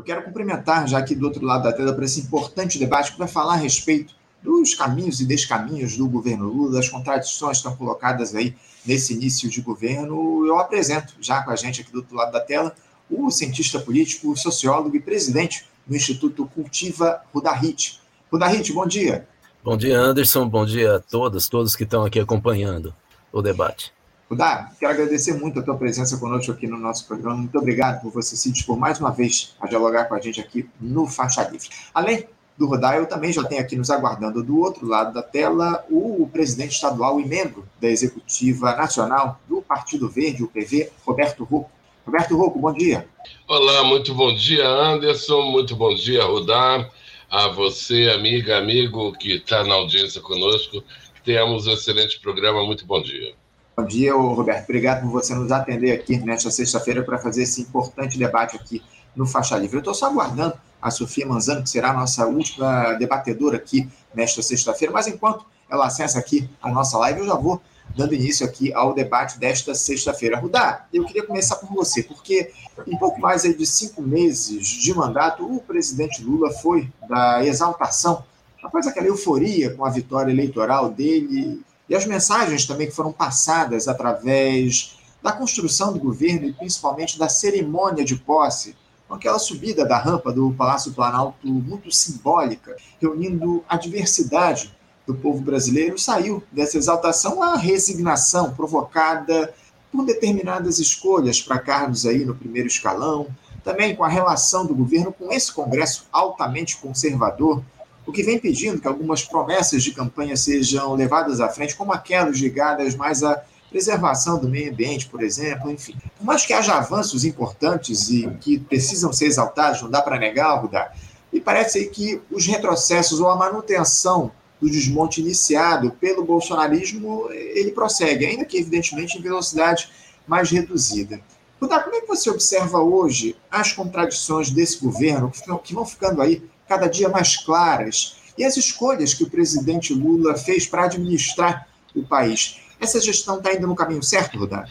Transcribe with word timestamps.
Eu 0.00 0.04
quero 0.04 0.22
cumprimentar 0.22 0.88
já 0.88 0.96
aqui 0.96 1.14
do 1.14 1.26
outro 1.26 1.44
lado 1.44 1.64
da 1.64 1.74
tela 1.74 1.92
para 1.92 2.06
esse 2.06 2.20
importante 2.20 2.78
debate 2.78 3.12
que 3.12 3.18
vai 3.18 3.28
falar 3.28 3.52
a 3.52 3.56
respeito 3.56 4.14
dos 4.42 4.74
caminhos 4.74 5.20
e 5.20 5.26
descaminhos 5.26 5.94
do 5.94 6.08
governo 6.08 6.46
Lula, 6.46 6.72
das 6.72 6.88
contradições 6.88 7.58
que 7.58 7.68
estão 7.68 7.76
colocadas 7.76 8.34
aí 8.34 8.56
nesse 8.86 9.12
início 9.12 9.50
de 9.50 9.60
governo. 9.60 10.46
Eu 10.46 10.58
apresento 10.58 11.12
já 11.20 11.42
com 11.42 11.50
a 11.50 11.56
gente 11.56 11.82
aqui 11.82 11.92
do 11.92 11.98
outro 11.98 12.16
lado 12.16 12.32
da 12.32 12.40
tela 12.40 12.74
o 13.10 13.30
cientista 13.30 13.78
político, 13.78 14.34
sociólogo 14.34 14.96
e 14.96 15.00
presidente 15.00 15.66
do 15.86 15.94
Instituto 15.94 16.46
Cultiva 16.46 17.20
Rudahit. 17.34 18.00
Rudahit, 18.32 18.72
bom 18.72 18.86
dia. 18.86 19.28
Bom 19.62 19.76
dia, 19.76 19.98
Anderson. 19.98 20.48
Bom 20.48 20.64
dia 20.64 20.96
a 20.96 21.00
todas, 21.00 21.46
todos 21.46 21.76
que 21.76 21.84
estão 21.84 22.06
aqui 22.06 22.18
acompanhando 22.18 22.94
o 23.30 23.42
debate. 23.42 23.92
Rudá, 24.30 24.70
quero 24.78 24.92
agradecer 24.92 25.34
muito 25.34 25.58
a 25.58 25.62
tua 25.62 25.76
presença 25.76 26.16
conosco 26.16 26.52
aqui 26.52 26.68
no 26.68 26.78
nosso 26.78 27.04
programa. 27.04 27.36
Muito 27.36 27.58
obrigado 27.58 28.00
por 28.00 28.12
você 28.12 28.36
se 28.36 28.52
dispor 28.52 28.78
mais 28.78 29.00
uma 29.00 29.10
vez 29.10 29.56
a 29.60 29.66
dialogar 29.66 30.04
com 30.04 30.14
a 30.14 30.20
gente 30.20 30.40
aqui 30.40 30.70
no 30.80 31.08
Faixa 31.08 31.42
Livre. 31.50 31.68
Além 31.92 32.24
do 32.56 32.68
Rodar, 32.68 32.94
eu 32.94 33.06
também 33.06 33.32
já 33.32 33.42
tenho 33.42 33.60
aqui 33.60 33.74
nos 33.74 33.90
aguardando 33.90 34.40
do 34.40 34.60
outro 34.60 34.86
lado 34.86 35.12
da 35.12 35.20
tela 35.20 35.84
o 35.90 36.30
presidente 36.32 36.74
estadual 36.74 37.20
e 37.20 37.26
membro 37.26 37.66
da 37.80 37.88
Executiva 37.88 38.76
Nacional 38.76 39.40
do 39.48 39.62
Partido 39.62 40.08
Verde, 40.08 40.44
o 40.44 40.48
PV, 40.48 40.92
Roberto 41.04 41.42
Rocco. 41.42 41.72
Roberto 42.06 42.36
Rocco, 42.36 42.60
bom 42.60 42.72
dia. 42.72 43.08
Olá, 43.48 43.82
muito 43.82 44.14
bom 44.14 44.32
dia, 44.32 44.64
Anderson. 44.64 45.42
Muito 45.50 45.74
bom 45.74 45.92
dia, 45.92 46.22
Rodar. 46.24 46.88
A 47.28 47.48
você, 47.48 48.12
amiga, 48.14 48.58
amigo 48.58 49.12
que 49.12 49.32
está 49.32 49.64
na 49.64 49.74
audiência 49.74 50.20
conosco. 50.20 50.84
Tenhamos 51.24 51.66
um 51.66 51.72
excelente 51.72 52.20
programa. 52.20 52.64
Muito 52.64 52.86
bom 52.86 53.02
dia. 53.02 53.39
Bom 53.80 53.86
dia, 53.86 54.14
Roberto. 54.14 54.64
Obrigado 54.64 55.00
por 55.00 55.10
você 55.10 55.34
nos 55.34 55.50
atender 55.50 55.92
aqui 55.92 56.18
nesta 56.18 56.50
sexta-feira 56.50 57.02
para 57.02 57.16
fazer 57.16 57.44
esse 57.44 57.62
importante 57.62 58.18
debate 58.18 58.54
aqui 58.54 58.82
no 59.16 59.26
Faixa 59.26 59.56
Livre. 59.56 59.76
Eu 59.76 59.78
estou 59.78 59.94
só 59.94 60.04
aguardando 60.04 60.52
a 60.82 60.90
Sofia 60.90 61.26
Manzano, 61.26 61.62
que 61.62 61.70
será 61.70 61.88
a 61.88 61.94
nossa 61.94 62.26
última 62.26 62.92
debatedora 62.92 63.56
aqui 63.56 63.88
nesta 64.14 64.42
sexta-feira, 64.42 64.92
mas 64.92 65.06
enquanto 65.06 65.46
ela 65.70 65.86
acessa 65.86 66.18
aqui 66.18 66.46
a 66.60 66.70
nossa 66.70 66.98
live, 66.98 67.20
eu 67.20 67.26
já 67.28 67.34
vou 67.34 67.58
dando 67.96 68.14
início 68.14 68.44
aqui 68.44 68.70
ao 68.74 68.92
debate 68.92 69.38
desta 69.38 69.74
sexta-feira. 69.74 70.38
Rudá, 70.38 70.84
eu 70.92 71.06
queria 71.06 71.26
começar 71.26 71.56
por 71.56 71.70
você, 71.74 72.02
porque 72.02 72.52
em 72.86 72.98
pouco 72.98 73.18
mais 73.18 73.44
de 73.44 73.64
cinco 73.64 74.02
meses 74.02 74.66
de 74.66 74.92
mandato, 74.92 75.42
o 75.42 75.58
presidente 75.58 76.22
Lula 76.22 76.50
foi 76.52 76.86
da 77.08 77.42
exaltação, 77.46 78.24
após 78.62 78.86
aquela 78.86 79.06
euforia 79.06 79.74
com 79.74 79.86
a 79.86 79.90
vitória 79.90 80.30
eleitoral 80.30 80.90
dele, 80.90 81.62
e 81.90 81.96
as 81.96 82.06
mensagens 82.06 82.64
também 82.64 82.86
que 82.86 82.94
foram 82.94 83.12
passadas 83.12 83.88
através 83.88 84.96
da 85.20 85.32
construção 85.32 85.92
do 85.92 85.98
governo 85.98 86.46
e 86.46 86.52
principalmente 86.52 87.18
da 87.18 87.28
cerimônia 87.28 88.04
de 88.04 88.14
posse 88.14 88.76
com 89.08 89.16
aquela 89.16 89.40
subida 89.40 89.84
da 89.84 89.98
rampa 89.98 90.32
do 90.32 90.52
Palácio 90.52 90.92
Planalto 90.92 91.48
muito 91.48 91.90
simbólica, 91.90 92.76
reunindo 93.00 93.64
a 93.68 93.76
diversidade 93.76 94.72
do 95.04 95.16
povo 95.16 95.42
brasileiro, 95.42 95.98
saiu 95.98 96.40
dessa 96.52 96.78
exaltação 96.78 97.42
a 97.42 97.56
resignação 97.56 98.54
provocada 98.54 99.52
por 99.90 100.04
determinadas 100.04 100.78
escolhas 100.78 101.42
para 101.42 101.58
cargos 101.58 102.06
aí 102.06 102.24
no 102.24 102.36
primeiro 102.36 102.68
escalão, 102.68 103.26
também 103.64 103.96
com 103.96 104.04
a 104.04 104.08
relação 104.08 104.64
do 104.64 104.76
governo 104.76 105.12
com 105.12 105.32
esse 105.32 105.52
Congresso 105.52 106.06
altamente 106.12 106.76
conservador, 106.76 107.64
o 108.10 108.12
que 108.12 108.24
vem 108.24 108.40
pedindo 108.40 108.80
que 108.80 108.88
algumas 108.88 109.22
promessas 109.22 109.84
de 109.84 109.92
campanha 109.92 110.36
sejam 110.36 110.94
levadas 110.94 111.40
à 111.40 111.48
frente, 111.48 111.76
como 111.76 111.92
aquelas 111.92 112.36
ligadas 112.38 112.96
mais 112.96 113.22
a 113.22 113.40
preservação 113.70 114.36
do 114.36 114.48
meio 114.48 114.72
ambiente, 114.72 115.06
por 115.06 115.22
exemplo, 115.22 115.70
enfim. 115.70 115.94
Por 116.18 116.24
mais 116.24 116.44
que 116.44 116.52
haja 116.52 116.74
avanços 116.74 117.24
importantes 117.24 118.10
e 118.10 118.28
que 118.40 118.58
precisam 118.58 119.12
ser 119.12 119.26
exaltados, 119.26 119.80
não 119.80 119.88
dá 119.88 120.02
para 120.02 120.18
negar, 120.18 120.60
Rudá, 120.60 120.92
me 121.32 121.40
parece 121.40 121.78
aí 121.78 121.86
que 121.86 122.20
os 122.32 122.44
retrocessos 122.46 123.20
ou 123.20 123.30
a 123.30 123.36
manutenção 123.36 124.32
do 124.60 124.68
desmonte 124.68 125.20
iniciado 125.20 125.92
pelo 125.92 126.24
bolsonarismo, 126.24 127.28
ele 127.30 127.70
prossegue, 127.70 128.26
ainda 128.26 128.44
que, 128.44 128.58
evidentemente, 128.58 129.16
em 129.16 129.22
velocidade 129.22 129.88
mais 130.26 130.50
reduzida. 130.50 131.20
Rudá, 131.60 131.78
como 131.78 131.94
é 131.94 132.00
que 132.00 132.08
você 132.08 132.28
observa 132.28 132.80
hoje 132.80 133.36
as 133.48 133.72
contradições 133.72 134.50
desse 134.50 134.80
governo, 134.80 135.30
que 135.62 135.74
vão 135.74 135.86
ficando 135.86 136.20
aí 136.20 136.42
cada 136.70 136.86
dia 136.86 137.08
mais 137.08 137.36
claras, 137.36 138.14
e 138.38 138.44
as 138.44 138.56
escolhas 138.56 139.12
que 139.12 139.24
o 139.24 139.28
presidente 139.28 139.92
Lula 139.92 140.36
fez 140.36 140.66
para 140.66 140.84
administrar 140.84 141.66
o 141.96 142.04
país? 142.04 142.60
Essa 142.78 143.00
gestão 143.00 143.38
está 143.38 143.52
indo 143.52 143.66
no 143.66 143.74
caminho 143.74 144.04
certo, 144.04 144.38
Rudá? 144.38 144.64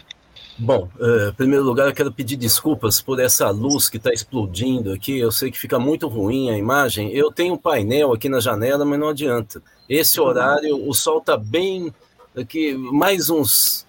Bom, 0.57 0.89
uh, 0.97 1.27
em 1.27 1.33
primeiro 1.33 1.65
lugar, 1.65 1.87
eu 1.87 1.93
quero 1.93 2.09
pedir 2.09 2.37
desculpas 2.37 3.01
por 3.01 3.19
essa 3.19 3.49
luz 3.49 3.89
que 3.89 3.97
está 3.97 4.13
explodindo 4.13 4.93
aqui. 4.93 5.19
Eu 5.19 5.29
sei 5.29 5.51
que 5.51 5.59
fica 5.59 5.77
muito 5.77 6.07
ruim 6.07 6.49
a 6.49 6.57
imagem. 6.57 7.11
Eu 7.13 7.33
tenho 7.33 7.55
um 7.55 7.57
painel 7.57 8.13
aqui 8.13 8.29
na 8.29 8.39
janela, 8.39 8.85
mas 8.85 8.97
não 8.97 9.09
adianta. 9.09 9.61
Esse 9.89 10.21
horário, 10.21 10.87
o 10.87 10.93
sol 10.93 11.19
está 11.19 11.35
bem 11.35 11.93
aqui, 12.33 12.73
mais 12.75 13.29
uns 13.29 13.85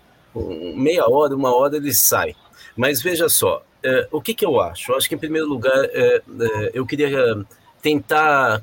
meia 0.75 1.09
hora, 1.09 1.35
uma 1.35 1.55
hora 1.55 1.77
ele 1.77 1.95
sai. 1.95 2.35
Mas 2.77 3.01
veja 3.01 3.29
só, 3.29 3.59
uh, 3.59 4.07
o 4.11 4.21
que, 4.21 4.35
que 4.35 4.45
eu 4.45 4.61
acho? 4.61 4.91
Eu 4.91 4.97
acho 4.97 5.09
que, 5.09 5.15
em 5.15 5.19
primeiro 5.19 5.49
lugar, 5.49 5.85
uh, 5.85 6.71
eu 6.75 6.85
queria 6.85 7.09
tentar 7.81 8.63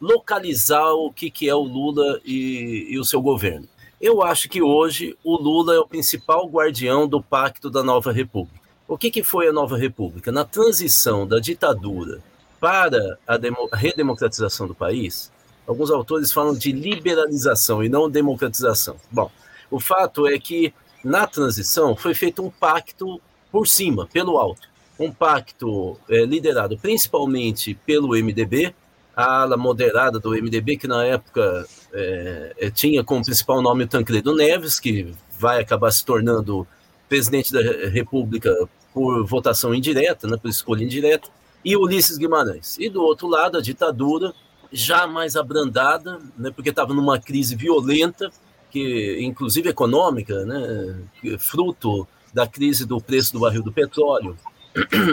localizar 0.00 0.92
o 0.92 1.12
que, 1.12 1.30
que 1.30 1.48
é 1.48 1.54
o 1.54 1.62
Lula 1.62 2.20
e, 2.24 2.86
e 2.90 2.98
o 2.98 3.04
seu 3.04 3.20
governo. 3.20 3.66
Eu 4.00 4.22
acho 4.22 4.48
que 4.48 4.60
hoje 4.60 5.16
o 5.22 5.36
Lula 5.36 5.74
é 5.74 5.78
o 5.78 5.86
principal 5.86 6.48
guardião 6.48 7.06
do 7.06 7.22
Pacto 7.22 7.70
da 7.70 7.82
Nova 7.82 8.12
República. 8.12 8.60
O 8.88 8.98
que, 8.98 9.10
que 9.10 9.22
foi 9.22 9.48
a 9.48 9.52
Nova 9.52 9.78
República? 9.78 10.32
Na 10.32 10.44
transição 10.44 11.26
da 11.26 11.38
ditadura 11.38 12.20
para 12.60 13.18
a 13.26 13.38
redemocratização 13.76 14.66
do 14.66 14.74
país, 14.74 15.32
alguns 15.66 15.90
autores 15.90 16.32
falam 16.32 16.54
de 16.54 16.72
liberalização 16.72 17.82
e 17.82 17.88
não 17.88 18.10
democratização. 18.10 18.96
Bom, 19.10 19.30
o 19.70 19.80
fato 19.80 20.26
é 20.26 20.38
que 20.38 20.74
na 21.04 21.26
transição 21.26 21.96
foi 21.96 22.14
feito 22.14 22.44
um 22.44 22.50
pacto 22.50 23.20
por 23.50 23.66
cima, 23.66 24.06
pelo 24.12 24.36
alto. 24.36 24.68
Um 25.02 25.10
pacto 25.10 25.98
é, 26.08 26.24
liderado 26.24 26.78
principalmente 26.78 27.74
pelo 27.74 28.10
MDB, 28.10 28.72
a 29.16 29.42
ala 29.42 29.56
moderada 29.56 30.20
do 30.20 30.30
MDB, 30.30 30.76
que 30.76 30.86
na 30.86 31.04
época 31.04 31.66
é, 31.92 32.54
é, 32.56 32.70
tinha 32.70 33.02
como 33.02 33.24
principal 33.24 33.60
nome 33.60 33.82
o 33.82 33.88
Tancredo 33.88 34.32
Neves, 34.32 34.78
que 34.78 35.12
vai 35.36 35.60
acabar 35.60 35.90
se 35.90 36.04
tornando 36.04 36.64
presidente 37.08 37.52
da 37.52 37.60
República 37.90 38.54
por 38.94 39.26
votação 39.26 39.74
indireta, 39.74 40.28
né, 40.28 40.36
por 40.36 40.48
escolha 40.48 40.84
indireta, 40.84 41.28
e 41.64 41.76
Ulisses 41.76 42.16
Guimarães. 42.16 42.76
E 42.78 42.88
do 42.88 43.02
outro 43.02 43.26
lado, 43.26 43.58
a 43.58 43.60
ditadura, 43.60 44.32
já 44.70 45.04
mais 45.04 45.34
abrandada, 45.34 46.20
né, 46.38 46.52
porque 46.54 46.70
estava 46.70 46.94
numa 46.94 47.18
crise 47.18 47.56
violenta, 47.56 48.30
que 48.70 49.18
inclusive 49.20 49.68
econômica, 49.68 50.44
né, 50.44 50.96
fruto 51.40 52.06
da 52.32 52.46
crise 52.46 52.86
do 52.86 53.00
preço 53.00 53.32
do 53.32 53.40
barril 53.40 53.64
do 53.64 53.72
petróleo, 53.72 54.36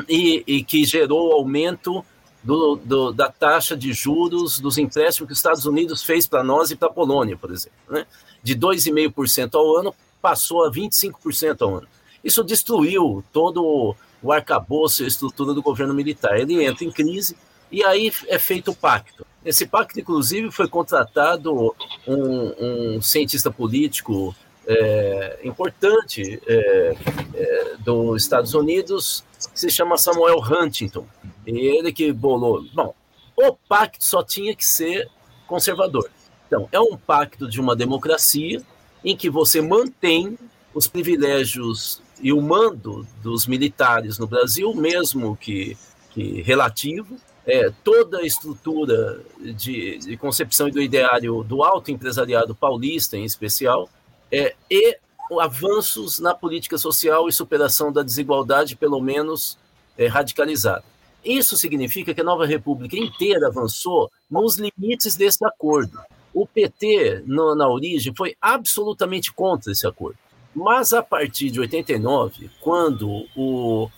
e, 0.08 0.44
e 0.46 0.64
que 0.64 0.86
gerou 0.86 1.34
aumento 1.34 2.04
do, 2.44 2.76
do, 2.78 3.12
da 3.12 3.30
taxa 3.30 3.76
de 3.76 3.92
juros 3.94 4.60
dos 4.60 4.78
empréstimos 4.78 5.28
que 5.28 5.34
os 5.34 5.40
Estados 5.40 5.66
Unidos 5.66 6.04
fez 6.04 6.26
para 6.26 6.44
nós 6.44 6.72
e 6.72 6.76
para 6.76 6.88
a 6.88 6.94
Polônia, 6.94 7.38
por 7.38 7.52
exemplo. 7.52 7.78
Né? 7.90 8.06
De 8.42 8.56
2,5% 8.56 9.56
ao 9.56 9.78
ano, 9.78 9.94
passou 10.22 10.66
a 10.66 10.72
25% 10.72 11.62
ao 11.62 11.76
ano. 11.78 11.88
Isso 12.24 12.44
destruiu 12.44 13.24
todo 13.32 13.96
o 14.22 14.32
arcabouço 14.32 15.02
e 15.02 15.06
a 15.06 15.08
estrutura 15.08 15.54
do 15.54 15.62
governo 15.62 15.94
militar. 15.94 16.38
Ele 16.38 16.64
entra 16.64 16.84
em 16.84 16.92
crise 16.92 17.36
e 17.72 17.84
aí 17.84 18.12
é 18.28 18.40
feito 18.40 18.72
o 18.72 18.76
pacto. 18.76 19.26
Esse 19.44 19.66
pacto, 19.66 20.00
inclusive, 20.00 20.52
foi 20.52 20.68
contratado 20.68 21.74
um, 22.06 22.96
um 22.98 23.02
cientista 23.02 23.50
político 23.50 24.36
é, 24.70 25.40
importante 25.44 26.40
é, 26.46 26.96
é, 27.34 27.76
dos 27.80 28.22
Estados 28.22 28.54
Unidos, 28.54 29.24
que 29.52 29.60
se 29.60 29.70
chama 29.72 29.98
Samuel 29.98 30.38
Huntington. 30.40 31.08
Ele 31.46 31.92
que 31.92 32.14
bolou. 32.14 32.64
Bom, 32.72 32.94
o 33.36 33.54
pacto 33.68 34.06
só 34.06 34.24
tinha 34.24 34.56
que 34.56 34.66
ser 34.66 35.10
conservador. 35.48 36.10
Então, 36.46 36.70
é 36.72 36.80
um 36.80 36.96
pacto 36.96 37.50
de 37.50 37.60
uma 37.60 37.76
democracia 37.76 38.62
em 39.04 39.18
que 39.18 39.30
você 39.30 39.60
mantém 39.60 40.38
os 40.74 40.88
privilégios 40.88 42.02
e 42.22 42.32
o 42.32 42.40
mando 42.40 43.08
dos 43.24 43.48
militares 43.48 44.20
no 44.20 44.28
Brasil, 44.28 44.76
mesmo 44.76 45.36
que, 45.36 45.76
que 46.12 46.42
relativo, 46.44 47.18
é, 47.46 47.72
toda 47.84 48.20
a 48.20 48.26
estrutura 48.26 49.22
de, 49.40 49.98
de, 49.98 50.18
concepção 50.18 50.68
e 50.68 50.72
do 50.72 50.82
ideário 50.82 51.44
do 51.44 51.64
alto 51.64 51.90
empresariado 51.90 52.54
paulista, 52.54 53.18
em 53.18 53.24
especial, 53.24 53.90
é, 54.32 54.56
e 54.70 54.98
avanços 55.40 56.20
na 56.20 56.34
política 56.34 56.78
social 56.78 57.28
e 57.28 57.34
superação 57.34 57.92
da 57.92 58.02
desigualdade, 58.02 58.76
pelo 58.76 59.00
menos 59.00 59.58
é, 59.98 60.08
radicalizada. 60.08 60.84
Isso 61.24 61.58
significa 61.58 62.14
que 62.14 62.22
a 62.22 62.24
nova 62.24 62.46
república 62.46 62.98
inteira 62.98 63.48
avançou 63.48 64.10
nos 64.30 64.58
limites 64.58 65.16
desse 65.16 65.46
acordo. 65.46 66.00
O 66.34 66.48
PT, 66.48 67.24
no, 67.26 67.54
na 67.56 67.68
origem, 67.68 68.14
foi 68.16 68.36
absolutamente 68.42 69.34
contra 69.34 69.72
esse 69.72 69.86
acordo. 69.86 70.18
Mas 70.56 70.94
a 70.94 71.04
partir 71.04 71.52
de 71.52 71.60
89, 71.60 72.50
quando 72.60 73.28
o, 73.36 73.90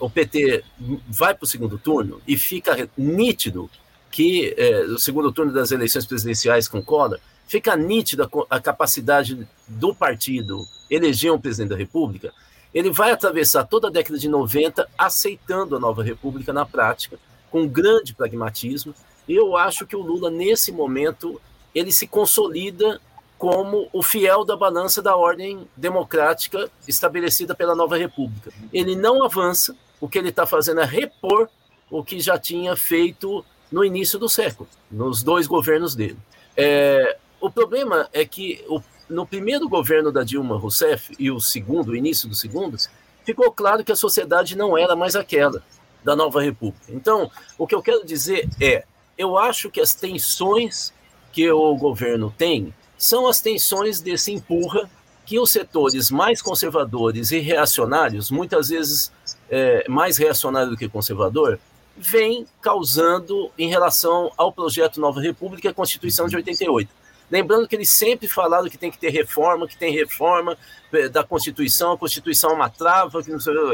o 0.00 0.10
PT 0.10 0.64
vai 1.08 1.34
para 1.34 1.44
o 1.44 1.48
segundo 1.48 1.78
turno 1.78 2.20
e 2.26 2.36
fica 2.36 2.88
nítido 2.96 3.70
que 4.10 4.54
é, 4.56 4.82
o 4.82 4.98
segundo 4.98 5.32
turno 5.32 5.52
das 5.52 5.72
eleições 5.72 6.06
presidenciais 6.06 6.68
com 6.68 6.82
Collor, 6.82 7.18
fica 7.54 7.76
nítida 7.76 8.28
a 8.50 8.60
capacidade 8.60 9.46
do 9.68 9.94
partido 9.94 10.66
eleger 10.90 11.32
um 11.32 11.40
presidente 11.40 11.70
da 11.70 11.76
República, 11.76 12.32
ele 12.74 12.90
vai 12.90 13.12
atravessar 13.12 13.62
toda 13.62 13.86
a 13.86 13.90
década 13.92 14.18
de 14.18 14.28
90 14.28 14.88
aceitando 14.98 15.76
a 15.76 15.78
nova 15.78 16.02
República 16.02 16.52
na 16.52 16.66
prática, 16.66 17.16
com 17.52 17.68
grande 17.68 18.12
pragmatismo. 18.12 18.92
Eu 19.28 19.56
acho 19.56 19.86
que 19.86 19.94
o 19.94 20.02
Lula, 20.02 20.32
nesse 20.32 20.72
momento, 20.72 21.40
ele 21.72 21.92
se 21.92 22.08
consolida 22.08 23.00
como 23.38 23.88
o 23.92 24.02
fiel 24.02 24.44
da 24.44 24.56
balança 24.56 25.00
da 25.00 25.14
ordem 25.14 25.64
democrática 25.76 26.68
estabelecida 26.88 27.54
pela 27.54 27.76
nova 27.76 27.96
República. 27.96 28.52
Ele 28.72 28.96
não 28.96 29.22
avança, 29.22 29.76
o 30.00 30.08
que 30.08 30.18
ele 30.18 30.30
está 30.30 30.44
fazendo 30.44 30.80
é 30.80 30.84
repor 30.84 31.48
o 31.88 32.02
que 32.02 32.18
já 32.18 32.36
tinha 32.36 32.74
feito 32.74 33.44
no 33.70 33.84
início 33.84 34.18
do 34.18 34.28
século, 34.28 34.68
nos 34.90 35.22
dois 35.22 35.46
governos 35.46 35.94
dele. 35.94 36.18
É, 36.56 37.16
o 37.44 37.50
problema 37.50 38.08
é 38.12 38.24
que 38.24 38.64
o, 38.68 38.80
no 39.08 39.26
primeiro 39.26 39.68
governo 39.68 40.10
da 40.10 40.24
Dilma 40.24 40.56
Rousseff 40.56 41.14
e 41.18 41.30
o 41.30 41.38
segundo, 41.38 41.90
o 41.90 41.96
início 41.96 42.26
do 42.26 42.34
segundo, 42.34 42.78
ficou 43.22 43.52
claro 43.52 43.84
que 43.84 43.92
a 43.92 43.96
sociedade 43.96 44.56
não 44.56 44.78
era 44.78 44.96
mais 44.96 45.14
aquela 45.14 45.62
da 46.02 46.16
nova 46.16 46.40
república. 46.40 46.86
Então, 46.88 47.30
o 47.58 47.66
que 47.66 47.74
eu 47.74 47.82
quero 47.82 48.04
dizer 48.04 48.48
é, 48.60 48.84
eu 49.18 49.36
acho 49.36 49.70
que 49.70 49.78
as 49.78 49.94
tensões 49.94 50.90
que 51.32 51.50
o 51.50 51.76
governo 51.76 52.32
tem 52.36 52.72
são 52.96 53.26
as 53.26 53.42
tensões 53.42 54.00
desse 54.00 54.32
empurra 54.32 54.88
que 55.26 55.38
os 55.38 55.50
setores 55.50 56.10
mais 56.10 56.40
conservadores 56.40 57.30
e 57.30 57.40
reacionários, 57.40 58.30
muitas 58.30 58.68
vezes 58.68 59.12
é, 59.50 59.86
mais 59.86 60.16
reacionário 60.16 60.70
do 60.70 60.76
que 60.76 60.88
conservador, 60.88 61.58
vem 61.94 62.46
causando 62.62 63.50
em 63.58 63.68
relação 63.68 64.32
ao 64.36 64.50
projeto 64.50 64.98
Nova 64.98 65.20
República 65.20 65.68
e 65.68 65.70
a 65.70 65.74
Constituição 65.74 66.26
de 66.26 66.36
88. 66.36 67.03
Lembrando 67.30 67.66
que 67.66 67.74
eles 67.74 67.90
sempre 67.90 68.28
falaram 68.28 68.68
que 68.68 68.78
tem 68.78 68.90
que 68.90 68.98
ter 68.98 69.10
reforma, 69.10 69.66
que 69.66 69.76
tem 69.76 69.92
reforma 69.92 70.56
eh, 70.92 71.08
da 71.08 71.24
Constituição, 71.24 71.92
a 71.92 71.98
Constituição 71.98 72.50
é 72.50 72.54
uma 72.54 72.70
trava, 72.70 73.22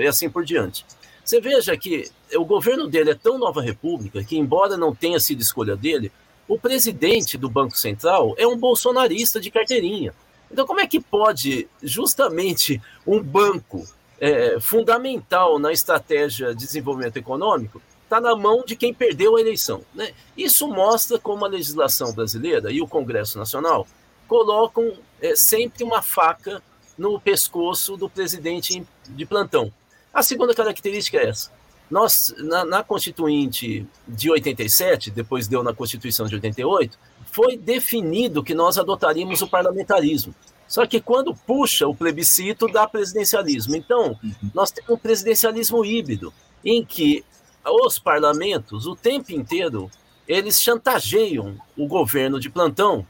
e 0.00 0.06
assim 0.06 0.31
por 0.31 0.44
diante. 0.44 0.87
Você 1.25 1.41
veja 1.41 1.76
que 1.76 2.11
o 2.35 2.44
governo 2.44 2.88
dele 2.88 3.11
é 3.11 3.14
tão 3.14 3.38
Nova 3.38 3.61
República 3.61 4.23
que, 4.25 4.38
embora 4.38 4.76
não 4.76 4.94
tenha 4.94 5.20
sido 5.20 5.41
escolha 5.41 5.76
dele, 5.76 6.11
o 6.49 6.58
presidente 6.58 7.38
do 7.38 7.49
Banco 7.49 7.76
Central 7.76 8.35
é 8.37 8.47
um 8.47 8.56
bolsonarista 8.56 9.41
de 9.41 9.50
carteirinha. 9.50 10.12
Então, 10.50 10.67
como 10.67 10.81
é 10.81 10.87
que 10.87 10.99
pode 10.99 11.69
justamente 11.82 12.82
um 13.06 13.23
banco 13.23 13.87
é, 14.20 14.58
fundamental 14.61 15.58
na 15.58 15.73
estratégia 15.73 16.55
de 16.55 16.67
desenvolvimento 16.67 17.17
econômico 17.17 17.81
está 18.11 18.21
na 18.21 18.35
mão 18.35 18.65
de 18.67 18.75
quem 18.75 18.93
perdeu 18.93 19.37
a 19.37 19.41
eleição. 19.41 19.83
Né? 19.95 20.12
Isso 20.37 20.67
mostra 20.67 21.17
como 21.17 21.45
a 21.45 21.49
legislação 21.49 22.12
brasileira 22.12 22.73
e 22.73 22.83
o 22.83 22.89
Congresso 22.89 23.39
Nacional 23.39 23.87
colocam 24.27 24.93
é, 25.23 25.37
sempre 25.37 25.85
uma 25.85 26.03
faca 26.03 26.61
no 26.99 27.21
pescoço 27.21 27.97
do 27.97 28.11
presidente 28.11 28.85
de 29.09 29.25
plantão. 29.25 29.73
A 30.12 30.25
segunda 30.25 30.53
característica 30.53 31.19
é 31.19 31.29
essa. 31.29 31.53
Nós, 31.89 32.35
na, 32.39 32.65
na 32.65 32.83
Constituinte 32.83 33.87
de 34.07 34.31
87, 34.31 35.11
depois 35.11 35.47
deu 35.47 35.63
na 35.63 35.73
Constituição 35.73 36.27
de 36.27 36.35
88, 36.35 36.99
foi 37.31 37.56
definido 37.56 38.43
que 38.43 38.55
nós 38.55 38.77
adotaríamos 38.77 39.41
o 39.41 39.49
parlamentarismo. 39.49 40.35
Só 40.67 40.87
que 40.87 41.01
quando 41.01 41.35
puxa 41.35 41.87
o 41.87 41.95
plebiscito, 41.95 42.69
dá 42.69 42.87
presidencialismo. 42.87 43.77
Então, 43.77 44.19
uhum. 44.23 44.51
nós 44.55 44.71
temos 44.71 44.91
um 44.91 44.97
presidencialismo 44.97 45.85
híbrido, 45.85 46.33
em 46.65 46.85
que 46.85 47.25
os 47.65 47.99
parlamentos, 47.99 48.87
o 48.87 48.97
tempo 48.97 49.33
inteiro, 49.33 49.91
eles 50.27 50.61
chantageiam 50.61 51.57
o 51.77 51.87
governo 51.87 52.39
de 52.39 52.49
plantão, 52.49 53.07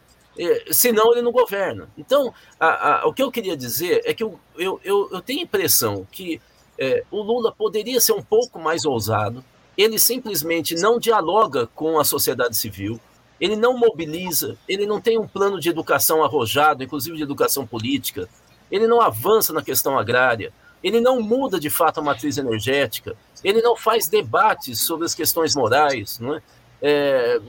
senão 0.70 1.12
ele 1.12 1.22
não 1.22 1.32
governa. 1.32 1.88
Então, 1.96 2.32
a, 2.58 3.02
a, 3.02 3.06
o 3.06 3.12
que 3.12 3.22
eu 3.22 3.30
queria 3.30 3.56
dizer 3.56 4.00
é 4.04 4.14
que 4.14 4.22
eu, 4.22 4.38
eu, 4.56 4.80
eu, 4.82 5.08
eu 5.12 5.20
tenho 5.20 5.40
a 5.40 5.44
impressão 5.44 6.06
que 6.10 6.40
é, 6.78 7.04
o 7.10 7.20
Lula 7.20 7.52
poderia 7.52 8.00
ser 8.00 8.12
um 8.12 8.22
pouco 8.22 8.58
mais 8.58 8.84
ousado, 8.84 9.44
ele 9.76 9.98
simplesmente 9.98 10.74
não 10.76 10.98
dialoga 10.98 11.66
com 11.74 11.98
a 11.98 12.04
sociedade 12.04 12.56
civil, 12.56 12.98
ele 13.40 13.56
não 13.56 13.76
mobiliza, 13.76 14.58
ele 14.68 14.86
não 14.86 15.00
tem 15.00 15.18
um 15.18 15.26
plano 15.26 15.60
de 15.60 15.68
educação 15.68 16.22
arrojado, 16.22 16.82
inclusive 16.82 17.16
de 17.16 17.22
educação 17.22 17.66
política, 17.66 18.28
ele 18.70 18.86
não 18.86 19.00
avança 19.00 19.52
na 19.52 19.62
questão 19.62 19.98
agrária, 19.98 20.52
ele 20.82 21.00
não 21.00 21.20
muda 21.20 21.58
de 21.58 21.70
fato 21.70 21.98
a 21.98 22.02
matriz 22.02 22.38
energética, 22.38 23.16
ele 23.42 23.60
não 23.60 23.76
faz 23.76 24.08
debates 24.08 24.80
sobre 24.80 25.06
as 25.06 25.14
questões 25.14 25.54
morais, 25.54 26.18
não 26.18 26.34
é? 26.34 26.42
é 26.82 27.40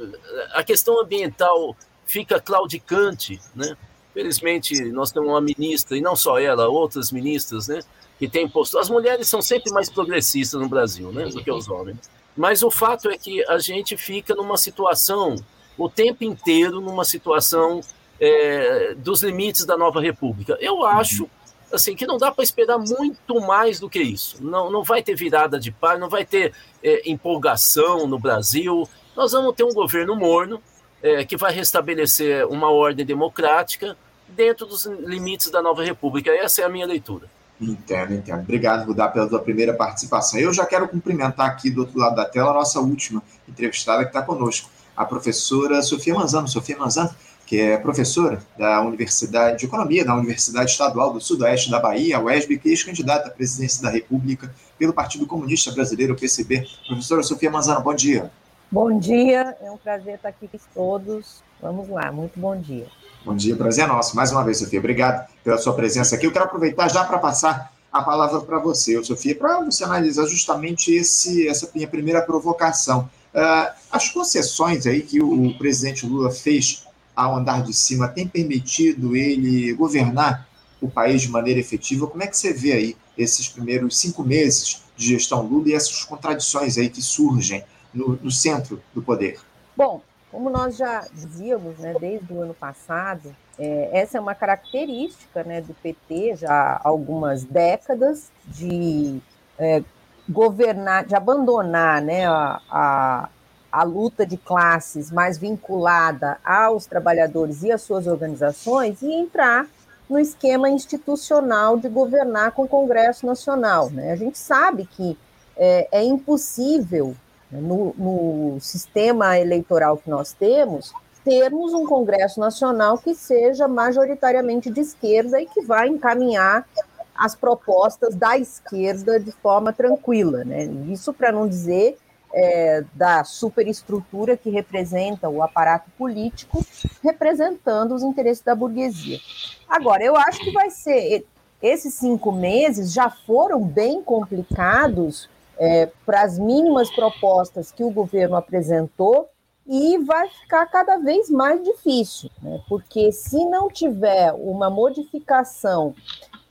a 0.54 0.64
questão 0.64 1.02
ambiental 1.02 1.76
fica 2.06 2.40
claudicante, 2.40 3.40
né? 3.56 3.76
Felizmente, 4.14 4.76
nós 4.92 5.12
temos 5.12 5.30
uma 5.30 5.40
ministra, 5.40 5.98
e 5.98 6.02
não 6.02 6.16
só 6.16 6.38
ela, 6.38 6.68
outras 6.68 7.12
ministras, 7.12 7.70
né? 7.70 7.80
Que 8.20 8.28
têm 8.28 8.48
postura. 8.50 8.84
As 8.84 8.90
mulheres 8.90 9.30
são 9.30 9.42
sempre 9.42 9.72
mais 9.72 9.90
progressistas 9.90 10.60
no 10.60 10.68
Brasil, 10.68 11.12
né? 11.14 11.26
Do 11.28 11.42
que 11.42 11.50
os 11.50 11.70
homens. 11.70 11.98
Mas 12.36 12.62
o 12.64 12.70
fato 12.70 13.10
é 13.10 13.18
que 13.18 13.44
a 13.48 13.58
gente 13.58 13.96
fica 13.96 14.36
numa 14.36 14.58
situação, 14.58 15.36
o 15.78 15.90
tempo 15.90 16.26
inteiro, 16.26 16.82
numa 16.82 17.06
situação 17.06 17.82
é, 18.20 18.94
dos 18.96 19.24
limites 19.24 19.66
da 19.66 19.78
nova 19.78 20.02
república. 20.02 20.58
Eu 20.60 20.86
acho 20.86 21.30
assim, 21.72 21.96
que 21.96 22.06
não 22.06 22.18
dá 22.18 22.32
para 22.32 22.44
esperar 22.44 22.78
muito 22.78 23.40
mais 23.42 23.80
do 23.80 23.90
que 23.90 24.02
isso. 24.02 24.44
Não, 24.44 24.72
não 24.72 24.84
vai 24.84 25.02
ter 25.02 25.16
virada 25.16 25.60
de 25.60 25.72
par, 25.72 25.98
não 25.98 26.10
vai 26.10 26.26
ter 26.26 26.54
é, 26.84 27.10
empolgação 27.10 28.08
no 28.08 28.20
Brasil. 28.20 28.88
Nós 29.16 29.32
vamos 29.32 29.56
ter 29.56 29.64
um 29.64 29.74
governo 29.74 30.16
morno 30.16 30.62
é, 31.02 31.26
que 31.26 31.38
vai 31.38 31.54
restabelecer 31.54 32.48
uma 32.48 32.70
ordem 32.70 33.06
democrática 33.06 33.98
dentro 34.28 34.66
dos 34.66 34.86
limites 34.86 35.50
da 35.50 35.62
nova 35.62 35.84
república. 35.84 36.32
Essa 36.32 36.62
é 36.62 36.66
a 36.66 36.70
minha 36.70 36.86
leitura. 36.86 37.30
Entendo, 37.60 38.14
entendo. 38.14 38.40
Obrigado, 38.40 38.88
Rudá, 38.88 39.08
pela 39.08 39.30
tua 39.30 39.40
primeira 39.40 39.74
participação. 39.74 40.40
Eu 40.40 40.52
já 40.52 40.66
quero 40.66 40.88
cumprimentar 40.88 41.48
aqui 41.48 41.70
do 41.70 41.82
outro 41.82 42.00
lado 42.00 42.16
da 42.16 42.26
tela 42.26 42.50
a 42.50 42.54
nossa 42.54 42.80
última 42.80 43.22
entrevistada 43.48 44.04
que 44.04 44.10
está 44.10 44.24
conosco, 44.24 44.70
a 44.98 45.06
professora 45.06 45.82
Sofia 45.84 46.16
Manzano. 46.16 46.48
Sofia 46.48 46.76
Manzano, 46.76 47.12
que 47.52 47.60
é 47.60 47.76
professora 47.76 48.42
da 48.58 48.82
Universidade 48.82 49.60
de 49.60 49.66
Economia 49.66 50.06
da 50.06 50.16
Universidade 50.16 50.72
Estadual 50.72 51.12
do 51.12 51.20
Sudoeste 51.20 51.70
da 51.70 51.82
Bahia, 51.82 52.18
UESB, 52.18 52.58
que 52.58 52.70
é 52.70 52.72
ex-candidata 52.72 53.28
à 53.28 53.30
presidência 53.30 53.84
da 53.84 53.90
República 53.90 54.56
pelo 54.80 54.94
Partido 54.94 55.28
Comunista 55.28 55.70
Brasileiro, 55.74 56.14
o 56.14 56.16
PCB. 56.18 56.66
Professora 56.88 57.22
Sofia 57.22 57.52
Manzano, 57.52 57.82
bom 57.82 57.94
dia. 57.94 58.32
Bom 58.72 58.98
dia, 58.98 59.54
é 59.62 59.70
um 59.70 59.76
prazer 59.76 60.16
estar 60.16 60.30
aqui 60.30 60.48
com 60.48 60.60
todos. 60.74 61.44
Vamos 61.62 61.90
lá, 61.90 62.10
muito 62.10 62.40
bom 62.40 62.58
dia. 62.58 62.88
Bom 63.26 63.36
dia, 63.36 63.54
prazer 63.54 63.84
é 63.84 63.88
nosso. 63.88 64.16
Mais 64.16 64.32
uma 64.32 64.46
vez, 64.46 64.60
Sofia, 64.60 64.80
obrigado 64.80 65.28
pela 65.44 65.58
sua 65.58 65.74
presença 65.74 66.16
aqui. 66.16 66.26
Eu 66.26 66.32
quero 66.32 66.46
aproveitar 66.46 66.88
já 66.88 67.04
para 67.04 67.20
passar 67.20 67.74
a 67.92 68.02
palavra 68.02 68.40
para 68.40 68.60
você, 68.60 69.04
Sofia, 69.04 69.36
para 69.36 69.60
você 69.60 69.84
analisar 69.84 70.26
justamente 70.26 70.96
esse, 70.96 71.50
essa 71.50 71.70
minha 71.76 71.90
primeira 71.90 72.22
provocação. 72.22 73.10
Uh, 73.36 73.74
as 73.92 74.08
concessões 74.08 74.88
aí 74.88 75.02
que 75.02 75.22
o, 75.22 75.48
o 75.48 75.58
presidente 75.58 76.06
Lula 76.06 76.32
fez 76.32 76.90
ao 77.26 77.38
andar 77.38 77.64
de 77.64 77.74
cima 77.74 78.08
tem 78.08 78.28
permitido 78.28 79.16
ele 79.16 79.74
governar 79.74 80.48
o 80.82 80.90
país 80.90 81.22
de 81.22 81.30
maneira 81.30 81.60
efetiva? 81.60 82.08
Como 82.08 82.24
é 82.24 82.28
que 82.28 82.36
você 82.36 82.54
vê 82.54 82.74
aí 82.74 82.98
esses 83.18 83.48
primeiros 83.48 83.98
cinco 84.00 84.24
meses 84.24 84.84
de 84.96 85.08
gestão 85.10 85.42
Lula 85.42 85.70
e 85.70 85.74
essas 85.74 86.04
contradições 86.04 86.78
aí 86.78 86.90
que 86.90 87.02
surgem 87.02 87.64
no, 87.94 88.18
no 88.22 88.32
centro 88.32 88.82
do 88.94 89.02
poder? 89.02 89.40
Bom, 89.76 90.02
como 90.32 90.50
nós 90.50 90.78
já 90.78 91.06
dizíamos 91.14 91.78
né, 91.78 91.94
desde 92.00 92.32
o 92.34 92.42
ano 92.42 92.54
passado, 92.54 93.36
é, 93.60 93.90
essa 94.00 94.18
é 94.18 94.22
uma 94.22 94.34
característica 94.34 95.44
né, 95.44 95.62
do 95.62 95.74
PT 95.74 96.38
já 96.38 96.52
há 96.52 96.82
algumas 96.84 97.44
décadas 97.44 98.32
de 98.46 99.22
é, 99.60 99.84
governar, 100.28 101.06
de 101.06 101.16
abandonar 101.16 102.02
né, 102.02 102.26
a, 102.26 102.62
a 102.70 103.30
a 103.72 103.84
luta 103.84 104.26
de 104.26 104.38
classes 104.38 105.12
mais 105.12 105.38
vinculada 105.38 106.38
aos 106.44 106.86
trabalhadores 106.86 107.64
e 107.64 107.72
às 107.72 107.82
suas 107.82 108.06
organizações 108.06 109.02
e 109.02 109.12
entrar 109.14 109.68
no 110.10 110.20
esquema 110.20 110.70
institucional 110.70 111.78
de 111.78 111.88
governar 111.88 112.52
com 112.52 112.64
o 112.64 112.68
Congresso 112.68 113.26
Nacional. 113.26 113.90
Né? 113.90 114.12
A 114.12 114.16
gente 114.16 114.38
sabe 114.38 114.86
que 114.86 115.18
é, 115.56 115.88
é 115.92 116.04
impossível, 116.04 117.16
né, 117.50 117.62
no, 117.62 117.96
no 117.98 118.60
sistema 118.60 119.40
eleitoral 119.40 119.98
que 119.98 120.10
nós 120.10 120.34
temos, 120.34 120.92
termos 121.24 121.74
um 121.74 121.86
Congresso 121.86 122.40
Nacional 122.40 122.98
que 122.98 123.16
seja 123.16 123.68
majoritariamente 123.68 124.70
de 124.70 124.82
esquerda 124.82 125.40
e 125.42 125.46
que 125.46 125.62
vai 125.62 125.88
encaminhar 125.88 126.68
as 127.16 127.36
propostas 127.36 128.16
da 128.16 128.38
esquerda 128.38 129.20
de 129.20 129.32
forma 129.32 129.72
tranquila. 129.72 130.44
Né? 130.44 130.66
Isso 130.90 131.14
para 131.14 131.32
não 131.32 131.48
dizer 131.48 131.98
é, 132.34 132.84
da 132.94 133.24
superestrutura 133.24 134.38
que 134.38 134.50
representa 134.50 135.30
o 135.30 135.44
aparato 135.44 135.90
político, 135.98 136.66
representando 137.04 137.94
os 137.94 138.04
interesses 138.04 138.44
da 138.44 138.56
burguesia. 138.56 139.20
Agora, 139.68 140.04
eu 140.04 140.16
acho 140.16 140.40
que 140.40 140.52
vai 140.52 140.70
ser 140.70 141.26
esses 141.62 141.94
cinco 141.94 142.32
meses 142.32 142.92
já 142.92 143.10
foram 143.10 143.64
bem 143.64 144.02
complicados 144.02 145.30
é, 145.60 145.90
para 146.06 146.24
as 146.24 146.40
mínimas 146.40 146.90
propostas 146.90 147.72
que 147.72 147.84
o 147.84 147.92
governo 147.92 148.36
apresentou 148.36 149.30
e 149.68 150.00
vai 150.00 150.28
ficar 150.28 150.66
cada 150.66 150.98
vez 150.98 151.30
mais 151.30 151.64
difícil, 151.64 152.32
né? 152.42 152.60
porque 152.68 153.12
se 153.12 153.46
não 153.46 153.70
tiver 153.70 154.34
uma 154.34 154.72
modificação 154.72 155.94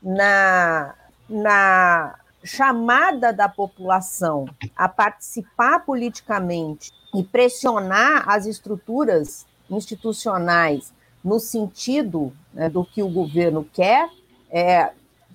na, 0.01 0.95
na 1.29 2.20
chamada 2.43 3.33
da 3.33 3.49
população 3.49 4.47
a 4.77 4.89
participar 4.89 5.81
politicamente 5.85 6.93
e 7.15 7.23
pressionar 7.23 8.29
as 8.29 8.47
estruturas 8.47 9.47
institucionais 9.69 10.93
no 11.23 11.39
sentido 11.39 12.33
né, 12.53 12.69
do 12.69 12.85
que 12.85 13.03
o 13.03 13.09
governo 13.09 13.67
quer, 13.73 14.09
é, 14.51 14.91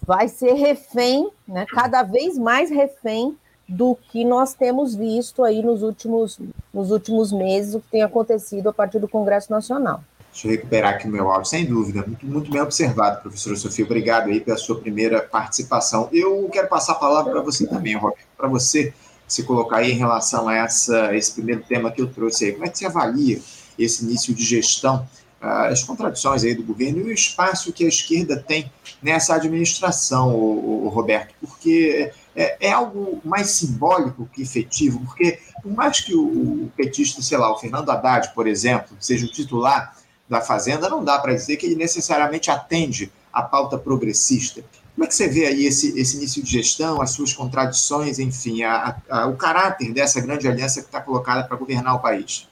vai 0.06 0.28
ser 0.28 0.54
refém, 0.54 1.30
né, 1.48 1.66
cada 1.70 2.04
vez 2.04 2.38
mais 2.38 2.70
refém 2.70 3.38
do 3.68 3.96
que 4.10 4.24
nós 4.24 4.54
temos 4.54 4.96
visto 4.96 5.44
aí 5.44 5.62
nos 5.62 5.82
últimos, 5.82 6.40
nos 6.74 6.92
últimos 6.92 7.32
meses, 7.32 7.74
o 7.74 7.82
que 7.82 7.90
tem 7.90 8.04
acontecido 8.04 8.70
a 8.70 8.74
partir 8.74 9.00
do 9.00 9.08
Congresso 9.08 9.52
Nacional. 9.52 10.04
Deixa 10.36 10.50
eu 10.50 10.52
recuperar 10.52 10.96
aqui 10.96 11.08
o 11.08 11.10
meu 11.10 11.32
áudio, 11.32 11.50
sem 11.50 11.66
dúvida. 11.66 12.04
Muito, 12.06 12.26
muito 12.26 12.52
bem 12.52 12.60
observado, 12.60 13.22
professora 13.22 13.56
Sofia. 13.56 13.86
Obrigado 13.86 14.28
aí 14.28 14.42
pela 14.42 14.58
sua 14.58 14.78
primeira 14.78 15.22
participação. 15.22 16.10
Eu 16.12 16.50
quero 16.52 16.68
passar 16.68 16.92
a 16.92 16.96
palavra 16.96 17.32
para 17.32 17.42
você 17.42 17.66
também, 17.66 17.96
Roberto, 17.96 18.28
para 18.36 18.50
você 18.50 18.94
se 19.26 19.44
colocar 19.44 19.78
aí 19.78 19.94
em 19.94 19.98
relação 19.98 20.50
a 20.50 20.58
essa, 20.58 21.16
esse 21.16 21.32
primeiro 21.32 21.64
tema 21.64 21.90
que 21.90 22.02
eu 22.02 22.08
trouxe 22.08 22.46
aí. 22.46 22.52
Como 22.52 22.66
é 22.66 22.70
que 22.70 22.78
você 22.78 22.86
avalia 22.86 23.40
esse 23.80 24.04
início 24.04 24.36
de 24.36 24.44
gestão, 24.44 25.08
ah, 25.40 25.68
as 25.68 25.86
contradições 25.86 26.44
aí 26.44 26.54
do 26.54 26.64
governo 26.64 27.00
e 27.00 27.04
o 27.04 27.14
espaço 27.14 27.72
que 27.72 27.86
a 27.86 27.88
esquerda 27.88 28.36
tem 28.36 28.70
nessa 29.02 29.36
administração, 29.36 30.36
o, 30.36 30.90
Roberto? 30.90 31.34
Porque 31.40 32.12
é, 32.36 32.58
é, 32.60 32.72
algo 32.74 33.22
mais 33.24 33.52
simbólico 33.52 34.30
que 34.34 34.42
efetivo, 34.42 35.00
porque 35.00 35.40
por 35.64 35.72
mais 35.72 36.02
que 36.02 36.14
o 36.14 36.70
petista, 36.76 37.22
sei 37.22 37.38
lá, 37.38 37.54
o 37.54 37.58
Fernando 37.58 37.90
Haddad, 37.90 38.34
por 38.36 38.48
exemplo, 38.48 38.98
seja 39.00 39.26
o 39.26 39.32
titular 39.32 39.96
da 40.30 40.42
Fazenda, 40.42 40.90
não 40.90 41.04
dá 41.04 41.20
para 41.20 41.34
dizer 41.34 41.58
que 41.58 41.66
ele 41.66 41.76
necessariamente 41.76 42.50
atende 42.50 43.12
à 43.32 43.42
pauta 43.42 43.78
progressista. 43.78 44.64
Como 44.94 45.04
é 45.04 45.08
que 45.08 45.14
você 45.14 45.28
vê 45.28 45.46
aí 45.46 45.66
esse, 45.66 46.00
esse 46.00 46.18
início 46.18 46.42
de 46.42 46.50
gestão, 46.50 47.02
as 47.02 47.12
suas 47.12 47.34
contradições, 47.34 48.18
enfim, 48.18 48.64
a, 48.64 48.96
a, 49.10 49.28
o 49.28 49.36
caráter 49.36 49.92
dessa 49.94 50.22
grande 50.22 50.48
aliança 50.48 50.80
que 50.80 50.88
está 50.88 51.02
colocada 51.02 51.44
para 51.44 51.58
governar 51.58 51.96
o 51.96 52.00
país? 52.00 52.48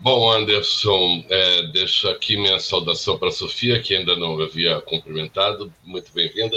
Bom, 0.00 0.30
Anderson, 0.30 1.24
é, 1.28 1.62
deixo 1.72 2.08
aqui 2.08 2.36
minha 2.36 2.58
saudação 2.58 3.18
para 3.18 3.28
a 3.28 3.32
Sofia, 3.32 3.80
que 3.80 3.94
ainda 3.94 4.16
não 4.16 4.40
havia 4.40 4.80
cumprimentado. 4.82 5.72
Muito 5.84 6.12
bem-vinda. 6.12 6.56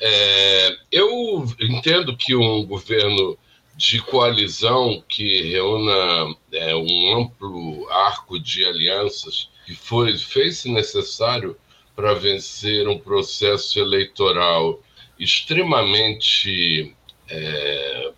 É, 0.00 0.76
eu 0.90 1.44
entendo 1.60 2.16
que 2.16 2.34
um 2.34 2.64
governo 2.64 3.38
de 3.76 4.00
coalizão 4.02 5.02
que 5.08 5.52
reúna 5.52 6.34
é, 6.52 6.74
um 6.74 7.18
amplo 7.18 7.88
arco 7.90 8.38
de 8.38 8.64
alianças 8.64 9.48
que 9.70 9.76
foi 9.76 10.18
fez-se 10.18 10.68
necessário 10.68 11.56
para 11.94 12.12
vencer 12.12 12.88
um 12.88 12.98
processo 12.98 13.78
eleitoral 13.78 14.80
extremamente 15.16 16.92
é, 17.28 18.12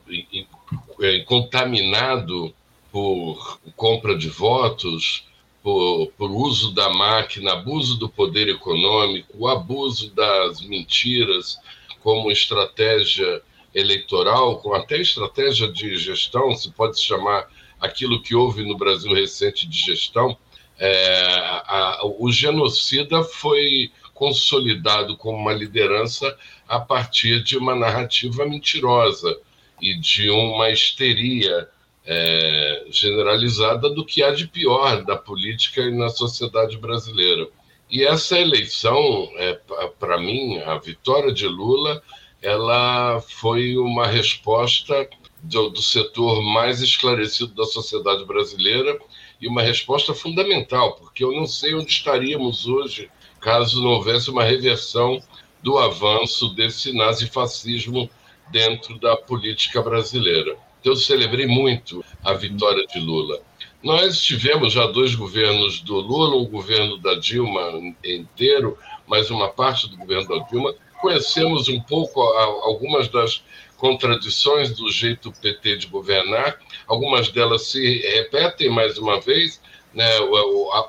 contaminado 1.26 2.54
por 2.90 3.60
compra 3.76 4.16
de 4.16 4.30
votos, 4.30 5.26
por, 5.62 6.06
por, 6.16 6.30
uso 6.30 6.72
da 6.72 6.88
máquina, 6.88 7.52
abuso 7.52 7.98
do 7.98 8.08
poder 8.08 8.48
econômico, 8.48 9.46
abuso 9.46 10.10
das 10.14 10.62
mentiras 10.62 11.58
como 12.02 12.30
estratégia 12.30 13.42
eleitoral, 13.74 14.56
como 14.56 14.74
até 14.74 14.98
estratégia 14.98 15.70
de 15.70 15.98
gestão, 15.98 16.54
se 16.54 16.70
pode 16.70 16.98
chamar 16.98 17.46
aquilo 17.78 18.22
que 18.22 18.34
houve 18.34 18.64
no 18.64 18.74
Brasil 18.74 19.12
recente 19.12 19.68
de 19.68 19.76
gestão, 19.76 20.38
é, 20.84 21.62
a, 21.64 22.00
o 22.18 22.32
genocida 22.32 23.22
foi 23.22 23.92
consolidado 24.12 25.16
como 25.16 25.38
uma 25.38 25.52
liderança 25.52 26.36
a 26.68 26.80
partir 26.80 27.40
de 27.44 27.56
uma 27.56 27.72
narrativa 27.72 28.44
mentirosa 28.44 29.38
e 29.80 29.94
de 29.94 30.28
uma 30.28 30.70
histeria 30.70 31.68
é, 32.04 32.84
generalizada 32.90 33.90
do 33.90 34.04
que 34.04 34.24
há 34.24 34.32
de 34.32 34.48
pior 34.48 35.04
da 35.04 35.16
política 35.16 35.82
e 35.82 35.96
na 35.96 36.08
sociedade 36.08 36.76
brasileira. 36.78 37.48
E 37.88 38.02
essa 38.02 38.36
eleição, 38.36 39.30
é, 39.36 39.56
para 40.00 40.18
mim, 40.18 40.58
a 40.58 40.78
vitória 40.78 41.32
de 41.32 41.46
Lula, 41.46 42.02
ela 42.42 43.20
foi 43.20 43.76
uma 43.76 44.08
resposta 44.08 45.08
do, 45.40 45.70
do 45.70 45.80
setor 45.80 46.42
mais 46.42 46.82
esclarecido 46.82 47.54
da 47.54 47.66
sociedade 47.66 48.24
brasileira 48.24 48.98
e 49.42 49.48
uma 49.48 49.60
resposta 49.60 50.14
fundamental, 50.14 50.92
porque 50.92 51.24
eu 51.24 51.32
não 51.32 51.46
sei 51.46 51.74
onde 51.74 51.90
estaríamos 51.90 52.68
hoje 52.68 53.10
caso 53.40 53.82
não 53.82 53.90
houvesse 53.90 54.30
uma 54.30 54.44
reversão 54.44 55.20
do 55.60 55.78
avanço 55.78 56.54
desse 56.54 56.92
nazifascismo 56.92 58.08
dentro 58.52 59.00
da 59.00 59.16
política 59.16 59.82
brasileira. 59.82 60.56
Então, 60.80 60.92
eu 60.92 60.96
celebrei 60.96 61.46
muito 61.46 62.04
a 62.22 62.32
vitória 62.34 62.86
de 62.86 63.00
Lula. 63.00 63.40
Nós 63.82 64.22
tivemos 64.22 64.72
já 64.72 64.86
dois 64.86 65.16
governos 65.16 65.80
do 65.80 65.96
Lula, 65.96 66.36
um 66.36 66.46
governo 66.46 66.96
da 66.98 67.16
Dilma 67.16 67.72
inteiro, 68.04 68.78
mais 69.08 69.28
uma 69.28 69.48
parte 69.48 69.90
do 69.90 69.96
governo 69.96 70.28
da 70.28 70.38
Dilma. 70.44 70.72
Conhecemos 71.00 71.68
um 71.68 71.80
pouco 71.80 72.20
algumas 72.20 73.08
das 73.08 73.42
contradições 73.82 74.70
do 74.70 74.88
jeito 74.92 75.32
PT 75.42 75.78
de 75.78 75.86
governar, 75.88 76.56
algumas 76.86 77.30
delas 77.30 77.66
se 77.66 77.98
repetem 78.14 78.70
mais 78.70 78.96
uma 78.96 79.20
vez. 79.20 79.60
Né? 79.92 80.08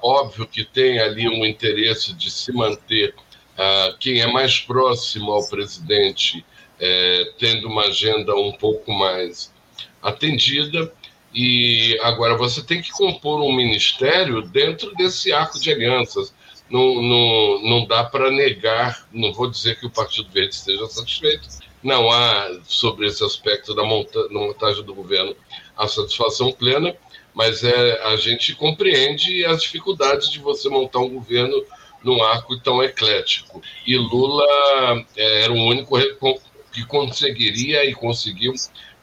Óbvio 0.03 0.45
que 0.45 0.63
tem 0.63 0.99
ali 0.99 1.27
um 1.27 1.43
interesse 1.43 2.13
de 2.13 2.29
se 2.29 2.51
manter 2.51 3.15
uh, 3.57 3.97
quem 3.99 4.21
é 4.21 4.27
mais 4.27 4.59
próximo 4.59 5.31
ao 5.31 5.49
presidente, 5.49 6.45
é, 6.79 7.31
tendo 7.39 7.67
uma 7.67 7.85
agenda 7.85 8.35
um 8.35 8.51
pouco 8.51 8.93
mais 8.93 9.51
atendida. 9.99 10.93
E 11.33 11.97
agora 12.03 12.37
você 12.37 12.61
tem 12.61 12.79
que 12.79 12.91
compor 12.91 13.41
um 13.41 13.55
ministério 13.55 14.43
dentro 14.43 14.93
desse 14.93 15.33
arco 15.33 15.59
de 15.59 15.71
alianças. 15.71 16.31
Não, 16.69 17.01
não, 17.01 17.61
não 17.63 17.85
dá 17.87 18.03
para 18.03 18.29
negar, 18.29 19.07
não 19.11 19.33
vou 19.33 19.49
dizer 19.49 19.79
que 19.79 19.87
o 19.87 19.89
Partido 19.89 20.29
Verde 20.29 20.53
esteja 20.53 20.85
satisfeito, 20.85 21.47
não 21.83 22.09
há 22.09 22.59
sobre 22.63 23.07
esse 23.07 23.23
aspecto 23.23 23.75
da 23.75 23.83
monta 23.83 24.27
montagem 24.29 24.83
do 24.83 24.93
governo 24.93 25.35
a 25.77 25.87
satisfação 25.87 26.51
plena, 26.51 26.95
mas 27.33 27.63
é, 27.63 28.01
a 28.07 28.15
gente 28.15 28.55
compreende 28.55 29.43
as 29.45 29.63
dificuldades 29.63 30.29
de 30.29 30.39
você 30.39 30.69
montar 30.69 30.99
um 30.99 31.09
governo 31.09 31.63
num 32.03 32.23
arco 32.23 32.57
tão 32.59 32.83
eclético. 32.83 33.61
E 33.85 33.97
Lula 33.97 34.45
é, 35.15 35.43
era 35.43 35.53
o 35.53 35.57
único 35.57 35.97
que 36.71 36.85
conseguiria 36.85 37.85
e 37.85 37.93
conseguiu 37.93 38.53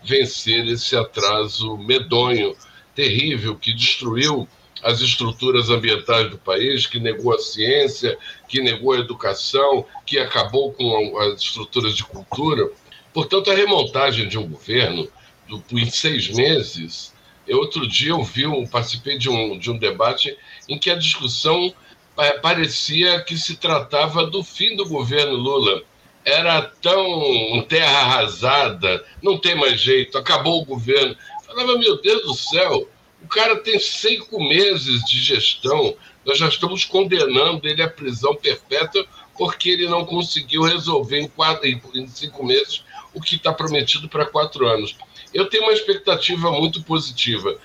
vencer 0.03 0.67
esse 0.67 0.97
atraso 0.97 1.77
medonho, 1.77 2.57
terrível, 2.95 3.57
que 3.57 3.73
destruiu 3.73 4.49
as 4.83 5.01
estruturas 5.01 5.71
ambientais 5.71 6.31
do 6.31 6.39
país, 6.39 6.87
que 6.87 6.99
negou 6.99 7.35
a 7.35 7.39
ciência, 7.39 8.17
que 8.49 8.63
negou 8.63 8.93
a 8.93 8.99
educação, 8.99 9.85
que 10.07 10.19
acabou 10.19 10.73
com 10.73 11.19
as 11.19 11.41
estruturas 11.41 11.95
de 11.97 12.05
cultura. 12.05 12.71
Portanto, 13.13 13.51
a 13.51 13.55
remontagem 13.55 14.29
de 14.29 14.39
um 14.39 14.49
governo 14.49 15.09
do, 15.49 15.63
em 15.79 15.91
seis 15.91 16.29
meses. 16.29 17.13
Eu, 17.47 17.59
outro 17.59 17.87
dia 17.87 18.11
eu 18.11 18.23
vi, 18.23 18.43
eu 18.43 18.65
participei 18.71 19.19
de 19.19 19.29
um, 19.29 19.59
de 19.59 19.71
um 19.71 19.79
debate 19.79 20.37
em 20.69 20.79
que 20.79 20.91
a 20.91 20.95
discussão 20.95 21.75
é, 22.17 22.39
parecia 22.39 23.21
que 23.23 23.37
se 23.37 23.57
tratava 23.57 24.27
do 24.27 24.45
fim 24.45 24.77
do 24.77 24.89
governo 24.89 25.35
Lula. 25.35 25.83
Era 26.25 26.63
tão 26.63 27.65
terra 27.67 27.99
arrasada, 28.01 29.05
não 29.23 29.39
tem 29.39 29.55
mais 29.55 29.81
jeito, 29.81 30.19
acabou 30.19 30.61
o 30.61 30.65
governo. 30.65 31.17
Falava, 31.47 31.79
meu 31.79 32.01
Deus 32.01 32.23
do 32.23 32.35
céu, 32.35 32.89
o 33.23 33.29
cara 33.29 33.57
tem 33.57 33.79
cinco 33.79 34.43
meses 34.43 35.05
de 35.05 35.21
gestão, 35.21 35.95
nós 36.25 36.39
já 36.39 36.49
estamos 36.49 36.85
condenando 36.85 37.67
ele 37.67 37.83
à 37.83 37.89
prisão 37.89 38.35
perpétua 38.35 39.07
porque 39.37 39.71
ele 39.71 39.89
não 39.89 40.05
conseguiu 40.05 40.63
resolver 40.63 41.19
em, 41.19 41.29
quatro, 41.29 41.67
em 41.67 42.07
cinco 42.09 42.45
meses 42.45 42.85
o 43.15 43.21
que 43.21 43.37
está 43.37 43.53
prometido 43.53 44.09
para 44.09 44.27
quatro 44.27 44.67
anos. 44.67 44.97
Eu 45.33 45.49
tenho 45.49 45.65
uma 45.65 45.73
expectativa 45.73 46.51
muito 46.53 46.83
positiva. 46.83 47.57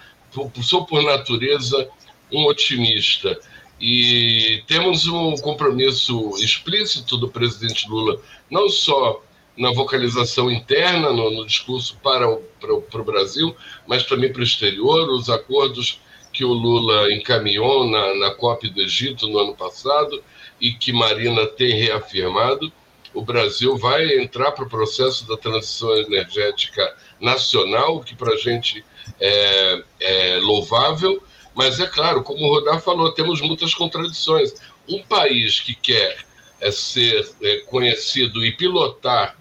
Sou, 0.62 0.86
por 0.86 1.04
natureza, 1.04 1.90
um 2.32 2.46
otimista. 2.46 3.38
E 3.80 4.64
temos 4.68 5.08
um 5.08 5.36
compromisso 5.36 6.32
explícito 6.38 7.18
do 7.18 7.30
presidente 7.30 7.88
Lula, 7.90 8.22
não 8.50 8.70
só 8.70 9.22
na 9.58 9.72
vocalização 9.72 10.52
interna, 10.52 11.12
no, 11.12 11.32
no 11.32 11.46
discurso 11.46 11.98
para 12.04 12.30
o, 12.30 12.38
para, 12.60 12.76
para 12.76 13.02
o 13.02 13.06
Brasil, 13.06 13.56
mas 13.88 14.06
também 14.06 14.32
para 14.32 14.42
o 14.42 14.44
exterior. 14.44 15.10
Os 15.10 15.30
acordos 15.30 16.00
que 16.34 16.44
o 16.44 16.52
Lula 16.52 17.12
encaminhou 17.14 17.90
na, 17.90 18.16
na 18.16 18.32
COP 18.32 18.70
do 18.70 18.82
Egito 18.82 19.28
no 19.28 19.40
ano 19.40 19.56
passado 19.56 20.22
e 20.60 20.74
que 20.74 20.92
Marina 20.92 21.46
tem 21.48 21.74
reafirmado 21.74 22.72
o 23.16 23.22
Brasil 23.22 23.78
vai 23.78 24.20
entrar 24.20 24.52
para 24.52 24.66
o 24.66 24.70
processo 24.70 25.26
da 25.26 25.38
transição 25.38 25.96
energética 25.96 26.96
nacional, 27.20 28.02
que 28.02 28.14
para 28.14 28.34
a 28.34 28.38
gente 28.38 28.84
é, 29.20 29.84
é 30.02 30.38
louvável, 30.38 31.24
mas 31.56 31.80
é 31.80 31.88
claro, 31.88 32.22
como 32.22 32.46
o 32.46 32.50
Rodar 32.50 32.82
falou, 32.82 33.14
temos 33.14 33.40
muitas 33.40 33.74
contradições. 33.74 34.54
Um 34.88 35.02
país 35.02 35.62
que 35.62 35.74
quer 35.74 36.18
é, 36.60 36.70
ser 36.70 37.26
é, 37.42 37.60
conhecido 37.62 38.46
e 38.46 38.52
pilotar 38.52 39.38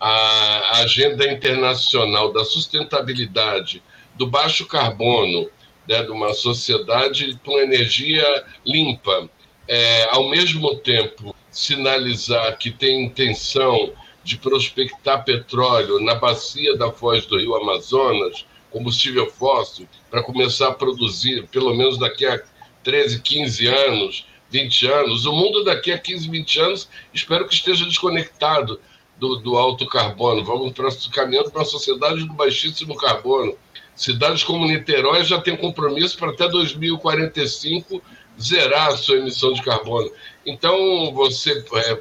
a 0.00 0.78
agenda 0.80 1.30
internacional 1.30 2.32
da 2.32 2.44
sustentabilidade, 2.44 3.82
do 4.16 4.26
baixo 4.26 4.66
carbono, 4.66 5.48
né, 5.88 6.02
de 6.02 6.10
uma 6.10 6.34
sociedade 6.34 7.38
com 7.44 7.58
energia 7.58 8.44
limpa, 8.64 9.28
é, 9.66 10.08
ao 10.10 10.28
mesmo 10.28 10.76
tempo 10.76 11.34
sinalizar 11.50 12.56
que 12.58 12.70
tem 12.70 13.04
intenção 13.04 13.92
de 14.22 14.36
prospectar 14.36 15.24
petróleo 15.24 16.00
na 16.00 16.14
bacia 16.14 16.76
da 16.76 16.92
foz 16.92 17.26
do 17.26 17.38
rio 17.38 17.54
Amazonas, 17.54 18.44
combustível 18.70 19.30
fóssil, 19.30 19.88
para 20.10 20.22
começar 20.22 20.68
a 20.68 20.74
produzir, 20.74 21.46
pelo 21.48 21.74
menos 21.74 21.98
daqui 21.98 22.26
a 22.26 22.40
13, 22.82 23.22
15 23.22 23.66
anos, 23.66 24.26
20 24.50 24.86
anos. 24.86 25.26
O 25.26 25.32
mundo 25.32 25.64
daqui 25.64 25.92
a 25.92 25.98
15, 25.98 26.28
20 26.28 26.60
anos, 26.60 26.88
espero 27.12 27.46
que 27.46 27.54
esteja 27.54 27.84
desconectado 27.86 28.80
do, 29.18 29.36
do 29.36 29.56
alto 29.56 29.86
carbono. 29.86 30.44
Vamos 30.44 30.72
caminhando 31.08 31.50
para 31.50 31.60
uma 31.60 31.66
sociedade 31.66 32.24
do 32.24 32.32
baixíssimo 32.34 32.96
carbono. 32.96 33.56
Cidades 33.94 34.44
como 34.44 34.66
Niterói 34.66 35.24
já 35.24 35.40
têm 35.40 35.56
compromisso 35.56 36.16
para 36.16 36.30
até 36.30 36.48
2045 36.48 38.00
zerar 38.40 38.88
a 38.88 38.96
sua 38.96 39.16
emissão 39.16 39.52
de 39.52 39.62
carbono. 39.62 40.10
Então, 40.46 41.12
você 41.12 41.64
é, 41.74 41.98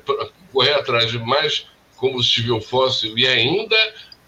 correr 0.52 0.74
atrás 0.74 1.12
de 1.12 1.18
mais 1.18 1.66
combustível 1.96 2.62
fóssil 2.62 3.18
e 3.18 3.28
ainda 3.28 3.76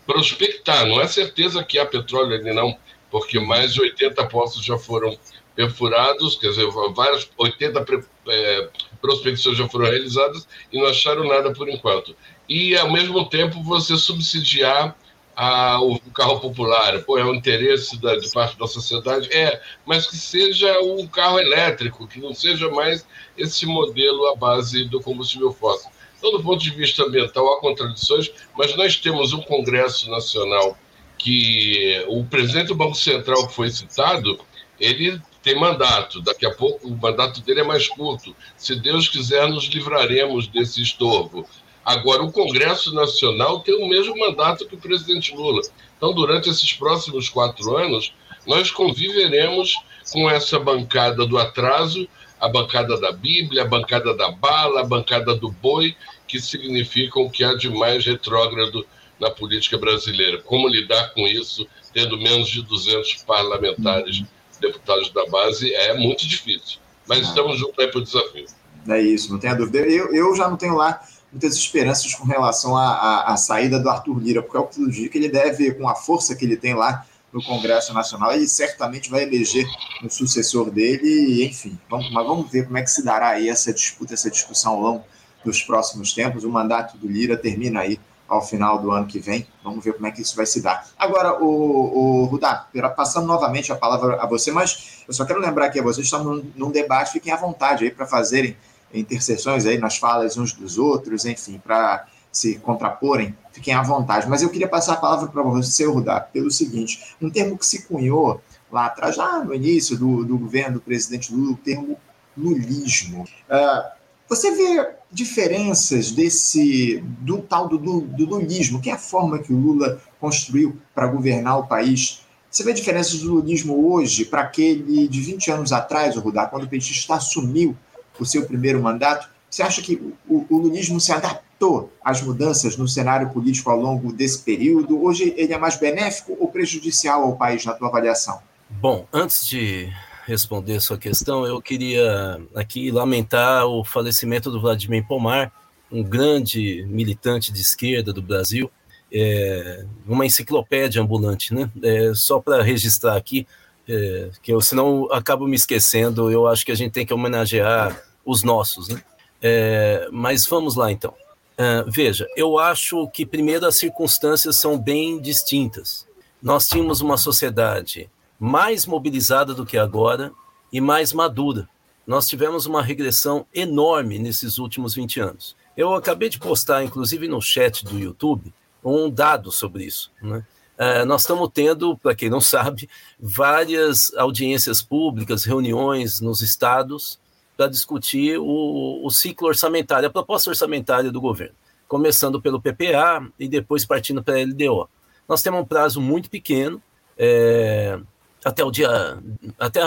prospectar. 0.05 0.87
Não 0.87 0.99
é 0.99 1.07
certeza 1.07 1.63
que 1.63 1.77
há 1.77 1.85
petróleo 1.85 2.33
ali, 2.33 2.51
não, 2.51 2.75
porque 3.11 3.39
mais 3.39 3.73
de 3.73 3.81
80 3.81 4.25
poços 4.25 4.65
já 4.65 4.77
foram 4.77 5.15
perfurados, 5.59 6.35
quer 6.35 6.51
dizer, 6.51 6.65
várias 6.95 7.29
80 7.37 7.85
é, 8.29 8.69
prospecções 9.01 9.57
já 9.57 9.67
foram 9.67 9.87
realizadas 9.87 10.47
e 10.71 10.79
não 10.79 10.87
acharam 10.87 11.27
nada 11.27 11.51
por 11.51 11.67
enquanto. 11.67 12.15
E, 12.47 12.77
ao 12.77 12.89
mesmo 12.89 13.27
tempo, 13.27 13.61
você 13.61 13.97
subsidiar 13.97 14.95
a, 15.35 15.81
o 15.81 15.99
carro 16.11 16.39
popular. 16.39 17.03
Pô, 17.03 17.17
é 17.17 17.25
um 17.25 17.35
interesse 17.35 17.99
da, 17.99 18.15
de 18.15 18.31
parte 18.31 18.57
da 18.57 18.67
sociedade? 18.67 19.27
É, 19.33 19.61
mas 19.85 20.07
que 20.07 20.15
seja 20.15 20.79
um 20.79 21.05
carro 21.05 21.37
elétrico, 21.37 22.07
que 22.07 22.21
não 22.21 22.33
seja 22.33 22.69
mais 22.69 23.05
esse 23.37 23.65
modelo 23.65 24.27
à 24.27 24.37
base 24.37 24.85
do 24.85 25.01
combustível 25.01 25.51
fóssil. 25.51 25.91
Então, 26.17 26.31
do 26.31 26.41
ponto 26.41 26.63
de 26.63 26.71
vista 26.71 27.03
ambiental, 27.03 27.45
há 27.51 27.59
contradições, 27.59 28.31
mas 28.57 28.73
nós 28.77 28.95
temos 28.95 29.33
um 29.33 29.41
Congresso 29.41 30.09
Nacional 30.09 30.77
que 31.17 32.01
o 32.07 32.23
presidente 32.23 32.67
do 32.67 32.75
Banco 32.75 32.95
Central 32.95 33.45
que 33.45 33.53
foi 33.53 33.69
citado, 33.69 34.39
ele 34.79 35.21
tem 35.41 35.59
mandato. 35.59 36.21
Daqui 36.21 36.45
a 36.45 36.53
pouco 36.53 36.87
o 36.87 36.97
mandato 36.97 37.41
dele 37.41 37.61
é 37.61 37.63
mais 37.63 37.87
curto. 37.87 38.35
Se 38.57 38.75
Deus 38.75 39.07
quiser, 39.07 39.47
nos 39.47 39.65
livraremos 39.65 40.47
desse 40.47 40.81
estorvo. 40.81 41.47
Agora, 41.83 42.23
o 42.23 42.31
Congresso 42.31 42.93
Nacional 42.93 43.61
tem 43.61 43.75
o 43.75 43.87
mesmo 43.87 44.17
mandato 44.17 44.67
que 44.67 44.75
o 44.75 44.79
presidente 44.79 45.33
Lula. 45.33 45.61
Então, 45.97 46.13
durante 46.13 46.49
esses 46.49 46.71
próximos 46.73 47.29
quatro 47.29 47.75
anos, 47.75 48.13
nós 48.45 48.69
conviveremos 48.69 49.75
com 50.11 50.29
essa 50.29 50.59
bancada 50.59 51.25
do 51.25 51.37
atraso, 51.37 52.07
a 52.39 52.47
bancada 52.47 52.99
da 52.99 53.11
Bíblia, 53.11 53.63
a 53.63 53.67
bancada 53.67 54.13
da 54.15 54.31
bala, 54.31 54.81
a 54.81 54.85
bancada 54.85 55.35
do 55.35 55.51
boi, 55.51 55.95
que 56.27 56.39
significam 56.39 57.29
que 57.29 57.43
há 57.43 57.55
de 57.55 57.69
mais 57.69 58.05
retrógrado 58.05 58.85
na 59.19 59.29
política 59.29 59.77
brasileira. 59.77 60.39
Como 60.41 60.67
lidar 60.67 61.13
com 61.13 61.27
isso, 61.27 61.67
tendo 61.93 62.17
menos 62.17 62.49
de 62.49 62.61
200 62.61 63.23
parlamentares, 63.23 64.23
deputados 64.59 65.11
da 65.11 65.25
base, 65.27 65.73
é 65.73 65.93
muito 65.93 66.27
difícil. 66.27 66.79
Mas 67.07 67.27
estamos 67.27 67.57
juntos 67.57 67.79
aí 67.79 67.87
para 67.87 67.99
o 67.99 68.03
desafio. 68.03 68.45
É 68.87 69.01
isso, 69.01 69.31
não 69.31 69.39
tenha 69.39 69.55
dúvida. 69.55 69.79
Eu, 69.79 70.13
eu 70.13 70.35
já 70.35 70.47
não 70.47 70.57
tenho 70.57 70.75
lá 70.75 71.01
muitas 71.31 71.55
esperanças 71.55 72.13
com 72.15 72.25
relação 72.25 72.75
à, 72.75 73.23
à, 73.33 73.37
saída 73.37 73.79
do 73.79 73.89
Arthur 73.89 74.19
Lira, 74.19 74.41
porque 74.41 74.57
é 74.57 74.59
o 74.59 74.65
que 74.65 74.75
tudo 74.75 74.91
diz 74.91 75.09
que 75.09 75.17
ele 75.17 75.29
deve, 75.29 75.73
com 75.73 75.87
a 75.87 75.95
força 75.95 76.35
que 76.35 76.45
ele 76.45 76.57
tem 76.57 76.73
lá 76.73 77.05
no 77.31 77.43
Congresso 77.43 77.93
Nacional, 77.93 78.33
ele 78.33 78.47
certamente 78.47 79.09
vai 79.09 79.23
eleger 79.23 79.65
um 80.03 80.09
sucessor 80.09 80.71
dele, 80.71 81.45
enfim. 81.45 81.77
Vamos, 81.87 82.11
mas 82.11 82.25
vamos 82.25 82.49
ver 82.49 82.65
como 82.65 82.77
é 82.77 82.81
que 82.81 82.89
se 82.89 83.03
dará 83.03 83.29
aí 83.29 83.49
essa 83.49 83.71
disputa, 83.71 84.15
essa 84.15 84.31
discussão 84.31 84.73
ao 84.73 84.81
longo 84.81 85.05
dos 85.45 85.61
próximos 85.61 86.13
tempos. 86.13 86.43
O 86.43 86.49
mandato 86.49 86.97
do 86.97 87.07
Lira 87.07 87.37
termina 87.37 87.81
aí 87.81 87.99
ao 88.29 88.41
final 88.41 88.79
do 88.79 88.91
ano 88.91 89.07
que 89.07 89.19
vem. 89.19 89.47
Vamos 89.63 89.83
ver 89.83 89.93
como 89.93 90.07
é 90.07 90.11
que 90.11 90.21
isso 90.21 90.35
vai 90.35 90.45
se 90.45 90.61
dar. 90.61 90.87
Agora, 90.97 91.43
o, 91.43 92.21
o 92.21 92.25
Rudá, 92.25 92.67
passando 92.95 93.25
novamente 93.25 93.71
a 93.71 93.75
palavra 93.75 94.21
a 94.21 94.25
você, 94.27 94.51
mas 94.51 95.03
eu 95.07 95.13
só 95.13 95.25
quero 95.25 95.39
lembrar 95.39 95.69
que 95.69 95.81
vocês 95.81 96.05
estão 96.05 96.23
num, 96.23 96.51
num 96.55 96.71
debate, 96.71 97.11
fiquem 97.11 97.33
à 97.33 97.35
vontade 97.35 97.83
aí 97.83 97.91
para 97.91 98.05
fazerem 98.05 98.55
interseções 98.93 99.65
aí 99.65 99.77
nas 99.77 99.97
falas 99.97 100.37
uns 100.37 100.53
dos 100.53 100.77
outros, 100.77 101.25
enfim, 101.25 101.59
para 101.63 102.05
se 102.31 102.59
contraporem, 102.59 103.35
fiquem 103.51 103.73
à 103.73 103.81
vontade. 103.81 104.29
Mas 104.29 104.41
eu 104.41 104.49
queria 104.49 104.67
passar 104.67 104.93
a 104.93 104.97
palavra 104.97 105.27
para 105.27 105.41
você, 105.41 105.85
Rudá, 105.85 106.19
pelo 106.19 106.51
seguinte: 106.51 107.15
um 107.19 107.29
termo 107.29 107.57
que 107.57 107.65
se 107.65 107.83
cunhou 107.83 108.41
lá 108.71 108.85
atrás, 108.85 109.17
lá 109.17 109.43
no 109.43 109.53
início 109.53 109.97
do, 109.97 110.23
do 110.23 110.37
governo 110.37 110.75
do 110.75 110.81
presidente 110.81 111.33
Lula, 111.33 111.53
o 111.53 111.57
termo 111.57 111.97
lulismo. 112.37 113.23
Uh, 113.23 113.99
você 114.27 114.51
vê 114.51 114.98
diferenças 115.11 116.11
desse 116.11 117.03
do 117.19 117.39
tal 117.39 117.67
do, 117.67 117.77
do, 117.77 118.01
do 118.01 118.25
lulismo, 118.25 118.79
que 118.79 118.89
é 118.89 118.93
a 118.93 118.97
forma 118.97 119.39
que 119.39 119.51
o 119.51 119.57
Lula 119.57 120.01
construiu 120.19 120.77
para 120.93 121.07
governar 121.07 121.59
o 121.59 121.67
país. 121.67 122.21
Você 122.49 122.63
vê 122.63 122.73
diferenças 122.73 123.19
do 123.19 123.33
lulismo 123.33 123.91
hoje 123.91 124.25
para 124.25 124.41
aquele 124.41 125.07
de 125.07 125.21
20 125.21 125.51
anos 125.51 125.71
atrás, 125.71 126.15
o 126.15 126.19
Rudá, 126.19 126.45
quando 126.45 126.63
o 126.63 126.69
petista 126.69 127.15
assumiu 127.15 127.75
o 128.19 128.25
seu 128.25 128.45
primeiro 128.45 128.81
mandato. 128.81 129.29
Você 129.49 129.63
acha 129.63 129.81
que 129.81 129.95
o, 130.27 130.45
o 130.49 130.57
lulismo 130.57 130.99
se 130.99 131.11
adaptou 131.11 131.91
às 132.03 132.21
mudanças 132.21 132.77
no 132.77 132.87
cenário 132.87 133.29
político 133.29 133.69
ao 133.69 133.79
longo 133.79 134.11
desse 134.11 134.39
período? 134.39 135.01
Hoje 135.03 135.33
ele 135.37 135.53
é 135.53 135.57
mais 135.57 135.75
benéfico 135.75 136.35
ou 136.39 136.49
prejudicial 136.49 137.23
ao 137.23 137.35
país, 137.35 137.65
na 137.65 137.73
tua 137.73 137.87
avaliação? 137.87 138.39
Bom, 138.69 139.07
antes 139.11 139.47
de 139.47 139.91
responder 140.29 140.79
sua 140.79 140.97
questão, 140.97 141.45
eu 141.45 141.59
queria 141.59 142.39
aqui 142.53 142.91
lamentar 142.91 143.65
o 143.65 143.83
falecimento 143.83 144.51
do 144.51 144.61
Vladimir 144.61 145.05
Pomar, 145.07 145.51
um 145.91 146.03
grande 146.03 146.85
militante 146.87 147.51
de 147.51 147.59
esquerda 147.59 148.13
do 148.13 148.21
Brasil, 148.21 148.69
é, 149.11 149.85
uma 150.07 150.27
enciclopédia 150.27 151.01
ambulante, 151.01 151.51
né? 151.51 151.69
É, 151.81 152.13
só 152.13 152.39
para 152.39 152.61
registrar 152.61 153.17
aqui, 153.17 153.47
é, 153.87 154.29
que 154.43 154.53
eu 154.53 154.61
senão 154.61 155.11
acabo 155.11 155.47
me 155.47 155.55
esquecendo, 155.55 156.29
eu 156.31 156.47
acho 156.47 156.63
que 156.63 156.71
a 156.71 156.75
gente 156.75 156.91
tem 156.91 157.05
que 157.05 157.13
homenagear 157.13 157.99
os 158.23 158.43
nossos, 158.43 158.87
né? 158.87 159.01
É, 159.41 160.07
mas 160.11 160.45
vamos 160.45 160.75
lá 160.75 160.91
então. 160.91 161.13
É, 161.57 161.83
veja, 161.87 162.27
eu 162.37 162.59
acho 162.59 163.07
que 163.09 163.25
primeiro 163.25 163.65
as 163.65 163.77
circunstâncias 163.77 164.57
são 164.57 164.77
bem 164.77 165.19
distintas. 165.19 166.07
Nós 166.41 166.67
tínhamos 166.67 167.01
uma 167.01 167.17
sociedade 167.17 168.07
mais 168.39 168.85
mobilizada 168.85 169.53
do 169.53 169.65
que 169.65 169.77
agora 169.77 170.31
e 170.71 170.79
mais 170.79 171.11
madura. 171.11 171.67
Nós 172.07 172.27
tivemos 172.27 172.65
uma 172.65 172.81
regressão 172.81 173.45
enorme 173.53 174.17
nesses 174.17 174.57
últimos 174.57 174.95
20 174.95 175.19
anos. 175.19 175.55
Eu 175.75 175.93
acabei 175.93 176.29
de 176.29 176.39
postar, 176.39 176.83
inclusive 176.83 177.27
no 177.27 177.41
chat 177.41 177.85
do 177.85 177.99
YouTube, 177.99 178.53
um 178.83 179.09
dado 179.09 179.51
sobre 179.51 179.83
isso. 179.83 180.11
Né? 180.21 180.43
Uh, 180.79 181.05
nós 181.05 181.21
estamos 181.21 181.49
tendo, 181.53 181.97
para 181.97 182.15
quem 182.15 182.29
não 182.29 182.39
sabe, 182.41 182.89
várias 183.19 184.13
audiências 184.15 184.81
públicas, 184.81 185.43
reuniões 185.43 186.21
nos 186.21 186.41
estados, 186.41 187.19
para 187.57 187.67
discutir 187.67 188.39
o, 188.39 189.05
o, 189.05 189.09
ciclo 189.11 189.49
orçamentário, 189.49 190.07
a 190.07 190.11
proposta 190.11 190.49
orçamentária 190.49 191.11
do 191.11 191.19
governo, 191.19 191.55
começando 191.89 192.41
pelo 192.41 192.61
PPA 192.61 193.29
e 193.37 193.49
depois 193.49 193.85
partindo 193.85 194.23
para 194.23 194.35
a 194.35 194.43
LDO. 194.43 194.89
Nós 195.27 195.43
temos 195.43 195.59
um 195.59 195.65
prazo 195.65 195.99
muito 195.99 196.29
pequeno, 196.29 196.81
é, 197.17 197.99
até, 198.43 198.63
o 198.63 198.71
dia, 198.71 199.17
até 199.57 199.81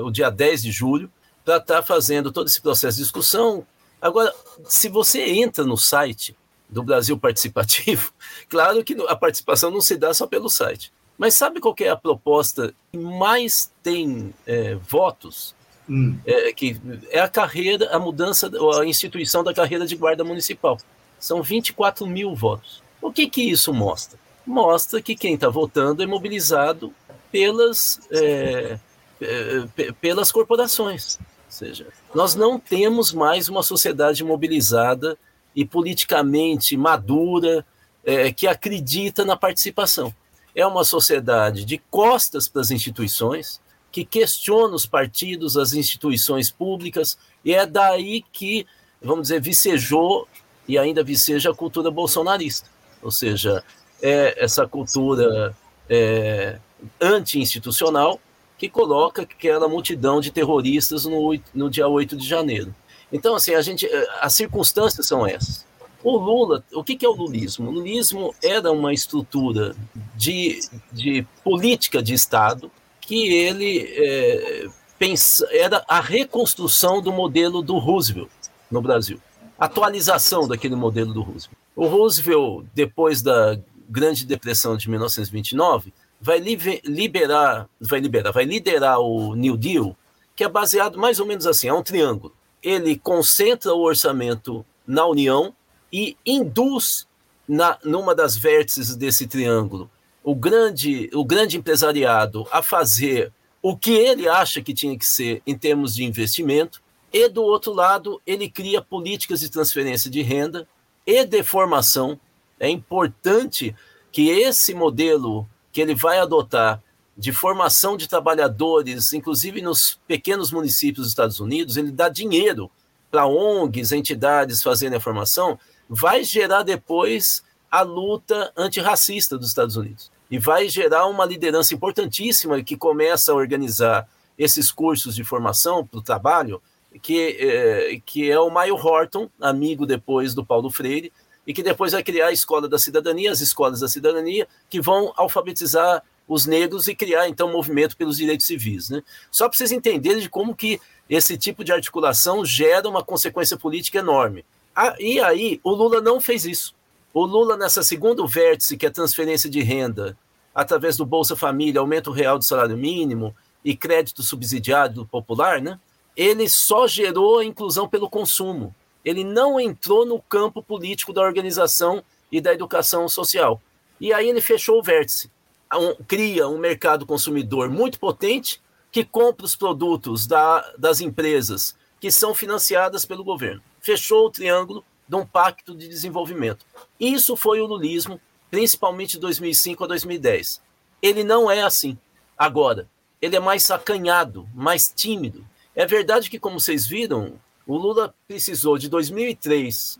o 0.00 0.10
dia 0.10 0.30
10 0.30 0.62
de 0.62 0.72
julho, 0.72 1.10
para 1.44 1.56
estar 1.56 1.76
tá 1.76 1.82
fazendo 1.82 2.32
todo 2.32 2.46
esse 2.46 2.60
processo 2.60 2.96
de 2.96 3.02
discussão. 3.02 3.66
Agora, 4.00 4.34
se 4.64 4.88
você 4.88 5.22
entra 5.22 5.64
no 5.64 5.76
site 5.76 6.36
do 6.68 6.82
Brasil 6.82 7.18
Participativo, 7.18 8.12
claro 8.48 8.82
que 8.82 8.96
a 9.08 9.16
participação 9.16 9.70
não 9.70 9.80
se 9.80 9.96
dá 9.96 10.12
só 10.12 10.26
pelo 10.26 10.48
site. 10.48 10.92
Mas 11.16 11.34
sabe 11.34 11.60
qual 11.60 11.74
é 11.80 11.88
a 11.88 11.96
proposta 11.96 12.74
que 12.90 12.98
mais 12.98 13.72
tem 13.82 14.34
é, 14.46 14.74
votos? 14.74 15.54
Hum. 15.88 16.18
É, 16.26 16.52
que 16.52 16.80
é 17.10 17.20
a 17.20 17.28
carreira, 17.28 17.94
a 17.94 17.98
mudança, 17.98 18.50
a 18.80 18.84
instituição 18.86 19.44
da 19.44 19.54
carreira 19.54 19.86
de 19.86 19.96
guarda 19.96 20.24
municipal. 20.24 20.78
São 21.18 21.42
24 21.42 22.06
mil 22.06 22.34
votos. 22.34 22.82
O 23.00 23.12
que, 23.12 23.28
que 23.28 23.42
isso 23.42 23.72
mostra? 23.72 24.18
Mostra 24.46 25.00
que 25.00 25.14
quem 25.14 25.34
está 25.34 25.48
votando 25.48 26.02
é 26.02 26.06
mobilizado 26.06 26.92
pelas, 27.34 27.98
é, 28.12 28.78
é, 29.20 29.92
pelas 30.00 30.30
corporações. 30.30 31.16
Ou 31.16 31.24
seja, 31.48 31.88
nós 32.14 32.36
não 32.36 32.60
temos 32.60 33.12
mais 33.12 33.48
uma 33.48 33.64
sociedade 33.64 34.22
mobilizada 34.22 35.18
e 35.52 35.64
politicamente 35.64 36.76
madura, 36.76 37.66
é, 38.04 38.32
que 38.32 38.46
acredita 38.46 39.24
na 39.24 39.36
participação. 39.36 40.14
É 40.54 40.64
uma 40.64 40.84
sociedade 40.84 41.64
de 41.64 41.78
costas 41.90 42.46
para 42.46 42.60
as 42.60 42.70
instituições, 42.70 43.60
que 43.90 44.04
questiona 44.04 44.76
os 44.76 44.86
partidos, 44.86 45.56
as 45.56 45.72
instituições 45.72 46.52
públicas, 46.52 47.18
e 47.44 47.52
é 47.52 47.66
daí 47.66 48.22
que, 48.32 48.64
vamos 49.02 49.22
dizer, 49.22 49.40
vicejou 49.40 50.28
e 50.68 50.78
ainda 50.78 51.02
viceja 51.02 51.50
a 51.50 51.54
cultura 51.54 51.90
bolsonarista. 51.90 52.68
Ou 53.02 53.10
seja, 53.10 53.64
é 54.00 54.36
essa 54.44 54.68
cultura 54.68 55.52
é, 55.88 56.60
anti-institucional 57.00 58.20
que 58.56 58.68
coloca 58.68 59.22
aquela 59.22 59.68
multidão 59.68 60.20
de 60.20 60.30
terroristas 60.30 61.04
no, 61.04 61.38
no 61.54 61.68
dia 61.68 61.88
8 61.88 62.16
de 62.16 62.26
janeiro. 62.26 62.74
Então, 63.12 63.34
assim, 63.34 63.54
a 63.54 63.62
gente, 63.62 63.88
as 64.20 64.32
circunstâncias 64.32 65.06
são 65.06 65.26
essas. 65.26 65.66
O 66.02 66.18
Lula, 66.18 66.62
o 66.72 66.84
que, 66.84 66.98
é 67.04 67.08
o 67.08 67.12
lulismo? 67.12 67.70
O 67.70 67.72
lulismo 67.72 68.34
era 68.42 68.70
uma 68.70 68.92
estrutura 68.92 69.74
de, 70.14 70.60
de 70.92 71.26
política 71.42 72.02
de 72.02 72.12
Estado 72.12 72.70
que 73.00 73.28
ele 73.28 73.90
é, 73.96 74.66
pensa, 74.98 75.46
era 75.50 75.84
a 75.88 76.00
reconstrução 76.00 77.00
do 77.00 77.12
modelo 77.12 77.62
do 77.62 77.78
Roosevelt 77.78 78.30
no 78.70 78.82
Brasil, 78.82 79.20
atualização 79.58 80.46
daquele 80.46 80.74
modelo 80.74 81.12
do 81.12 81.22
Roosevelt. 81.22 81.56
O 81.74 81.86
Roosevelt, 81.86 82.66
depois 82.74 83.22
da 83.22 83.58
Grande 83.88 84.26
Depressão 84.26 84.76
de 84.76 84.88
1929, 84.88 85.92
vai 86.24 86.38
liberar, 86.38 87.68
vai 87.78 88.00
liberar, 88.00 88.32
vai 88.32 88.44
liderar 88.44 88.98
o 88.98 89.34
New 89.34 89.58
Deal, 89.58 89.94
que 90.34 90.42
é 90.42 90.48
baseado 90.48 90.98
mais 90.98 91.20
ou 91.20 91.26
menos 91.26 91.46
assim, 91.46 91.68
é 91.68 91.74
um 91.74 91.82
triângulo. 91.82 92.34
Ele 92.62 92.96
concentra 92.96 93.74
o 93.74 93.82
orçamento 93.82 94.64
na 94.86 95.04
União, 95.06 95.54
e 95.92 96.16
induz 96.26 97.06
na, 97.46 97.78
numa 97.84 98.16
das 98.16 98.36
vértices 98.36 98.96
desse 98.96 99.28
triângulo 99.28 99.88
o 100.24 100.34
grande, 100.34 101.08
o 101.12 101.24
grande 101.24 101.58
empresariado 101.58 102.46
a 102.50 102.62
fazer 102.62 103.30
o 103.62 103.76
que 103.76 103.92
ele 103.92 104.26
acha 104.26 104.62
que 104.62 104.74
tinha 104.74 104.98
que 104.98 105.06
ser 105.06 105.42
em 105.46 105.56
termos 105.56 105.94
de 105.94 106.02
investimento, 106.02 106.82
e 107.12 107.28
do 107.28 107.42
outro 107.42 107.72
lado, 107.72 108.20
ele 108.26 108.48
cria 108.48 108.82
políticas 108.82 109.40
de 109.40 109.50
transferência 109.50 110.10
de 110.10 110.22
renda 110.22 110.66
e 111.06 111.24
de 111.24 111.42
formação. 111.44 112.18
É 112.58 112.68
importante 112.68 113.76
que 114.10 114.30
esse 114.30 114.74
modelo 114.74 115.46
que 115.74 115.80
ele 115.80 115.94
vai 115.94 116.20
adotar 116.20 116.80
de 117.18 117.32
formação 117.32 117.96
de 117.96 118.08
trabalhadores, 118.08 119.12
inclusive 119.12 119.60
nos 119.60 119.98
pequenos 120.06 120.52
municípios 120.52 121.04
dos 121.04 121.08
Estados 121.08 121.40
Unidos, 121.40 121.76
ele 121.76 121.90
dá 121.90 122.08
dinheiro 122.08 122.70
para 123.10 123.26
ONGs, 123.26 123.90
entidades 123.90 124.62
fazerem 124.62 124.96
a 124.96 125.00
formação, 125.00 125.58
vai 125.88 126.22
gerar 126.22 126.62
depois 126.62 127.42
a 127.68 127.82
luta 127.82 128.52
antirracista 128.56 129.36
dos 129.36 129.48
Estados 129.48 129.76
Unidos. 129.76 130.12
E 130.30 130.38
vai 130.38 130.68
gerar 130.68 131.06
uma 131.06 131.26
liderança 131.26 131.74
importantíssima 131.74 132.62
que 132.62 132.76
começa 132.76 133.32
a 133.32 133.34
organizar 133.34 134.08
esses 134.38 134.70
cursos 134.70 135.16
de 135.16 135.24
formação 135.24 135.84
para 135.84 135.98
o 135.98 136.02
trabalho, 136.02 136.62
que, 137.02 137.36
é, 137.40 138.00
que 138.06 138.30
é 138.30 138.38
o 138.38 138.48
Maio 138.48 138.76
Horton, 138.76 139.28
amigo 139.40 139.86
depois 139.86 140.34
do 140.34 140.46
Paulo 140.46 140.70
Freire, 140.70 141.12
e 141.46 141.52
que 141.52 141.62
depois 141.62 141.92
vai 141.92 142.02
criar 142.02 142.28
a 142.28 142.32
Escola 142.32 142.68
da 142.68 142.78
Cidadania, 142.78 143.30
as 143.30 143.40
escolas 143.40 143.80
da 143.80 143.88
cidadania, 143.88 144.48
que 144.68 144.80
vão 144.80 145.12
alfabetizar 145.16 146.02
os 146.26 146.46
negros 146.46 146.88
e 146.88 146.94
criar, 146.94 147.28
então, 147.28 147.52
movimento 147.52 147.96
pelos 147.96 148.16
direitos 148.16 148.46
civis. 148.46 148.88
Né? 148.88 149.02
Só 149.30 149.48
para 149.48 149.58
vocês 149.58 149.72
entenderem 149.72 150.20
de 150.20 150.30
como 150.30 150.54
que 150.54 150.80
esse 151.08 151.36
tipo 151.36 151.62
de 151.62 151.72
articulação 151.72 152.44
gera 152.44 152.88
uma 152.88 153.04
consequência 153.04 153.56
política 153.56 153.98
enorme. 153.98 154.44
Ah, 154.74 154.94
e 154.98 155.20
aí, 155.20 155.60
o 155.62 155.70
Lula 155.70 156.00
não 156.00 156.20
fez 156.20 156.44
isso. 156.46 156.74
O 157.12 157.24
Lula, 157.24 157.56
nessa 157.56 157.82
segunda 157.82 158.26
vértice, 158.26 158.76
que 158.76 158.86
é 158.86 158.90
transferência 158.90 159.48
de 159.48 159.62
renda 159.62 160.16
através 160.54 160.96
do 160.96 161.04
Bolsa 161.04 161.36
Família, 161.36 161.80
aumento 161.80 162.10
real 162.10 162.38
do 162.38 162.44
salário 162.44 162.76
mínimo 162.76 163.34
e 163.64 163.76
crédito 163.76 164.22
subsidiado 164.22 164.94
do 164.94 165.06
popular, 165.06 165.60
né? 165.60 165.78
Ele 166.16 166.48
só 166.48 166.86
gerou 166.86 167.38
a 167.40 167.44
inclusão 167.44 167.88
pelo 167.88 168.08
consumo. 168.08 168.74
Ele 169.04 169.22
não 169.22 169.60
entrou 169.60 170.06
no 170.06 170.20
campo 170.20 170.62
político 170.62 171.12
da 171.12 171.22
organização 171.22 172.02
e 172.32 172.40
da 172.40 172.52
educação 172.52 173.08
social. 173.08 173.60
E 174.00 174.12
aí 174.12 174.28
ele 174.28 174.40
fechou 174.40 174.78
o 174.78 174.82
vértice. 174.82 175.30
Um, 175.72 175.94
cria 176.04 176.48
um 176.48 176.58
mercado 176.58 177.04
consumidor 177.04 177.68
muito 177.68 177.98
potente 177.98 178.60
que 178.90 179.04
compra 179.04 179.44
os 179.44 179.56
produtos 179.56 180.26
da, 180.26 180.60
das 180.78 181.00
empresas 181.00 181.76
que 182.00 182.10
são 182.10 182.34
financiadas 182.34 183.04
pelo 183.04 183.24
governo 183.24 183.62
fechou 183.84 184.26
o 184.26 184.30
triângulo 184.30 184.82
de 185.06 185.14
um 185.14 185.26
pacto 185.26 185.76
de 185.76 185.86
desenvolvimento. 185.86 186.64
Isso 186.98 187.36
foi 187.36 187.60
o 187.60 187.66
lulismo, 187.66 188.18
principalmente 188.50 189.12
de 189.12 189.18
2005 189.18 189.84
a 189.84 189.86
2010. 189.86 190.62
Ele 191.02 191.22
não 191.22 191.50
é 191.50 191.62
assim. 191.62 191.98
Agora, 192.36 192.88
ele 193.20 193.36
é 193.36 193.40
mais 193.40 193.62
sacanhado, 193.62 194.48
mais 194.54 194.88
tímido. 194.88 195.46
É 195.76 195.84
verdade 195.84 196.30
que, 196.30 196.38
como 196.38 196.58
vocês 196.58 196.86
viram, 196.86 197.38
o 197.66 197.76
Lula 197.76 198.14
precisou 198.26 198.78
de 198.78 198.88
2003 198.88 199.98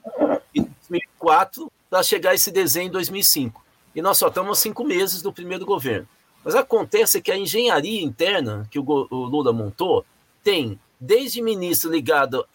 e 0.54 0.60
2004 0.60 1.70
para 1.88 2.02
chegar 2.02 2.30
a 2.30 2.34
esse 2.34 2.50
desenho 2.50 2.88
em 2.88 2.90
2005. 2.90 3.64
E 3.94 4.02
nós 4.02 4.18
só 4.18 4.28
estamos 4.28 4.58
cinco 4.58 4.84
meses 4.84 5.22
do 5.22 5.32
primeiro 5.32 5.64
governo. 5.64 6.08
Mas 6.44 6.54
acontece 6.54 7.22
que 7.22 7.32
a 7.32 7.38
engenharia 7.38 8.02
interna 8.02 8.66
que 8.70 8.78
o, 8.78 8.84
o 8.84 9.16
Lula 9.16 9.52
montou 9.52 10.04
tem 10.42 10.78
desde 11.00 11.42
ministro 11.42 11.90
ligado 11.90 12.46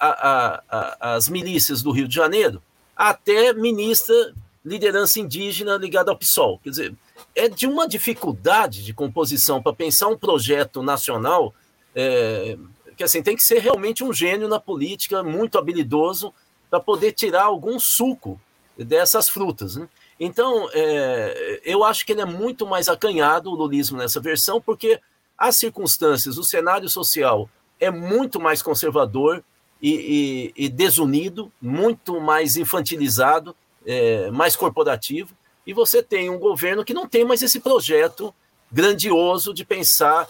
às 0.99 1.29
milícias 1.29 1.81
do 1.81 1.91
Rio 1.91 2.07
de 2.07 2.15
Janeiro, 2.15 2.61
até 2.95 3.53
ministra 3.53 4.33
liderança 4.63 5.19
indígena 5.19 5.77
ligada 5.77 6.11
ao 6.11 6.17
PSOL. 6.17 6.59
Quer 6.59 6.69
dizer, 6.69 6.95
é 7.35 7.47
de 7.47 7.65
uma 7.65 7.87
dificuldade 7.87 8.83
de 8.83 8.93
composição 8.93 9.61
para 9.61 9.73
pensar 9.73 10.07
um 10.07 10.17
projeto 10.17 10.81
nacional 10.83 11.53
é, 11.95 12.57
que 12.99 13.03
assim 13.05 13.23
tem 13.23 13.33
que 13.33 13.43
ser 13.43 13.59
realmente 13.59 14.03
um 14.03 14.11
gênio 14.11 14.49
na 14.49 14.59
política, 14.59 15.23
muito 15.23 15.57
habilidoso 15.57 16.33
para 16.69 16.81
poder 16.81 17.13
tirar 17.13 17.43
algum 17.43 17.79
suco 17.79 18.37
dessas 18.77 19.29
frutas. 19.29 19.77
Né? 19.77 19.87
Então, 20.19 20.69
é, 20.73 21.61
eu 21.63 21.85
acho 21.85 22.05
que 22.05 22.11
ele 22.11 22.19
é 22.19 22.25
muito 22.25 22.67
mais 22.67 22.89
acanhado, 22.89 23.49
o 23.49 23.55
lulismo, 23.55 23.97
nessa 23.97 24.19
versão, 24.19 24.59
porque 24.59 24.99
as 25.37 25.55
circunstâncias, 25.55 26.37
o 26.37 26.43
cenário 26.43 26.89
social 26.89 27.49
é 27.79 27.89
muito 27.89 28.37
mais 28.37 28.61
conservador 28.61 29.41
e, 29.81 30.51
e, 30.57 30.65
e 30.65 30.67
desunido, 30.67 31.49
muito 31.61 32.19
mais 32.19 32.57
infantilizado, 32.57 33.55
é, 33.85 34.29
mais 34.29 34.57
corporativo, 34.57 35.33
e 35.65 35.71
você 35.71 36.03
tem 36.03 36.29
um 36.29 36.37
governo 36.37 36.83
que 36.83 36.93
não 36.93 37.07
tem 37.07 37.23
mais 37.23 37.41
esse 37.41 37.61
projeto 37.61 38.35
grandioso 38.69 39.53
de 39.53 39.63
pensar 39.63 40.27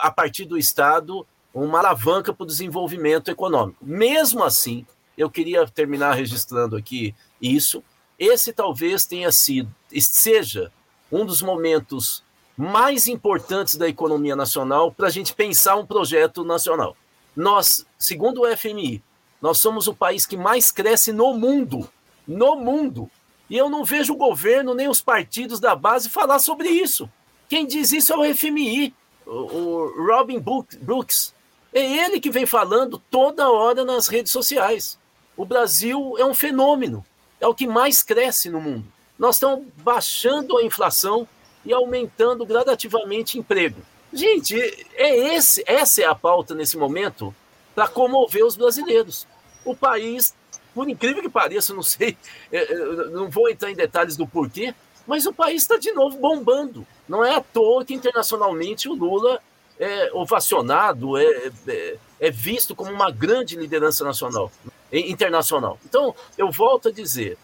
a 0.00 0.10
partir 0.10 0.44
do 0.44 0.58
Estado 0.58 1.26
uma 1.64 1.78
alavanca 1.78 2.34
para 2.34 2.44
o 2.44 2.46
desenvolvimento 2.46 3.30
econômico. 3.30 3.78
Mesmo 3.82 4.44
assim, 4.44 4.86
eu 5.16 5.30
queria 5.30 5.66
terminar 5.66 6.12
registrando 6.12 6.76
aqui 6.76 7.14
isso. 7.40 7.82
Esse 8.18 8.52
talvez 8.52 9.06
tenha 9.06 9.32
sido, 9.32 9.74
seja 10.00 10.70
um 11.10 11.24
dos 11.24 11.40
momentos 11.40 12.22
mais 12.56 13.06
importantes 13.06 13.76
da 13.76 13.88
economia 13.88 14.36
nacional 14.36 14.92
para 14.92 15.06
a 15.06 15.10
gente 15.10 15.34
pensar 15.34 15.76
um 15.76 15.86
projeto 15.86 16.44
nacional. 16.44 16.96
Nós, 17.34 17.86
segundo 17.98 18.42
o 18.42 18.56
FMI, 18.56 19.02
nós 19.40 19.58
somos 19.58 19.86
o 19.86 19.94
país 19.94 20.26
que 20.26 20.36
mais 20.36 20.70
cresce 20.70 21.12
no 21.12 21.34
mundo. 21.34 21.88
No 22.26 22.56
mundo. 22.56 23.10
E 23.48 23.56
eu 23.56 23.70
não 23.70 23.84
vejo 23.84 24.14
o 24.14 24.16
governo 24.16 24.74
nem 24.74 24.88
os 24.88 25.00
partidos 25.00 25.60
da 25.60 25.74
base 25.74 26.08
falar 26.10 26.38
sobre 26.38 26.68
isso. 26.68 27.08
Quem 27.48 27.66
diz 27.66 27.92
isso 27.92 28.12
é 28.12 28.16
o 28.16 28.34
FMI, 28.34 28.94
o 29.26 30.06
Robin 30.06 30.42
Brooks. 30.80 31.35
É 31.76 32.04
ele 32.04 32.20
que 32.20 32.30
vem 32.30 32.46
falando 32.46 33.00
toda 33.10 33.50
hora 33.50 33.84
nas 33.84 34.08
redes 34.08 34.32
sociais. 34.32 34.98
O 35.36 35.44
Brasil 35.44 36.14
é 36.18 36.24
um 36.24 36.32
fenômeno, 36.32 37.04
é 37.38 37.46
o 37.46 37.54
que 37.54 37.66
mais 37.66 38.02
cresce 38.02 38.48
no 38.48 38.60
mundo. 38.60 38.86
Nós 39.18 39.36
estamos 39.36 39.66
baixando 39.82 40.56
a 40.56 40.64
inflação, 40.64 41.28
e 41.66 41.72
aumentando 41.72 42.46
gradativamente 42.46 43.38
emprego. 43.38 43.82
Gente, 44.12 44.56
é 44.94 45.34
esse, 45.34 45.62
essa 45.66 46.00
é 46.00 46.06
a 46.06 46.14
pauta 46.14 46.54
nesse 46.54 46.78
momento 46.78 47.34
para 47.74 47.88
comover 47.88 48.46
os 48.46 48.56
brasileiros. 48.56 49.26
O 49.64 49.74
país, 49.74 50.32
por 50.72 50.88
incrível 50.88 51.20
que 51.20 51.28
pareça, 51.28 51.74
não 51.74 51.82
sei, 51.82 52.16
é, 52.52 52.72
é, 52.72 52.76
não 53.10 53.28
vou 53.28 53.50
entrar 53.50 53.70
em 53.70 53.74
detalhes 53.74 54.16
do 54.16 54.26
porquê, 54.26 54.72
mas 55.06 55.26
o 55.26 55.32
país 55.32 55.62
está 55.62 55.76
de 55.76 55.92
novo 55.92 56.16
bombando. 56.18 56.86
Não 57.08 57.24
é 57.24 57.34
à 57.34 57.40
toa 57.40 57.84
que 57.84 57.92
internacionalmente 57.94 58.88
o 58.88 58.94
Lula 58.94 59.42
é 59.78 60.10
ovacionado, 60.12 61.16
é, 61.16 61.52
é, 61.68 61.96
é 62.20 62.30
visto 62.30 62.74
como 62.74 62.90
uma 62.90 63.10
grande 63.10 63.56
liderança 63.56 64.04
nacional, 64.04 64.50
internacional. 64.92 65.78
Então, 65.84 66.14
eu 66.36 66.50
volto 66.50 66.88
a 66.88 66.92
dizer, 66.92 67.36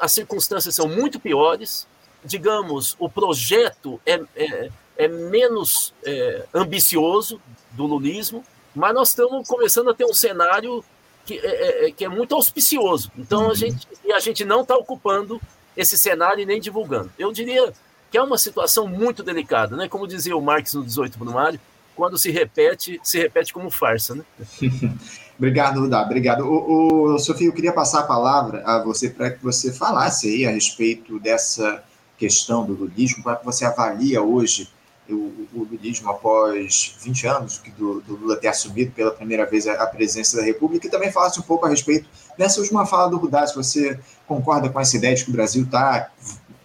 as 0.00 0.12
circunstâncias 0.12 0.74
são 0.74 0.88
muito 0.88 1.18
piores, 1.18 1.86
digamos, 2.24 2.96
o 2.98 3.08
projeto 3.08 4.00
é, 4.06 4.20
é, 4.36 4.70
é 4.96 5.08
menos 5.08 5.92
é, 6.04 6.46
ambicioso 6.54 7.40
do 7.72 7.86
lulismo, 7.86 8.44
mas 8.74 8.94
nós 8.94 9.08
estamos 9.08 9.46
começando 9.46 9.90
a 9.90 9.94
ter 9.94 10.04
um 10.04 10.14
cenário 10.14 10.84
que 11.24 11.38
é, 11.38 11.86
é, 11.86 11.92
que 11.92 12.04
é 12.04 12.08
muito 12.08 12.34
auspicioso. 12.34 13.10
Então, 13.16 13.42
a 13.42 13.48
uhum. 13.48 13.54
gente, 13.54 13.88
e 14.04 14.12
a 14.12 14.20
gente 14.20 14.44
não 14.44 14.60
está 14.60 14.76
ocupando 14.76 15.40
esse 15.76 15.96
cenário 15.98 16.42
e 16.42 16.46
nem 16.46 16.60
divulgando. 16.60 17.10
Eu 17.18 17.32
diria 17.32 17.72
que 18.14 18.18
é 18.18 18.22
uma 18.22 18.38
situação 18.38 18.86
muito 18.86 19.24
delicada, 19.24 19.76
né? 19.76 19.88
Como 19.88 20.06
dizia 20.06 20.36
o 20.36 20.40
Marx 20.40 20.72
no 20.74 20.84
18 20.84 21.18
Brumário, 21.18 21.58
quando 21.96 22.16
se 22.16 22.30
repete, 22.30 23.00
se 23.02 23.18
repete 23.18 23.52
como 23.52 23.72
farsa, 23.72 24.14
né? 24.14 24.22
Obrigado, 25.36 25.80
Rudá. 25.80 26.02
Obrigado. 26.02 26.44
O, 26.44 27.14
o, 27.14 27.18
Sofia, 27.18 27.48
eu 27.48 27.52
queria 27.52 27.72
passar 27.72 27.98
a 27.98 28.02
palavra 28.04 28.62
a 28.64 28.84
você 28.84 29.10
para 29.10 29.30
que 29.32 29.42
você 29.42 29.72
falasse 29.72 30.28
aí 30.28 30.46
a 30.46 30.52
respeito 30.52 31.18
dessa 31.18 31.82
questão 32.16 32.64
do 32.64 32.74
ludismo, 32.74 33.20
para 33.20 33.34
que 33.34 33.44
você 33.44 33.64
avalia 33.64 34.22
hoje 34.22 34.68
o, 35.10 35.48
o 35.52 35.66
ludismo 35.68 36.08
após 36.08 36.96
20 37.02 37.26
anos 37.26 37.62
do, 37.76 38.00
do, 38.00 38.14
Lula 38.14 38.36
ter 38.36 38.46
assumido 38.46 38.92
pela 38.92 39.10
primeira 39.10 39.44
vez 39.44 39.66
a, 39.66 39.72
a, 39.72 39.86
presença 39.88 40.36
da 40.36 40.44
República 40.44 40.86
e 40.86 40.90
também 40.90 41.10
falasse 41.10 41.40
um 41.40 41.42
pouco 41.42 41.66
a 41.66 41.68
respeito 41.68 42.08
dessa 42.38 42.60
última 42.60 42.86
fala 42.86 43.10
do 43.10 43.16
Rudá, 43.16 43.44
se 43.44 43.56
você 43.56 43.98
concorda 44.24 44.68
com 44.68 44.78
essa 44.78 44.96
ideia 44.96 45.16
de 45.16 45.24
que 45.24 45.30
o 45.30 45.32
Brasil 45.32 45.64
está 45.64 46.10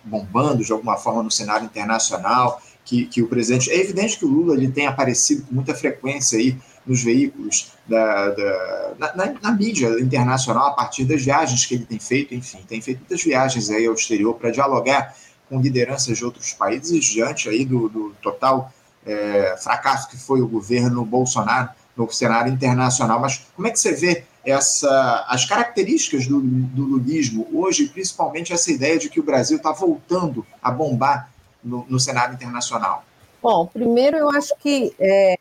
bombando 0.10 0.64
de 0.64 0.72
alguma 0.72 0.98
forma 0.98 1.24
no 1.24 1.32
cenário 1.32 1.66
internacional, 1.66 2.62
que, 2.84 3.06
que 3.06 3.22
o 3.22 3.28
presidente... 3.28 3.70
É 3.70 3.80
evidente 3.80 4.18
que 4.18 4.26
o 4.26 4.28
Lula 4.28 4.56
ele 4.56 4.72
tem 4.72 4.88
aparecido 4.88 5.46
com 5.46 5.56
muita 5.56 5.76
frequência 5.76 6.40
aí 6.40 6.58
nos 6.86 7.04
veículos, 7.04 7.74
da, 7.88 8.30
da 8.30 8.94
na, 8.98 9.34
na, 9.42 9.52
mídia 9.52 9.90
internacional, 10.00 10.68
a 10.68 10.72
partir 10.72 11.06
das 11.06 11.24
viagens 11.24 11.66
que 11.66 11.76
ele 11.76 11.86
tem 11.86 12.00
feito, 12.00 12.34
enfim, 12.34 12.60
tem 12.68 12.82
feito 12.82 13.00
muitas 13.00 13.22
viagens 13.24 13.70
aí 13.70 13.86
ao 13.86 13.94
exterior 13.94 14.34
para 14.34 14.50
dialogar 14.50 15.16
com 15.48 15.62
lideranças 15.62 16.18
de 16.18 16.26
outros 16.26 16.54
países 16.54 17.06
diante 17.06 17.48
aí 17.48 17.64
do, 17.64 17.90
do 17.90 18.16
total 18.22 18.74
é, 19.06 19.56
fracasso 19.62 20.10
que 20.10 20.18
foi 20.18 20.42
o 20.42 20.48
governo 20.48 21.06
Bolsonaro 21.06 21.70
no 21.96 22.10
cenário 22.12 22.52
internacional. 22.52 23.20
Mas 23.20 23.48
como 23.56 23.68
é 23.68 23.72
que 23.72 23.80
você 23.80 23.94
vê 23.94 24.24
essa, 24.46 25.26
as 25.28 25.46
características 25.46 26.28
do, 26.28 26.40
do 26.42 26.84
lulismo 26.84 27.48
hoje, 27.54 27.88
principalmente 27.88 28.54
essa 28.54 28.72
ideia 28.72 28.98
de 28.98 29.10
que 29.10 29.20
o 29.20 29.24
Brasil 29.24 29.58
está 29.58 29.72
voltando 29.72 30.46
a 30.62 30.72
bombar 30.72 31.30
no, 31.64 31.86
no, 31.90 32.00
cenário 32.00 32.34
internacional? 32.34 33.04
Bom, 33.42 33.66
primeiro 33.66 34.18
eu 34.18 34.30
acho 34.30 34.56
que 34.58 34.94
é, 35.00 35.38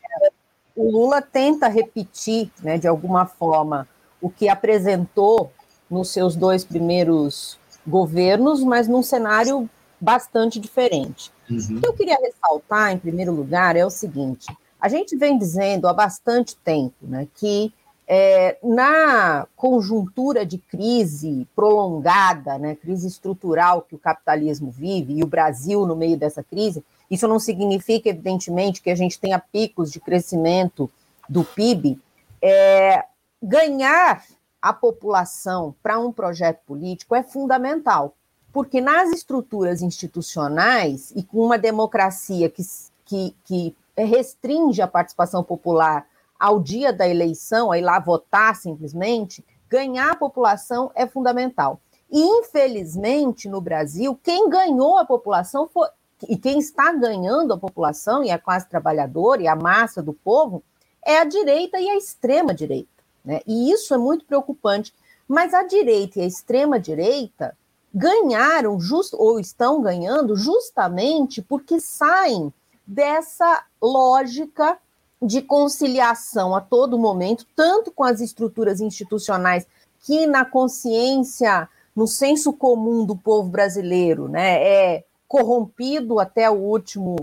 o 0.75 0.91
Lula 0.91 1.21
tenta 1.21 1.67
repetir, 1.67 2.51
né, 2.61 2.77
de 2.77 2.87
alguma 2.87 3.25
forma, 3.25 3.87
o 4.21 4.29
que 4.29 4.49
apresentou 4.49 5.51
nos 5.89 6.09
seus 6.09 6.35
dois 6.35 6.63
primeiros 6.63 7.57
governos, 7.87 8.63
mas 8.63 8.87
num 8.87 9.01
cenário 9.01 9.69
bastante 9.99 10.59
diferente. 10.59 11.31
Uhum. 11.49 11.77
O 11.77 11.81
que 11.81 11.87
eu 11.87 11.93
queria 11.93 12.17
ressaltar, 12.17 12.91
em 12.91 12.97
primeiro 12.97 13.33
lugar, 13.33 13.75
é 13.75 13.85
o 13.85 13.89
seguinte: 13.89 14.45
a 14.79 14.87
gente 14.87 15.15
vem 15.17 15.37
dizendo 15.37 15.87
há 15.87 15.93
bastante 15.93 16.55
tempo 16.57 16.95
né, 17.01 17.27
que 17.35 17.73
é, 18.11 18.57
na 18.63 19.47
conjuntura 19.55 20.43
de 20.43 20.57
crise 20.57 21.47
prolongada, 21.55 22.57
né, 22.57 22.75
crise 22.75 23.07
estrutural 23.07 23.83
que 23.83 23.93
o 23.93 23.99
capitalismo 23.99 24.71
vive, 24.71 25.13
e 25.13 25.23
o 25.23 25.27
Brasil 25.27 25.85
no 25.85 25.95
meio 25.95 26.17
dessa 26.17 26.41
crise, 26.41 26.83
isso 27.09 27.27
não 27.27 27.37
significa, 27.37 28.09
evidentemente, 28.09 28.81
que 28.81 28.89
a 28.89 28.95
gente 28.95 29.19
tenha 29.19 29.37
picos 29.37 29.91
de 29.91 29.99
crescimento 29.99 30.89
do 31.27 31.43
PIB. 31.43 31.99
É, 32.41 33.05
ganhar 33.41 34.23
a 34.59 34.73
população 34.73 35.75
para 35.83 35.99
um 35.99 36.11
projeto 36.11 36.61
político 36.65 37.13
é 37.13 37.21
fundamental, 37.21 38.15
porque 38.51 38.81
nas 38.81 39.11
estruturas 39.11 39.83
institucionais 39.83 41.13
e 41.15 41.21
com 41.21 41.45
uma 41.45 41.59
democracia 41.59 42.49
que, 42.49 42.63
que, 43.05 43.35
que 43.45 43.75
restringe 43.95 44.81
a 44.81 44.87
participação 44.87 45.43
popular 45.43 46.07
ao 46.39 46.59
dia 46.59 46.93
da 46.93 47.07
eleição, 47.07 47.75
ir 47.75 47.81
lá 47.81 47.99
votar 47.99 48.55
simplesmente, 48.55 49.43
ganhar 49.69 50.11
a 50.11 50.15
população 50.15 50.89
é 50.95 51.05
fundamental. 51.05 51.81
E, 52.09 52.21
infelizmente, 52.21 53.49
no 53.49 53.61
Brasil, 53.61 54.17
quem 54.23 54.49
ganhou 54.49 54.97
a 54.97 55.05
população 55.05 55.67
foi, 55.67 55.87
e 56.27 56.37
quem 56.37 56.57
está 56.59 56.91
ganhando 56.91 57.53
a 57.53 57.57
população, 57.57 58.23
e 58.23 58.31
a 58.31 58.39
classe 58.39 58.67
trabalhadora, 58.67 59.41
e 59.41 59.47
a 59.47 59.55
massa 59.55 60.01
do 60.01 60.13
povo, 60.13 60.63
é 61.05 61.17
a 61.19 61.23
direita 61.23 61.79
e 61.79 61.89
a 61.89 61.97
extrema-direita. 61.97 62.89
Né? 63.23 63.41
E 63.45 63.71
isso 63.71 63.93
é 63.93 63.97
muito 63.97 64.25
preocupante. 64.25 64.93
Mas 65.27 65.53
a 65.53 65.63
direita 65.63 66.19
e 66.19 66.23
a 66.23 66.25
extrema-direita 66.25 67.55
ganharam, 67.93 68.79
just, 68.79 69.13
ou 69.13 69.39
estão 69.39 69.81
ganhando, 69.81 70.35
justamente 70.35 71.41
porque 71.41 71.79
saem 71.79 72.51
dessa 72.85 73.63
lógica 73.81 74.77
de 75.21 75.41
conciliação 75.41 76.55
a 76.55 76.61
todo 76.61 76.97
momento, 76.97 77.45
tanto 77.55 77.91
com 77.91 78.03
as 78.03 78.21
estruturas 78.21 78.79
institucionais 78.79 79.67
que 80.01 80.25
na 80.25 80.45
consciência, 80.45 81.67
no 81.95 82.07
senso 82.07 82.53
comum 82.53 83.05
do 83.05 83.15
povo 83.15 83.49
brasileiro, 83.49 84.29
né, 84.29 84.63
é 84.63 85.03
corrompido 85.27 86.19
até 86.19 86.49
o 86.49 86.55
último 86.55 87.17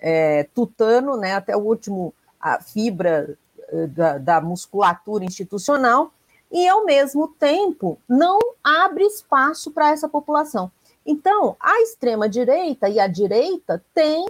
é, 0.00 0.44
tutano, 0.54 1.16
né, 1.16 1.34
até 1.34 1.56
o 1.56 1.60
último 1.60 2.14
a 2.40 2.60
fibra 2.60 3.38
é, 3.68 3.86
da, 3.86 4.18
da 4.18 4.40
musculatura 4.40 5.24
institucional, 5.24 6.10
e 6.50 6.66
ao 6.68 6.84
mesmo 6.84 7.28
tempo 7.28 7.98
não 8.08 8.38
abre 8.62 9.04
espaço 9.04 9.70
para 9.70 9.90
essa 9.90 10.08
população. 10.08 10.70
Então, 11.04 11.56
a 11.58 11.80
extrema 11.80 12.28
direita 12.28 12.88
e 12.88 12.98
a 12.98 13.06
direita 13.06 13.82
têm 13.94 14.26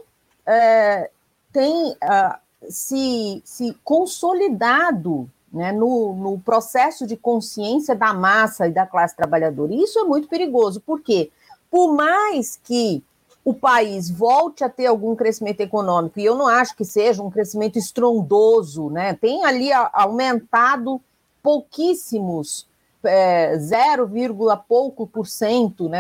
é, 0.47 1.11
tem, 1.53 1.93
uh, 1.93 2.39
se, 2.69 3.43
se 3.45 3.77
consolidado 3.85 5.29
né, 5.53 5.73
no, 5.73 6.15
no, 6.15 6.39
processo 6.39 7.07
de 7.07 7.17
consciência 7.17 7.95
da 7.95 8.15
massa 8.15 8.67
e 8.67 8.73
da 8.73 8.87
classe 8.87 9.15
trabalhadora. 9.15 9.73
E 9.73 9.83
isso 9.83 9.99
é 9.99 10.05
muito 10.05 10.29
perigoso, 10.29 10.81
porque 10.81 11.31
por 11.71 11.95
mais 11.95 12.59
que 12.63 13.03
o 13.45 13.53
país 13.53 14.09
volte 14.09 14.63
a 14.63 14.69
ter 14.69 14.87
algum 14.87 15.17
crescimento 15.17 15.61
econômico, 15.61 16.19
e 16.19 16.25
eu 16.25 16.37
não 16.37 16.47
acho 16.47 16.77
que 16.77 16.85
seja 16.85 17.23
um 17.23 17.31
crescimento 17.31 17.77
estrondoso, 17.77 18.89
né? 18.89 19.15
Tem 19.15 19.45
ali 19.45 19.71
aumentado 19.93 21.01
pouquíssimos, 21.43 22.69
é, 23.05 23.59
0, 23.59 24.09
pouco 24.69 25.09
por 25.09 25.27
cento, 25.27 25.89
né? 25.89 25.99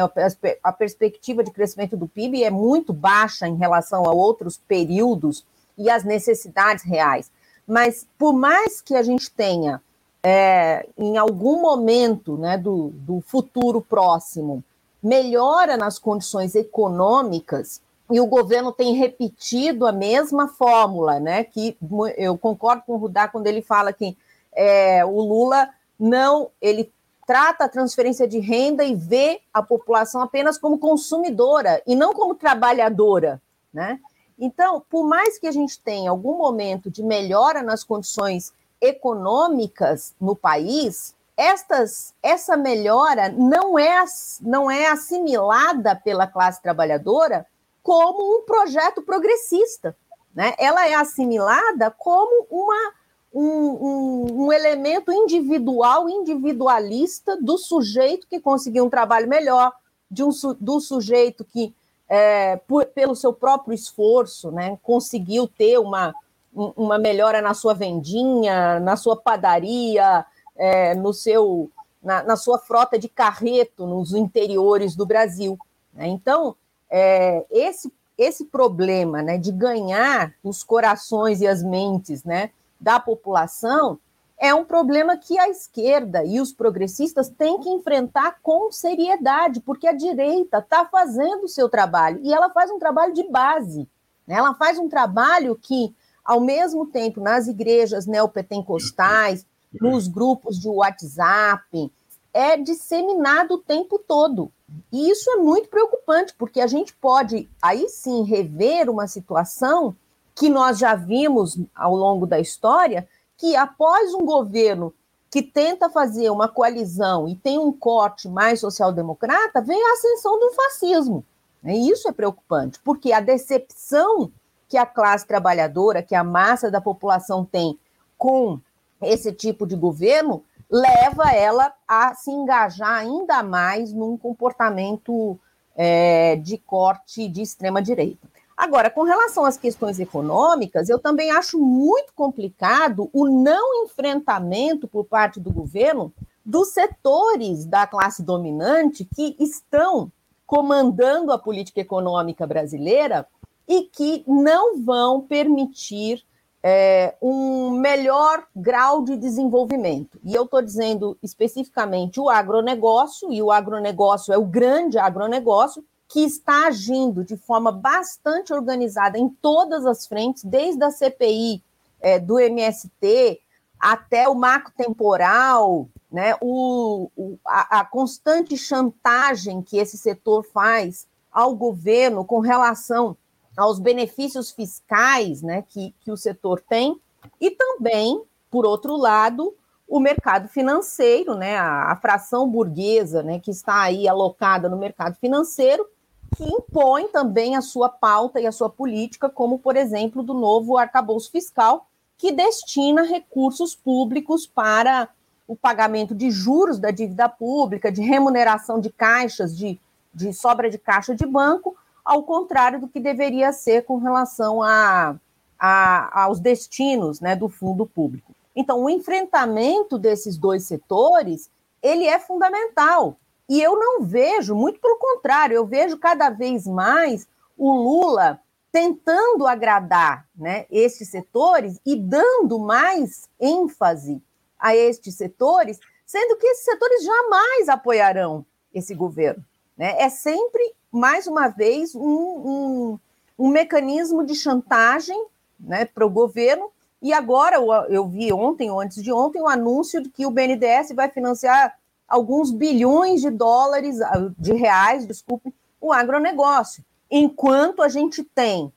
A 0.62 0.72
perspectiva 0.72 1.42
de 1.42 1.50
crescimento 1.50 1.96
do 1.96 2.06
PIB 2.06 2.44
é 2.44 2.50
muito 2.50 2.92
baixa 2.92 3.48
em 3.48 3.56
relação 3.56 4.04
a 4.04 4.12
outros 4.12 4.56
períodos 4.56 5.44
e 5.76 5.90
as 5.90 6.04
necessidades 6.04 6.84
reais. 6.84 7.30
Mas 7.66 8.06
por 8.18 8.32
mais 8.32 8.80
que 8.80 8.94
a 8.94 9.02
gente 9.02 9.30
tenha, 9.30 9.80
é, 10.22 10.86
em 10.96 11.16
algum 11.16 11.60
momento 11.60 12.36
né, 12.36 12.56
do, 12.56 12.90
do 12.94 13.20
futuro 13.20 13.80
próximo, 13.80 14.62
melhora 15.02 15.76
nas 15.76 15.98
condições 15.98 16.54
econômicas, 16.54 17.80
e 18.10 18.20
o 18.20 18.26
governo 18.26 18.72
tem 18.72 18.94
repetido 18.94 19.86
a 19.86 19.92
mesma 19.92 20.46
fórmula, 20.46 21.18
né? 21.18 21.44
Que 21.44 21.76
eu 22.18 22.36
concordo 22.36 22.82
com 22.86 22.92
o 22.92 22.98
Rudá 22.98 23.26
quando 23.26 23.46
ele 23.46 23.62
fala 23.62 23.90
que 23.90 24.16
é, 24.54 25.02
o 25.02 25.18
Lula 25.20 25.70
não, 25.98 26.50
ele 26.60 26.92
trata 27.26 27.64
a 27.64 27.68
transferência 27.68 28.28
de 28.28 28.38
renda 28.38 28.84
e 28.84 28.94
vê 28.94 29.40
a 29.54 29.62
população 29.62 30.20
apenas 30.20 30.58
como 30.58 30.78
consumidora 30.78 31.82
e 31.86 31.94
não 31.94 32.12
como 32.12 32.34
trabalhadora, 32.34 33.40
né? 33.72 33.98
Então, 34.44 34.84
por 34.90 35.06
mais 35.06 35.38
que 35.38 35.46
a 35.46 35.52
gente 35.52 35.78
tenha 35.78 36.10
algum 36.10 36.36
momento 36.36 36.90
de 36.90 37.00
melhora 37.00 37.62
nas 37.62 37.84
condições 37.84 38.52
econômicas 38.80 40.16
no 40.20 40.34
país, 40.34 41.14
estas, 41.36 42.12
essa 42.20 42.56
melhora 42.56 43.28
não 43.28 43.78
é, 43.78 44.04
não 44.40 44.68
é 44.68 44.88
assimilada 44.88 45.94
pela 45.94 46.26
classe 46.26 46.60
trabalhadora 46.60 47.46
como 47.84 48.38
um 48.38 48.42
projeto 48.42 49.00
progressista. 49.00 49.96
Né? 50.34 50.56
Ela 50.58 50.88
é 50.88 50.94
assimilada 50.94 51.88
como 51.92 52.44
uma, 52.50 52.92
um, 53.32 53.46
um, 53.46 54.46
um 54.46 54.52
elemento 54.52 55.12
individual, 55.12 56.08
individualista 56.08 57.36
do 57.40 57.56
sujeito 57.56 58.26
que 58.26 58.40
conseguiu 58.40 58.86
um 58.86 58.90
trabalho 58.90 59.28
melhor, 59.28 59.72
de 60.10 60.24
um, 60.24 60.30
do 60.58 60.80
sujeito 60.80 61.44
que 61.44 61.72
é, 62.14 62.56
por, 62.68 62.84
pelo 62.84 63.16
seu 63.16 63.32
próprio 63.32 63.72
esforço, 63.72 64.50
né, 64.50 64.78
conseguiu 64.82 65.48
ter 65.48 65.78
uma, 65.78 66.14
uma 66.52 66.98
melhora 66.98 67.40
na 67.40 67.54
sua 67.54 67.72
vendinha, 67.72 68.78
na 68.80 68.96
sua 68.96 69.16
padaria, 69.16 70.22
é, 70.54 70.94
no 70.94 71.14
seu, 71.14 71.70
na, 72.02 72.22
na, 72.22 72.36
sua 72.36 72.58
frota 72.58 72.98
de 72.98 73.08
carreto 73.08 73.86
nos 73.86 74.12
interiores 74.12 74.94
do 74.94 75.06
Brasil. 75.06 75.58
Né? 75.94 76.06
Então, 76.08 76.54
é, 76.90 77.46
esse, 77.50 77.90
esse 78.18 78.44
problema 78.44 79.22
né, 79.22 79.38
de 79.38 79.50
ganhar 79.50 80.34
os 80.44 80.62
corações 80.62 81.40
e 81.40 81.46
as 81.46 81.62
mentes 81.62 82.24
né, 82.24 82.50
da 82.78 83.00
população 83.00 83.98
é 84.42 84.52
um 84.52 84.64
problema 84.64 85.16
que 85.16 85.38
a 85.38 85.48
esquerda 85.48 86.24
e 86.24 86.40
os 86.40 86.52
progressistas 86.52 87.28
têm 87.28 87.60
que 87.60 87.68
enfrentar 87.68 88.40
com 88.42 88.72
seriedade, 88.72 89.60
porque 89.60 89.86
a 89.86 89.92
direita 89.92 90.58
está 90.58 90.84
fazendo 90.84 91.44
o 91.44 91.48
seu 91.48 91.68
trabalho 91.68 92.18
e 92.24 92.34
ela 92.34 92.50
faz 92.50 92.68
um 92.68 92.76
trabalho 92.76 93.14
de 93.14 93.22
base. 93.30 93.88
Né? 94.26 94.34
Ela 94.34 94.52
faz 94.54 94.80
um 94.80 94.88
trabalho 94.88 95.56
que, 95.62 95.94
ao 96.24 96.40
mesmo 96.40 96.86
tempo, 96.86 97.20
nas 97.20 97.46
igrejas 97.46 98.04
neopentecostais, 98.04 99.46
nos 99.80 100.08
grupos 100.08 100.58
de 100.58 100.68
WhatsApp, 100.68 101.92
é 102.34 102.56
disseminado 102.56 103.54
o 103.54 103.58
tempo 103.58 103.96
todo. 103.96 104.50
E 104.90 105.08
isso 105.08 105.30
é 105.30 105.36
muito 105.36 105.68
preocupante, 105.68 106.34
porque 106.36 106.60
a 106.60 106.66
gente 106.66 106.92
pode 106.96 107.48
aí 107.62 107.88
sim 107.88 108.24
rever 108.24 108.90
uma 108.90 109.06
situação 109.06 109.94
que 110.34 110.48
nós 110.48 110.78
já 110.78 110.96
vimos 110.96 111.60
ao 111.72 111.94
longo 111.94 112.26
da 112.26 112.40
história, 112.40 113.06
que 113.42 113.56
após 113.56 114.14
um 114.14 114.24
governo 114.24 114.94
que 115.28 115.42
tenta 115.42 115.90
fazer 115.90 116.30
uma 116.30 116.46
coalizão 116.46 117.26
e 117.26 117.34
tem 117.34 117.58
um 117.58 117.72
corte 117.72 118.28
mais 118.28 118.60
social-democrata, 118.60 119.60
vem 119.60 119.84
a 119.84 119.94
ascensão 119.94 120.38
do 120.38 120.52
fascismo. 120.52 121.24
E 121.64 121.90
isso 121.90 122.08
é 122.08 122.12
preocupante, 122.12 122.78
porque 122.84 123.12
a 123.12 123.18
decepção 123.18 124.30
que 124.68 124.76
a 124.76 124.86
classe 124.86 125.26
trabalhadora, 125.26 126.04
que 126.04 126.14
a 126.14 126.22
massa 126.22 126.70
da 126.70 126.80
população 126.80 127.44
tem 127.44 127.76
com 128.16 128.60
esse 129.02 129.32
tipo 129.32 129.66
de 129.66 129.74
governo, 129.74 130.44
leva 130.70 131.32
ela 131.32 131.74
a 131.88 132.14
se 132.14 132.30
engajar 132.30 133.00
ainda 133.00 133.42
mais 133.42 133.92
num 133.92 134.16
comportamento 134.16 135.36
é, 135.74 136.36
de 136.36 136.58
corte 136.58 137.26
de 137.26 137.42
extrema-direita. 137.42 138.31
Agora, 138.62 138.88
com 138.88 139.02
relação 139.02 139.44
às 139.44 139.56
questões 139.56 139.98
econômicas, 139.98 140.88
eu 140.88 140.96
também 140.96 141.32
acho 141.32 141.58
muito 141.58 142.12
complicado 142.14 143.10
o 143.12 143.26
não 143.26 143.82
enfrentamento 143.82 144.86
por 144.86 145.04
parte 145.04 145.40
do 145.40 145.50
governo 145.50 146.12
dos 146.44 146.68
setores 146.68 147.66
da 147.66 147.88
classe 147.88 148.22
dominante 148.22 149.04
que 149.04 149.34
estão 149.40 150.12
comandando 150.46 151.32
a 151.32 151.38
política 151.40 151.80
econômica 151.80 152.46
brasileira 152.46 153.26
e 153.66 153.82
que 153.82 154.22
não 154.28 154.80
vão 154.80 155.22
permitir 155.22 156.22
é, 156.62 157.16
um 157.20 157.70
melhor 157.70 158.46
grau 158.54 159.02
de 159.02 159.16
desenvolvimento. 159.16 160.20
E 160.22 160.36
eu 160.36 160.44
estou 160.44 160.62
dizendo 160.62 161.18
especificamente 161.20 162.20
o 162.20 162.30
agronegócio, 162.30 163.32
e 163.32 163.42
o 163.42 163.50
agronegócio 163.50 164.32
é 164.32 164.38
o 164.38 164.46
grande 164.46 164.98
agronegócio, 164.98 165.84
que 166.12 166.20
está 166.20 166.66
agindo 166.66 167.24
de 167.24 167.38
forma 167.38 167.72
bastante 167.72 168.52
organizada 168.52 169.18
em 169.18 169.30
todas 169.30 169.86
as 169.86 170.06
frentes, 170.06 170.44
desde 170.44 170.84
a 170.84 170.90
CPI 170.90 171.64
é, 172.02 172.18
do 172.18 172.38
MST 172.38 173.40
até 173.80 174.28
o 174.28 174.34
marco 174.34 174.70
temporal, 174.76 175.88
né, 176.10 176.36
o, 176.42 177.10
o 177.16 177.38
a, 177.46 177.80
a 177.80 177.84
constante 177.86 178.58
chantagem 178.58 179.62
que 179.62 179.78
esse 179.78 179.96
setor 179.96 180.44
faz 180.44 181.08
ao 181.32 181.56
governo 181.56 182.26
com 182.26 182.40
relação 182.40 183.16
aos 183.56 183.78
benefícios 183.78 184.50
fiscais 184.50 185.40
né, 185.40 185.64
que, 185.66 185.94
que 186.02 186.12
o 186.12 186.16
setor 186.16 186.60
tem, 186.60 187.00
e 187.40 187.50
também, 187.50 188.22
por 188.50 188.66
outro 188.66 188.96
lado, 188.96 189.54
o 189.88 189.98
mercado 189.98 190.46
financeiro, 190.46 191.36
né, 191.36 191.56
a, 191.56 191.90
a 191.90 191.96
fração 191.96 192.46
burguesa 192.48 193.22
né, 193.22 193.38
que 193.38 193.50
está 193.50 193.80
aí 193.80 194.06
alocada 194.06 194.68
no 194.68 194.76
mercado 194.76 195.16
financeiro, 195.16 195.88
que 196.36 196.44
impõe 196.44 197.08
também 197.08 197.56
a 197.56 197.60
sua 197.60 197.88
pauta 197.88 198.40
e 198.40 198.46
a 198.46 198.52
sua 198.52 198.70
política, 198.70 199.28
como, 199.28 199.58
por 199.58 199.76
exemplo, 199.76 200.22
do 200.22 200.34
novo 200.34 200.76
arcabouço 200.76 201.30
fiscal, 201.30 201.86
que 202.16 202.32
destina 202.32 203.02
recursos 203.02 203.74
públicos 203.74 204.46
para 204.46 205.08
o 205.46 205.56
pagamento 205.56 206.14
de 206.14 206.30
juros 206.30 206.78
da 206.78 206.90
dívida 206.90 207.28
pública, 207.28 207.90
de 207.90 208.00
remuneração 208.00 208.80
de 208.80 208.90
caixas, 208.90 209.56
de, 209.56 209.78
de 210.14 210.32
sobra 210.32 210.70
de 210.70 210.78
caixa 210.78 211.14
de 211.14 211.26
banco, 211.26 211.76
ao 212.04 212.22
contrário 212.22 212.80
do 212.80 212.88
que 212.88 213.00
deveria 213.00 213.52
ser 213.52 213.84
com 213.84 213.98
relação 213.98 214.62
a, 214.62 215.16
a, 215.58 216.22
aos 216.24 216.40
destinos 216.40 217.20
né, 217.20 217.36
do 217.36 217.48
fundo 217.48 217.86
público. 217.86 218.34
Então, 218.54 218.84
o 218.84 218.90
enfrentamento 218.90 219.98
desses 219.98 220.36
dois 220.36 220.64
setores, 220.64 221.50
ele 221.82 222.04
é 222.06 222.18
fundamental. 222.18 223.16
E 223.48 223.60
eu 223.60 223.78
não 223.78 224.02
vejo, 224.02 224.54
muito 224.54 224.80
pelo 224.80 224.96
contrário, 224.96 225.54
eu 225.54 225.66
vejo 225.66 225.98
cada 225.98 226.30
vez 226.30 226.66
mais 226.66 227.26
o 227.56 227.72
Lula 227.72 228.40
tentando 228.70 229.46
agradar 229.46 230.26
né, 230.34 230.64
estes 230.70 231.08
setores 231.08 231.78
e 231.84 231.94
dando 231.94 232.58
mais 232.58 233.28
ênfase 233.38 234.22
a 234.58 234.74
estes 234.74 235.14
setores, 235.14 235.78
sendo 236.06 236.36
que 236.36 236.46
esses 236.46 236.64
setores 236.64 237.04
jamais 237.04 237.68
apoiarão 237.68 238.46
esse 238.72 238.94
governo. 238.94 239.44
Né? 239.76 240.00
É 240.00 240.08
sempre 240.08 240.74
mais 240.90 241.26
uma 241.26 241.48
vez, 241.48 241.94
um, 241.94 242.00
um, 242.02 242.98
um 243.38 243.48
mecanismo 243.48 244.24
de 244.24 244.34
chantagem 244.34 245.26
né, 245.58 245.84
para 245.84 246.06
o 246.06 246.10
governo. 246.10 246.70
E 247.00 247.12
agora, 247.12 247.56
eu, 247.88 248.06
vi 248.06 248.32
ontem 248.32 248.70
ou 248.70 248.80
antes 248.80 249.02
de 249.02 249.12
ontem, 249.12 249.40
o 249.40 249.48
anúncio 249.48 250.02
de 250.02 250.08
que 250.08 250.24
o 250.24 250.30
BNDES 250.30 250.92
vai 250.94 251.08
financiar 251.08 251.76
alguns 252.12 252.50
bilhões 252.50 253.22
de 253.22 253.30
dólares, 253.30 253.98
ah, 254.02 254.30
de 254.38 254.52
reais, 254.52 255.06
desculpe, 255.06 255.52
o 255.80 255.92
agronegócio. 255.92 256.84
Enquanto 257.10 257.82
a 257.82 257.88
gente 257.88 258.22
tem 258.22 258.66
uh, 258.66 258.72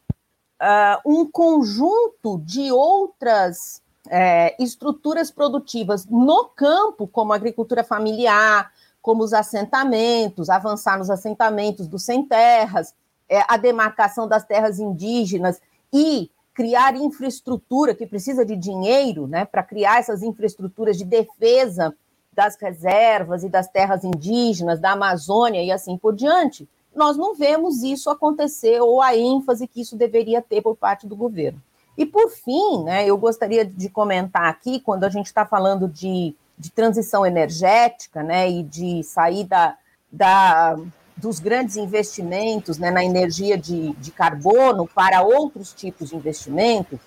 um 1.05 1.29
conjunto 1.29 2.39
de 2.45 2.71
outras 2.71 3.81
é, 4.09 4.55
estruturas 4.61 5.31
produtivas 5.31 6.05
no 6.05 6.45
campo, 6.45 7.07
como 7.07 7.33
a 7.33 7.35
agricultura 7.35 7.83
familiar, 7.83 8.71
como 9.01 9.21
os 9.21 9.33
assentamentos, 9.33 10.49
avançar 10.49 10.97
nos 10.97 11.09
assentamentos 11.09 11.87
dos 11.87 12.03
sem 12.03 12.25
terras, 12.25 12.93
é, 13.27 13.43
a 13.49 13.57
demarcação 13.57 14.29
das 14.29 14.45
terras 14.45 14.79
indígenas 14.79 15.61
e 15.91 16.31
criar 16.53 16.95
infraestrutura 16.95 17.93
que 17.93 18.07
precisa 18.07 18.45
de 18.45 18.55
dinheiro, 18.55 19.27
né, 19.27 19.43
para 19.43 19.61
criar 19.61 19.99
essas 19.99 20.23
infraestruturas 20.23 20.97
de 20.97 21.03
defesa 21.03 21.93
das 22.35 22.55
reservas 22.57 23.43
e 23.43 23.49
das 23.49 23.67
terras 23.67 24.03
indígenas, 24.03 24.79
da 24.79 24.91
Amazônia 24.91 25.63
e 25.63 25.71
assim 25.71 25.97
por 25.97 26.13
diante, 26.13 26.67
nós 26.95 27.17
não 27.17 27.35
vemos 27.35 27.83
isso 27.83 28.09
acontecer 28.09 28.81
ou 28.81 29.01
a 29.01 29.15
ênfase 29.15 29.67
que 29.67 29.81
isso 29.81 29.95
deveria 29.95 30.41
ter 30.41 30.61
por 30.61 30.75
parte 30.75 31.07
do 31.07 31.15
governo. 31.15 31.61
E 31.97 32.05
por 32.05 32.29
fim, 32.29 32.83
né, 32.83 33.05
eu 33.05 33.17
gostaria 33.17 33.65
de 33.65 33.89
comentar 33.89 34.45
aqui, 34.45 34.79
quando 34.79 35.05
a 35.05 35.09
gente 35.09 35.27
está 35.27 35.45
falando 35.45 35.87
de 35.87 36.35
de 36.57 36.71
transição 36.71 37.25
energética, 37.25 38.23
né, 38.23 38.49
e 38.49 38.63
de 38.63 39.03
saída 39.03 39.77
da, 40.11 40.77
dos 41.17 41.39
grandes 41.39 41.75
investimentos 41.75 42.77
né, 42.77 42.89
na 42.89 43.03
energia 43.03 43.57
de, 43.57 43.91
de 43.93 44.11
carbono 44.11 44.87
para 44.87 45.21
outros 45.21 45.73
tipos 45.73 46.09
de 46.09 46.15
investimentos, 46.15 46.99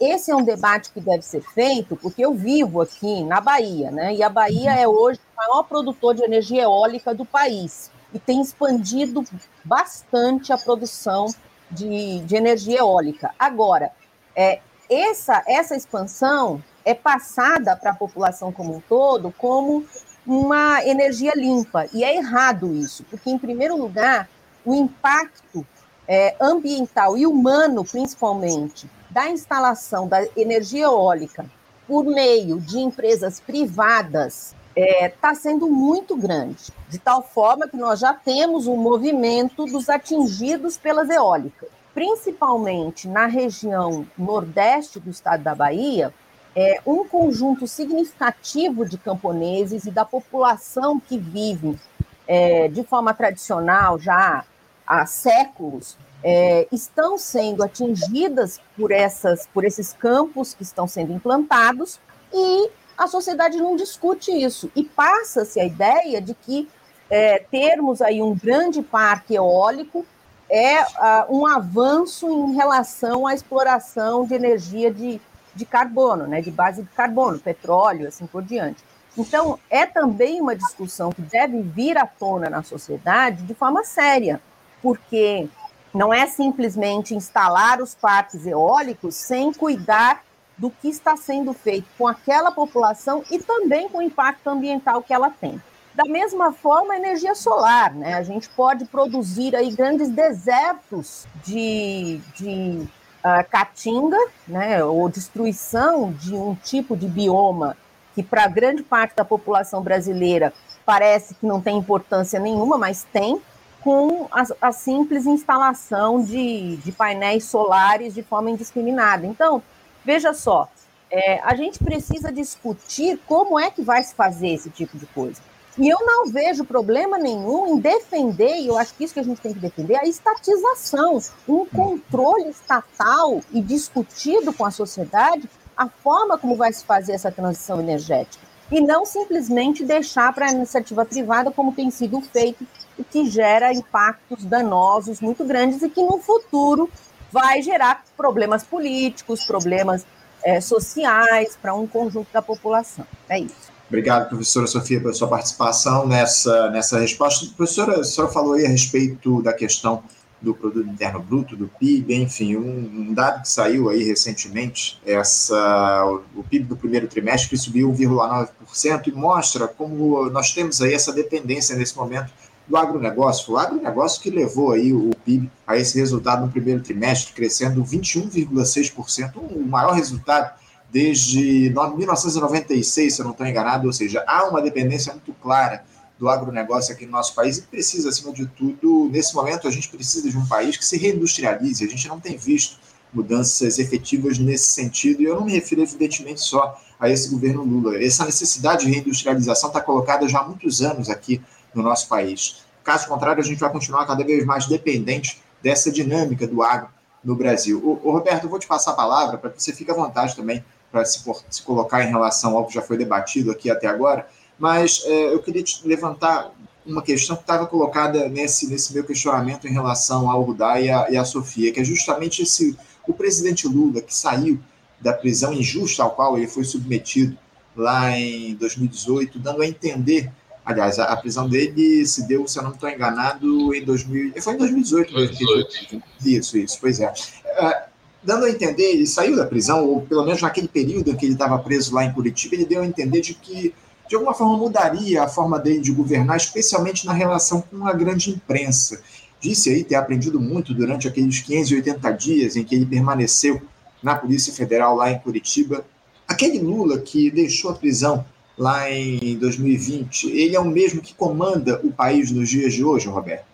esse 0.00 0.30
é 0.30 0.34
um 0.34 0.42
debate 0.42 0.90
que 0.90 1.00
deve 1.00 1.22
ser 1.22 1.42
feito, 1.42 1.94
porque 1.94 2.24
eu 2.24 2.32
vivo 2.34 2.80
aqui 2.80 3.22
na 3.24 3.40
Bahia, 3.40 3.90
né? 3.90 4.14
E 4.14 4.22
a 4.22 4.28
Bahia 4.28 4.72
é 4.72 4.88
hoje 4.88 5.20
o 5.34 5.36
maior 5.36 5.64
produtor 5.64 6.14
de 6.14 6.22
energia 6.22 6.62
eólica 6.62 7.14
do 7.14 7.26
país 7.26 7.90
e 8.14 8.18
tem 8.18 8.40
expandido 8.40 9.22
bastante 9.62 10.52
a 10.52 10.58
produção 10.58 11.26
de, 11.70 12.20
de 12.20 12.36
energia 12.36 12.78
eólica. 12.78 13.34
Agora, 13.38 13.92
é, 14.34 14.60
essa, 14.88 15.44
essa 15.46 15.76
expansão 15.76 16.62
é 16.84 16.94
passada 16.94 17.76
para 17.76 17.90
a 17.90 17.94
população 17.94 18.50
como 18.50 18.74
um 18.74 18.80
todo 18.80 19.32
como 19.36 19.84
uma 20.26 20.84
energia 20.84 21.32
limpa. 21.34 21.86
E 21.92 22.02
é 22.04 22.16
errado 22.16 22.74
isso, 22.74 23.04
porque, 23.10 23.30
em 23.30 23.38
primeiro 23.38 23.76
lugar, 23.76 24.28
o 24.64 24.74
impacto 24.74 25.66
é, 26.12 26.34
ambiental 26.40 27.16
e 27.16 27.24
humano, 27.24 27.84
principalmente, 27.84 28.90
da 29.08 29.30
instalação 29.30 30.08
da 30.08 30.26
energia 30.36 30.86
eólica 30.86 31.46
por 31.86 32.04
meio 32.04 32.58
de 32.58 32.80
empresas 32.80 33.38
privadas 33.38 34.56
está 34.74 35.04
é, 35.04 35.08
tá 35.08 35.34
sendo 35.36 35.68
muito 35.68 36.16
grande, 36.16 36.72
de 36.88 36.98
tal 36.98 37.22
forma 37.22 37.68
que 37.68 37.76
nós 37.76 38.00
já 38.00 38.12
temos 38.12 38.66
um 38.66 38.76
movimento 38.76 39.66
dos 39.66 39.88
atingidos 39.88 40.76
pelas 40.76 41.08
eólicas, 41.10 41.68
principalmente 41.94 43.06
na 43.06 43.26
região 43.26 44.04
nordeste 44.18 44.98
do 44.98 45.10
estado 45.10 45.44
da 45.44 45.54
Bahia, 45.54 46.12
é, 46.56 46.80
um 46.84 47.06
conjunto 47.06 47.68
significativo 47.68 48.84
de 48.84 48.98
camponeses 48.98 49.84
e 49.84 49.92
da 49.92 50.04
população 50.04 50.98
que 50.98 51.16
vive 51.16 51.78
é, 52.26 52.66
de 52.66 52.82
forma 52.82 53.14
tradicional 53.14 53.96
já 53.96 54.44
há 54.90 55.06
séculos 55.06 55.96
é, 56.22 56.66
estão 56.72 57.16
sendo 57.16 57.62
atingidas 57.62 58.60
por, 58.76 58.90
essas, 58.90 59.46
por 59.46 59.64
esses 59.64 59.92
campos 59.92 60.52
que 60.52 60.64
estão 60.64 60.88
sendo 60.88 61.12
implantados 61.12 62.00
e 62.34 62.68
a 62.98 63.06
sociedade 63.06 63.56
não 63.56 63.76
discute 63.76 64.32
isso. 64.32 64.70
E 64.74 64.82
passa-se 64.82 65.60
a 65.60 65.64
ideia 65.64 66.20
de 66.20 66.34
que 66.34 66.68
é, 67.08 67.38
termos 67.38 68.02
aí 68.02 68.20
um 68.20 68.36
grande 68.36 68.82
parque 68.82 69.36
eólico 69.36 70.04
é 70.50 70.82
uh, 70.82 70.86
um 71.30 71.46
avanço 71.46 72.28
em 72.28 72.56
relação 72.56 73.26
à 73.26 73.32
exploração 73.32 74.26
de 74.26 74.34
energia 74.34 74.92
de, 74.92 75.20
de 75.54 75.64
carbono, 75.64 76.26
né, 76.26 76.40
de 76.40 76.50
base 76.50 76.82
de 76.82 76.88
carbono, 76.88 77.38
petróleo, 77.38 78.08
assim 78.08 78.26
por 78.26 78.42
diante. 78.42 78.82
Então, 79.16 79.58
é 79.70 79.86
também 79.86 80.40
uma 80.40 80.56
discussão 80.56 81.10
que 81.10 81.22
deve 81.22 81.62
vir 81.62 81.96
à 81.96 82.06
tona 82.06 82.50
na 82.50 82.62
sociedade 82.64 83.42
de 83.44 83.54
forma 83.54 83.84
séria, 83.84 84.40
porque 84.82 85.48
não 85.92 86.12
é 86.12 86.26
simplesmente 86.26 87.14
instalar 87.14 87.80
os 87.80 87.94
parques 87.94 88.46
eólicos 88.46 89.14
sem 89.14 89.52
cuidar 89.52 90.22
do 90.56 90.70
que 90.70 90.88
está 90.88 91.16
sendo 91.16 91.52
feito 91.52 91.88
com 91.96 92.06
aquela 92.06 92.52
população 92.52 93.24
e 93.30 93.38
também 93.38 93.88
com 93.88 93.98
o 93.98 94.02
impacto 94.02 94.46
ambiental 94.48 95.02
que 95.02 95.12
ela 95.12 95.30
tem. 95.30 95.60
Da 95.94 96.04
mesma 96.04 96.52
forma, 96.52 96.94
a 96.94 96.96
energia 96.96 97.34
solar, 97.34 97.92
né? 97.94 98.14
A 98.14 98.22
gente 98.22 98.48
pode 98.50 98.84
produzir 98.84 99.56
aí 99.56 99.72
grandes 99.72 100.08
desertos 100.08 101.26
de, 101.44 102.20
de 102.36 102.86
uh, 103.24 103.50
caatinga, 103.50 104.18
né? 104.46 104.84
Ou 104.84 105.08
destruição 105.08 106.12
de 106.12 106.34
um 106.34 106.54
tipo 106.54 106.96
de 106.96 107.08
bioma 107.08 107.76
que 108.14 108.22
para 108.22 108.46
grande 108.46 108.82
parte 108.82 109.16
da 109.16 109.24
população 109.24 109.82
brasileira 109.82 110.52
parece 110.84 111.34
que 111.34 111.46
não 111.46 111.60
tem 111.60 111.78
importância 111.78 112.38
nenhuma, 112.38 112.76
mas 112.76 113.06
tem, 113.12 113.40
com 113.82 114.28
a, 114.30 114.68
a 114.68 114.72
simples 114.72 115.26
instalação 115.26 116.22
de, 116.22 116.76
de, 116.76 116.92
painéis 116.92 117.44
solares 117.44 118.14
de 118.14 118.22
forma 118.22 118.50
indiscriminada. 118.50 119.26
Então, 119.26 119.62
veja 120.04 120.32
só, 120.34 120.68
é, 121.10 121.40
a 121.40 121.54
gente 121.54 121.78
precisa 121.82 122.30
discutir 122.30 123.18
como 123.26 123.58
é 123.58 123.70
que 123.70 123.82
vai 123.82 124.02
se 124.02 124.14
fazer 124.14 124.48
esse 124.48 124.70
tipo 124.70 124.98
de 124.98 125.06
coisa. 125.06 125.40
E 125.78 125.88
eu 125.88 125.98
não 126.00 126.26
vejo 126.26 126.64
problema 126.64 127.16
nenhum 127.16 127.74
em 127.74 127.78
defender, 127.78 128.56
e 128.56 128.66
eu 128.66 128.76
acho 128.76 128.92
que 128.94 129.04
isso 129.04 129.14
que 129.14 129.20
a 129.20 129.24
gente 129.24 129.40
tem 129.40 129.54
que 129.54 129.60
defender, 129.60 129.96
a 129.96 130.04
estatização, 130.04 131.18
um 131.48 131.64
controle 131.64 132.50
estatal 132.50 133.40
e 133.52 133.62
discutido 133.62 134.52
com 134.52 134.64
a 134.64 134.70
sociedade 134.70 135.48
a 135.76 135.88
forma 135.88 136.36
como 136.36 136.56
vai 136.56 136.70
se 136.72 136.84
fazer 136.84 137.12
essa 137.12 137.32
transição 137.32 137.80
energética. 137.80 138.49
E 138.70 138.80
não 138.80 139.04
simplesmente 139.04 139.84
deixar 139.84 140.32
para 140.32 140.46
a 140.46 140.52
iniciativa 140.52 141.04
privada, 141.04 141.50
como 141.50 141.72
tem 141.72 141.90
sido 141.90 142.20
feito, 142.20 142.66
o 142.96 143.04
que 143.04 143.28
gera 143.28 143.72
impactos 143.72 144.44
danosos 144.44 145.20
muito 145.20 145.44
grandes 145.44 145.82
e 145.82 145.88
que 145.88 146.02
no 146.02 146.18
futuro 146.18 146.88
vai 147.32 147.62
gerar 147.62 148.04
problemas 148.16 148.62
políticos, 148.62 149.44
problemas 149.44 150.04
é, 150.44 150.60
sociais 150.60 151.56
para 151.60 151.74
um 151.74 151.86
conjunto 151.86 152.28
da 152.32 152.42
população. 152.42 153.06
É 153.28 153.38
isso. 153.38 153.70
Obrigado, 153.88 154.28
professora 154.28 154.68
Sofia, 154.68 155.00
pela 155.00 155.12
sua 155.12 155.26
participação 155.26 156.06
nessa, 156.06 156.70
nessa 156.70 157.00
resposta. 157.00 157.46
Professora, 157.56 158.00
a 158.00 158.04
senhora 158.04 158.32
falou 158.32 158.54
aí 158.54 158.64
a 158.64 158.68
respeito 158.68 159.42
da 159.42 159.52
questão 159.52 160.04
do 160.40 160.54
produto 160.54 160.88
interno 160.88 161.20
bruto, 161.20 161.56
do 161.56 161.68
PIB, 161.68 162.14
enfim, 162.14 162.56
um, 162.56 163.10
um, 163.10 163.14
dado 163.14 163.42
que 163.42 163.48
saiu 163.48 163.90
aí 163.90 164.02
recentemente, 164.02 165.00
essa, 165.04 166.04
o, 166.06 166.40
o 166.40 166.44
PIB 166.44 166.64
do 166.64 166.76
primeiro 166.76 167.06
trimestre 167.06 167.56
subiu 167.58 167.92
1,9% 167.92 169.08
e 169.08 169.12
mostra 169.12 169.68
como 169.68 170.30
nós 170.30 170.52
temos 170.52 170.80
aí 170.80 170.94
essa 170.94 171.12
dependência 171.12 171.76
nesse 171.76 171.96
momento 171.96 172.32
do 172.66 172.76
agronegócio. 172.76 173.52
O 173.52 173.58
agronegócio 173.58 174.22
que 174.22 174.30
levou 174.30 174.72
aí 174.72 174.92
o 174.92 175.10
PIB 175.24 175.50
a 175.66 175.76
esse 175.76 175.98
resultado 175.98 176.46
no 176.46 176.52
primeiro 176.52 176.80
trimestre, 176.80 177.34
crescendo 177.34 177.82
21,6%, 177.82 179.36
o 179.36 179.66
maior 179.66 179.92
resultado 179.92 180.58
desde 180.90 181.70
1996, 181.70 183.14
se 183.14 183.20
eu 183.20 183.24
não 183.24 183.32
estou 183.32 183.46
enganado, 183.46 183.86
ou 183.86 183.92
seja, 183.92 184.24
há 184.26 184.44
uma 184.48 184.60
dependência 184.60 185.12
muito 185.12 185.32
clara 185.34 185.84
do 186.20 186.28
agronegócio 186.28 186.94
aqui 186.94 187.06
no 187.06 187.12
nosso 187.12 187.34
país 187.34 187.56
e 187.56 187.62
precisa, 187.62 188.10
acima 188.10 188.30
de 188.30 188.44
tudo, 188.44 189.08
nesse 189.10 189.34
momento 189.34 189.66
a 189.66 189.70
gente 189.70 189.88
precisa 189.88 190.28
de 190.28 190.36
um 190.36 190.46
país 190.46 190.76
que 190.76 190.84
se 190.84 190.98
reindustrialize. 190.98 191.82
A 191.82 191.88
gente 191.88 192.06
não 192.06 192.20
tem 192.20 192.36
visto 192.36 192.76
mudanças 193.10 193.78
efetivas 193.78 194.38
nesse 194.38 194.66
sentido, 194.66 195.22
e 195.22 195.24
eu 195.24 195.34
não 195.34 195.46
me 195.46 195.52
refiro, 195.52 195.80
evidentemente, 195.80 196.42
só 196.42 196.78
a 197.00 197.08
esse 197.08 197.30
governo 197.30 197.64
Lula. 197.64 197.96
Essa 197.96 198.26
necessidade 198.26 198.84
de 198.84 198.92
reindustrialização 198.92 199.70
está 199.70 199.80
colocada 199.80 200.28
já 200.28 200.40
há 200.40 200.44
muitos 200.46 200.82
anos 200.82 201.08
aqui 201.08 201.40
no 201.74 201.82
nosso 201.82 202.06
país. 202.06 202.62
Caso 202.84 203.08
contrário, 203.08 203.42
a 203.42 203.44
gente 203.44 203.58
vai 203.58 203.72
continuar 203.72 204.06
cada 204.06 204.22
vez 204.22 204.44
mais 204.44 204.66
dependente 204.66 205.40
dessa 205.62 205.90
dinâmica 205.90 206.46
do 206.46 206.62
agro 206.62 206.90
no 207.24 207.34
Brasil. 207.34 207.80
O, 207.82 208.12
Roberto, 208.12 208.44
eu 208.44 208.50
vou 208.50 208.58
te 208.58 208.66
passar 208.66 208.92
a 208.92 208.94
palavra 208.94 209.38
para 209.38 209.50
que 209.50 209.62
você 209.62 209.72
fique 209.72 209.90
à 209.90 209.94
vontade 209.94 210.36
também 210.36 210.62
para 210.92 211.04
se, 211.04 211.22
se, 211.48 211.62
colocar 211.62 212.02
em 212.02 212.08
relação 212.08 212.56
ao 212.56 212.66
que 212.66 212.74
já 212.74 212.82
foi 212.82 212.98
debatido 212.98 213.50
aqui 213.50 213.70
até 213.70 213.86
agora, 213.86 214.28
mas 214.60 215.02
é, 215.04 215.34
eu 215.34 215.40
queria 215.40 215.62
te 215.62 215.80
levantar 215.84 216.52
uma 216.86 217.02
questão 217.02 217.34
que 217.34 217.42
estava 217.42 217.66
colocada 217.66 218.28
nesse, 218.28 218.68
nesse 218.68 218.94
meu 218.94 219.02
questionamento 219.02 219.66
em 219.66 219.72
relação 219.72 220.30
ao 220.30 220.42
Rudá 220.42 220.80
e 220.80 220.90
a 220.90 221.24
Sofia, 221.24 221.72
que 221.72 221.80
é 221.80 221.84
justamente 221.84 222.42
esse 222.42 222.76
o 223.10 223.12
presidente 223.12 223.66
Lula 223.66 224.00
que 224.00 224.14
saiu 224.14 224.58
da 225.00 225.12
prisão 225.12 225.52
injusta 225.52 226.02
ao 226.02 226.12
qual 226.12 226.36
ele 226.36 226.46
foi 226.46 226.64
submetido 226.64 227.36
lá 227.74 228.16
em 228.16 228.54
2018, 228.54 229.38
dando 229.38 229.62
a 229.62 229.66
entender, 229.66 230.30
aliás, 230.64 230.98
a, 230.98 231.04
a 231.04 231.16
prisão 231.16 231.48
dele 231.48 232.04
se 232.06 232.26
deu, 232.26 232.46
se 232.46 232.58
eu 232.58 232.62
não 232.62 232.72
estou 232.72 232.88
enganado, 232.88 233.74
em 233.74 233.84
2000, 233.84 234.34
foi 234.42 234.54
em 234.54 234.58
2018. 234.58 235.12
2018. 235.12 236.02
Isso, 236.24 236.58
isso, 236.58 236.78
pois 236.80 237.00
é. 237.00 237.08
Uh, 237.10 237.90
dando 238.22 238.44
a 238.44 238.50
entender, 238.50 238.92
ele 238.92 239.06
saiu 239.06 239.36
da 239.36 239.46
prisão, 239.46 239.84
ou 239.86 240.02
pelo 240.02 240.24
menos 240.24 240.42
naquele 240.42 240.68
período 240.68 241.10
em 241.10 241.16
que 241.16 241.24
ele 241.24 241.32
estava 241.32 241.58
preso 241.58 241.94
lá 241.94 242.04
em 242.04 242.12
Curitiba, 242.12 242.54
ele 242.54 242.66
deu 242.66 242.82
a 242.82 242.86
entender 242.86 243.20
de 243.20 243.34
que, 243.34 243.74
de 244.10 244.16
alguma 244.16 244.34
forma, 244.34 244.56
mudaria 244.56 245.22
a 245.22 245.28
forma 245.28 245.56
dele 245.56 245.78
de 245.78 245.92
governar, 245.92 246.36
especialmente 246.36 247.06
na 247.06 247.12
relação 247.12 247.60
com 247.62 247.86
a 247.86 247.92
grande 247.92 248.28
imprensa. 248.28 249.00
Disse 249.40 249.70
aí 249.70 249.84
ter 249.84 249.94
aprendido 249.94 250.40
muito 250.40 250.74
durante 250.74 251.06
aqueles 251.06 251.38
580 251.38 252.10
dias 252.14 252.56
em 252.56 252.64
que 252.64 252.74
ele 252.74 252.86
permaneceu 252.86 253.62
na 254.02 254.16
Polícia 254.16 254.52
Federal 254.52 254.96
lá 254.96 255.12
em 255.12 255.18
Curitiba. 255.20 255.86
Aquele 256.26 256.58
Lula 256.58 256.98
que 256.98 257.30
deixou 257.30 257.70
a 257.70 257.74
prisão 257.74 258.26
lá 258.58 258.90
em 258.90 259.38
2020, 259.38 260.28
ele 260.28 260.56
é 260.56 260.60
o 260.60 260.64
mesmo 260.64 261.00
que 261.00 261.14
comanda 261.14 261.80
o 261.84 261.92
país 261.92 262.32
nos 262.32 262.48
dias 262.48 262.74
de 262.74 262.82
hoje, 262.82 263.06
Roberto? 263.06 263.46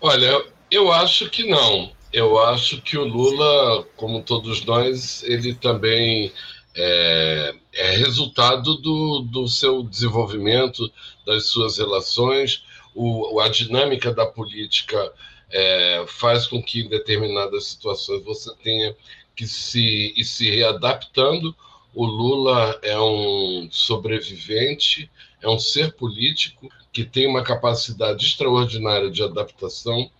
Olha, 0.00 0.44
eu 0.70 0.92
acho 0.92 1.28
que 1.28 1.50
não 1.50 1.90
eu 2.12 2.38
acho 2.38 2.80
que 2.82 2.96
o 2.96 3.04
Lula, 3.04 3.84
como 3.96 4.22
todos 4.22 4.64
nós, 4.64 5.22
ele 5.24 5.54
também 5.54 6.32
é, 6.78 7.54
é 7.74 7.90
resultado 7.96 8.76
do, 8.76 9.20
do 9.20 9.48
seu 9.48 9.82
desenvolvimento, 9.82 10.90
das 11.26 11.46
suas 11.46 11.78
relações, 11.78 12.64
o, 12.94 13.40
a 13.40 13.48
dinâmica 13.48 14.12
da 14.12 14.24
política 14.24 15.12
é, 15.50 16.04
faz 16.06 16.46
com 16.46 16.62
que 16.62 16.80
em 16.80 16.88
determinadas 16.88 17.66
situações 17.66 18.24
você 18.24 18.54
tenha 18.62 18.94
que 19.34 19.46
se 19.46 20.14
ir 20.16 20.24
se 20.24 20.48
readaptando. 20.50 21.54
O 21.94 22.04
Lula 22.04 22.78
é 22.82 22.98
um 22.98 23.68
sobrevivente, 23.70 25.10
é 25.42 25.48
um 25.48 25.58
ser 25.58 25.92
político 25.94 26.68
que 26.92 27.04
tem 27.04 27.26
uma 27.26 27.42
capacidade 27.42 28.24
extraordinária 28.24 29.10
de 29.10 29.22
adaptação 29.22 30.10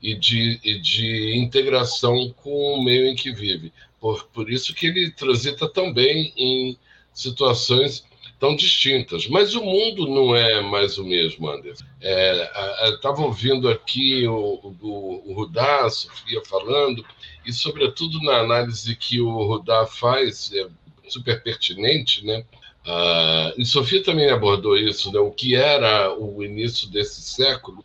e 0.00 0.14
de, 0.14 0.60
e 0.62 0.80
de 0.80 1.36
integração 1.36 2.32
com 2.42 2.74
o 2.74 2.82
meio 2.82 3.06
em 3.06 3.16
que 3.16 3.32
vive. 3.32 3.72
Por, 4.00 4.24
por 4.26 4.50
isso 4.50 4.74
que 4.74 4.86
ele 4.86 5.10
transita 5.10 5.68
tão 5.68 5.92
bem 5.92 6.32
em 6.36 6.78
situações 7.12 8.04
tão 8.38 8.54
distintas. 8.54 9.26
Mas 9.26 9.54
o 9.54 9.62
mundo 9.62 10.06
não 10.06 10.34
é 10.34 10.60
mais 10.60 10.96
o 10.98 11.04
mesmo, 11.04 11.48
Anderson. 11.48 11.84
Estava 12.00 13.22
é, 13.22 13.24
ouvindo 13.24 13.68
aqui 13.68 14.26
o, 14.26 14.76
o, 14.80 15.22
o 15.26 15.32
Rudá, 15.34 15.84
a 15.84 15.90
Sofia 15.90 16.40
falando, 16.44 17.04
e 17.44 17.52
sobretudo 17.52 18.20
na 18.20 18.38
análise 18.38 18.94
que 18.94 19.20
o 19.20 19.44
Rudá 19.44 19.86
faz, 19.86 20.52
é 20.54 20.68
super 21.08 21.42
pertinente, 21.42 22.24
né? 22.24 22.44
Ah, 22.86 23.52
e 23.58 23.64
Sofia 23.64 24.02
também 24.02 24.30
abordou 24.30 24.76
isso, 24.76 25.12
né? 25.12 25.18
o 25.18 25.30
que 25.30 25.54
era 25.54 26.14
o 26.16 26.42
início 26.42 26.88
desse 26.88 27.20
século 27.20 27.84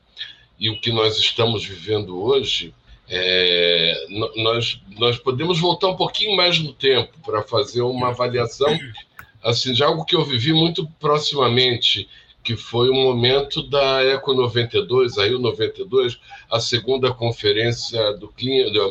e 0.58 0.70
o 0.70 0.80
que 0.80 0.92
nós 0.92 1.18
estamos 1.18 1.66
vivendo 1.66 2.22
hoje, 2.24 2.74
é, 3.10 4.06
nós, 4.38 4.82
nós 4.98 5.18
podemos 5.18 5.60
voltar 5.60 5.90
um 5.90 5.96
pouquinho 5.96 6.36
mais 6.36 6.60
no 6.60 6.74
tempo 6.74 7.12
para 7.24 7.44
fazer 7.44 7.82
uma 7.82 8.10
avaliação 8.10 8.78
assim, 9.44 9.74
de 9.74 9.84
algo 9.84 10.06
que 10.06 10.16
eu 10.16 10.24
vivi 10.24 10.54
muito 10.54 10.88
proximamente, 11.00 12.08
que 12.44 12.56
foi 12.56 12.90
o 12.90 12.94
momento 12.94 13.62
da 13.64 14.04
Eco 14.04 14.34
92, 14.34 15.18
a 15.18 15.26
Rio 15.26 15.40
92, 15.40 16.18
a 16.50 16.60
segunda 16.60 17.14
conferência 17.14 18.14
do, 18.14 18.34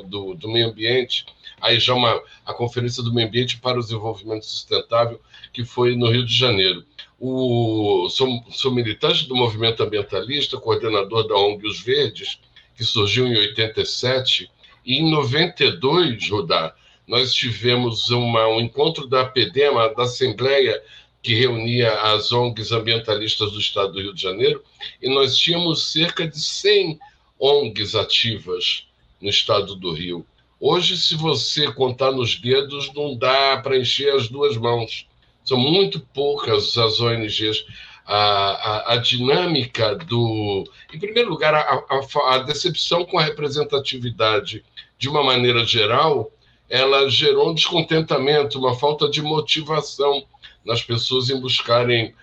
do, 0.07 0.35
do 0.35 0.49
meio 0.49 0.69
ambiente, 0.69 1.27
aí 1.61 1.79
já 1.79 1.95
uma, 1.95 2.21
a 2.45 2.53
Conferência 2.53 3.03
do 3.03 3.15
Meio 3.15 3.29
Ambiente 3.29 3.59
para 3.59 3.79
o 3.79 3.83
Desenvolvimento 3.83 4.45
Sustentável, 4.45 5.21
que 5.53 5.65
foi 5.65 5.95
no 5.95 6.11
Rio 6.11 6.27
de 6.27 6.35
Janeiro. 6.35 6.85
O, 7.21 8.09
sou, 8.11 8.43
sou 8.51 8.73
militante 8.73 9.29
do 9.29 9.37
movimento 9.37 9.83
ambientalista, 9.83 10.57
coordenador 10.57 11.29
da 11.29 11.37
ONG 11.37 11.67
Os 11.67 11.81
Verdes, 11.81 12.41
que 12.83 12.89
surgiu 12.89 13.28
em 13.28 13.37
87, 13.37 14.51
e 14.85 14.97
em 14.97 15.11
92, 15.11 16.28
Rudá, 16.28 16.74
nós 17.07 17.33
tivemos 17.33 18.11
uma, 18.11 18.49
um 18.49 18.61
encontro 18.61 19.07
da 19.07 19.20
APDEMA, 19.22 19.95
da 19.95 20.03
Assembleia, 20.03 20.83
que 21.22 21.35
reunia 21.35 21.93
as 22.01 22.33
ONGs 22.33 22.72
ambientalistas 22.72 23.53
do 23.53 23.61
estado 23.61 23.93
do 23.93 24.01
Rio 24.01 24.12
de 24.12 24.20
Janeiro, 24.20 24.62
e 25.01 25.09
nós 25.09 25.37
tínhamos 25.37 25.93
cerca 25.93 26.26
de 26.26 26.41
100 26.41 26.99
ONGs 27.39 27.95
ativas 27.95 28.89
no 29.20 29.30
estado 29.30 29.76
do 29.76 29.93
Rio. 29.93 30.26
Hoje, 30.59 30.97
se 30.97 31.14
você 31.14 31.70
contar 31.72 32.11
nos 32.11 32.35
dedos, 32.35 32.93
não 32.95 33.16
dá 33.16 33.59
para 33.59 33.78
encher 33.78 34.12
as 34.14 34.28
duas 34.28 34.57
mãos. 34.57 35.07
São 35.45 35.59
muito 35.59 36.01
poucas 36.12 36.76
as 36.76 37.01
ONGs. 37.01 37.64
A, 38.05 38.16
a, 38.16 38.92
a 38.94 38.96
dinâmica 38.96 39.94
do. 39.94 40.64
Em 40.92 40.98
primeiro 40.98 41.30
lugar, 41.30 41.55
a, 41.55 42.34
a, 42.34 42.38
decepção 42.38 43.05
com 43.05 43.18
a 43.18 43.22
representatividade, 43.22 44.64
de 44.98 45.09
uma 45.09 45.22
maneira 45.22 45.64
geral, 45.64 46.30
ela 46.68 47.09
gerou 47.09 47.50
um 47.50 47.55
descontentamento, 47.55 48.59
uma 48.59 48.74
falta 48.74 49.09
de 49.09 49.22
motivação 49.22 50.26
nas 50.64 50.82
pessoas 50.82 51.30
em 51.30 51.40
buscarem 51.40 52.14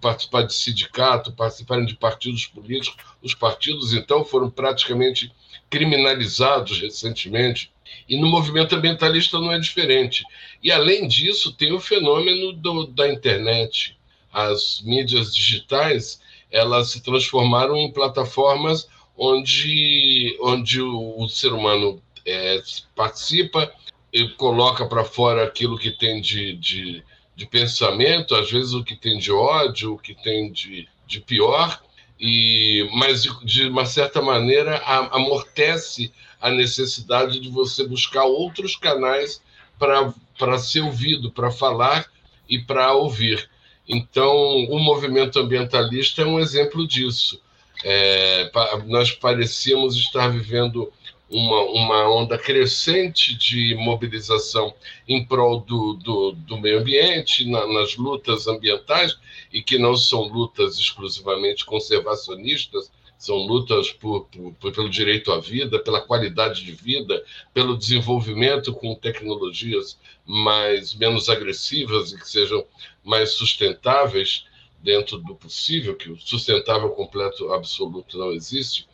participar 0.00 0.42
de 0.42 0.54
sindicato, 0.54 1.32
participarem 1.32 1.84
de 1.84 1.96
partidos 1.96 2.46
políticos. 2.46 3.04
Os 3.22 3.34
partidos, 3.34 3.92
então, 3.92 4.24
foram 4.24 4.50
praticamente 4.50 5.30
criminalizados 5.68 6.80
recentemente. 6.80 7.70
E 8.08 8.18
no 8.18 8.28
movimento 8.28 8.74
ambientalista 8.74 9.38
não 9.38 9.52
é 9.52 9.58
diferente. 9.58 10.24
E, 10.62 10.72
além 10.72 11.06
disso, 11.06 11.52
tem 11.52 11.72
o 11.72 11.80
fenômeno 11.80 12.52
do, 12.52 12.86
da 12.86 13.08
internet. 13.08 13.95
As 14.36 14.82
mídias 14.82 15.34
digitais 15.34 16.20
elas 16.50 16.90
se 16.90 17.00
transformaram 17.02 17.74
em 17.74 17.90
plataformas 17.90 18.86
onde, 19.16 20.36
onde 20.42 20.82
o, 20.82 21.26
ser 21.26 21.54
humano 21.54 22.02
é, 22.26 22.62
participa 22.94 23.72
e 24.12 24.28
coloca 24.30 24.84
para 24.84 25.04
fora 25.04 25.42
aquilo 25.42 25.78
que 25.78 25.90
tem 25.90 26.20
de, 26.20 26.52
de, 26.56 27.02
de, 27.34 27.46
pensamento, 27.46 28.34
às 28.34 28.50
vezes 28.50 28.74
o 28.74 28.84
que 28.84 28.94
tem 28.94 29.18
de 29.18 29.32
ódio, 29.32 29.94
o 29.94 29.98
que 29.98 30.14
tem 30.14 30.52
de, 30.52 30.86
de 31.06 31.18
pior, 31.20 31.80
e 32.20 32.86
mas 32.92 33.22
de, 33.22 33.44
de 33.44 33.68
uma 33.68 33.86
certa 33.86 34.20
maneira 34.20 34.76
a, 34.84 35.16
amortece 35.16 36.12
a 36.38 36.50
necessidade 36.50 37.40
de 37.40 37.48
você 37.48 37.86
buscar 37.86 38.24
outros 38.24 38.76
canais 38.76 39.42
para 39.78 40.58
ser 40.58 40.82
ouvido, 40.82 41.30
para 41.30 41.50
falar 41.50 42.06
e 42.46 42.58
para 42.58 42.92
ouvir. 42.92 43.48
Então, 43.88 44.34
o 44.34 44.78
movimento 44.78 45.38
ambientalista 45.38 46.22
é 46.22 46.26
um 46.26 46.40
exemplo 46.40 46.86
disso. 46.86 47.40
É, 47.84 48.50
nós 48.86 49.12
parecíamos 49.12 49.94
estar 49.96 50.28
vivendo 50.28 50.92
uma, 51.28 51.60
uma 51.62 52.10
onda 52.10 52.38
crescente 52.38 53.34
de 53.36 53.74
mobilização 53.74 54.74
em 55.08 55.24
prol 55.24 55.60
do, 55.60 55.94
do, 55.94 56.32
do 56.32 56.58
meio 56.58 56.80
ambiente, 56.80 57.48
na, 57.48 57.66
nas 57.66 57.96
lutas 57.96 58.46
ambientais, 58.46 59.18
e 59.52 59.62
que 59.62 59.78
não 59.78 59.96
são 59.96 60.22
lutas 60.22 60.78
exclusivamente 60.78 61.64
conservacionistas, 61.64 62.90
são 63.18 63.36
lutas 63.36 63.90
por, 63.90 64.28
por, 64.60 64.72
pelo 64.72 64.90
direito 64.90 65.32
à 65.32 65.40
vida, 65.40 65.78
pela 65.78 66.00
qualidade 66.00 66.64
de 66.64 66.72
vida, 66.72 67.24
pelo 67.52 67.76
desenvolvimento 67.76 68.72
com 68.74 68.94
tecnologias 68.94 69.98
mais 70.24 70.94
menos 70.94 71.28
agressivas 71.28 72.12
e 72.12 72.18
que 72.18 72.28
sejam 72.28 72.64
mais 73.06 73.30
sustentáveis 73.30 74.44
dentro 74.82 75.18
do 75.18 75.34
possível, 75.34 75.94
que 75.94 76.10
o 76.10 76.18
sustentável 76.20 76.90
completo 76.90 77.52
absoluto 77.52 78.18
não 78.18 78.32
existe, 78.32 78.86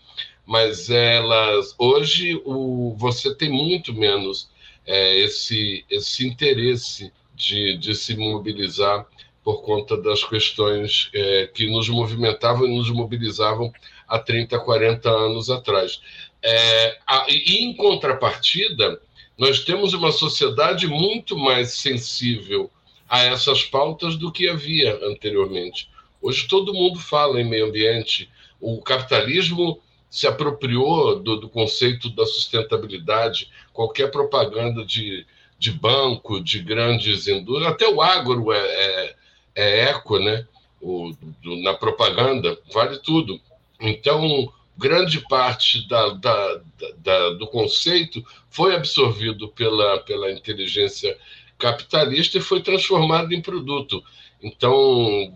mas 0.46 0.90
elas 0.90 1.74
hoje 1.78 2.40
o, 2.44 2.94
você 2.96 3.34
tem 3.34 3.50
muito 3.50 3.94
menos 3.94 4.50
é, 4.86 5.18
esse, 5.18 5.84
esse 5.88 6.26
interesse 6.26 7.12
de, 7.34 7.76
de 7.78 7.94
se 7.94 8.16
mobilizar 8.16 9.06
por 9.42 9.62
conta 9.62 9.96
das 9.96 10.22
questões 10.22 11.10
é, 11.14 11.48
que 11.52 11.66
nos 11.70 11.88
movimentavam 11.88 12.66
e 12.66 12.76
nos 12.76 12.90
mobilizavam 12.90 13.72
há 14.06 14.18
30, 14.18 14.58
40 14.60 15.08
anos 15.10 15.50
atrás. 15.50 16.00
É, 16.42 16.98
a, 17.06 17.26
e, 17.28 17.64
em 17.64 17.74
contrapartida, 17.74 19.00
nós 19.38 19.64
temos 19.64 19.94
uma 19.94 20.12
sociedade 20.12 20.86
muito 20.86 21.36
mais 21.36 21.74
sensível 21.74 22.70
a 23.12 23.24
essas 23.24 23.62
pautas 23.62 24.16
do 24.16 24.32
que 24.32 24.48
havia 24.48 24.98
anteriormente. 25.04 25.86
Hoje 26.22 26.48
todo 26.48 26.72
mundo 26.72 26.98
fala 26.98 27.38
em 27.38 27.44
meio 27.44 27.66
ambiente. 27.66 28.26
O 28.58 28.80
capitalismo 28.80 29.82
se 30.08 30.26
apropriou 30.26 31.20
do, 31.20 31.36
do 31.36 31.46
conceito 31.46 32.08
da 32.08 32.24
sustentabilidade. 32.24 33.50
Qualquer 33.70 34.10
propaganda 34.10 34.82
de, 34.82 35.26
de 35.58 35.70
banco, 35.72 36.42
de 36.42 36.60
grandes 36.60 37.28
indústrias, 37.28 37.70
até 37.70 37.86
o 37.86 38.00
agro 38.00 38.50
é, 38.50 38.58
é, 38.58 39.16
é 39.56 39.80
eco, 39.90 40.18
né? 40.18 40.46
O, 40.80 41.12
do, 41.42 41.56
na 41.56 41.74
propaganda, 41.74 42.58
vale 42.72 42.96
tudo. 42.96 43.38
Então, 43.78 44.50
grande 44.74 45.20
parte 45.28 45.86
da, 45.86 46.14
da, 46.14 46.60
da, 46.96 47.30
do 47.34 47.46
conceito 47.46 48.24
foi 48.48 48.74
absorvido 48.74 49.48
pela, 49.48 49.98
pela 49.98 50.32
inteligência 50.32 51.14
capitalista 51.62 52.36
e 52.36 52.40
foi 52.40 52.60
transformado 52.60 53.32
em 53.32 53.40
produto. 53.40 54.02
Então, 54.42 55.32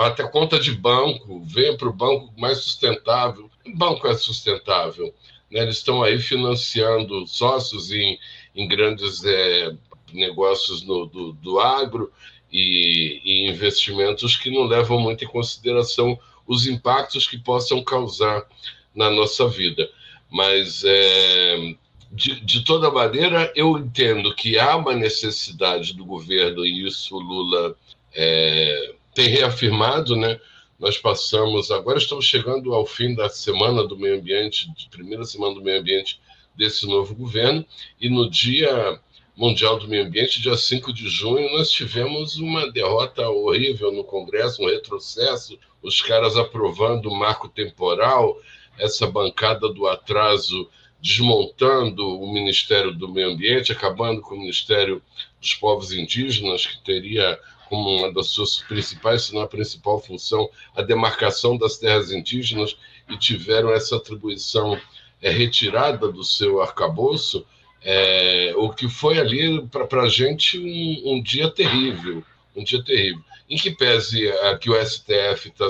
até 0.00 0.26
conta 0.26 0.58
de 0.58 0.72
banco, 0.72 1.40
venha 1.44 1.76
para 1.76 1.88
o 1.88 1.92
banco 1.92 2.34
mais 2.36 2.58
sustentável. 2.58 3.48
O 3.64 3.76
banco 3.76 4.08
é 4.08 4.14
sustentável. 4.14 5.14
Né? 5.48 5.60
Eles 5.60 5.76
estão 5.76 6.02
aí 6.02 6.18
financiando 6.18 7.24
sócios 7.28 7.92
em, 7.92 8.18
em 8.56 8.66
grandes 8.66 9.24
é, 9.24 9.72
negócios 10.12 10.82
no, 10.82 11.06
do, 11.06 11.32
do 11.34 11.60
agro 11.60 12.12
e, 12.52 13.20
e 13.24 13.48
investimentos 13.48 14.36
que 14.36 14.50
não 14.50 14.64
levam 14.64 14.98
muito 14.98 15.24
em 15.24 15.28
consideração 15.28 16.18
os 16.44 16.66
impactos 16.66 17.28
que 17.28 17.38
possam 17.38 17.84
causar 17.84 18.44
na 18.92 19.08
nossa 19.08 19.46
vida. 19.46 19.88
Mas, 20.28 20.82
é, 20.84 21.76
de, 22.10 22.40
de, 22.40 22.64
toda 22.64 22.90
maneira, 22.90 23.52
eu 23.54 23.76
entendo 23.78 24.34
que 24.34 24.58
há 24.58 24.76
uma 24.76 24.94
necessidade 24.94 25.94
do 25.94 26.04
governo, 26.04 26.64
e 26.64 26.86
isso 26.86 27.16
o 27.16 27.20
Lula 27.20 27.76
é, 28.14 28.94
tem 29.14 29.28
reafirmado, 29.28 30.16
né? 30.16 30.40
Nós 30.78 30.96
passamos, 30.96 31.70
agora 31.70 31.98
estamos 31.98 32.24
chegando 32.24 32.72
ao 32.72 32.86
fim 32.86 33.14
da 33.14 33.28
semana 33.28 33.86
do 33.86 33.98
meio 33.98 34.16
ambiente, 34.16 34.70
primeira 34.90 35.24
semana 35.24 35.54
do 35.54 35.62
meio 35.62 35.80
ambiente 35.80 36.20
desse 36.54 36.86
novo 36.86 37.14
governo, 37.14 37.64
e 38.00 38.08
no 38.08 38.30
Dia 38.30 39.00
Mundial 39.38 39.78
do 39.78 39.86
Meio 39.86 40.04
Ambiente, 40.04 40.42
dia 40.42 40.56
5 40.56 40.92
de 40.92 41.08
junho, 41.08 41.56
nós 41.56 41.70
tivemos 41.70 42.38
uma 42.38 42.72
derrota 42.72 43.28
horrível 43.28 43.92
no 43.92 44.02
Congresso, 44.02 44.60
um 44.60 44.66
retrocesso, 44.66 45.56
os 45.80 46.02
caras 46.02 46.36
aprovando 46.36 47.08
o 47.08 47.14
marco 47.14 47.48
temporal, 47.48 48.36
essa 48.76 49.06
bancada 49.06 49.68
do 49.72 49.86
atraso 49.86 50.68
desmontando 51.00 52.06
o 52.20 52.32
Ministério 52.32 52.92
do 52.92 53.08
Meio 53.08 53.30
Ambiente, 53.30 53.72
acabando 53.72 54.20
com 54.20 54.34
o 54.34 54.38
Ministério 54.38 55.02
dos 55.40 55.54
Povos 55.54 55.92
Indígenas, 55.92 56.66
que 56.66 56.82
teria 56.82 57.38
como 57.68 57.98
uma 57.98 58.12
das 58.12 58.28
suas 58.28 58.60
principais, 58.62 59.24
se 59.24 59.34
não 59.34 59.42
a 59.42 59.46
principal 59.46 60.00
função, 60.00 60.48
a 60.74 60.82
demarcação 60.82 61.56
das 61.56 61.76
terras 61.76 62.10
indígenas, 62.10 62.76
e 63.08 63.16
tiveram 63.16 63.72
essa 63.72 63.96
atribuição 63.96 64.80
é, 65.20 65.30
retirada 65.30 66.10
do 66.10 66.24
seu 66.24 66.62
arcabouço, 66.62 67.44
é, 67.82 68.52
o 68.56 68.70
que 68.70 68.88
foi 68.88 69.18
ali 69.18 69.66
para 69.68 70.02
a 70.02 70.08
gente 70.08 70.58
um, 70.58 71.14
um, 71.14 71.22
dia 71.22 71.50
terrível, 71.50 72.24
um 72.56 72.64
dia 72.64 72.82
terrível. 72.82 73.22
Em 73.48 73.56
que 73.56 73.70
pese 73.70 74.28
a, 74.28 74.58
que 74.58 74.70
o 74.70 74.74
STF 74.74 75.50
tá, 75.50 75.68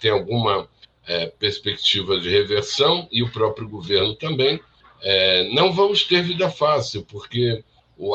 tem 0.00 0.10
alguma 0.10 0.68
é, 1.06 1.26
perspectiva 1.26 2.18
de 2.18 2.28
reversão 2.28 3.08
e 3.10 3.22
o 3.22 3.30
próprio 3.30 3.68
governo 3.68 4.14
também, 4.14 4.60
é, 5.02 5.48
não 5.52 5.72
vamos 5.72 6.04
ter 6.04 6.22
vida 6.22 6.50
fácil, 6.50 7.04
porque 7.04 7.64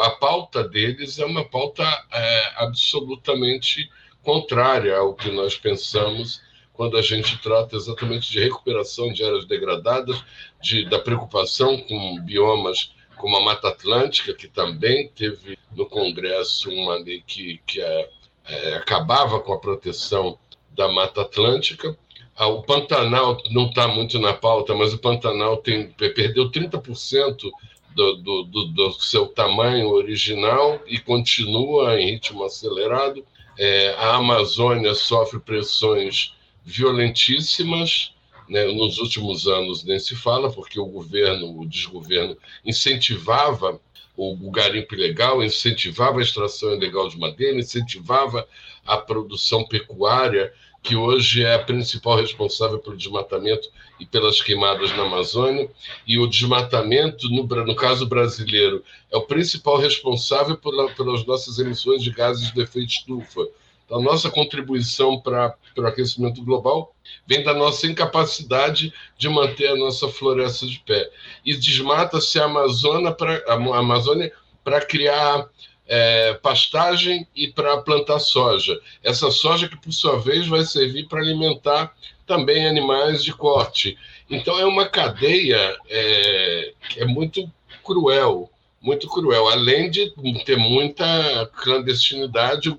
a 0.04 0.10
pauta 0.12 0.64
deles 0.64 1.18
é 1.20 1.26
uma 1.26 1.44
pauta 1.44 1.84
é, 2.12 2.54
absolutamente 2.58 3.90
contrária 4.22 4.98
ao 4.98 5.16
que 5.16 5.32
nós 5.32 5.56
pensamos 5.56 6.42
quando 6.74 6.98
a 6.98 7.02
gente 7.02 7.38
trata 7.42 7.76
exatamente 7.76 8.32
de 8.32 8.40
recuperação 8.40 9.12
de 9.12 9.24
áreas 9.24 9.46
degradadas, 9.46 10.24
de, 10.62 10.86
da 10.86 11.00
preocupação 11.00 11.78
com 11.78 12.20
biomas 12.22 12.94
como 13.18 13.38
a 13.38 13.42
Mata 13.42 13.68
Atlântica, 13.68 14.34
que 14.34 14.48
também 14.48 15.08
teve 15.10 15.58
no 15.76 15.86
Congresso 15.86 16.72
uma 16.72 16.96
lei 16.96 17.24
que, 17.26 17.62
que 17.68 17.80
é, 17.80 18.10
é, 18.46 18.76
acabava 18.76 19.40
com 19.40 19.54
a 19.54 19.60
proteção 19.60 20.40
da 20.72 20.88
Mata 20.88 21.22
Atlântica. 21.22 21.96
Ah, 22.42 22.48
o 22.48 22.64
Pantanal 22.64 23.38
não 23.52 23.68
está 23.68 23.88
muito 23.88 24.18
na 24.18 24.34
pauta, 24.34 24.74
mas 24.74 24.92
o 24.96 24.98
Pantanal 24.98 25.58
tem, 25.58 25.92
perdeu 25.92 26.50
30% 26.50 27.52
do, 27.94 28.16
do, 28.16 28.44
do, 28.46 28.66
do, 28.66 28.92
seu 28.94 29.28
tamanho 29.28 29.90
original 29.90 30.82
e 30.88 30.98
continua 30.98 32.02
em 32.02 32.14
ritmo 32.14 32.44
acelerado. 32.44 33.24
É, 33.60 33.94
a 33.96 34.16
Amazônia 34.16 34.96
sofre 34.96 35.40
pressões 35.40 36.34
violentíssimas. 36.66 38.12
Né? 38.50 38.66
Nos 38.74 38.98
últimos 38.98 39.46
anos 39.46 39.84
nem 39.84 40.00
se 40.00 40.16
fala, 40.16 40.52
porque 40.52 40.80
o 40.80 40.88
governo, 40.88 41.62
o 41.62 41.68
desgoverno, 41.68 42.36
incentivava 42.66 43.80
o, 44.18 44.50
garimpo 44.50 44.96
ilegal, 44.96 45.44
incentivava 45.44 46.18
a 46.18 46.24
extração 46.24 46.74
ilegal 46.74 47.08
de 47.08 47.20
madeira, 47.20 47.60
incentivava 47.60 48.48
a 48.84 48.98
produção 48.98 49.64
pecuária 49.64 50.52
que 50.82 50.96
hoje 50.96 51.44
é 51.44 51.54
a 51.54 51.60
principal 51.60 52.18
responsável 52.18 52.80
pelo 52.80 52.98
desmatamento 52.98 53.70
e 54.00 54.06
pelas 54.06 54.42
queimadas 54.42 54.92
na 54.98 55.04
Amazônia, 55.04 55.70
e 56.08 56.18
o 56.18 56.28
desmatamento, 56.28 57.30
no, 57.30 57.44
no 57.44 57.76
caso 57.76 58.08
brasileiro, 58.08 58.84
é 59.12 59.18
o 59.18 59.22
principal 59.22 59.78
responsável 59.78 60.58
pela, 60.58 60.90
pelas 60.92 61.26
nossas 61.26 61.60
emissões 61.60 62.04
de 62.04 62.10
gases 62.10 62.52
de 62.52 62.62
efeito 62.62 62.90
estufa. 62.90 63.48
Então, 63.86 64.00
a 64.00 64.04
nossa 64.04 64.30
contribuição 64.30 65.20
para 65.20 65.54
o 65.78 65.86
aquecimento 65.86 66.42
global 66.44 66.96
vem 67.28 67.44
da 67.44 67.54
nossa 67.54 67.86
incapacidade 67.86 68.94
de 69.18 69.30
manter 69.30 69.68
a 69.68 69.76
nossa 69.76 70.08
floresta 70.08 70.66
de 70.66 70.80
pé. 70.80 71.12
E 71.46 71.54
desmata-se 71.56 72.40
a 72.40 72.46
Amazônia 72.46 73.12
para 73.12 73.44
a 73.48 73.54
Amazônia 73.54 74.32
para 74.64 74.80
criar 74.80 75.48
é, 75.94 76.36
pastagem 76.36 77.28
e 77.36 77.50
para 77.50 77.82
plantar 77.82 78.20
soja. 78.20 78.80
Essa 79.04 79.30
soja 79.30 79.68
que, 79.68 79.76
por 79.76 79.92
sua 79.92 80.18
vez, 80.18 80.48
vai 80.48 80.64
servir 80.64 81.06
para 81.10 81.20
alimentar 81.20 81.94
também 82.26 82.66
animais 82.66 83.22
de 83.22 83.34
corte. 83.34 83.98
Então, 84.30 84.58
é 84.58 84.66
uma 84.66 84.88
cadeia 84.88 85.76
é, 85.90 86.74
que 86.88 87.02
é 87.02 87.06
muito 87.06 87.52
cruel, 87.84 88.50
muito 88.82 89.06
cruel. 89.10 89.50
Além 89.50 89.92
de 89.92 90.14
ter 90.46 90.56
muita 90.56 91.52
clandestinidade, 91.62 92.70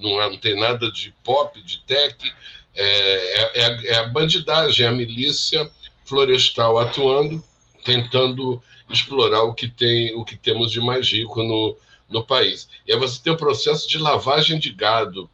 não, 0.00 0.30
não 0.30 0.38
tem 0.38 0.58
nada 0.58 0.90
de 0.90 1.14
pop, 1.22 1.60
de 1.60 1.78
tech, 1.80 2.16
é, 2.74 3.60
é, 3.60 3.86
é 3.88 3.94
a 3.96 4.06
bandidagem, 4.06 4.86
a 4.86 4.92
milícia 4.92 5.70
florestal 6.06 6.78
atuando, 6.78 7.44
tentando 7.84 8.62
explorar 8.88 9.42
o 9.42 9.52
que 9.52 9.68
tem, 9.68 10.14
o 10.14 10.24
que 10.24 10.36
temos 10.36 10.72
de 10.72 10.80
mais 10.80 11.12
rico 11.12 11.42
no, 11.42 11.76
no 12.12 12.24
país. 12.24 12.68
E 12.86 12.92
aí 12.92 12.98
você 12.98 13.20
tem 13.22 13.32
o 13.32 13.36
processo 13.36 13.88
de 13.88 13.98
lavagem 13.98 14.58
de 14.58 14.70
gado. 14.70 15.28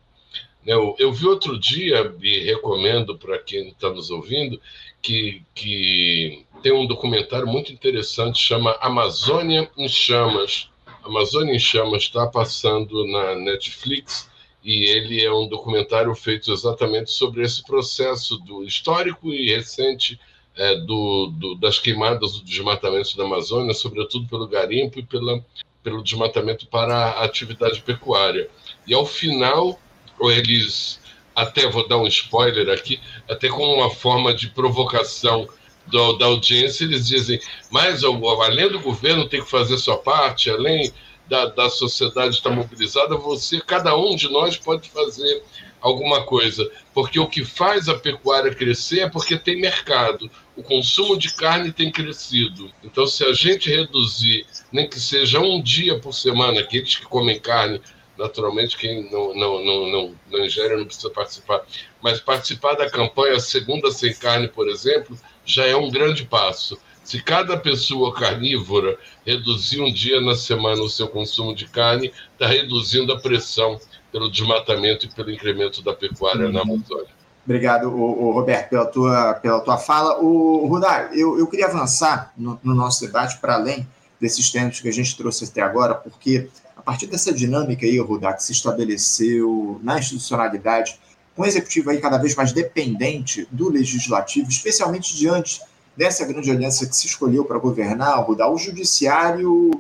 Né? 0.65 0.73
Eu, 0.73 0.95
eu 0.99 1.13
vi 1.13 1.27
outro 1.27 1.59
dia, 1.59 2.15
e 2.23 2.45
recomendo 2.45 3.19
para 3.19 3.39
quem 3.39 3.69
está 3.69 3.91
nos 3.91 4.11
ouvindo, 4.11 4.61
que, 5.03 5.43
que 5.55 6.47
tem 6.63 6.73
um 6.73 6.87
documentário 6.87 7.47
muito 7.47 7.73
interessante, 7.73 8.39
chama 8.39 8.77
Amazônia 8.81 9.71
em 9.77 9.89
Chamas. 9.89 10.71
Amazônia 11.05 11.55
em 11.55 11.59
Chamas 11.59 12.03
está 12.03 12.27
passando 12.27 13.07
na 13.07 13.35
Netflix 13.35 14.31
e 14.63 14.85
ele 14.85 15.25
é 15.25 15.33
um 15.33 15.49
documentário 15.49 16.15
feito 16.15 16.53
exatamente 16.53 17.11
sobre 17.11 17.43
esse 17.43 17.63
processo 17.65 18.37
do 18.39 18.65
histórico 18.65 19.33
e 19.33 19.55
recente 19.55 20.19
é, 20.57 20.75
do, 20.81 21.29
do, 21.29 21.55
das 21.55 21.79
queimadas 21.79 22.33
do 22.33 22.45
desmatamento 22.45 23.17
da 23.17 23.25
Amazônia, 23.25 23.73
sobretudo 23.73 24.27
pelo 24.29 24.49
garimpo 24.49 24.99
e 24.99 25.05
pela, 25.05 25.43
pelo 25.89 26.03
desmatamento 26.03 26.67
para 26.67 26.95
a 26.95 27.25
atividade 27.25 27.81
pecuária. 27.81 28.49
E 28.87 28.93
ao 28.93 29.07
final, 29.07 29.81
eles, 30.21 31.01
até 31.35 31.67
vou 31.67 31.89
dar 31.89 31.97
um 31.97 32.07
spoiler 32.07 32.69
aqui, 32.69 33.01
até 33.29 33.49
como 33.49 33.75
uma 33.75 33.91
forma 33.91 34.35
de 34.35 34.51
provocação 34.51 35.49
do, 35.87 36.13
da 36.19 36.27
audiência, 36.27 36.85
eles 36.85 37.09
dizem: 37.09 37.41
mas 37.71 38.03
além 38.05 38.69
do 38.69 38.81
governo 38.81 39.27
tem 39.27 39.43
que 39.43 39.51
fazer 39.51 39.79
sua 39.79 39.97
parte, 39.97 40.51
além 40.51 40.93
da, 41.27 41.47
da 41.47 41.71
sociedade 41.71 42.35
estar 42.35 42.51
mobilizada, 42.51 43.17
você, 43.17 43.61
cada 43.61 43.97
um 43.97 44.15
de 44.15 44.31
nós 44.31 44.57
pode 44.59 44.91
fazer 44.91 45.43
alguma 45.81 46.23
coisa, 46.25 46.71
porque 46.93 47.19
o 47.19 47.27
que 47.27 47.45
faz 47.45 47.89
a 47.89 47.95
pecuária 47.95 48.55
crescer 48.55 49.01
é 49.01 49.09
porque 49.09 49.39
tem 49.39 49.61
mercado. 49.61 50.31
O 50.59 50.63
consumo 50.65 51.17
de 51.17 51.33
carne 51.33 51.71
tem 51.73 51.89
crescido. 51.89 52.69
Então, 52.83 53.07
se 53.07 53.25
a 53.25 53.33
gente 53.33 53.71
reduzir, 53.71 54.45
nem 54.73 54.89
que 54.89 54.99
seja 54.99 55.39
um 55.39 55.63
dia 55.63 56.01
por 56.01 56.13
semana, 56.13 56.59
aqueles 56.59 56.97
que 56.97 57.07
comem 57.07 57.39
carne, 57.39 57.81
naturalmente 58.19 58.77
quem 58.77 59.09
não, 59.09 59.33
não, 59.37 59.65
não, 59.65 59.87
não, 59.87 60.15
não 60.29 60.45
ingere 60.45 60.77
não 60.77 60.85
precisa 60.85 61.11
participar, 61.11 61.65
mas 62.03 62.21
participar 62.21 62.75
da 62.75 62.91
campanha 62.91 63.39
Segunda 63.39 63.93
Sem 63.93 64.13
Carne, 64.13 64.49
por 64.49 64.69
exemplo, 64.69 65.17
já 65.47 65.65
é 65.65 65.77
um 65.77 65.93
grande 65.93 66.25
passo. 66.25 66.77
Se 67.05 67.23
cada 67.23 67.57
pessoa 67.57 68.13
carnívora 68.13 68.99
reduzir 69.25 69.81
um 69.81 69.93
dia 69.93 70.21
na 70.21 70.35
semana 70.35 70.83
o 70.83 70.91
seu 70.91 71.07
consumo 71.07 71.55
de 71.55 71.69
carne, 71.69 72.13
está 72.33 72.49
reduzindo 72.49 73.13
a 73.13 73.21
pressão 73.21 73.81
pelo 74.11 74.29
desmatamento 74.29 75.07
e 75.07 75.15
pelo 75.15 75.31
incremento 75.31 75.83
da 75.83 75.95
pecuária 75.95 76.47
uhum. 76.47 76.53
na 76.53 76.63
Amazônia. 76.63 77.18
Obrigado, 77.49 77.89
o, 77.89 78.27
o, 78.27 78.31
Roberto, 78.31 78.69
pela 78.69 78.85
tua, 78.85 79.33
pela 79.33 79.59
tua 79.61 79.79
fala. 79.79 80.21
O 80.21 80.67
Rudar, 80.67 81.09
eu, 81.15 81.39
eu 81.39 81.47
queria 81.47 81.65
avançar 81.65 82.31
no, 82.37 82.61
no 82.63 82.75
nosso 82.75 83.01
debate 83.01 83.39
para 83.39 83.55
além 83.55 83.89
desses 84.21 84.51
temas 84.51 84.79
que 84.79 84.87
a 84.87 84.93
gente 84.93 85.17
trouxe 85.17 85.47
até 85.47 85.63
agora, 85.63 85.95
porque 85.95 86.51
a 86.77 86.83
partir 86.83 87.07
dessa 87.07 87.33
dinâmica 87.33 87.87
aí, 87.87 87.99
Rudar, 87.99 88.35
que 88.35 88.43
se 88.43 88.53
estabeleceu 88.53 89.81
na 89.83 89.99
institucionalidade, 89.99 91.01
com 91.35 91.41
o 91.41 91.47
executivo 91.47 91.89
aí 91.89 91.99
cada 92.03 92.19
vez 92.19 92.35
mais 92.35 92.53
dependente 92.53 93.49
do 93.51 93.71
legislativo, 93.71 94.51
especialmente 94.51 95.17
diante 95.17 95.63
dessa 95.97 96.27
grande 96.27 96.51
aliança 96.51 96.87
que 96.87 96.95
se 96.95 97.07
escolheu 97.07 97.47
para 97.47 97.59
governar, 97.59 98.23
Rudar, 98.27 98.51
o 98.51 98.59
judiciário 98.59 99.71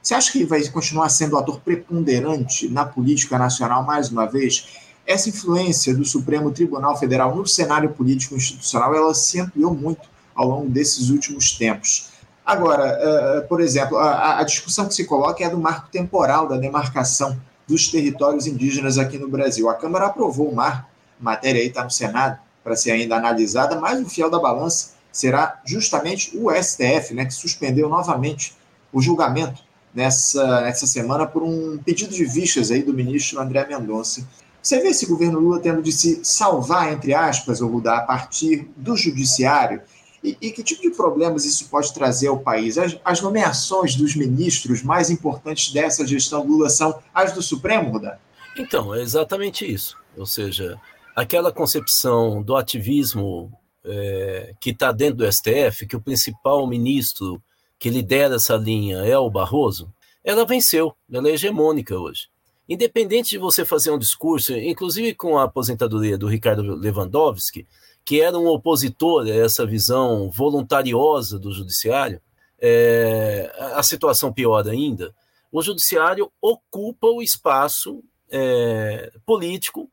você 0.00 0.14
acha 0.14 0.32
que 0.32 0.44
vai 0.44 0.66
continuar 0.68 1.10
sendo 1.10 1.36
um 1.36 1.38
ator 1.38 1.60
preponderante 1.60 2.68
na 2.68 2.86
política 2.86 3.36
nacional 3.36 3.84
mais 3.84 4.10
uma 4.10 4.24
vez? 4.24 4.87
Essa 5.08 5.30
influência 5.30 5.94
do 5.94 6.04
Supremo 6.04 6.50
Tribunal 6.50 6.94
Federal 6.98 7.34
no 7.34 7.46
cenário 7.46 7.88
político 7.88 8.36
institucional, 8.36 8.94
ela 8.94 9.14
se 9.14 9.40
ampliou 9.40 9.74
muito 9.74 10.06
ao 10.34 10.46
longo 10.46 10.68
desses 10.68 11.08
últimos 11.08 11.52
tempos. 11.52 12.10
Agora, 12.44 12.98
uh, 13.42 13.48
por 13.48 13.62
exemplo, 13.62 13.96
a, 13.96 14.42
discussão 14.42 14.86
que 14.86 14.92
se 14.94 15.06
coloca 15.06 15.42
é 15.42 15.48
do 15.48 15.58
marco 15.58 15.88
temporal 15.90 16.46
da 16.46 16.58
demarcação 16.58 17.40
dos 17.66 17.88
territórios 17.88 18.46
indígenas 18.46 18.98
aqui 18.98 19.16
no 19.16 19.30
Brasil. 19.30 19.70
A 19.70 19.74
Câmara 19.74 20.06
aprovou 20.06 20.50
o 20.50 20.54
marco, 20.54 20.86
a 21.18 21.24
matéria 21.24 21.62
aí 21.62 21.68
está 21.68 21.82
no 21.82 21.90
Senado 21.90 22.38
para 22.62 22.76
ser 22.76 22.90
ainda 22.90 23.16
analisada, 23.16 23.80
mas 23.80 23.98
o 24.00 24.08
fiel 24.10 24.30
da 24.30 24.38
balança 24.38 24.90
será 25.10 25.58
justamente 25.64 26.36
o 26.36 26.50
STF, 26.50 27.14
né, 27.14 27.24
que 27.24 27.32
suspendeu 27.32 27.88
novamente 27.88 28.54
o 28.92 29.00
julgamento 29.00 29.62
nessa, 29.94 30.60
nessa 30.60 30.86
semana 30.86 31.26
por 31.26 31.42
um 31.42 31.78
pedido 31.78 32.14
de 32.14 32.26
vistas 32.26 32.70
aí 32.70 32.82
do 32.82 32.92
ministro 32.92 33.40
André 33.40 33.66
Mendonça. 33.66 34.28
Você 34.62 34.80
vê 34.80 34.88
esse 34.88 35.06
governo 35.06 35.38
Lula 35.38 35.60
tendo 35.60 35.82
de 35.82 35.92
se 35.92 36.24
salvar, 36.24 36.92
entre 36.92 37.14
aspas, 37.14 37.60
ou 37.60 37.70
mudar 37.70 37.98
a 37.98 38.02
partir 38.02 38.68
do 38.76 38.96
judiciário? 38.96 39.82
E, 40.22 40.36
e, 40.42 40.50
que 40.50 40.64
tipo 40.64 40.82
de 40.82 40.90
problemas 40.90 41.44
isso 41.44 41.68
pode 41.68 41.94
trazer 41.94 42.26
ao 42.26 42.40
país? 42.40 42.76
As, 42.76 42.98
as, 43.04 43.20
nomeações 43.20 43.94
dos 43.94 44.16
ministros 44.16 44.82
mais 44.82 45.10
importantes 45.10 45.72
dessa 45.72 46.04
gestão 46.04 46.44
Lula 46.44 46.68
são 46.68 46.98
as 47.14 47.32
do 47.32 47.40
Supremo, 47.40 47.92
Rudá? 47.92 48.18
Então, 48.58 48.92
é 48.92 49.00
exatamente 49.00 49.64
isso. 49.64 49.96
Ou 50.16 50.26
seja, 50.26 50.78
aquela 51.14 51.52
concepção 51.52 52.42
do 52.42 52.56
ativismo 52.56 53.52
é, 53.84 54.54
que 54.60 54.70
está 54.70 54.90
dentro 54.90 55.18
do 55.18 55.32
STF, 55.32 55.86
que 55.86 55.96
o 55.96 56.00
principal 56.00 56.66
ministro 56.66 57.40
que 57.78 57.88
lidera 57.88 58.34
essa 58.34 58.56
linha 58.56 58.98
é 58.98 59.16
o 59.16 59.30
Barroso, 59.30 59.92
ela 60.24 60.44
venceu, 60.44 60.92
ela 61.10 61.28
é 61.28 61.32
hegemônica 61.32 61.96
hoje. 61.96 62.28
Independente 62.68 63.30
de 63.30 63.38
você 63.38 63.64
fazer 63.64 63.90
um 63.90 63.98
discurso, 63.98 64.52
inclusive 64.52 65.14
com 65.14 65.38
a 65.38 65.44
aposentadoria 65.44 66.18
do 66.18 66.26
Ricardo 66.26 66.62
Lewandowski, 66.62 67.66
que 68.04 68.20
era 68.20 68.38
um 68.38 68.46
opositor 68.46 69.26
a 69.26 69.30
essa 69.30 69.66
visão 69.66 70.30
voluntariosa 70.30 71.38
do 71.38 71.52
judiciário, 71.52 72.20
é, 72.60 73.50
a 73.74 73.82
situação 73.82 74.32
piora 74.32 74.70
ainda. 74.70 75.14
O 75.50 75.62
judiciário 75.62 76.30
ocupa 76.42 77.06
o 77.06 77.22
espaço 77.22 78.02
é, 78.30 79.10
político 79.24 79.90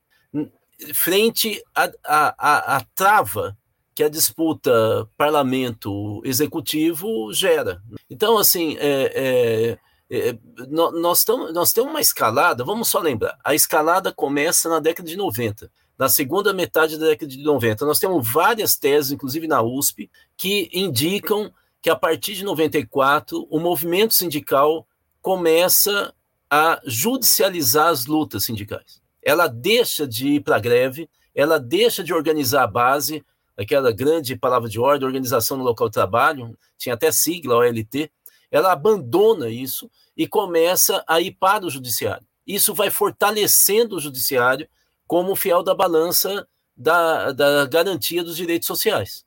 frente 0.93 1.63
à 1.73 2.84
trava 2.93 3.57
que 3.93 4.03
a 4.03 4.09
disputa 4.09 5.07
parlamento-executivo 5.17 7.32
gera. 7.32 7.82
Então, 8.09 8.38
assim, 8.38 8.76
é, 8.78 9.11
é, 9.15 9.78
é, 10.10 10.38
nós, 10.70 11.24
tamo, 11.24 11.51
nós 11.51 11.72
temos 11.72 11.89
uma 11.89 12.01
escalada, 12.01 12.64
vamos 12.64 12.89
só 12.89 12.99
lembrar, 12.99 13.38
a 13.43 13.56
escalada 13.56 14.12
começa 14.12 14.70
na 14.70 14.80
década 14.80 15.08
de 15.08 15.16
90. 15.16 15.72
Na 15.97 16.10
segunda 16.10 16.53
metade 16.53 16.97
da 16.97 17.08
década 17.08 17.32
de 17.32 17.41
90, 17.41 17.86
nós 17.86 17.99
temos 17.99 18.30
várias 18.30 18.76
teses, 18.76 19.12
inclusive 19.12 19.47
na 19.47 19.62
USP, 19.62 20.10
que 20.36 20.70
indicam 20.74 21.51
que 21.82 21.89
a 21.89 21.95
partir 21.95 22.36
de 22.36 22.43
94 22.43 23.47
o 23.49 23.60
movimento 23.60 24.14
sindical 24.14 24.86
começa 25.22 26.14
a 26.49 26.82
judicializar 26.86 27.88
as 27.88 28.06
lutas 28.06 28.43
sindicais. 28.43 29.01
Ela 29.24 29.47
deixa 29.47 30.08
de 30.08 30.36
ir 30.36 30.41
para 30.41 30.58
a 30.58 30.60
greve, 30.60 31.10
ela 31.34 31.60
deixa 31.60 32.03
de 32.03 32.14
organizar 32.14 32.64
a 32.64 32.68
base, 32.68 33.26
aquela 33.58 33.91
grande 33.91 34.36
palavra 34.36 34.70
de 34.70 34.80
ordem, 34.80 35.08
organização 35.08 35.58
no 35.58 35.64
local 35.64 35.88
de 35.88 35.93
trabalho, 35.93 36.58
tinha 36.78 36.93
até 36.93 37.12
sigla, 37.12 37.56
OLT, 37.56 38.12
ela 38.56 38.72
abandona 38.72 39.49
isso 39.49 39.89
e 40.16 40.28
começa 40.28 41.03
a 41.08 41.20
ir 41.20 41.32
para 41.32 41.66
o 41.66 41.70
judiciário. 41.70 42.26
Isso 42.45 42.74
vai 42.74 42.89
fortalecendo 42.89 43.95
o 43.95 43.99
judiciário 43.99 44.68
como 45.08 45.36
fiel 45.36 45.64
da 45.64 45.74
balança 45.76 46.47
da, 46.76 47.32
da 47.32 47.66
garantia 47.66 48.24
dos 48.24 48.38
direitos 48.38 48.68
sociais. 48.68 49.26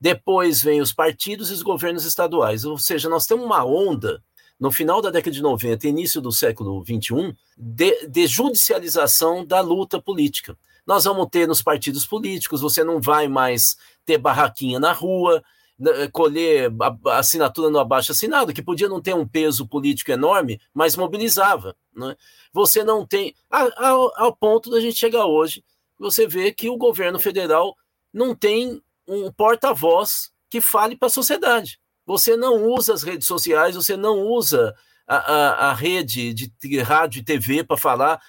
Depois 0.00 0.62
vem 0.62 0.80
os 0.80 0.92
partidos 0.92 1.50
e 1.50 1.54
os 1.54 1.62
governos 1.62 2.04
estaduais, 2.04 2.64
ou 2.64 2.76
seja, 2.78 3.08
nós 3.08 3.26
temos 3.26 3.44
uma 3.44 3.64
onda 3.64 4.22
no 4.58 4.70
final 4.70 5.00
da 5.00 5.10
década 5.10 5.34
de 5.34 5.42
90 5.42 5.88
início 5.88 6.20
do 6.20 6.30
século 6.30 6.82
21 6.82 7.34
de, 7.56 8.06
de 8.06 8.26
judicialização 8.26 9.44
da 9.44 9.60
luta 9.60 10.00
política 10.00 10.56
nós 10.86 11.04
vamos 11.04 11.28
ter 11.30 11.46
nos 11.46 11.62
partidos 11.62 12.06
políticos, 12.06 12.60
você 12.60 12.82
não 12.82 13.00
vai 13.00 13.28
mais 13.28 13.76
ter 14.04 14.18
barraquinha 14.18 14.80
na 14.80 14.92
rua, 14.92 15.42
colher 16.12 16.70
assinatura 17.12 17.70
no 17.70 17.78
abaixo 17.78 18.12
assinado, 18.12 18.52
que 18.52 18.62
podia 18.62 18.88
não 18.88 19.00
ter 19.00 19.14
um 19.14 19.26
peso 19.26 19.66
político 19.66 20.10
enorme, 20.10 20.60
mas 20.72 20.96
mobilizava. 20.96 21.76
Né? 21.94 22.16
Você 22.52 22.84
não 22.84 23.06
tem. 23.06 23.34
Ao, 23.50 24.12
ao 24.16 24.36
ponto 24.36 24.70
da 24.70 24.80
gente 24.80 24.98
chegar 24.98 25.26
hoje, 25.26 25.64
você 25.98 26.26
vê 26.26 26.52
que 26.52 26.68
o 26.68 26.76
governo 26.76 27.18
federal 27.18 27.76
não 28.12 28.34
tem 28.34 28.82
um 29.06 29.30
porta-voz 29.32 30.32
que 30.50 30.60
fale 30.60 30.96
para 30.96 31.06
a 31.06 31.10
sociedade. 31.10 31.80
Você 32.04 32.36
não 32.36 32.64
usa 32.64 32.92
as 32.92 33.02
redes 33.02 33.26
sociais, 33.26 33.74
você 33.74 33.96
não 33.96 34.20
usa 34.20 34.74
a, 35.06 35.16
a, 35.16 35.70
a 35.70 35.74
rede 35.74 36.34
de 36.34 36.80
rádio 36.80 37.20
e 37.20 37.24
TV 37.24 37.64
para 37.64 37.76
falar. 37.76 38.20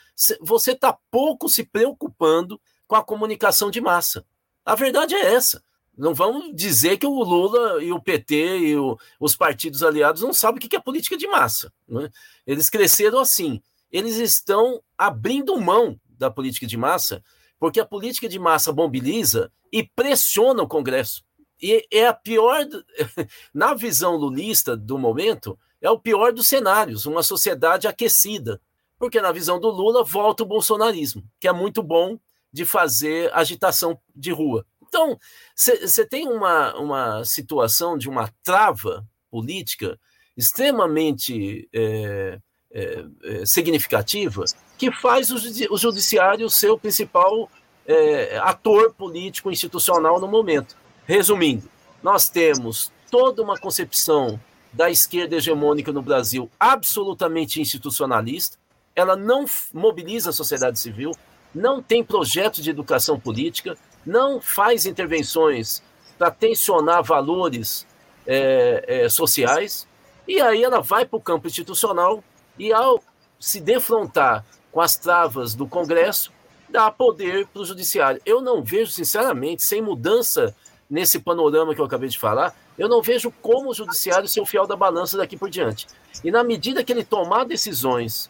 Você 0.42 0.72
está 0.72 0.98
pouco 1.12 1.50
se 1.50 1.64
preocupando 1.64 2.60
com 2.88 2.96
a 2.96 3.04
comunicação 3.04 3.72
de 3.72 3.82
massa. 3.82 4.26
A 4.66 4.76
verdade 4.76 5.16
é 5.16 5.34
essa. 5.34 5.64
Não 5.96 6.14
vamos 6.14 6.56
dizer 6.56 6.98
que 6.98 7.06
o 7.06 7.24
Lula 7.24 7.84
e 7.84 7.92
o 7.92 8.02
PT 8.02 8.60
e 8.60 8.78
o, 8.78 8.98
os 9.20 9.36
partidos 9.36 9.84
aliados 9.84 10.22
não 10.24 10.34
sabem 10.34 10.58
o 10.58 10.70
que 10.70 10.76
é 10.76 10.80
política 10.80 11.16
de 11.16 11.28
massa. 11.28 11.72
Né? 11.88 12.10
Eles 12.48 12.70
cresceram 12.70 13.20
assim. 13.20 13.62
Eles 13.92 14.16
estão 14.18 14.82
abrindo 14.98 15.60
mão 15.60 16.00
da 16.10 16.32
política 16.32 16.66
de 16.66 16.78
massa, 16.78 17.24
porque 17.60 17.80
a 17.80 17.86
política 17.86 18.28
de 18.28 18.40
massa 18.40 18.74
mobiliza 18.74 19.52
e 19.72 19.84
pressiona 19.84 20.64
o 20.64 20.68
Congresso. 20.68 21.24
E 21.62 21.86
é 21.92 22.08
a 22.08 22.14
pior, 22.14 22.66
na 23.54 23.74
visão 23.76 24.16
lulista 24.16 24.76
do 24.76 24.98
momento, 24.98 25.58
é 25.80 25.90
o 25.90 26.00
pior 26.00 26.34
dos 26.34 26.48
cenários, 26.48 27.06
uma 27.06 27.22
sociedade 27.22 27.88
aquecida. 27.88 28.60
Porque 28.98 29.22
na 29.22 29.32
visão 29.32 29.60
do 29.60 29.70
Lula 29.70 30.04
volta 30.04 30.44
o 30.44 30.46
bolsonarismo, 30.46 31.24
que 31.40 31.48
é 31.48 31.54
muito 31.54 31.84
bom 31.84 32.18
de 32.52 32.66
fazer 32.66 33.32
agitação 33.34 34.00
de 34.16 34.32
rua. 34.32 34.66
Então, 34.94 35.18
você 35.56 36.06
tem 36.06 36.28
uma, 36.28 36.76
uma 36.76 37.26
situação 37.26 37.98
de 37.98 38.08
uma 38.08 38.30
trava 38.44 39.04
política 39.32 40.00
extremamente 40.38 41.68
é, 41.74 42.40
é, 42.72 43.06
é, 43.24 43.44
significativa 43.44 44.46
que 44.78 44.92
faz 44.92 45.32
o, 45.32 45.74
o 45.74 45.78
judiciário 45.80 46.48
ser 46.48 46.70
o 46.70 46.78
principal 46.78 47.50
é, 47.88 48.38
ator 48.38 48.94
político 48.94 49.50
institucional 49.52 50.20
no 50.20 50.28
momento. 50.28 50.78
Resumindo, 51.08 51.68
nós 52.04 52.30
temos 52.30 52.92
toda 53.10 53.42
uma 53.42 53.58
concepção 53.58 54.40
da 54.72 54.92
esquerda 54.92 55.38
hegemônica 55.38 55.92
no 55.92 56.04
Brasil 56.04 56.52
absolutamente 56.60 57.60
institucionalista, 57.60 58.58
ela 58.96 59.16
não 59.16 59.46
mobiliza 59.74 60.30
a 60.30 60.34
sociedade 60.34 60.80
civil, 60.80 61.12
não 61.54 61.82
tem 61.82 62.04
projeto 62.04 62.62
de 62.62 62.70
educação 62.70 63.20
política, 63.20 63.76
não 64.06 64.42
faz 64.42 64.86
intervenções 64.86 65.82
para 66.18 66.32
tensionar 66.32 67.04
valores 67.04 67.86
é, 68.26 68.86
é, 68.88 69.10
sociais, 69.10 69.88
e 70.28 70.40
aí 70.40 70.64
ela 70.64 70.82
vai 70.82 71.06
para 71.06 71.18
o 71.18 71.22
campo 71.22 71.48
institucional 71.48 72.24
e, 72.58 72.72
ao 72.72 73.02
se 73.40 73.60
defrontar 73.60 74.46
com 74.72 74.80
as 74.80 74.96
travas 74.96 75.54
do 75.54 75.68
Congresso, 75.68 76.32
dá 76.70 76.90
poder 76.90 77.46
para 77.48 77.62
o 77.62 77.66
Judiciário. 77.66 78.22
Eu 78.26 78.42
não 78.42 78.64
vejo, 78.64 78.92
sinceramente, 78.92 79.64
sem 79.64 79.82
mudança 79.82 80.56
nesse 80.90 81.20
panorama 81.20 81.76
que 81.76 81.82
eu 81.82 81.86
acabei 81.86 82.10
de 82.10 82.18
falar, 82.18 82.56
eu 82.78 82.88
não 82.88 83.02
vejo 83.02 83.32
como 83.42 83.70
o 83.70 83.74
Judiciário 83.74 84.28
ser 84.28 84.42
o 84.42 84.46
fiel 84.46 84.66
da 84.66 84.76
balança 84.76 85.18
daqui 85.18 85.38
por 85.38 85.50
diante. 85.50 85.88
E 86.24 86.32
na 86.32 86.44
medida 86.44 86.84
que 86.84 86.92
ele 86.92 87.04
tomar 87.04 87.46
decisões 87.46 88.30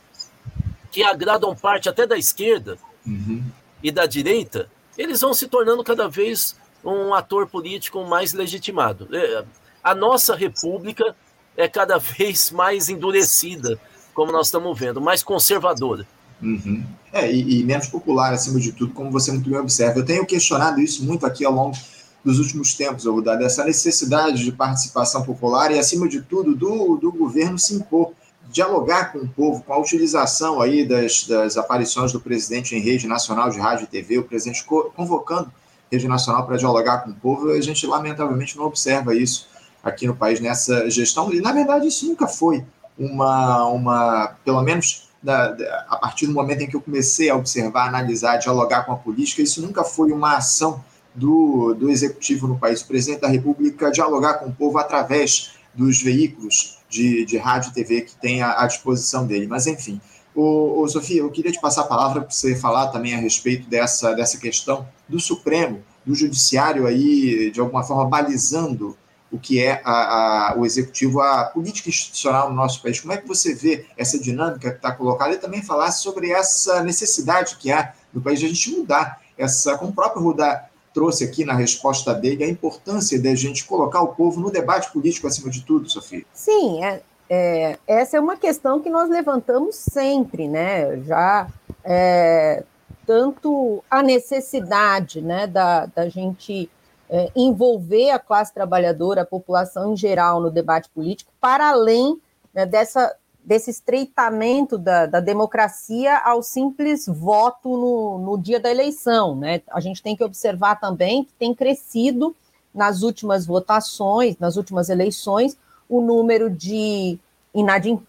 que 0.91 1.03
agradam 1.03 1.55
parte 1.55 1.89
até 1.89 2.05
da 2.05 2.17
esquerda 2.17 2.77
uhum. 3.05 3.43
e 3.81 3.91
da 3.91 4.05
direita, 4.05 4.69
eles 4.97 5.21
vão 5.21 5.33
se 5.33 5.47
tornando 5.47 5.83
cada 5.83 6.07
vez 6.07 6.55
um 6.83 7.13
ator 7.13 7.47
político 7.47 8.03
mais 8.05 8.33
legitimado. 8.33 9.07
É, 9.11 9.43
a 9.83 9.95
nossa 9.95 10.35
república 10.35 11.15
é 11.55 11.67
cada 11.67 11.97
vez 11.99 12.51
mais 12.51 12.89
endurecida, 12.89 13.79
como 14.13 14.31
nós 14.31 14.47
estamos 14.47 14.77
vendo, 14.77 15.01
mais 15.01 15.23
conservadora. 15.23 16.05
Uhum. 16.41 16.83
É, 17.11 17.31
e, 17.31 17.59
e, 17.59 17.63
menos 17.63 17.87
popular, 17.87 18.33
acima 18.33 18.59
de 18.59 18.71
tudo, 18.73 18.93
como 18.93 19.11
você 19.11 19.31
muito 19.31 19.49
bem 19.49 19.59
observa. 19.59 19.99
Eu 19.99 20.05
tenho 20.05 20.25
questionado 20.25 20.81
isso 20.81 21.03
muito 21.05 21.25
aqui 21.25 21.45
ao 21.45 21.53
longo 21.53 21.77
dos 22.23 22.39
últimos 22.39 22.73
tempos, 22.73 23.05
Rudá, 23.05 23.35
dessa 23.35 23.63
necessidade 23.63 24.43
de 24.43 24.51
participação 24.51 25.23
popular 25.23 25.71
e, 25.71 25.79
acima 25.79 26.07
de 26.07 26.21
tudo, 26.21 26.55
do, 26.55 26.97
do 26.97 27.11
governo 27.11 27.57
se 27.57 27.75
impor 27.75 28.13
dialogar 28.53 29.11
com 29.11 29.17
o 29.17 29.27
povo, 29.27 29.63
com 29.63 29.73
a 29.73 29.79
utilização 29.79 30.61
aí 30.61 30.85
das, 30.85 31.25
das 31.25 31.57
aparições 31.57 32.11
do 32.13 32.21
presidente 32.21 32.75
em 32.75 32.79
rede 32.79 33.07
nacional 33.07 33.49
de 33.49 33.59
rádio 33.59 33.85
e 33.85 33.87
TV, 33.87 34.19
o 34.19 34.23
presidente 34.23 34.63
convocando 34.63 35.51
rede 35.91 36.07
nacional 36.07 36.45
para 36.45 36.55
dialogar 36.55 36.99
com 36.99 37.09
o 37.09 37.15
povo, 37.15 37.49
a 37.49 37.59
gente 37.59 37.85
lamentavelmente 37.87 38.55
não 38.55 38.65
observa 38.65 39.15
isso 39.15 39.49
aqui 39.83 40.05
no 40.05 40.15
país 40.15 40.39
nessa 40.39 40.87
gestão, 40.89 41.33
e 41.33 41.41
na 41.41 41.51
verdade 41.51 41.87
isso 41.87 42.05
nunca 42.05 42.27
foi 42.27 42.63
uma, 42.97 43.65
uma 43.65 44.35
pelo 44.45 44.61
menos 44.61 45.09
da, 45.21 45.49
da, 45.49 45.85
a 45.89 45.97
partir 45.97 46.27
do 46.27 46.33
momento 46.33 46.61
em 46.61 46.67
que 46.67 46.75
eu 46.75 46.81
comecei 46.81 47.31
a 47.31 47.35
observar, 47.35 47.87
analisar, 47.87 48.37
dialogar 48.37 48.83
com 48.83 48.91
a 48.91 48.97
política, 48.97 49.41
isso 49.41 49.61
nunca 49.63 49.83
foi 49.83 50.11
uma 50.11 50.37
ação 50.37 50.83
do, 51.15 51.73
do 51.73 51.89
executivo 51.89 52.47
no 52.47 52.57
país. 52.57 52.81
O 52.81 52.87
presidente 52.87 53.21
da 53.21 53.27
República 53.27 53.91
dialogar 53.91 54.35
com 54.35 54.49
o 54.49 54.53
povo 54.53 54.77
através 54.77 55.53
dos 55.73 56.01
veículos 56.01 56.82
de, 56.93 57.25
de 57.25 57.37
rádio 57.37 57.71
e 57.71 57.73
TV 57.73 58.01
que 58.01 58.15
tem 58.15 58.41
à, 58.41 58.61
à 58.61 58.67
disposição 58.67 59.25
dele. 59.25 59.47
Mas, 59.47 59.65
enfim, 59.65 59.99
o, 60.35 60.81
o, 60.81 60.87
Sofia, 60.87 61.21
eu 61.21 61.31
queria 61.31 61.51
te 61.51 61.59
passar 61.59 61.81
a 61.81 61.87
palavra 61.87 62.21
para 62.21 62.29
você 62.29 62.55
falar 62.55 62.87
também 62.87 63.15
a 63.15 63.17
respeito 63.17 63.67
dessa, 63.69 64.13
dessa 64.13 64.37
questão 64.37 64.87
do 65.09 65.19
Supremo, 65.19 65.83
do 66.05 66.13
Judiciário 66.13 66.85
aí, 66.85 67.51
de 67.51 67.59
alguma 67.59 67.83
forma, 67.83 68.05
balizando 68.05 68.97
o 69.31 69.39
que 69.39 69.59
é 69.59 69.81
a, 69.83 70.51
a, 70.51 70.55
o 70.57 70.65
executivo, 70.65 71.19
a 71.19 71.45
política 71.45 71.89
institucional 71.89 72.49
no 72.49 72.55
nosso 72.55 72.81
país. 72.83 72.99
Como 72.99 73.13
é 73.13 73.17
que 73.17 73.27
você 73.27 73.55
vê 73.55 73.85
essa 73.97 74.19
dinâmica 74.19 74.69
que 74.69 74.77
está 74.77 74.91
colocada 74.91 75.33
e 75.33 75.37
também 75.37 75.63
falar 75.63 75.91
sobre 75.91 76.29
essa 76.31 76.83
necessidade 76.83 77.57
que 77.57 77.71
há 77.71 77.93
no 78.13 78.21
país 78.21 78.39
de 78.39 78.45
a 78.45 78.49
gente 78.49 78.69
mudar 78.69 79.19
essa, 79.35 79.75
como 79.75 79.89
o 79.89 79.93
próprio 79.93 80.21
Rudá 80.21 80.69
trouxe 80.93 81.23
aqui 81.23 81.43
na 81.43 81.53
resposta 81.53 82.13
dele 82.13 82.43
a 82.43 82.49
importância 82.49 83.21
da 83.21 83.33
gente 83.35 83.65
colocar 83.65 84.01
o 84.01 84.09
povo 84.09 84.39
no 84.39 84.51
debate 84.51 84.91
político 84.91 85.27
acima 85.27 85.49
de 85.49 85.61
tudo, 85.63 85.89
Sofia. 85.89 86.23
Sim, 86.33 86.83
é, 86.83 87.01
é 87.29 87.79
essa 87.87 88.17
é 88.17 88.19
uma 88.19 88.37
questão 88.37 88.79
que 88.79 88.89
nós 88.89 89.09
levantamos 89.09 89.75
sempre, 89.75 90.47
né? 90.47 91.01
Já 91.01 91.47
é, 91.83 92.63
tanto 93.05 93.83
a 93.89 94.01
necessidade 94.01 95.21
né, 95.21 95.47
da, 95.47 95.85
da 95.87 96.07
gente 96.07 96.69
é, 97.09 97.29
envolver 97.35 98.11
a 98.11 98.19
classe 98.19 98.53
trabalhadora, 98.53 99.21
a 99.21 99.25
população 99.25 99.93
em 99.93 99.97
geral 99.97 100.41
no 100.41 100.49
debate 100.49 100.89
político, 100.89 101.31
para 101.39 101.69
além 101.69 102.19
né, 102.53 102.65
dessa 102.65 103.15
desse 103.45 103.69
estreitamento 103.69 104.77
da, 104.77 105.05
da 105.05 105.19
democracia 105.19 106.17
ao 106.19 106.41
simples 106.41 107.05
voto 107.07 107.69
no, 107.69 108.17
no 108.19 108.37
dia 108.37 108.59
da 108.59 108.71
eleição. 108.71 109.35
Né? 109.35 109.61
A 109.69 109.79
gente 109.79 110.01
tem 110.01 110.15
que 110.15 110.23
observar 110.23 110.79
também 110.79 111.25
que 111.25 111.33
tem 111.33 111.53
crescido 111.53 112.35
nas 112.73 113.03
últimas 113.03 113.45
votações, 113.45 114.37
nas 114.39 114.55
últimas 114.55 114.89
eleições, 114.89 115.57
o 115.87 116.01
número 116.01 116.49
de, 116.49 117.19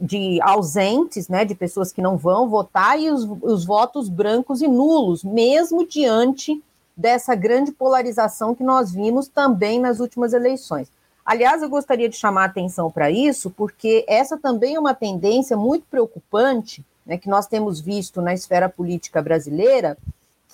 de 0.01 0.41
ausentes, 0.41 1.29
né, 1.29 1.45
de 1.45 1.55
pessoas 1.55 1.93
que 1.93 2.01
não 2.01 2.17
vão 2.17 2.49
votar, 2.49 2.99
e 2.99 3.11
os, 3.11 3.29
os 3.43 3.65
votos 3.65 4.09
brancos 4.09 4.63
e 4.63 4.69
nulos, 4.69 5.23
mesmo 5.23 5.87
diante 5.87 6.63
dessa 6.97 7.35
grande 7.35 7.73
polarização 7.73 8.55
que 8.55 8.63
nós 8.63 8.93
vimos 8.93 9.29
também 9.29 9.81
nas 9.81 10.01
últimas 10.01 10.33
eleições. 10.33 10.89
Aliás, 11.25 11.63
eu 11.63 11.71
gostaria 11.71 12.09
de 12.09 12.17
chamar 12.17 12.43
a 12.43 12.47
atenção 12.47 12.91
para 12.91 13.11
isso, 13.11 13.51
porque 13.51 14.05
essa 14.07 14.37
também 14.37 14.75
é 14.75 14.81
uma 14.81 14.95
tendência 14.95 15.57
muito 15.57 15.87
preocupante 15.91 16.85
né, 17.07 17.17
que 17.17 17.29
nós 17.29 17.47
temos 17.47 17.81
visto 17.81 18.21
na 18.21 18.35
esfera 18.35 18.69
política 18.69 19.23
brasileira, 19.23 19.97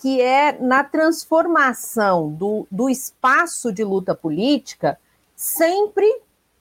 que 0.00 0.20
é 0.20 0.56
na 0.60 0.84
transformação 0.84 2.30
do, 2.30 2.66
do 2.70 2.88
espaço 2.88 3.72
de 3.72 3.82
luta 3.82 4.14
política, 4.14 4.98
sempre, 5.34 6.06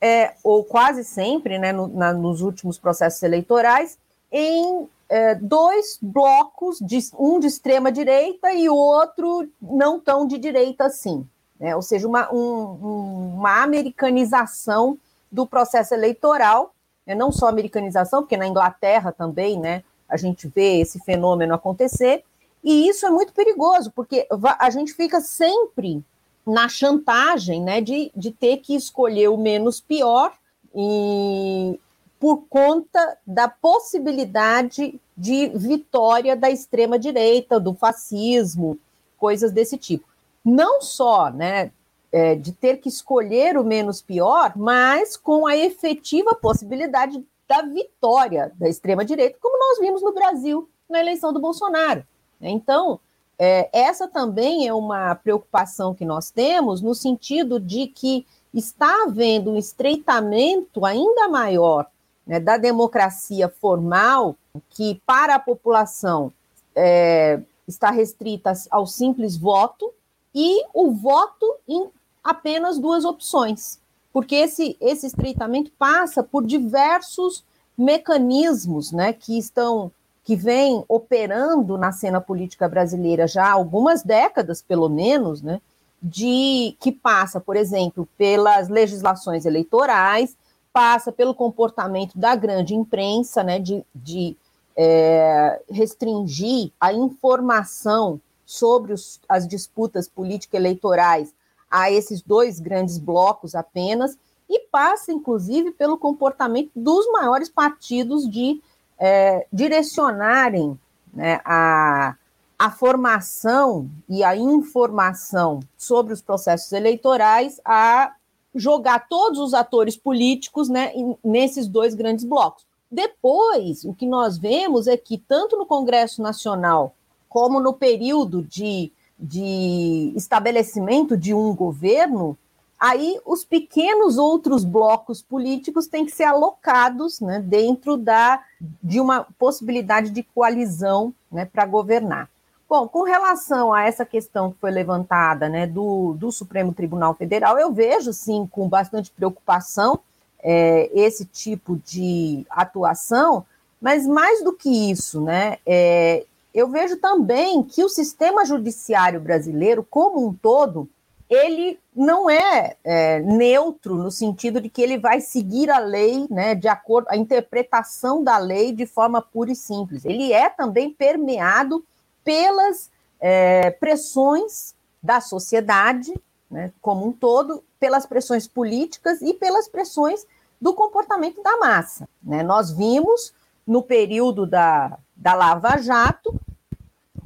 é, 0.02 0.34
ou 0.44 0.64
quase 0.64 1.04
sempre, 1.04 1.60
né, 1.60 1.72
no, 1.72 1.88
na, 1.88 2.12
nos 2.12 2.42
últimos 2.42 2.80
processos 2.80 3.22
eleitorais, 3.22 3.98
em 4.32 4.90
é, 5.08 5.36
dois 5.36 6.00
blocos, 6.02 6.80
de, 6.80 7.00
um 7.18 7.40
de 7.40 7.46
extrema 7.46 7.92
direita 7.92 8.52
e 8.52 8.68
outro 8.70 9.48
não 9.62 10.00
tão 10.00 10.26
de 10.26 10.38
direita 10.40 10.86
assim 10.86 11.28
né? 11.60 11.76
ou 11.76 11.82
seja, 11.82 12.08
uma, 12.08 12.32
um, 12.34 13.36
uma 13.38 13.62
americanização 13.62 14.98
do 15.32 15.46
processo 15.46 15.94
eleitoral, 15.94 16.74
né? 17.06 17.14
não 17.14 17.32
só 17.32 17.48
americanização, 17.48 18.22
porque 18.22 18.38
na 18.38 18.48
Inglaterra 18.48 19.12
também 19.12 19.60
né, 19.60 19.84
a 20.08 20.16
gente 20.16 20.48
vê 20.48 20.80
esse 20.80 21.00
fenômeno 21.00 21.54
acontecer, 21.54 22.24
e 22.64 22.88
isso 22.88 23.06
é 23.06 23.10
muito 23.10 23.34
perigoso, 23.34 23.92
porque 23.92 24.28
a 24.60 24.70
gente 24.70 24.94
fica 24.94 25.22
sempre 25.22 26.04
na 26.46 26.68
chantagem 26.68 27.62
né, 27.62 27.80
de, 27.80 28.12
de 28.16 28.32
ter 28.32 28.58
que 28.58 28.76
escolher 28.76 29.30
o 29.30 29.38
menos 29.38 29.80
pior 29.80 30.34
e 30.76 31.80
por 32.20 32.44
conta 32.50 33.18
da 33.26 33.48
possibilidade 33.48 35.00
de 35.16 35.48
vitória 35.56 36.36
da 36.36 36.50
extrema-direita, 36.50 37.60
do 37.60 37.74
fascismo, 37.74 38.78
coisas 39.18 39.54
desse 39.54 39.78
tipo 39.78 40.09
não 40.44 40.82
só 40.82 41.30
né, 41.30 41.72
é, 42.12 42.36
de 42.36 42.52
ter 42.52 42.78
que 42.78 42.90
escolher 42.90 43.58
o 43.58 43.64
menos 43.64 44.02
pior, 44.02 44.54
mas 44.56 45.16
com 45.16 45.46
a 45.46 45.56
efetiva 45.56 46.36
possibilidade 46.36 47.24
da 47.48 47.62
vitória 47.62 48.52
da 48.56 48.70
extrema-direita, 48.70 49.38
como 49.42 49.58
nós 49.58 49.80
vimos 49.80 50.02
no 50.02 50.14
Brasil 50.14 50.70
na 50.90 51.00
eleição 51.00 51.34
do 51.34 51.40
Bolsonaro. 51.40 52.04
Então, 52.42 53.00
é, 53.38 53.70
essa 53.72 54.08
também 54.08 54.68
é 54.68 54.74
uma 54.74 55.16
preocupação 55.16 55.94
que 55.94 56.06
nós 56.06 56.30
temos, 56.30 56.82
no 56.82 56.94
sentido 56.94 57.60
de 57.60 57.88
que 57.88 58.26
está 58.54 59.04
havendo 59.04 59.52
um 59.52 59.58
estreitamento 59.58 60.86
ainda 60.86 61.28
maior 61.30 61.88
né, 62.26 62.40
da 62.40 62.58
democracia 62.58 63.48
formal, 63.48 64.36
que 64.70 65.02
para 65.06 65.36
a 65.36 65.40
população 65.40 66.34
é, 66.76 67.40
está 67.68 67.92
restrita 67.92 68.52
ao 68.70 68.86
simples 68.86 69.38
voto, 69.38 69.94
e 70.34 70.64
o 70.74 70.92
voto 70.92 71.56
em 71.68 71.90
apenas 72.24 72.78
duas 72.78 73.06
opções, 73.06 73.80
porque 74.12 74.36
esse, 74.36 74.78
esse 74.80 75.08
estreitamento 75.08 75.72
passa 75.78 76.24
por 76.24 76.46
diversos 76.46 77.44
mecanismos 77.78 78.92
né, 78.92 79.14
que 79.14 79.38
estão 79.38 79.92
que 80.24 80.36
vem 80.36 80.84
operando 80.88 81.76
na 81.76 81.92
cena 81.92 82.22
política 82.22 82.70
brasileira 82.70 83.26
já 83.26 83.48
há 83.48 83.52
algumas 83.52 84.04
décadas, 84.04 84.62
pelo 84.62 84.88
menos, 84.88 85.42
né, 85.42 85.60
de 86.02 86.76
que 86.80 86.92
passa, 86.92 87.40
por 87.40 87.56
exemplo, 87.56 88.08
pelas 88.16 88.70
legislações 88.70 89.46
eleitorais, 89.46 90.38
passa 90.72 91.12
pelo 91.12 91.34
comportamento 91.34 92.16
da 92.16 92.36
grande 92.36 92.76
imprensa, 92.76 93.44
né, 93.44 93.58
de, 93.58 93.84
de 93.96 94.38
é, 94.78 95.60
restringir 95.68 96.72
a 96.80 96.94
informação 96.94 98.22
sobre 98.50 98.94
os, 98.94 99.22
as 99.30 99.48
disputas 99.48 100.08
político-eleitorais 100.08 101.32
a 101.70 101.92
esses 101.92 102.20
dois 102.20 102.60
grandes 102.60 102.98
blocos 102.98 103.54
apenas, 103.54 104.18
e 104.50 104.62
passa, 104.72 105.12
inclusive, 105.12 105.70
pelo 105.70 106.00
comportamento 106.00 106.72
dos 106.76 107.06
maiores 107.12 107.48
partidos 107.48 108.28
de 108.28 108.60
é, 108.98 109.46
direcionarem 109.54 110.80
né, 111.14 111.40
a, 111.46 112.16
a 112.58 112.72
formação 112.72 113.88
e 114.10 114.24
a 114.24 114.36
informação 114.36 115.60
sobre 115.78 116.12
os 116.12 116.22
processos 116.24 116.72
eleitorais 116.72 117.62
a 117.64 118.16
jogar 118.56 119.08
todos 119.08 119.38
os 119.38 119.54
atores 119.54 119.96
políticos 119.96 120.70
né, 120.70 120.92
nesses 121.24 121.68
dois 121.68 121.94
grandes 121.94 122.26
blocos. 122.26 122.66
Depois, 122.90 123.86
o 123.86 123.94
que 123.94 124.08
nós 124.08 124.40
vemos 124.40 124.88
é 124.88 124.98
que, 124.98 125.20
tanto 125.20 125.56
no 125.56 125.68
Congresso 125.68 126.20
Nacional 126.24 126.96
como 127.30 127.60
no 127.60 127.74
período 127.74 128.42
de, 128.42 128.92
de 129.18 130.12
estabelecimento 130.16 131.16
de 131.16 131.34
um 131.34 131.56
governo, 131.56 132.38
aí 132.80 133.20
os 133.26 133.46
pequenos 133.46 134.18
outros 134.18 134.64
blocos 134.64 135.22
políticos 135.22 135.88
têm 135.88 136.06
que 136.06 136.12
ser 136.12 136.24
alocados 136.24 137.20
né, 137.20 137.40
dentro 137.40 137.96
da, 137.96 138.42
de 138.82 139.00
uma 139.00 139.28
possibilidade 139.38 140.10
de 140.10 140.24
coalizão 140.24 141.14
né, 141.32 141.46
para 141.46 141.66
governar. 141.66 142.30
Bom, 142.68 142.88
com 142.88 143.02
relação 143.04 143.74
a 143.74 143.84
essa 143.84 144.06
questão 144.06 144.52
que 144.52 144.60
foi 144.60 144.70
levantada 144.70 145.50
né, 145.50 145.66
do, 145.66 146.14
do 146.14 146.32
Supremo 146.32 146.74
Tribunal 146.74 147.16
Federal, 147.16 147.58
eu 147.58 147.74
vejo, 147.74 148.14
sim, 148.14 148.48
com 148.52 148.70
bastante 148.70 149.12
preocupação 149.12 150.00
é, 150.42 150.90
esse 150.94 151.26
tipo 151.26 151.78
de 151.84 152.46
atuação, 152.50 153.46
mas 153.82 154.06
mais 154.06 154.44
do 154.44 154.54
que 154.54 154.92
isso, 154.92 155.20
né, 155.20 155.58
é, 155.66 156.26
eu 156.54 156.68
vejo 156.68 156.98
também 156.98 157.64
que 157.64 157.84
o 157.84 157.90
sistema 157.90 158.46
judiciário 158.46 159.20
brasileiro, 159.20 159.86
como 159.88 160.28
um 160.28 160.34
todo, 160.34 160.90
ele 161.30 161.80
não 161.96 162.28
é, 162.28 162.76
é, 162.84 163.20
neutro 163.20 163.96
no 163.96 164.10
sentido 164.10 164.60
de 164.60 164.68
que 164.68 164.82
ele 164.82 164.98
vai 164.98 165.22
seguir 165.22 165.70
a 165.70 165.78
lei, 165.78 166.26
né, 166.30 166.56
de 166.56 166.68
acordo 166.68 167.08
a 167.10 167.16
interpretação 167.16 168.24
da 168.24 168.38
lei 168.40 168.72
de 168.72 168.88
forma 168.88 169.22
pura 169.22 169.52
e 169.52 169.56
simples. 169.56 170.06
Ele 170.06 170.34
é 170.34 170.50
também 170.50 170.92
permeado 170.92 171.86
pelas 172.24 172.90
é, 173.20 173.70
pressões 173.70 174.74
da 175.04 175.22
sociedade, 175.22 176.14
né, 176.50 176.72
como 176.82 177.08
um 177.08 177.12
todo, 177.12 177.64
pelas 177.80 178.08
pressões 178.08 178.48
políticas 178.48 179.22
e 179.22 179.34
pelas 179.34 179.68
pressões 179.68 180.26
do 180.60 180.74
comportamento 180.74 181.44
da 181.44 181.58
massa. 181.58 182.10
Né? 182.24 182.42
Nós 182.42 182.72
vimos 182.72 183.34
no 183.70 183.84
período 183.84 184.48
da, 184.48 184.98
da 185.16 185.36
Lava 185.36 185.78
Jato 185.78 186.34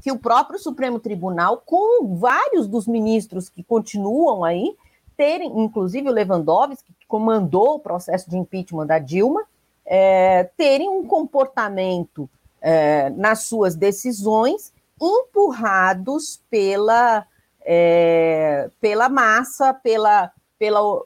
que 0.01 0.11
o 0.11 0.19
próprio 0.19 0.59
Supremo 0.59 0.99
Tribunal, 0.99 1.63
com 1.65 2.17
vários 2.17 2.67
dos 2.67 2.85
ministros 2.85 3.47
que 3.47 3.63
continuam 3.63 4.43
aí, 4.43 4.75
terem, 5.15 5.61
inclusive 5.61 6.09
o 6.09 6.11
Lewandowski, 6.11 6.91
que 6.99 7.07
comandou 7.07 7.75
o 7.75 7.79
processo 7.79 8.29
de 8.29 8.37
impeachment 8.37 8.85
da 8.85 8.99
Dilma, 8.99 9.45
é, 9.85 10.43
terem 10.57 10.89
um 10.89 11.07
comportamento 11.07 12.29
é, 12.61 13.09
nas 13.11 13.43
suas 13.43 13.77
decisões 13.77 14.73
empurrados 15.01 16.41
pela, 16.49 17.25
é, 17.61 18.69
pela 18.81 19.07
massa, 19.07 19.73
pela, 19.73 20.33
pela 20.59 21.01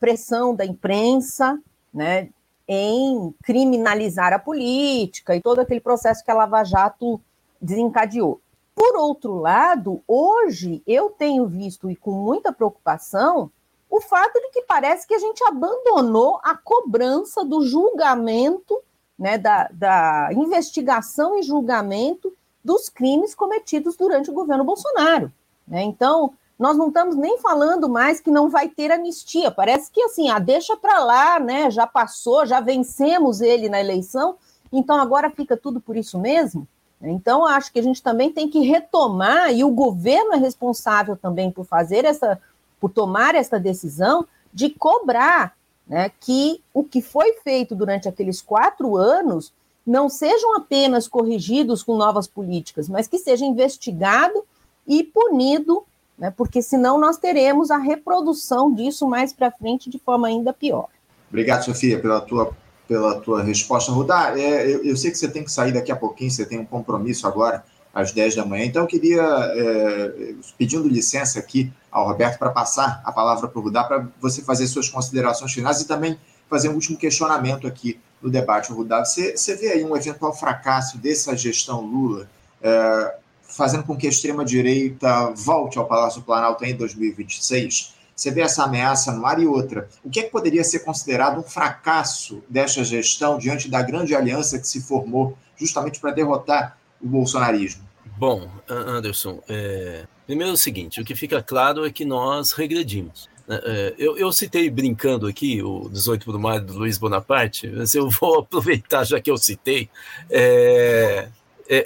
pressão 0.00 0.54
da 0.54 0.64
imprensa, 0.64 1.60
né, 1.92 2.30
em 2.66 3.34
criminalizar 3.42 4.32
a 4.32 4.38
política 4.38 5.34
e 5.34 5.40
todo 5.40 5.60
aquele 5.60 5.80
processo 5.80 6.24
que 6.24 6.30
a 6.30 6.34
Lava 6.34 6.64
Jato 6.64 7.20
desencadeou. 7.60 8.40
Por 8.74 8.96
outro 8.96 9.34
lado, 9.34 10.02
hoje 10.08 10.82
eu 10.86 11.10
tenho 11.10 11.46
visto 11.46 11.90
e 11.90 11.96
com 11.96 12.12
muita 12.12 12.52
preocupação 12.52 13.50
o 13.90 14.00
fato 14.00 14.40
de 14.40 14.48
que 14.48 14.62
parece 14.62 15.06
que 15.06 15.14
a 15.14 15.18
gente 15.18 15.44
abandonou 15.44 16.40
a 16.42 16.56
cobrança 16.56 17.44
do 17.44 17.66
julgamento, 17.66 18.80
né, 19.18 19.36
da, 19.36 19.68
da 19.70 20.30
investigação 20.32 21.38
e 21.38 21.42
julgamento 21.42 22.32
dos 22.64 22.88
crimes 22.88 23.34
cometidos 23.34 23.94
durante 23.94 24.30
o 24.30 24.34
governo 24.34 24.64
Bolsonaro. 24.64 25.30
Né? 25.68 25.82
Então, 25.82 26.32
nós 26.62 26.76
não 26.76 26.88
estamos 26.88 27.16
nem 27.16 27.38
falando 27.38 27.88
mais 27.88 28.20
que 28.20 28.30
não 28.30 28.48
vai 28.48 28.68
ter 28.68 28.92
anistia. 28.92 29.50
Parece 29.50 29.90
que 29.90 30.00
assim, 30.00 30.30
ah, 30.30 30.38
deixa 30.38 30.76
para 30.76 31.02
lá, 31.02 31.40
né? 31.40 31.68
Já 31.72 31.88
passou, 31.88 32.46
já 32.46 32.60
vencemos 32.60 33.40
ele 33.40 33.68
na 33.68 33.80
eleição, 33.80 34.36
então 34.72 34.96
agora 34.96 35.28
fica 35.28 35.56
tudo 35.56 35.80
por 35.80 35.96
isso 35.96 36.20
mesmo. 36.20 36.64
Então, 37.02 37.44
acho 37.44 37.72
que 37.72 37.80
a 37.80 37.82
gente 37.82 38.00
também 38.00 38.30
tem 38.30 38.48
que 38.48 38.60
retomar, 38.60 39.52
e 39.52 39.64
o 39.64 39.70
governo 39.72 40.34
é 40.34 40.36
responsável 40.36 41.16
também 41.16 41.50
por 41.50 41.64
fazer 41.64 42.04
essa, 42.04 42.40
por 42.80 42.90
tomar 42.90 43.34
essa 43.34 43.58
decisão 43.58 44.24
de 44.54 44.70
cobrar 44.70 45.56
né, 45.84 46.12
que 46.20 46.62
o 46.72 46.84
que 46.84 47.02
foi 47.02 47.32
feito 47.42 47.74
durante 47.74 48.08
aqueles 48.08 48.40
quatro 48.40 48.96
anos 48.96 49.52
não 49.84 50.08
sejam 50.08 50.54
apenas 50.54 51.08
corrigidos 51.08 51.82
com 51.82 51.96
novas 51.96 52.28
políticas, 52.28 52.88
mas 52.88 53.08
que 53.08 53.18
seja 53.18 53.44
investigado 53.44 54.44
e 54.86 55.02
punido, 55.02 55.84
né, 56.22 56.32
porque 56.36 56.62
senão 56.62 57.00
nós 57.00 57.16
teremos 57.16 57.72
a 57.72 57.78
reprodução 57.78 58.72
disso 58.72 59.08
mais 59.08 59.32
para 59.32 59.50
frente 59.50 59.90
de 59.90 59.98
forma 59.98 60.28
ainda 60.28 60.52
pior. 60.52 60.86
Obrigado, 61.28 61.64
Sofia, 61.64 61.98
pela 61.98 62.20
tua 62.20 62.52
pela 62.86 63.18
tua 63.20 63.42
resposta. 63.42 63.90
Rudar, 63.90 64.38
é, 64.38 64.66
eu, 64.70 64.84
eu, 64.84 64.96
sei 64.96 65.10
que 65.10 65.18
você 65.18 65.26
tem 65.26 65.42
que 65.42 65.50
sair 65.50 65.72
daqui 65.72 65.90
a 65.90 65.96
pouquinho, 65.96 66.30
você 66.30 66.44
tem 66.44 66.60
um 66.60 66.64
compromisso 66.64 67.26
agora 67.26 67.64
às 67.92 68.12
10 68.12 68.36
da 68.36 68.44
manhã, 68.44 68.64
então 68.66 68.82
eu 68.82 68.86
queria, 68.86 69.22
é, 69.22 70.34
pedindo 70.56 70.86
licença 70.86 71.38
aqui 71.38 71.72
ao 71.90 72.06
Roberto 72.06 72.38
para 72.38 72.50
passar 72.50 73.00
a 73.04 73.10
palavra 73.10 73.48
para 73.48 73.58
o 73.58 73.62
Rudar, 73.62 73.84
para 73.84 74.06
você 74.20 74.42
fazer 74.42 74.66
suas 74.66 74.88
considerações 74.88 75.52
finais 75.52 75.80
e 75.80 75.88
também 75.88 76.18
fazer 76.48 76.68
um 76.68 76.74
último 76.74 76.98
questionamento 76.98 77.66
aqui 77.66 77.98
no 78.20 78.30
debate. 78.30 78.70
Rudar, 78.72 79.04
você, 79.04 79.36
você 79.36 79.56
vê 79.56 79.68
aí 79.68 79.84
um 79.84 79.96
eventual 79.96 80.34
fracasso 80.34 80.98
dessa 80.98 81.36
gestão 81.36 81.80
Lula, 81.80 82.28
é, 82.62 83.14
fazendo 83.52 83.84
com 83.84 83.96
que 83.96 84.06
a 84.06 84.10
extrema-direita 84.10 85.30
volte 85.34 85.78
ao 85.78 85.86
Palácio 85.86 86.22
Planalto 86.22 86.64
em 86.64 86.74
2026? 86.74 87.94
Você 88.14 88.30
vê 88.30 88.42
essa 88.42 88.64
ameaça 88.64 89.12
no 89.12 89.24
ar 89.26 89.40
e 89.40 89.46
outra. 89.46 89.88
O 90.04 90.10
que 90.10 90.20
é 90.20 90.22
que 90.24 90.30
poderia 90.30 90.62
ser 90.62 90.80
considerado 90.80 91.38
um 91.38 91.42
fracasso 91.42 92.42
desta 92.48 92.84
gestão 92.84 93.38
diante 93.38 93.68
da 93.68 93.82
grande 93.82 94.14
aliança 94.14 94.58
que 94.58 94.66
se 94.66 94.82
formou 94.82 95.36
justamente 95.56 95.98
para 95.98 96.12
derrotar 96.12 96.78
o 97.00 97.08
bolsonarismo? 97.08 97.82
Bom, 98.18 98.48
Anderson, 98.68 99.42
é... 99.48 100.06
primeiro 100.26 100.52
é 100.52 100.54
o 100.54 100.58
seguinte: 100.58 101.00
o 101.00 101.04
que 101.04 101.14
fica 101.14 101.42
claro 101.42 101.86
é 101.86 101.90
que 101.90 102.04
nós 102.04 102.52
regredimos. 102.52 103.28
Né? 103.46 103.60
É, 103.64 103.94
eu, 103.98 104.16
eu, 104.16 104.32
citei 104.32 104.70
brincando 104.70 105.26
aqui 105.26 105.62
o 105.62 105.88
18 105.88 106.32
de 106.32 106.38
maio 106.38 106.60
do 106.64 106.74
Luiz 106.74 106.98
Bonaparte, 106.98 107.66
mas 107.68 107.94
eu 107.94 108.08
vou 108.08 108.40
aproveitar, 108.40 109.04
já 109.04 109.20
que 109.20 109.30
eu 109.30 109.36
citei, 109.36 109.88
é, 110.30 111.28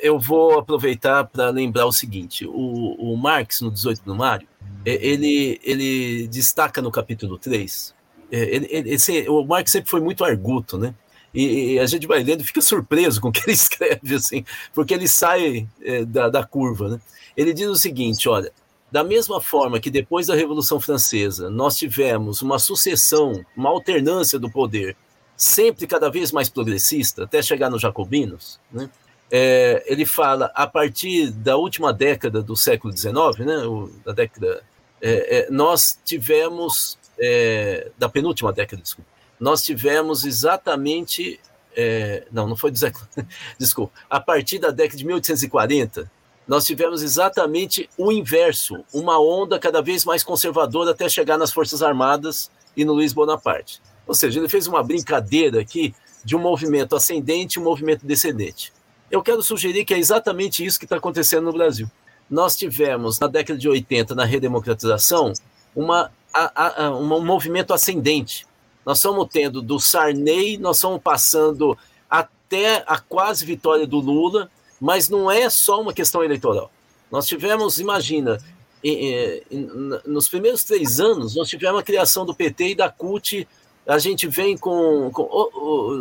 eu 0.03 0.19
vou 0.19 0.59
aproveitar 0.59 1.25
para 1.25 1.51
lembrar 1.51 1.87
o 1.87 1.93
seguinte: 1.93 2.47
o, 2.47 2.95
o 2.99 3.17
Marx, 3.17 3.61
no 3.61 3.71
18 3.71 4.03
de 4.03 4.19
maio, 4.19 4.47
é, 4.85 4.95
ele, 5.07 5.61
ele 5.63 6.27
destaca 6.29 6.83
no 6.83 6.91
capítulo 6.91 7.39
3. 7.39 7.95
É, 8.31 8.57
ele, 8.57 8.67
ele, 8.71 9.29
o 9.29 9.45
Marx 9.45 9.71
sempre 9.71 9.91
foi 9.91 10.01
muito 10.01 10.25
arguto, 10.25 10.77
né? 10.77 10.95
E, 11.35 11.75
e, 11.75 11.79
a 11.79 11.87
gente 11.87 12.07
vai 12.07 12.23
lendo 12.23 12.43
fica 12.43 12.61
surpreso 12.63 13.21
com 13.21 13.29
o 13.29 13.33
que 13.33 13.43
ele 13.45 13.53
escreve, 13.55 14.15
assim, 14.15 14.45
porque 14.75 14.95
ele 14.95 15.07
sai 15.07 15.69
é, 15.83 16.05
da, 16.05 16.29
da 16.31 16.45
curva, 16.45 16.89
né? 16.89 17.01
Ele 17.37 17.53
diz 17.53 17.69
o 17.69 17.77
seguinte: 17.77 18.29
olha, 18.29 18.51
da 18.91 19.05
mesma 19.05 19.41
forma 19.41 19.79
que 19.79 19.91
depois 19.91 20.27
da 20.27 20.35
Revolução 20.35 20.81
Francesa 20.81 21.51
nós 21.51 21.77
tivemos 21.77 22.43
uma 22.43 22.59
sucessão, 22.59 23.45
uma 23.57 23.71
alternância 23.71 24.39
do 24.39 24.51
poder, 24.51 24.97
sempre 25.37 25.87
cada 25.87 26.11
vez 26.11 26.33
mais 26.33 26.49
progressista, 26.49 27.25
até 27.25 27.43
chegar 27.43 27.71
nos 27.71 27.83
jacobinos, 27.83 28.59
né? 28.73 28.89
É, 29.31 29.83
ele 29.87 30.07
fala 30.07 30.53
a 30.55 30.67
partir 30.67 31.31
da 31.33 31.57
última 31.57 31.93
década 31.93 32.41
do 32.41 32.55
século 32.55 32.97
XIX, 32.97 33.13
né, 33.41 33.57
da 34.05 34.13
década 34.13 34.63
é, 35.01 35.39
é, 35.39 35.51
nós 35.51 35.99
tivemos, 36.05 36.99
é, 37.19 37.91
da 37.99 38.09
penúltima 38.09 38.53
década, 38.53 38.83
desculpa, 38.83 39.11
nós 39.39 39.63
tivemos 39.63 40.25
exatamente. 40.25 41.39
É, 41.77 42.27
não, 42.33 42.49
não 42.49 42.57
foi 42.57 42.71
do 42.71 42.79
século. 42.79 43.07
Desculpa. 43.59 43.93
A 44.09 44.19
partir 44.19 44.59
da 44.59 44.71
década 44.71 44.97
de 44.97 45.05
1840, 45.05 46.11
nós 46.49 46.65
tivemos 46.65 47.03
exatamente 47.03 47.91
o 47.99 48.11
inverso, 48.11 48.83
uma 48.95 49.21
onda 49.21 49.59
cada 49.59 49.83
vez 49.83 50.03
mais 50.03 50.23
conservadora 50.23 50.93
até 50.93 51.07
chegar 51.07 51.37
nas 51.37 51.53
Forças 51.53 51.83
Armadas 51.83 52.51
e 52.75 52.83
no 52.83 52.95
Luiz 52.95 53.13
Bonaparte. 53.13 53.83
Ou 54.07 54.15
seja, 54.15 54.41
ele 54.41 54.49
fez 54.49 54.67
uma 54.67 54.83
brincadeira 54.83 55.61
aqui 55.61 55.95
de 56.25 56.35
um 56.35 56.39
movimento 56.39 56.97
ascendente 56.97 57.59
e 57.59 57.61
um 57.61 57.65
movimento 57.65 58.07
descendente. 58.07 58.73
Eu 59.11 59.23
quero 59.23 59.43
sugerir 59.43 59.85
que 59.85 59.95
é 59.95 59.99
exatamente 59.99 60.65
isso 60.65 60.79
que 60.79 60.85
está 60.85 60.97
acontecendo 60.97 61.45
no 61.45 61.53
Brasil. 61.53 61.91
Nós 62.29 62.57
tivemos, 62.57 63.19
na 63.21 63.29
década 63.29 63.59
de 63.59 63.69
80, 63.69 64.15
na 64.15 64.25
redemocratização, 64.25 65.33
uma, 65.75 66.11
a, 66.35 66.87
a, 66.87 66.91
um 66.91 67.25
movimento 67.25 67.73
ascendente. 67.73 68.47
Nós 68.85 68.99
estamos 68.99 69.29
tendo 69.31 69.63
do 69.63 69.79
Sarney, 69.79 70.59
nós 70.59 70.77
estamos 70.77 71.01
passando 71.03 71.77
até 72.11 72.85
a 72.87 72.99
quase 72.99 73.45
vitória 73.45 73.87
do 73.87 73.99
Lula, 73.99 74.51
mas 74.81 75.09
não 75.09 75.31
é 75.31 75.49
só 75.51 75.81
uma 75.81 75.93
questão 75.93 76.23
eleitoral. 76.23 76.71
Nós 77.11 77.27
tivemos, 77.27 77.79
imagina, 77.79 78.39
nos 80.05 80.29
primeiros 80.29 80.65
três 80.65 81.01
anos, 81.01 81.35
nós 81.35 81.49
tivemos 81.49 81.81
a 81.81 81.83
criação 81.83 82.25
do 82.25 82.35
PT 82.35 82.69
e 82.71 82.75
da 82.75 82.89
CUT. 82.89 83.47
A 83.87 83.99
gente 83.99 84.27
vem 84.27 84.57
com, 84.57 85.11
com 85.13 85.23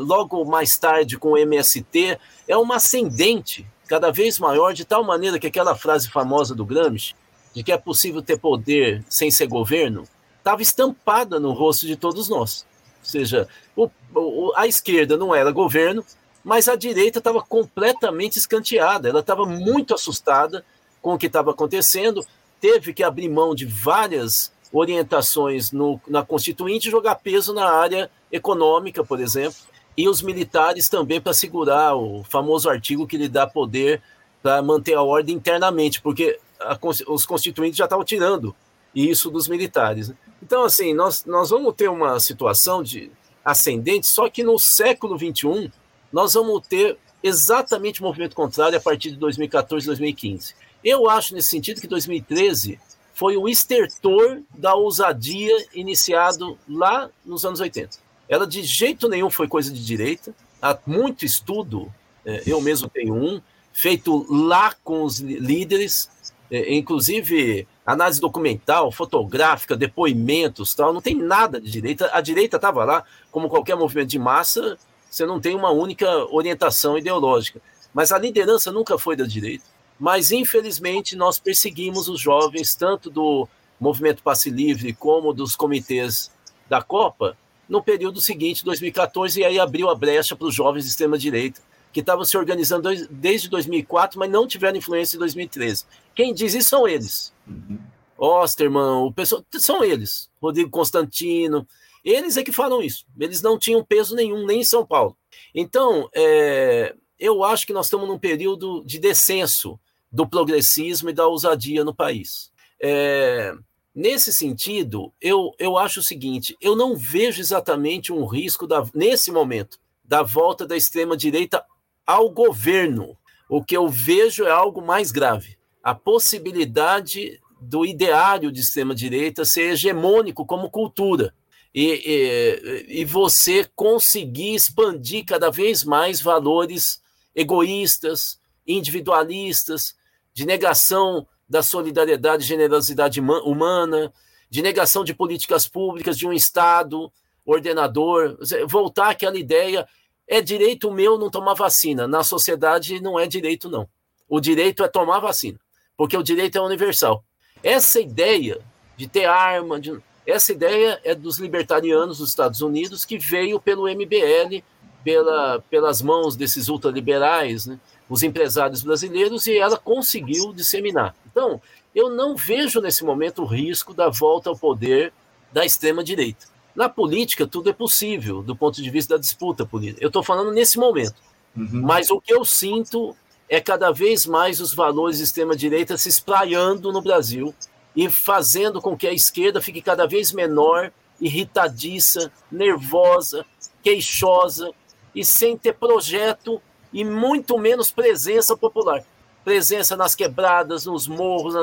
logo 0.08 0.44
mais 0.44 0.78
tarde 0.78 1.18
com 1.18 1.32
o 1.32 1.38
MST, 1.38 2.18
é 2.48 2.58
uma 2.58 2.78
ascendente 2.78 3.66
cada 3.88 4.12
vez 4.12 4.40
maior, 4.40 4.74
de 4.74 4.84
tal 4.84 5.04
maneira 5.04 5.38
que 5.38 5.48
aquela 5.48 5.76
frase 5.76 6.10
famosa 6.10 6.56
do 6.56 6.66
Gramsci, 6.66 7.14
de 7.54 7.64
que 7.64 7.72
é 7.72 7.78
possível 7.78 8.22
ter 8.22 8.40
poder 8.40 9.04
sem 9.08 9.30
ser 9.30 9.48
governo, 9.48 10.04
estava 10.38 10.62
estampada 10.62 11.40
no 11.40 11.54
rosto 11.54 11.86
de 11.86 11.96
todos 11.96 12.28
nós. 12.28 12.66
Ou 13.04 13.10
seja, 13.10 13.48
o, 13.76 13.90
o, 14.16 14.52
a 14.56 14.66
esquerda 14.66 15.16
não 15.16 15.34
era 15.34 15.52
governo, 15.52 16.04
mas 16.44 16.68
a 16.68 16.76
direita 16.76 17.20
estava 17.20 17.42
completamente 17.42 18.38
escanteada, 18.38 19.10
ela 19.10 19.20
estava 19.20 19.46
muito 19.46 19.94
assustada 19.94 20.66
com 21.02 21.14
o 21.14 21.18
que 21.18 21.28
estava 21.28 21.52
acontecendo, 21.52 22.26
teve 22.60 22.94
que 22.94 23.04
abrir 23.04 23.30
mão 23.30 23.54
de 23.54 23.66
várias 23.66 24.52
orientações 24.76 25.71
no, 25.71 25.99
na 26.07 26.23
Constituinte 26.23 26.91
jogar 26.91 27.15
peso 27.15 27.53
na 27.53 27.65
área 27.65 28.09
econômica, 28.32 29.03
por 29.03 29.21
exemplo, 29.21 29.57
e 29.97 30.09
os 30.09 30.21
militares 30.21 30.89
também 30.89 31.21
para 31.21 31.34
segurar 31.34 31.95
o 31.95 32.23
famoso 32.26 32.69
artigo 32.69 33.07
que 33.07 33.17
lhe 33.17 33.30
dá 33.30 33.47
poder 33.47 34.01
para 34.43 34.61
manter 34.61 34.95
a 34.95 35.01
ordem 35.01 35.36
internamente, 35.36 36.01
porque 36.01 36.38
a, 36.59 36.78
os 37.07 37.26
constituintes 37.26 37.78
já 37.78 37.86
estavam 37.86 38.03
tirando 38.03 38.53
isso 38.93 39.32
dos 39.32 39.47
militares. 39.47 40.09
Né? 40.09 40.15
Então, 40.43 40.63
assim, 40.63 40.93
nós, 40.93 41.23
nós 41.26 41.49
vamos 41.49 41.73
ter 41.73 41.89
uma 41.89 42.19
situação 42.19 42.84
de 42.84 43.09
ascendente, 43.43 44.07
só 44.07 44.30
que 44.30 44.43
no 44.43 44.59
século 44.59 45.17
XXI 45.17 45.71
nós 46.11 46.34
vamos 46.34 46.67
ter 46.67 46.97
exatamente 47.23 48.01
o 48.01 48.03
movimento 48.03 48.36
contrário 48.36 48.78
a 48.78 48.82
partir 48.82 49.11
de 49.11 49.17
2014, 49.17 49.86
2015. 49.86 50.53
Eu 50.84 51.09
acho 51.09 51.34
nesse 51.34 51.49
sentido 51.49 51.82
que 51.82 51.88
2013 51.88 52.80
foi 53.16 53.38
o 53.38 53.47
estertor 53.47 54.41
da 54.53 54.76
ousadia 54.76 55.55
iniciado 55.74 56.59
lá 56.68 57.09
nos 57.26 57.45
anos 57.45 57.61
80. 57.61 57.97
Ela 58.28 58.45
de 58.45 58.61
jeito 58.61 59.07
nenhum 59.07 59.30
foi 59.30 59.47
coisa 59.47 59.72
de 59.72 59.84
direita, 59.84 60.36
há 60.61 60.78
muito 60.86 61.24
estudo, 61.24 61.91
é, 62.26 62.43
eu 62.45 62.59
mesmo 62.59 62.89
tenho 62.89 63.16
um, 63.16 63.41
feito 63.72 64.26
lá 64.30 64.76
com 64.84 65.03
os 65.03 65.20
líderes, 65.20 66.09
é, 66.51 66.76
inclusive 66.76 67.66
análise 67.86 68.20
documental, 68.20 68.91
fotográfica, 68.91 69.78
depoimentos, 69.78 70.76
tal, 70.76 70.91
não 70.91 71.01
tem 71.01 71.16
nada 71.16 71.61
de 71.61 71.72
direita. 71.72 72.09
A 72.11 72.20
direita 72.20 72.57
estava 72.57 72.84
lá, 72.84 73.05
como 73.32 73.47
qualquer 73.47 73.78
movimento 73.78 74.09
de 74.09 74.20
massa, 74.20 74.78
você 75.09 75.26
não 75.26 75.39
tem 75.39 75.55
uma 75.55 75.72
única 75.72 76.09
orientação 76.34 76.97
ideológica. 76.97 77.61
Mas 77.93 78.11
a 78.11 78.20
liderança 78.20 78.74
nunca 78.74 78.97
foi 78.97 79.16
da 79.16 79.26
direita. 79.26 79.63
Mas, 80.00 80.32
infelizmente, 80.32 81.16
nós 81.16 81.39
perseguimos 81.39 82.10
os 82.10 82.20
jovens, 82.20 82.76
tanto 82.76 83.10
do 83.10 83.48
movimento 83.80 84.24
Passe 84.24 84.50
Livre 84.50 84.93
como 84.93 85.34
dos 85.34 85.56
comitês 85.56 86.32
da 86.70 86.82
Copa, 86.82 87.38
no 87.68 87.82
período 87.82 88.22
seguinte, 88.22 88.64
2014, 88.64 89.39
e 89.39 89.46
aí 89.46 89.60
abriu 89.60 89.89
a 89.89 89.96
brecha 89.96 90.36
para 90.36 90.48
os 90.48 90.54
jovens 90.54 90.84
de 90.84 90.89
extrema-direita, 90.89 91.62
que 91.91 92.02
estavam 92.02 92.26
se 92.26 92.38
organizando 92.38 92.89
desde 93.10 93.50
2004, 93.50 94.20
mas 94.20 94.30
não 94.30 94.46
tiveram 94.46 94.78
influência 94.78 95.16
em 95.16 95.20
2013. 95.20 95.86
Quem 96.14 96.34
diz 96.34 96.54
isso 96.54 96.70
são 96.70 96.88
eles. 96.88 97.34
Uhum. 97.48 97.80
Osterman, 98.18 99.06
o 99.06 99.12
pessoal, 99.12 99.43
são 99.58 99.84
eles. 99.84 100.30
Rodrigo 100.41 100.70
Constantino, 100.70 101.66
eles 102.04 102.38
é 102.38 102.43
que 102.43 102.52
falam 102.52 102.82
isso. 102.82 103.06
Eles 103.20 103.41
não 103.41 103.58
tinham 103.58 103.84
peso 103.84 104.16
nenhum, 104.16 104.46
nem 104.46 104.62
em 104.62 104.66
São 104.66 104.86
Paulo. 104.86 105.18
Então, 105.54 106.10
é, 106.14 106.93
eu 107.20 107.43
acho 107.43 107.66
que 107.66 107.74
nós 107.74 107.88
estamos 107.88 108.08
num 108.08 108.20
período 108.20 108.84
de 108.86 109.00
descenso 109.00 109.80
do 110.16 110.26
progressismo 110.26 111.09
e 111.09 111.13
da 111.13 111.28
ousadia 111.28 111.84
no 111.84 111.93
país. 111.93 112.49
É, 112.82 113.53
nesse 113.93 114.32
sentido, 114.32 115.11
eu, 115.22 115.51
eu 115.59 115.78
acho 115.78 115.99
o 115.99 116.03
seguinte: 116.03 116.55
eu 116.61 116.74
não 116.74 116.95
vejo 116.95 117.41
exatamente 117.41 118.13
um 118.13 118.26
risco, 118.26 118.66
da, 118.66 118.82
nesse 118.93 119.30
momento, 119.30 119.78
da 120.03 120.24
volta 120.24 120.66
da 120.66 120.78
extrema-direita 120.78 121.61
ao 122.07 122.30
governo. 122.30 123.18
O 123.49 123.61
que 123.61 123.76
eu 123.76 123.89
vejo 123.89 124.45
é 124.45 124.49
algo 124.49 124.82
mais 124.82 125.11
grave. 125.11 125.57
A 125.84 125.93
possibilidade 125.93 127.39
do 127.59 127.86
ideário 127.86 128.53
de 128.53 128.61
extrema-direita 128.61 129.43
ser 129.43 129.74
hegemônico 129.74 130.45
como 130.45 130.70
cultura 130.70 131.34
e, 131.74 132.01
e, 132.05 133.01
e 133.01 133.05
você 133.05 133.70
conseguir 133.76 134.55
expandir 134.55 135.26
cada 135.26 135.51
vez 135.51 135.84
mais 135.84 136.22
valores 136.22 137.01
egoístas, 137.36 138.39
individualistas, 138.66 139.93
de 140.36 140.46
negação 140.46 141.26
da 141.48 141.64
solidariedade 141.64 142.44
e 142.44 142.48
generosidade 142.48 143.22
humana, 143.22 144.12
de 144.50 144.62
negação 144.62 145.04
de 145.04 145.14
políticas 145.14 145.68
públicas, 145.68 146.18
de 146.18 146.28
um 146.28 146.34
Estado 146.34 147.12
ordenador, 147.46 148.38
voltar 148.68 149.12
àquela 149.12 149.38
ideia, 149.38 149.88
é 150.28 150.42
direito 150.42 150.92
meu 150.92 151.18
não 151.18 151.30
tomar 151.30 151.54
vacina. 151.54 152.08
Na 152.08 152.24
sociedade 152.24 153.00
não 153.02 153.20
é 153.20 153.28
direito, 153.28 153.70
não. 153.70 153.88
O 154.28 154.40
direito 154.40 154.84
é 154.84 154.88
tomar 154.88 155.20
vacina, 155.20 155.60
porque 155.96 156.18
o 156.18 156.24
direito 156.24 156.58
é 156.58 156.62
universal. 156.62 157.24
Essa 157.64 158.02
ideia 158.02 158.60
de 158.98 159.08
ter 159.08 159.26
arma, 159.26 159.80
de, 159.80 159.98
essa 160.26 160.52
ideia 160.52 161.00
é 161.04 161.14
dos 161.14 161.38
libertarianos 161.38 162.18
dos 162.18 162.30
Estados 162.30 162.62
Unidos, 162.62 163.06
que 163.06 163.20
veio 163.20 163.60
pelo 163.60 163.88
MBL, 163.88 164.64
pela, 165.04 165.64
pelas 165.70 166.02
mãos 166.02 166.36
desses 166.36 166.68
ultraliberais, 166.68 167.68
né, 167.68 167.80
os 168.10 168.24
empresários 168.24 168.84
brasileiros, 168.84 169.47
e 169.47 169.58
ela 169.58 169.78
conseguiu 169.78 170.53
disseminar. 170.53 171.16
Então, 171.32 171.62
eu 171.93 172.10
não 172.10 172.36
vejo 172.36 172.82
nesse 172.82 173.03
momento 173.03 173.41
o 173.41 173.45
risco 173.45 173.93
da 173.93 174.10
volta 174.10 174.49
ao 174.49 174.58
poder 174.58 175.12
da 175.51 175.66
extrema-direita. 175.66 176.47
Na 176.76 176.89
política, 176.89 177.47
tudo 177.47 177.70
é 177.70 177.74
possível, 177.74 178.43
do 178.43 178.56
ponto 178.56 178.82
de 178.82 178.89
vista 178.89 179.16
da 179.16 179.20
disputa 179.20 179.66
política. 179.66 180.03
Eu 180.03 180.08
estou 180.08 180.22
falando 180.22 180.51
nesse 180.51 180.78
momento. 180.78 181.16
Uhum. 181.56 181.82
Mas 181.82 182.10
o 182.10 182.20
que 182.20 182.34
eu 182.34 182.43
sinto 182.43 183.16
é 183.47 183.62
cada 183.62 183.91
vez 183.91 184.26
mais 184.26 184.60
os 184.60 184.74
valores 184.74 185.18
de 185.18 185.24
extrema-direita 185.24 185.97
se 185.97 186.10
espraiando 186.10 186.91
no 186.91 187.01
Brasil 187.01 187.56
e 187.95 188.10
fazendo 188.10 188.82
com 188.82 188.97
que 188.97 189.08
a 189.08 189.14
esquerda 189.14 189.62
fique 189.62 189.82
cada 189.82 190.06
vez 190.06 190.34
menor, 190.34 190.91
irritadiça, 191.22 192.30
nervosa, 192.51 193.45
queixosa 193.82 194.72
e 195.14 195.24
sem 195.24 195.58
ter 195.58 195.74
projeto 195.74 196.62
e 196.96 197.04
muito 197.04 197.58
menos 197.58 197.91
presença 197.91 198.56
popular. 198.56 199.04
Presença 199.43 199.98
nas 199.98 200.16
quebradas, 200.16 200.86
nos 200.86 201.10
morros. 201.10 201.54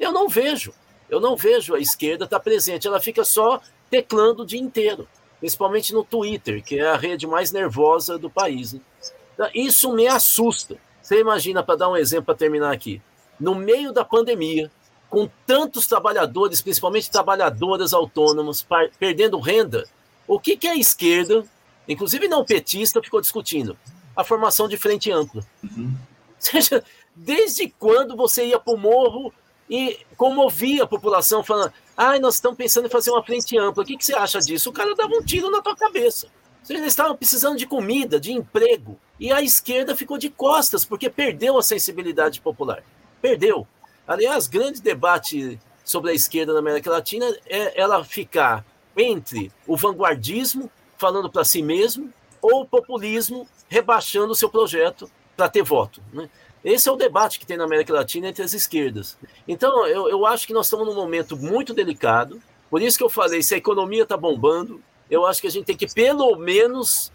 Eu 0.00 0.10
não 0.12 0.30
vejo. 0.30 0.72
Eu 1.10 1.20
não 1.20 1.36
vejo 1.36 1.74
a 1.74 1.78
esquerda 1.78 2.24
estar 2.24 2.38
tá 2.38 2.42
presente. 2.42 2.88
Ela 2.88 2.98
fica 2.98 3.22
só 3.22 3.60
teclando 3.90 4.42
o 4.42 4.46
dia 4.46 4.58
inteiro, 4.58 5.06
principalmente 5.38 5.92
no 5.92 6.02
Twitter, 6.02 6.64
que 6.64 6.78
é 6.78 6.88
a 6.88 6.96
rede 6.96 7.26
mais 7.26 7.52
nervosa 7.52 8.16
do 8.16 8.30
país. 8.30 8.72
Né? 8.72 8.80
Então, 9.34 9.50
isso 9.54 9.92
me 9.92 10.08
assusta. 10.08 10.78
Você 11.02 11.20
imagina, 11.20 11.62
para 11.62 11.76
dar 11.76 11.90
um 11.90 11.96
exemplo 11.96 12.24
para 12.24 12.34
terminar 12.34 12.72
aqui, 12.72 13.02
no 13.38 13.54
meio 13.54 13.92
da 13.92 14.06
pandemia, 14.06 14.70
com 15.10 15.28
tantos 15.46 15.86
trabalhadores, 15.86 16.62
principalmente 16.62 17.10
trabalhadoras 17.10 17.92
autônomas, 17.92 18.66
perdendo 18.98 19.38
renda, 19.38 19.86
o 20.26 20.40
que, 20.40 20.56
que 20.56 20.66
a 20.66 20.76
esquerda, 20.76 21.44
inclusive 21.86 22.26
não 22.26 22.42
petista, 22.42 23.02
ficou 23.02 23.20
discutindo? 23.20 23.76
A 24.16 24.24
formação 24.24 24.68
de 24.68 24.76
frente 24.76 25.10
ampla. 25.10 25.44
Uhum. 25.62 25.94
Ou 25.94 26.36
seja, 26.38 26.84
desde 27.14 27.68
quando 27.68 28.16
você 28.16 28.46
ia 28.46 28.58
para 28.58 28.74
o 28.74 28.78
morro 28.78 29.32
e 29.68 29.98
comovia 30.16 30.84
a 30.84 30.86
população 30.86 31.42
falando, 31.42 31.72
ai, 31.96 32.18
ah, 32.18 32.20
nós 32.20 32.34
estamos 32.34 32.58
pensando 32.58 32.86
em 32.86 32.90
fazer 32.90 33.10
uma 33.10 33.22
frente 33.22 33.56
ampla, 33.56 33.82
o 33.82 33.86
que, 33.86 33.96
que 33.96 34.04
você 34.04 34.14
acha 34.14 34.38
disso? 34.40 34.70
O 34.70 34.72
cara 34.72 34.94
dava 34.94 35.14
um 35.14 35.22
tiro 35.22 35.50
na 35.50 35.62
tua 35.62 35.76
cabeça. 35.76 36.28
Eles 36.68 36.84
estavam 36.84 37.16
precisando 37.16 37.56
de 37.56 37.66
comida, 37.66 38.20
de 38.20 38.32
emprego. 38.32 38.98
E 39.18 39.32
a 39.32 39.42
esquerda 39.42 39.96
ficou 39.96 40.16
de 40.16 40.30
costas, 40.30 40.84
porque 40.84 41.10
perdeu 41.10 41.58
a 41.58 41.62
sensibilidade 41.62 42.40
popular. 42.40 42.82
Perdeu. 43.20 43.66
Aliás, 44.06 44.46
grande 44.46 44.80
debate 44.80 45.58
sobre 45.84 46.10
a 46.10 46.14
esquerda 46.14 46.52
na 46.52 46.60
América 46.60 46.90
Latina 46.90 47.26
é 47.46 47.80
ela 47.80 48.04
ficar 48.04 48.64
entre 48.96 49.50
o 49.66 49.76
vanguardismo, 49.76 50.70
falando 50.96 51.30
para 51.30 51.44
si 51.44 51.62
mesmo, 51.62 52.12
ou 52.40 52.66
populismo 52.66 53.46
rebaixando 53.72 54.32
o 54.32 54.36
seu 54.36 54.50
projeto 54.50 55.10
para 55.34 55.48
ter 55.48 55.62
voto. 55.62 56.02
Né? 56.12 56.28
Esse 56.62 56.88
é 56.88 56.92
o 56.92 56.96
debate 56.96 57.38
que 57.38 57.46
tem 57.46 57.56
na 57.56 57.64
América 57.64 57.92
Latina 57.92 58.28
entre 58.28 58.42
as 58.42 58.52
esquerdas. 58.52 59.16
Então, 59.48 59.86
eu, 59.86 60.10
eu 60.10 60.26
acho 60.26 60.46
que 60.46 60.52
nós 60.52 60.66
estamos 60.66 60.86
num 60.86 60.94
momento 60.94 61.36
muito 61.36 61.72
delicado. 61.72 62.40
Por 62.70 62.82
isso 62.82 62.98
que 62.98 63.02
eu 63.02 63.08
falei, 63.08 63.42
se 63.42 63.54
a 63.54 63.58
economia 63.58 64.02
está 64.02 64.16
bombando, 64.16 64.80
eu 65.10 65.26
acho 65.26 65.40
que 65.40 65.46
a 65.46 65.50
gente 65.50 65.64
tem 65.64 65.76
que, 65.76 65.92
pelo 65.92 66.36
menos, 66.36 67.10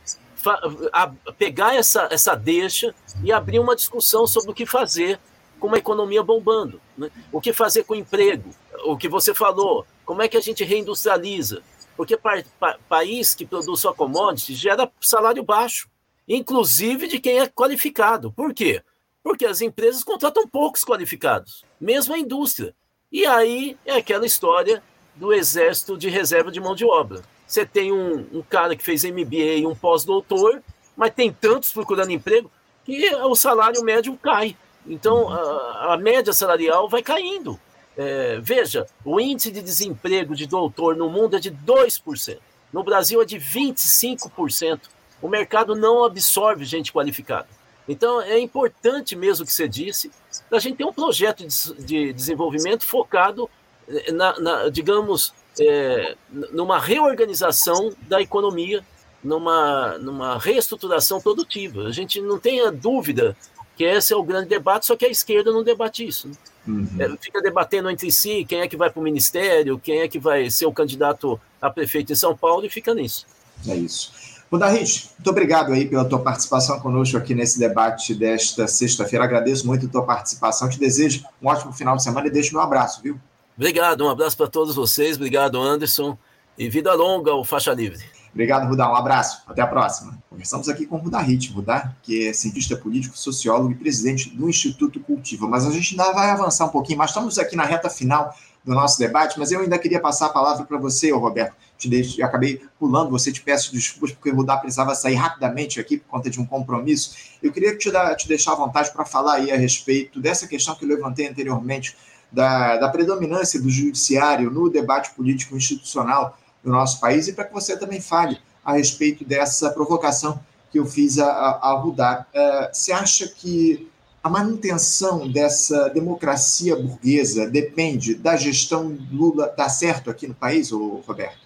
pegar 1.38 1.76
essa, 1.76 2.08
essa 2.12 2.36
deixa 2.36 2.94
e 3.24 3.32
abrir 3.32 3.60
uma 3.60 3.76
discussão 3.76 4.26
sobre 4.26 4.52
o 4.52 4.54
que 4.54 4.66
fazer 4.66 5.20
com 5.60 5.68
uma 5.68 5.78
economia 5.78 6.24
bombando. 6.24 6.82
Né? 6.98 7.10
O 7.32 7.40
que 7.40 7.54
fazer 7.54 7.84
com 7.84 7.94
o 7.94 7.98
emprego? 7.98 8.50
O 8.84 8.98
que 8.98 9.08
você 9.08 9.34
falou, 9.34 9.86
como 10.04 10.24
é 10.24 10.28
que 10.28 10.38
a 10.38 10.42
gente 10.42 10.64
reindustrializa? 10.64 11.62
Porque 11.96 12.18
pa, 12.18 12.44
pa, 12.60 12.78
país 12.90 13.34
que 13.34 13.46
produz 13.46 13.80
só 13.80 13.94
commodity 13.94 14.54
gera 14.54 14.92
salário 15.02 15.44
baixo, 15.44 15.88
inclusive 16.28 17.08
de 17.08 17.20
quem 17.20 17.40
é 17.40 17.48
qualificado. 17.48 18.32
Por 18.32 18.54
quê? 18.54 18.82
Porque 19.24 19.46
as 19.46 19.62
empresas 19.62 20.04
contratam 20.04 20.48
poucos 20.48 20.84
qualificados, 20.84 21.64
mesmo 21.80 22.14
a 22.14 22.20
indústria. 22.20 22.76
E 23.12 23.26
aí 23.26 23.78
é 23.86 23.96
aquela 23.96 24.26
história 24.26 24.84
do 25.16 25.34
exército 25.34 25.98
de 25.98 26.10
reserva 26.10 26.52
de 26.52 26.60
mão 26.60 26.76
de 26.76 26.86
obra. 26.86 27.22
Você 27.48 27.66
tem 27.66 27.92
um, 27.92 28.28
um 28.34 28.42
cara 28.42 28.76
que 28.76 28.84
fez 28.84 29.04
MBA 29.04 29.60
e 29.60 29.66
um 29.66 29.76
pós-doutor, 29.76 30.62
mas 30.96 31.14
tem 31.14 31.32
tantos 31.32 31.72
procurando 31.72 32.12
emprego 32.12 32.52
que 32.84 33.14
o 33.16 33.36
salário 33.36 33.84
médio 33.84 34.18
cai. 34.18 34.56
Então 34.86 35.30
a, 35.30 35.94
a 35.94 35.98
média 35.98 36.34
salarial 36.34 36.90
vai 36.90 37.02
caindo. 37.02 37.60
É, 37.98 38.40
veja, 38.42 38.86
o 39.04 39.20
índice 39.20 39.52
de 39.52 39.62
desemprego 39.62 40.36
de 40.36 40.46
doutor 40.46 40.96
no 40.96 41.10
mundo 41.10 41.36
é 41.36 41.40
de 41.40 41.52
2%. 41.52 42.38
No 42.72 42.84
Brasil 42.84 43.22
é 43.22 43.26
de 43.26 43.38
25%. 43.38 44.82
O 45.22 45.28
mercado 45.28 45.76
não 45.76 46.04
absorve 46.04 46.66
gente 46.66 46.92
qualificada. 46.92 47.48
Então, 47.88 48.22
é 48.22 48.38
importante 48.40 49.16
mesmo 49.16 49.44
o 49.44 49.48
que 49.48 49.54
você 49.54 49.68
disse, 49.68 50.12
a 50.52 50.60
gente 50.60 50.78
ter 50.78 50.86
um 50.86 50.94
projeto 50.94 51.46
de, 51.46 51.86
de 51.86 52.14
desenvolvimento 52.14 52.84
focado, 52.84 53.50
eh, 53.88 54.12
na, 54.12 54.40
na 54.40 54.70
digamos, 54.70 55.34
é, 55.60 56.16
numa 56.52 56.80
reorganização 56.80 57.94
da 58.02 58.22
economia, 58.22 58.84
numa, 59.24 59.98
numa 59.98 60.38
reestruturação 60.38 61.22
produtiva. 61.22 61.84
A 61.84 61.92
gente 61.92 62.22
não 62.22 62.38
tenha 62.38 62.72
dúvida 62.72 63.36
que 63.76 63.84
esse 63.84 64.12
é 64.12 64.16
o 64.16 64.24
grande 64.24 64.50
debate, 64.50 64.86
só 64.86 64.96
que 64.96 65.06
a 65.06 65.10
esquerda 65.10 65.52
não 65.52 65.64
debate 65.64 66.06
isso. 66.06 66.28
Né? 66.28 66.34
Uhum. 66.68 66.88
É, 67.00 67.18
fica 67.18 67.42
debatendo 67.42 67.90
entre 67.90 68.12
si 68.12 68.44
quem 68.44 68.60
é 68.62 68.68
que 68.68 68.76
vai 68.76 68.90
para 68.90 69.00
o 69.00 69.04
ministério, 69.04 69.80
quem 69.80 70.00
é 70.00 70.08
que 70.08 70.20
vai 70.20 70.50
ser 70.50 70.66
o 70.66 70.74
candidato 70.74 71.40
a 71.62 71.70
prefeito 71.70 72.12
em 72.12 72.16
São 72.16 72.36
Paulo 72.36 72.66
e 72.66 72.70
fica 72.70 72.94
nisso. 72.94 73.26
É 73.68 73.76
isso. 73.76 74.12
Rich, 74.52 75.10
muito 75.18 75.30
obrigado 75.30 75.74
aí 75.74 75.86
pela 75.86 76.06
tua 76.06 76.20
participação 76.20 76.80
conosco 76.80 77.18
aqui 77.18 77.36
nesse 77.36 77.60
debate 77.60 78.16
desta 78.16 78.68
sexta-feira. 78.68 79.26
Agradeço 79.26 79.68
muito 79.68 79.86
a 79.88 79.90
tua 79.90 80.04
participação. 80.04 80.70
Te 80.70 80.80
desejo 80.80 81.26
um 81.42 81.48
ótimo 81.48 81.74
final 81.74 81.98
de 81.98 82.04
semana 82.04 82.28
e 82.28 82.32
deixo 82.32 82.54
meu 82.54 82.62
abraço, 82.62 83.02
viu? 83.02 83.20
Obrigado, 83.58 84.06
um 84.06 84.10
abraço 84.10 84.38
para 84.38 84.48
todos 84.48 84.76
vocês. 84.76 85.18
Obrigado, 85.18 85.60
Anderson. 85.60 86.18
E 86.58 86.70
vida 86.70 86.94
longa 86.94 87.32
ao 87.32 87.44
Faixa 87.44 87.74
Livre. 87.74 88.04
Obrigado, 88.32 88.68
Rudá. 88.68 88.90
Um 88.92 88.96
abraço. 88.96 89.42
Até 89.48 89.62
a 89.62 89.68
próxima. 89.68 90.18
Conversamos 90.30 90.70
aqui 90.70 90.86
com 90.86 90.98
o 90.98 91.00
Rudahit. 91.00 91.52
Rudá, 91.52 91.92
que 92.04 92.28
é 92.28 92.34
cientista 92.34 92.78
político, 92.78 93.18
sociólogo 93.18 93.72
e 93.72 93.76
presidente 93.76 94.30
do 94.30 94.48
Instituto 94.48 95.00
Cultiva. 95.00 95.48
Mas 95.48 95.66
a 95.66 95.72
gente 95.72 95.92
ainda 95.92 96.14
vai 96.14 96.30
avançar 96.30 96.66
um 96.66 96.70
pouquinho. 96.70 97.00
Mas 97.00 97.10
estamos 97.10 97.40
aqui 97.40 97.56
na 97.56 97.64
reta 97.64 97.90
final 97.90 98.36
do 98.68 98.74
nosso 98.74 99.00
debate, 99.00 99.40
mas 99.40 99.50
eu 99.50 99.62
ainda 99.62 99.80
queria 99.80 100.00
passar 100.00 100.26
a 100.26 100.30
palavra 100.30 100.66
para 100.66 100.78
você, 100.78 101.10
Roberto. 101.12 101.56
Te 101.78 101.88
deixo, 101.88 102.22
acabei 102.22 102.62
pulando 102.78 103.10
você, 103.10 103.32
te 103.32 103.42
peço 103.42 103.72
desculpas, 103.72 104.12
porque 104.12 104.30
o 104.30 104.36
Rudá 104.36 104.58
precisava 104.58 104.94
sair 104.94 105.16
rapidamente 105.16 105.80
aqui 105.80 105.98
por 105.98 106.10
conta 106.10 106.30
de 106.30 106.38
um 106.38 106.46
compromisso. 106.46 107.16
Eu 107.42 107.54
queria 107.54 107.78
te, 107.78 107.90
dar, 107.90 108.14
te 108.16 108.28
deixar 108.28 108.52
à 108.52 108.56
vontade 108.56 108.92
para 108.92 109.06
falar 109.06 109.36
aí 109.36 109.52
a 109.54 109.56
respeito 109.56 110.20
dessa 110.20 110.46
questão 110.48 110.76
que 110.76 110.84
eu 110.84 110.90
levantei 110.90 111.30
anteriormente, 111.30 111.96
da, 112.30 112.76
da 112.76 112.90
predominância 112.90 113.62
do 113.62 113.70
judiciário 113.70 114.52
no 114.52 114.70
debate 114.70 115.12
político 115.12 115.56
institucional 115.56 116.38
do 116.62 116.70
nosso 116.70 117.00
país, 117.00 117.30
e 117.30 117.34
para 117.34 117.46
que 117.46 117.54
você 117.54 117.78
também 117.78 118.02
fale 118.02 118.38
a 118.66 118.74
respeito 118.74 119.24
dessa 119.24 119.70
provocação 119.70 120.38
que 120.70 120.78
eu 120.78 120.86
fiz 120.86 121.20
a, 121.20 121.26
a, 121.26 121.70
a 121.70 121.74
Rudá. 121.76 122.26
Uh, 122.36 122.76
você 122.76 122.92
acha 122.92 123.30
que 123.30 123.90
a 124.28 124.30
manutenção 124.30 125.26
dessa 125.26 125.88
democracia 125.88 126.76
burguesa 126.76 127.50
depende 127.50 128.14
da 128.14 128.36
gestão 128.36 128.98
Lula 129.10 129.54
dar 129.58 129.70
certo 129.70 130.10
aqui 130.10 130.28
no 130.28 130.36
país, 130.36 130.70
ou 130.74 131.02
Roberto? 131.08 131.40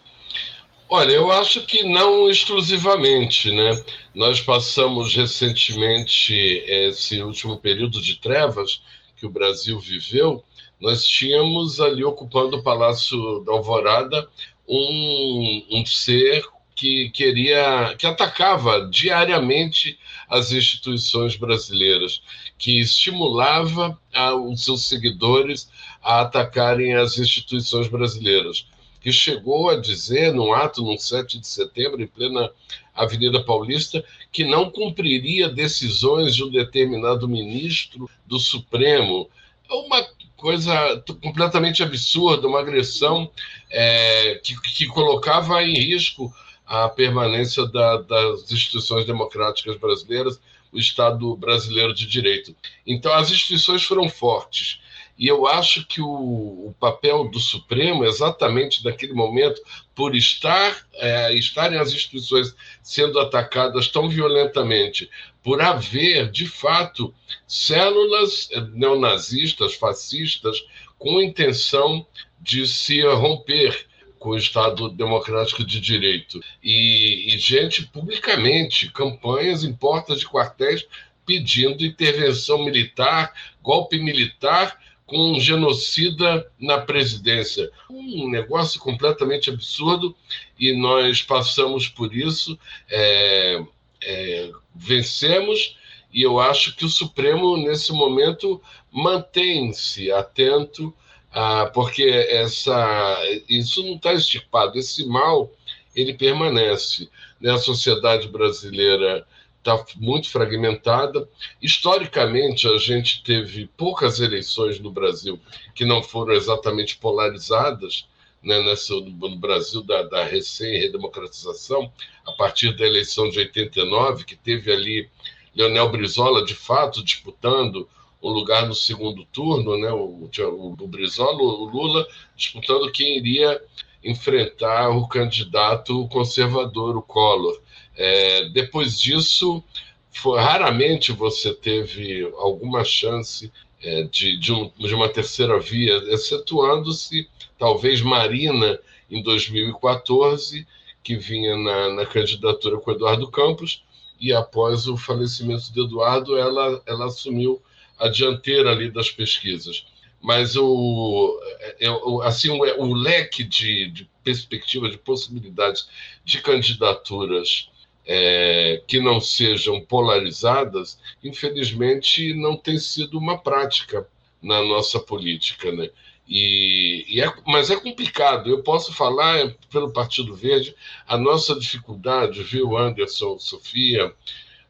Olha, 0.90 1.12
eu 1.12 1.32
acho 1.32 1.64
que 1.68 1.84
não 1.84 2.28
exclusivamente, 2.28 3.52
né? 3.52 3.80
Nós 4.16 4.42
passamos 4.42 5.16
recentemente 5.16 6.34
esse 6.34 7.22
último 7.22 7.56
período 7.56 8.02
de 8.02 8.20
trevas 8.20 8.82
que 9.16 9.28
o 9.28 9.30
Brasil 9.30 9.80
viveu. 9.80 10.44
Nós 10.80 11.06
tínhamos 11.06 11.80
ali 11.80 12.04
ocupando 12.04 12.58
o 12.58 12.64
Palácio 12.64 13.44
da 13.46 13.54
Alvorada 13.54 14.28
um, 14.68 15.66
um 15.72 15.86
ser 15.86 16.44
que 16.82 17.12
queria, 17.12 17.94
que 17.96 18.08
atacava 18.08 18.90
diariamente 18.90 20.00
as 20.28 20.52
instituições 20.52 21.36
brasileiras, 21.36 22.24
que 22.58 22.80
estimulava 22.80 23.96
a, 24.12 24.34
os 24.34 24.64
seus 24.64 24.88
seguidores 24.88 25.70
a 26.02 26.22
atacarem 26.22 26.96
as 26.96 27.20
instituições 27.20 27.88
brasileiras, 27.88 28.66
que 29.00 29.12
chegou 29.12 29.70
a 29.70 29.80
dizer, 29.80 30.34
num 30.34 30.52
ato, 30.54 30.82
no 30.82 30.98
7 30.98 31.38
de 31.38 31.46
setembro, 31.46 32.02
em 32.02 32.08
plena 32.08 32.50
Avenida 32.96 33.44
Paulista, 33.44 34.04
que 34.32 34.44
não 34.44 34.72
cumpriria 34.72 35.50
decisões 35.50 36.34
de 36.34 36.44
um 36.44 36.50
determinado 36.50 37.30
ministro 37.30 38.10
do 38.26 38.40
Supremo. 38.40 39.30
Uma 39.70 40.04
coisa 40.36 40.74
completamente 41.22 41.84
absurda, 41.84 42.48
uma 42.48 42.60
agressão 42.60 43.30
é, 43.70 44.42
que, 44.44 44.60
que 44.74 44.88
colocava 44.88 45.64
em 45.64 45.76
risco 45.76 46.34
a 46.72 46.88
permanência 46.88 47.68
da, 47.68 47.98
das 47.98 48.50
instituições 48.50 49.06
democráticas 49.06 49.76
brasileiras, 49.76 50.40
o 50.72 50.80
Estado 50.80 51.36
brasileiro 51.36 51.94
de 51.94 52.08
direito. 52.08 52.56
Então, 52.88 53.12
as 53.14 53.30
instituições 53.30 53.84
foram 53.84 54.08
fortes. 54.08 54.80
E 55.20 55.28
eu 55.28 55.46
acho 55.46 55.86
que 55.86 56.00
o, 56.00 56.08
o 56.08 56.76
papel 56.80 57.30
do 57.30 57.42
Supremo, 57.42 58.06
exatamente 58.06 58.86
naquele 58.86 59.12
momento, 59.12 59.62
por 59.94 60.16
estar 60.16 60.88
é, 60.94 61.34
estarem 61.34 61.78
as 61.78 61.92
instituições 61.92 62.56
sendo 62.82 63.20
atacadas 63.20 63.90
tão 63.90 64.08
violentamente, 64.08 65.10
por 65.44 65.62
haver, 65.62 66.32
de 66.32 66.48
fato, 66.48 67.14
células 67.46 68.48
é, 68.54 68.62
neonazistas, 68.62 69.74
fascistas, 69.74 70.58
com 70.98 71.22
intenção 71.22 72.08
de 72.40 72.66
se 72.66 73.02
romper 73.02 73.91
com 74.22 74.30
o 74.30 74.38
Estado 74.38 74.88
Democrático 74.88 75.66
de 75.66 75.82
Direito. 75.82 76.40
E, 76.64 77.34
e 77.34 77.40
gente 77.40 77.88
publicamente, 77.88 78.92
campanhas 78.92 79.64
em 79.64 79.74
portas 79.74 80.20
de 80.20 80.28
quartéis 80.28 80.86
pedindo 81.26 81.84
intervenção 81.84 82.64
militar, 82.64 83.34
golpe 83.64 83.98
militar 83.98 84.80
com 85.08 85.32
um 85.34 85.40
genocida 85.40 86.48
na 86.60 86.78
presidência. 86.78 87.72
Um 87.90 88.30
negócio 88.30 88.80
completamente 88.80 89.50
absurdo 89.50 90.16
e 90.58 90.72
nós 90.72 91.24
passamos 91.24 91.88
por 91.88 92.16
isso, 92.16 92.60
é, 92.92 93.64
é, 94.04 94.52
vencemos 94.76 95.76
e 96.14 96.22
eu 96.22 96.40
acho 96.40 96.76
que 96.76 96.86
o 96.86 96.90
Supremo, 96.90 97.58
nesse 97.58 97.92
momento, 97.92 98.62
mantém-se 98.92 100.12
atento 100.12 100.94
ah, 101.32 101.72
porque 101.74 102.04
essa, 102.04 103.18
isso 103.48 103.84
não 103.84 103.96
está 103.96 104.14
estipado, 104.14 104.78
esse 104.78 105.06
mal 105.06 105.50
ele 105.96 106.14
permanece. 106.14 107.10
Né? 107.40 107.52
A 107.52 107.58
sociedade 107.58 108.28
brasileira 108.28 109.26
está 109.60 109.84
muito 109.98 110.30
fragmentada. 110.30 111.28
Historicamente, 111.62 112.68
a 112.68 112.78
gente 112.78 113.24
teve 113.24 113.70
poucas 113.78 114.20
eleições 114.20 114.80
no 114.80 114.92
Brasil 114.92 115.40
que 115.74 115.86
não 115.86 116.04
foram 116.04 116.34
exatamente 116.34 116.98
polarizadas, 116.98 118.08
né, 118.44 118.60
nessa, 118.64 118.96
no 118.96 119.36
Brasil 119.36 119.84
da, 119.84 120.02
da 120.02 120.24
recém-redemocratização, 120.24 121.94
a 122.26 122.32
partir 122.32 122.76
da 122.76 122.86
eleição 122.86 123.30
de 123.30 123.38
89, 123.38 124.26
que 124.26 124.36
teve 124.36 124.72
ali 124.72 125.08
Leonel 125.56 125.90
Brizola, 125.90 126.44
de 126.44 126.56
fato, 126.56 127.04
disputando 127.04 127.88
um 128.22 128.30
lugar 128.30 128.68
no 128.68 128.76
segundo 128.76 129.26
turno, 129.26 129.78
né? 129.78 129.92
O, 129.92 130.30
o, 130.30 130.76
o 130.80 130.88
Brizola, 130.88 131.42
o 131.42 131.66
Lula 131.66 132.08
disputando 132.36 132.92
quem 132.92 133.18
iria 133.18 133.62
enfrentar 134.04 134.90
o 134.90 135.08
candidato 135.08 136.08
conservador, 136.08 136.98
o 136.98 137.02
Collor. 137.02 137.60
É, 137.96 138.50
depois 138.50 139.00
disso, 139.00 139.64
foi, 140.12 140.40
raramente 140.40 141.12
você 141.12 141.54
teve 141.54 142.32
alguma 142.38 142.84
chance 142.84 143.52
é, 143.84 144.04
de, 144.04 144.38
de, 144.38 144.54
um, 144.54 144.72
de, 144.78 144.94
uma 144.94 145.10
terceira 145.10 145.60
via, 145.60 145.98
excetuando-se 146.14 147.28
talvez 147.58 148.02
Marina 148.02 148.80
em 149.10 149.22
2014, 149.22 150.68
que 151.04 151.16
vinha 151.16 151.58
na, 151.58 151.90
na 151.90 152.06
candidatura 152.06 152.78
com 152.80 152.92
Eduardo 152.92 153.30
Campos, 153.30 153.84
e 154.20 154.32
após 154.32 154.88
o 154.88 154.96
falecimento 154.96 155.74
de 155.74 155.82
Eduardo, 155.82 156.38
ela, 156.38 156.82
ela 156.86 157.06
assumiu 157.06 157.62
a 158.02 158.10
dianteira 158.10 158.72
ali 158.72 158.90
das 158.90 159.10
pesquisas. 159.10 159.86
Mas 160.20 160.56
o, 160.56 161.40
é, 161.60 161.88
é, 161.88 161.90
assim, 162.24 162.50
o, 162.50 162.60
o 162.60 162.94
leque 162.94 163.44
de, 163.44 163.90
de 163.90 164.10
perspectiva, 164.24 164.90
de 164.90 164.98
possibilidades 164.98 165.88
de 166.24 166.42
candidaturas 166.42 167.70
é, 168.06 168.82
que 168.88 169.00
não 169.00 169.20
sejam 169.20 169.82
polarizadas, 169.82 171.00
infelizmente, 171.24 172.34
não 172.34 172.58
tem 172.58 172.78
sido 172.78 173.18
uma 173.18 173.38
prática 173.38 174.08
na 174.42 174.64
nossa 174.64 175.00
política. 175.00 175.72
Né? 175.72 175.90
E, 176.28 177.06
e 177.08 177.22
é, 177.22 177.34
mas 177.46 177.70
é 177.70 177.80
complicado. 177.80 178.50
Eu 178.50 178.64
posso 178.64 178.94
falar 178.94 179.56
pelo 179.72 179.92
Partido 179.92 180.36
Verde, 180.36 180.76
a 181.08 181.18
nossa 181.18 181.58
dificuldade, 181.60 182.44
viu, 182.44 182.78
Anderson, 182.78 183.38
Sofia, 183.40 184.14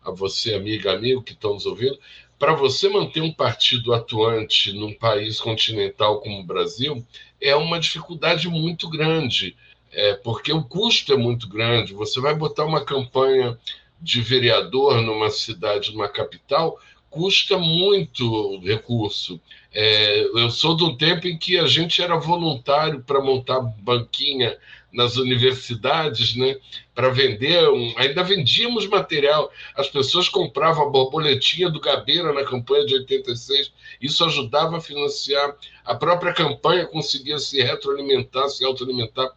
a 0.03 0.11
você, 0.11 0.53
amiga, 0.53 0.93
amigo 0.93 1.21
que 1.21 1.33
estão 1.33 1.53
nos 1.53 1.65
ouvindo, 1.65 1.97
para 2.41 2.55
você 2.55 2.89
manter 2.89 3.21
um 3.21 3.31
partido 3.31 3.93
atuante 3.93 4.73
num 4.73 4.95
país 4.95 5.39
continental 5.39 6.19
como 6.21 6.39
o 6.39 6.43
Brasil, 6.43 7.05
é 7.39 7.55
uma 7.55 7.79
dificuldade 7.79 8.49
muito 8.49 8.89
grande, 8.89 9.55
é, 9.91 10.15
porque 10.15 10.51
o 10.51 10.63
custo 10.63 11.13
é 11.13 11.15
muito 11.15 11.47
grande. 11.47 11.93
Você 11.93 12.19
vai 12.19 12.33
botar 12.33 12.65
uma 12.65 12.83
campanha 12.83 13.55
de 14.01 14.21
vereador 14.21 15.03
numa 15.03 15.29
cidade, 15.29 15.91
numa 15.91 16.09
capital, 16.09 16.79
custa 17.11 17.59
muito 17.59 18.59
recurso. 18.61 19.39
É, 19.71 20.21
eu 20.21 20.49
sou 20.49 20.75
do 20.75 20.97
tempo 20.97 21.27
em 21.27 21.37
que 21.37 21.59
a 21.59 21.67
gente 21.67 22.01
era 22.01 22.17
voluntário 22.17 23.03
para 23.03 23.21
montar 23.21 23.59
banquinha 23.59 24.57
nas 24.91 25.15
universidades, 25.15 26.35
né, 26.35 26.57
para 26.93 27.09
vender, 27.09 27.69
um, 27.69 27.93
ainda 27.97 28.23
vendíamos 28.23 28.85
material. 28.87 29.51
As 29.75 29.87
pessoas 29.87 30.27
compravam 30.27 30.87
a 30.87 30.89
borboletinha 30.89 31.69
do 31.69 31.79
Gabeira 31.79 32.33
na 32.33 32.43
campanha 32.43 32.85
de 32.85 32.95
86. 32.95 33.71
Isso 34.01 34.23
ajudava 34.25 34.77
a 34.77 34.81
financiar 34.81 35.55
a 35.85 35.95
própria 35.95 36.33
campanha, 36.33 36.85
conseguia 36.85 37.39
se 37.39 37.61
retroalimentar, 37.61 38.49
se 38.49 38.65
autoalimentar. 38.65 39.31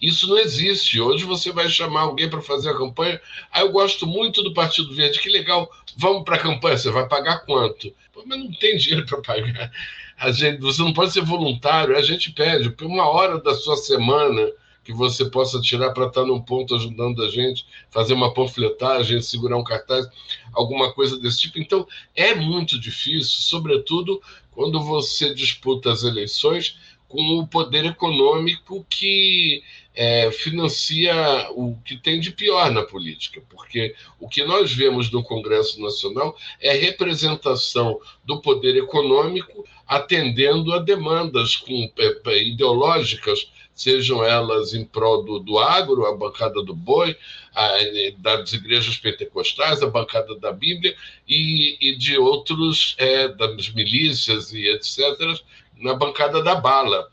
Isso 0.00 0.26
não 0.26 0.38
existe. 0.38 1.00
Hoje 1.00 1.24
você 1.24 1.52
vai 1.52 1.68
chamar 1.68 2.02
alguém 2.02 2.28
para 2.30 2.40
fazer 2.40 2.70
a 2.70 2.76
campanha. 2.76 3.20
Ah, 3.52 3.60
eu 3.60 3.70
gosto 3.70 4.06
muito 4.06 4.42
do 4.42 4.54
Partido 4.54 4.94
Verde, 4.94 5.20
que 5.20 5.28
legal. 5.28 5.70
Vamos 5.96 6.24
para 6.24 6.36
a 6.36 6.40
campanha. 6.40 6.78
Você 6.78 6.90
vai 6.90 7.06
pagar 7.06 7.44
quanto? 7.44 7.94
Pô, 8.12 8.22
mas 8.26 8.38
não 8.38 8.50
tem 8.52 8.78
dinheiro 8.78 9.04
para 9.04 9.20
pagar. 9.20 9.70
A 10.16 10.32
gente, 10.32 10.60
você 10.60 10.82
não 10.82 10.92
pode 10.92 11.12
ser 11.12 11.22
voluntário. 11.22 11.96
A 11.96 12.02
gente 12.02 12.32
pede 12.32 12.70
por 12.70 12.86
uma 12.86 13.08
hora 13.08 13.38
da 13.38 13.54
sua 13.54 13.76
semana 13.76 14.50
que 14.82 14.92
você 14.92 15.24
possa 15.26 15.60
tirar 15.60 15.92
para 15.92 16.06
estar 16.06 16.24
num 16.24 16.40
ponto 16.40 16.74
ajudando 16.74 17.22
a 17.22 17.28
gente, 17.28 17.66
fazer 17.90 18.14
uma 18.14 18.32
panfletagem, 18.32 19.20
segurar 19.20 19.56
um 19.56 19.64
cartaz, 19.64 20.06
alguma 20.52 20.92
coisa 20.92 21.18
desse 21.18 21.40
tipo. 21.40 21.58
Então, 21.58 21.86
é 22.14 22.34
muito 22.34 22.78
difícil, 22.80 23.40
sobretudo 23.40 24.20
quando 24.50 24.82
você 24.82 25.34
disputa 25.34 25.92
as 25.92 26.02
eleições 26.02 26.78
com 27.08 27.40
o 27.40 27.46
poder 27.46 27.84
econômico 27.84 28.86
que 28.88 29.62
é, 29.94 30.30
financia 30.30 31.48
o 31.50 31.76
que 31.84 31.96
tem 31.96 32.20
de 32.20 32.30
pior 32.30 32.70
na 32.70 32.84
política, 32.84 33.42
porque 33.50 33.94
o 34.18 34.28
que 34.28 34.44
nós 34.44 34.72
vemos 34.72 35.10
no 35.10 35.22
Congresso 35.22 35.80
Nacional 35.80 36.36
é 36.60 36.72
representação 36.72 38.00
do 38.24 38.40
poder 38.40 38.76
econômico 38.76 39.64
atendendo 39.86 40.72
a 40.72 40.78
demandas 40.78 41.56
com, 41.56 41.90
é, 41.98 42.42
ideológicas 42.44 43.50
sejam 43.80 44.22
elas 44.22 44.74
em 44.74 44.84
prol 44.84 45.24
do, 45.24 45.38
do 45.38 45.58
agro, 45.58 46.04
a 46.04 46.14
bancada 46.14 46.62
do 46.62 46.74
boi, 46.74 47.16
a, 47.54 47.78
das 48.18 48.52
igrejas 48.52 48.98
pentecostais, 48.98 49.82
a 49.82 49.86
bancada 49.86 50.36
da 50.38 50.52
Bíblia 50.52 50.94
e, 51.26 51.78
e 51.80 51.96
de 51.96 52.18
outros, 52.18 52.94
é, 52.98 53.28
das 53.28 53.70
milícias 53.70 54.52
e 54.52 54.68
etc., 54.68 54.98
na 55.78 55.94
bancada 55.94 56.42
da 56.42 56.56
bala. 56.56 57.08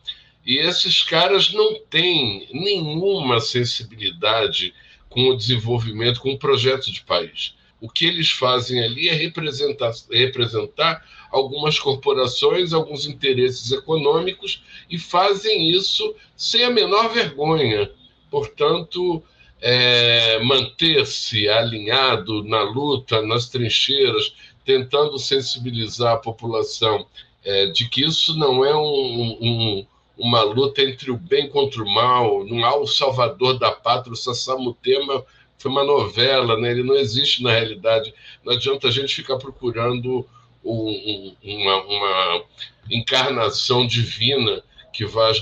E 0.45 0.57
esses 0.57 1.03
caras 1.03 1.53
não 1.53 1.79
têm 1.89 2.49
nenhuma 2.51 3.39
sensibilidade 3.39 4.73
com 5.07 5.29
o 5.29 5.37
desenvolvimento, 5.37 6.19
com 6.19 6.33
o 6.33 6.39
projeto 6.39 6.91
de 6.91 7.01
país. 7.01 7.55
O 7.79 7.89
que 7.89 8.05
eles 8.05 8.31
fazem 8.31 8.83
ali 8.83 9.07
é 9.07 9.13
representar, 9.13 9.93
representar 10.11 11.05
algumas 11.31 11.77
corporações, 11.79 12.73
alguns 12.73 13.05
interesses 13.05 13.71
econômicos 13.71 14.63
e 14.89 14.97
fazem 14.97 15.69
isso 15.69 16.15
sem 16.35 16.63
a 16.63 16.71
menor 16.71 17.09
vergonha. 17.09 17.91
Portanto, 18.31 19.21
é, 19.61 20.39
manter-se 20.43 21.47
alinhado 21.49 22.43
na 22.43 22.63
luta, 22.63 23.21
nas 23.21 23.49
trincheiras, 23.49 24.33
tentando 24.65 25.17
sensibilizar 25.17 26.13
a 26.13 26.17
população 26.17 27.05
é, 27.43 27.67
de 27.67 27.87
que 27.87 28.03
isso 28.03 28.37
não 28.37 28.65
é 28.65 28.75
um, 28.75 29.37
um, 29.39 29.85
uma 30.17 30.43
luta 30.43 30.81
entre 30.81 31.11
o 31.11 31.17
bem 31.17 31.47
contra 31.47 31.81
o 31.81 31.89
mal, 31.89 32.45
não 32.45 32.65
há 32.65 32.75
o 32.75 32.87
salvador 32.87 33.57
da 33.57 33.71
pátria, 33.71 34.13
o 34.13 34.17
Sassamutema 34.17 35.23
foi 35.57 35.71
uma 35.71 35.83
novela, 35.83 36.57
né? 36.59 36.71
ele 36.71 36.83
não 36.83 36.95
existe 36.95 37.41
na 37.41 37.51
realidade. 37.51 38.13
Não 38.43 38.53
adianta 38.53 38.87
a 38.87 38.91
gente 38.91 39.15
ficar 39.15 39.37
procurando 39.37 40.27
um, 40.63 41.35
uma, 41.43 41.83
uma, 41.83 42.43
encarnação 42.89 43.85
divina 43.85 44.63
que 44.93 45.05
vai, 45.05 45.33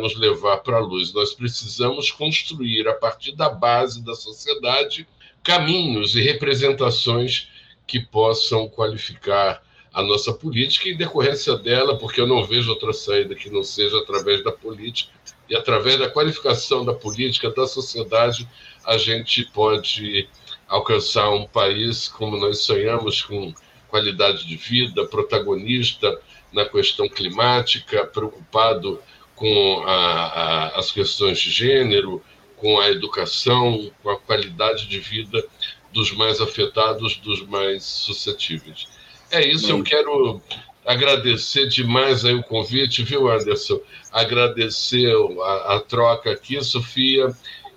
nos 0.00 0.16
levar 0.16 0.58
para 0.58 0.76
a 0.76 0.80
luz. 0.80 1.12
Nós 1.12 1.34
precisamos 1.34 2.10
construir, 2.10 2.88
a 2.88 2.94
partir 2.94 3.32
da 3.32 3.48
base 3.48 4.04
da 4.04 4.14
sociedade, 4.14 5.06
caminhos 5.42 6.16
e 6.16 6.22
representações 6.22 7.48
que 7.86 8.00
possam 8.00 8.68
qualificar 8.68 9.62
a 9.92 10.02
nossa 10.02 10.32
política 10.32 10.88
em 10.88 10.96
decorrência 10.96 11.56
dela, 11.56 11.98
porque 11.98 12.20
eu 12.20 12.26
não 12.26 12.44
vejo 12.44 12.70
outra 12.70 12.92
saída 12.92 13.34
que 13.34 13.50
não 13.50 13.62
seja 13.62 13.98
através 13.98 14.42
da 14.42 14.50
política 14.50 15.12
e 15.50 15.54
através 15.54 15.98
da 15.98 16.08
qualificação 16.08 16.84
da 16.84 16.94
política, 16.94 17.50
da 17.50 17.66
sociedade, 17.66 18.48
a 18.84 18.96
gente 18.96 19.44
pode 19.46 20.28
alcançar 20.68 21.30
um 21.30 21.46
país 21.46 22.08
como 22.08 22.36
nós 22.36 22.58
sonhamos, 22.60 23.22
com 23.22 23.54
qualidade 23.88 24.46
de 24.46 24.56
vida, 24.56 25.06
protagonista 25.06 26.18
na 26.52 26.64
questão 26.64 27.08
climática, 27.08 28.06
preocupado 28.06 29.00
com 29.34 29.82
a, 29.86 29.94
a, 29.94 30.78
as 30.78 30.90
questões 30.90 31.38
de 31.40 31.50
gênero, 31.50 32.22
com 32.56 32.78
a 32.80 32.90
educação, 32.90 33.90
com 34.02 34.10
a 34.10 34.18
qualidade 34.18 34.86
de 34.86 34.98
vida 34.98 35.44
dos 35.92 36.12
mais 36.12 36.40
afetados, 36.40 37.16
dos 37.16 37.46
mais 37.46 37.84
suscetíveis. 37.84 38.86
É 39.30 39.46
isso, 39.46 39.70
eu 39.70 39.82
quero 39.82 40.40
agradecer 40.86 41.68
demais 41.68 42.24
aí 42.24 42.34
o 42.34 42.42
convite, 42.42 43.02
viu, 43.02 43.28
Anderson? 43.28 43.80
Agradecer 44.10 45.12
a, 45.42 45.76
a 45.76 45.80
troca 45.80 46.30
aqui, 46.30 46.62
Sofia, 46.62 47.34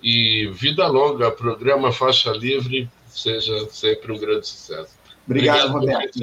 e 0.08 0.46
vida 0.52 0.86
longa, 0.86 1.32
programa 1.32 1.90
Faixa 1.90 2.30
Livre, 2.30 2.88
seja 3.08 3.68
sempre 3.72 4.12
um 4.12 4.16
grande 4.16 4.46
sucesso. 4.46 4.90
Obrigado, 5.26 5.72
Roberto. 5.72 6.20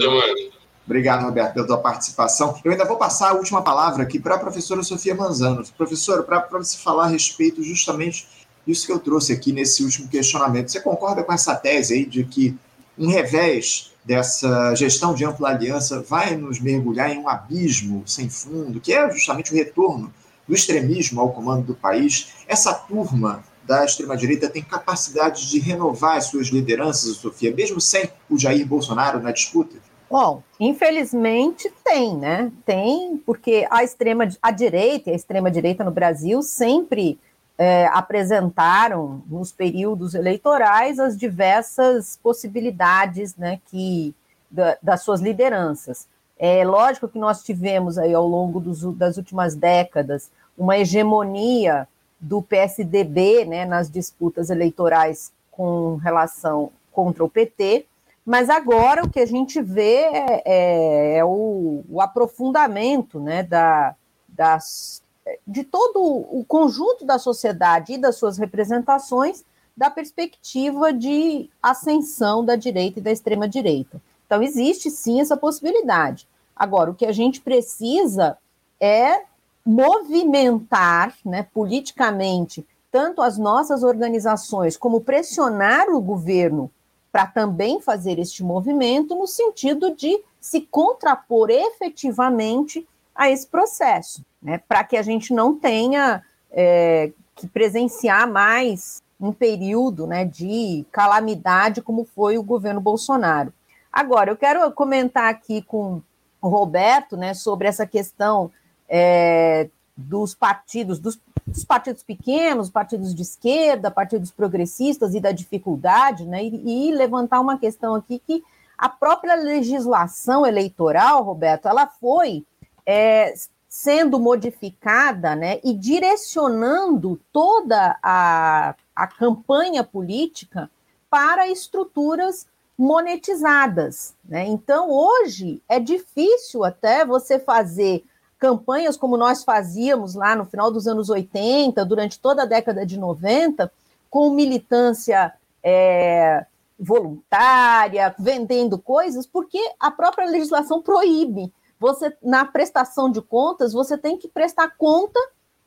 Obrigado, 0.86 1.26
Roberto, 1.26 1.54
pela 1.54 1.68
tua 1.68 1.78
participação. 1.80 2.58
Eu 2.64 2.72
ainda 2.72 2.86
vou 2.86 2.96
passar 2.96 3.32
a 3.32 3.34
última 3.34 3.62
palavra 3.62 4.04
aqui 4.04 4.22
para 4.22 4.36
a 4.36 4.40
professora 4.40 4.84
Sofia 4.84 5.14
Manzano. 5.14 5.62
Professora, 5.78 6.24
para 6.24 6.48
você 6.60 6.78
falar 6.78 7.06
a 7.06 7.08
respeito 7.08 7.62
justamente 7.62 8.26
disso 8.66 8.86
que 8.86 8.94
eu 8.94 9.00
trouxe 9.00 9.34
aqui 9.34 9.52
nesse 9.52 9.84
último 9.84 10.08
questionamento. 10.08 10.72
Você 10.72 10.80
concorda 10.80 11.22
com 11.22 11.34
essa 11.34 11.54
tese 11.54 11.94
aí 11.94 12.06
de 12.06 12.24
que 12.24 12.56
um 12.98 13.10
revés 13.10 13.92
dessa 14.06 14.74
gestão 14.76 15.14
de 15.14 15.26
ampla 15.26 15.50
aliança 15.50 16.02
vai 16.02 16.38
nos 16.38 16.58
mergulhar 16.58 17.12
em 17.12 17.18
um 17.18 17.28
abismo 17.28 18.02
sem 18.06 18.30
fundo, 18.30 18.80
que 18.80 18.94
é 18.94 19.12
justamente 19.12 19.52
o 19.52 19.56
retorno 19.56 20.14
do 20.48 20.56
extremismo 20.56 21.20
ao 21.20 21.34
comando 21.34 21.66
do 21.66 21.76
país? 21.76 22.30
Essa 22.48 22.74
turma 22.74 23.44
da 23.66 23.86
extrema-direita 23.86 24.50
tem 24.50 24.62
capacidade 24.62 25.50
de 25.50 25.60
renovar 25.60 26.18
as 26.18 26.26
suas 26.26 26.48
lideranças, 26.48 27.18
Sofia, 27.18 27.54
mesmo 27.54 27.80
sem 27.80 28.10
o 28.30 28.38
Jair 28.38 28.66
Bolsonaro 28.66 29.22
na 29.22 29.32
disputa? 29.32 29.78
Bom, 30.10 30.44
infelizmente 30.60 31.72
tem, 31.84 32.16
né? 32.16 32.52
Tem, 32.66 33.18
porque 33.26 33.66
a 33.72 33.84
extrema 33.84 34.28
a 34.42 34.52
direita 34.52 35.10
e 35.10 35.14
a 35.14 35.16
extrema 35.16 35.50
direita 35.50 35.84
no 35.84 35.92
Brasil 35.92 36.44
sempre 36.44 37.18
é, 37.58 37.88
apresentaram 37.88 39.24
nos 39.28 39.52
períodos 39.52 40.14
eleitorais 40.14 41.00
as 41.00 41.18
diversas 41.18 42.20
possibilidades, 42.22 43.36
né, 43.36 43.60
que 43.68 44.14
da, 44.50 44.78
das 44.82 45.02
suas 45.02 45.22
lideranças. 45.22 46.08
É 46.38 46.66
lógico 46.66 47.08
que 47.08 47.18
nós 47.18 47.44
tivemos 47.44 47.98
aí 47.98 48.14
ao 48.14 48.28
longo 48.28 48.60
dos, 48.60 48.82
das 48.96 49.18
últimas 49.18 49.56
décadas 49.56 50.30
uma 50.58 50.78
hegemonia 50.78 51.88
do 52.24 52.42
PSDB 52.42 53.44
né, 53.44 53.66
nas 53.66 53.92
disputas 53.92 54.50
eleitorais 54.50 55.32
com 55.52 55.98
relação 55.98 56.72
contra 56.92 57.24
o 57.24 57.30
PT, 57.30 57.86
mas 58.26 58.50
agora 58.50 59.04
o 59.04 59.10
que 59.10 59.20
a 59.20 59.26
gente 59.26 59.62
vê 59.62 60.04
é, 60.06 60.44
é, 60.46 61.18
é 61.18 61.26
o, 61.26 61.84
o, 61.90 62.00
aprofundamento 62.00 63.20
né, 63.20 63.44
da, 63.44 63.94
das 64.28 65.04
de 65.46 65.64
todo 65.64 66.00
o 66.02 66.44
conjunto 66.48 67.06
da 67.06 67.18
sociedade 67.20 67.94
e 67.94 67.98
das 67.98 68.16
suas 68.16 68.38
representações 68.38 69.44
da 69.76 69.90
perspectiva 69.90 70.94
de 70.94 71.50
ascensão 71.62 72.46
da 72.46 72.56
direita 72.56 73.00
e 73.00 73.04
da 73.04 73.12
extrema 73.12 73.48
direita. 73.48 74.02
Então 74.26 74.42
existe 74.42 74.90
sim 74.90 75.20
essa 75.20 75.36
possibilidade. 75.36 76.28
Agora, 76.56 76.92
o 76.92 76.96
que 76.96 77.06
a 77.06 77.12
gente 77.12 77.42
precisa 77.42 78.38
é 78.80 79.24
movimentar, 79.66 81.16
né, 81.26 81.48
politicamente, 81.54 82.66
tanto 82.92 83.22
as 83.22 83.38
nossas 83.38 83.84
organizações 83.84 84.78
como 84.78 85.02
pressionar 85.02 85.90
o 85.90 86.02
governo 86.02 86.70
para 87.12 87.26
também 87.26 87.80
fazer 87.80 88.20
este 88.20 88.44
movimento 88.44 89.16
no 89.16 89.28
sentido 89.28 89.96
de 89.96 90.22
se 90.40 90.62
contrapor 90.62 91.50
efetivamente 91.50 92.88
a 93.16 93.30
esse 93.30 93.48
processo, 93.48 94.24
né, 94.42 94.62
para 94.68 94.84
que 94.84 94.98
a 94.98 95.02
gente 95.02 95.34
não 95.34 95.56
tenha 95.56 96.24
é, 96.52 97.12
que 97.36 97.48
presenciar 97.48 98.30
mais 98.30 99.02
um 99.20 99.32
período 99.32 100.06
né, 100.06 100.26
de 100.26 100.86
calamidade 100.92 101.82
como 101.82 102.04
foi 102.04 102.38
o 102.38 102.44
governo 102.44 102.82
Bolsonaro. 102.82 103.54
Agora, 103.92 104.32
eu 104.32 104.36
quero 104.36 104.70
comentar 104.72 105.30
aqui 105.30 105.62
com 105.62 106.02
o 106.42 106.48
Roberto 106.50 107.16
né, 107.16 107.34
sobre 107.34 107.68
essa 107.68 107.88
questão 107.88 108.52
é, 108.96 109.70
dos 109.98 110.36
partidos, 110.36 111.00
dos, 111.00 111.20
dos, 111.48 111.66
partidos 111.66 112.04
pequenos, 112.04 112.70
partidos 112.70 113.16
de 113.16 113.24
esquerda, 113.24 113.90
partidos 113.90 114.30
progressistas 114.30 115.16
e 115.16 115.20
da 115.20 115.32
dificuldade, 115.32 116.26
né, 116.28 116.44
e, 116.44 116.90
e 116.90 116.92
levantar 116.92 117.40
uma 117.40 117.58
questão 117.58 117.96
aqui 117.96 118.20
que 118.20 118.44
a 118.78 118.88
própria 118.88 119.34
legislação 119.34 120.46
eleitoral, 120.46 121.24
Roberto, 121.24 121.68
ela 121.68 121.88
foi 121.88 122.46
é, 122.86 123.34
sendo 123.68 124.20
modificada 124.20 125.36
né, 125.36 125.60
e 125.64 125.74
direcionando 125.74 127.20
toda 127.32 127.98
a, 128.04 128.76
a 128.96 129.08
campanha 129.08 129.84
política 129.84 130.70
para 131.10 131.48
estruturas 131.48 132.46
monetizadas. 132.78 134.14
Né? 134.24 134.46
Então, 134.46 134.92
hoje, 134.92 135.64
é 135.68 135.80
difícil 135.80 136.64
até 136.64 137.04
você 137.04 137.40
fazer 137.40 138.04
campanhas 138.44 138.98
como 138.98 139.16
nós 139.16 139.42
fazíamos 139.42 140.16
lá 140.16 140.36
no 140.36 140.44
final 140.46 140.70
dos 140.70 140.86
anos 140.86 141.10
80, 141.10 141.86
durante 141.86 142.20
toda 142.20 142.44
a 142.44 142.46
década 142.46 142.86
de 142.86 143.00
90, 143.00 143.72
com 144.10 144.32
militância 144.32 145.34
é, 145.64 146.46
voluntária, 146.78 148.14
vendendo 148.20 148.78
coisas, 148.78 149.26
porque 149.26 149.58
a 149.80 149.90
própria 149.90 150.28
legislação 150.28 150.82
proíbe 150.82 151.54
você 151.80 152.14
na 152.22 152.44
prestação 152.44 153.10
de 153.10 153.22
contas, 153.22 153.72
você 153.72 153.98
tem 153.98 154.18
que 154.18 154.28
prestar 154.28 154.76
conta 154.78 155.18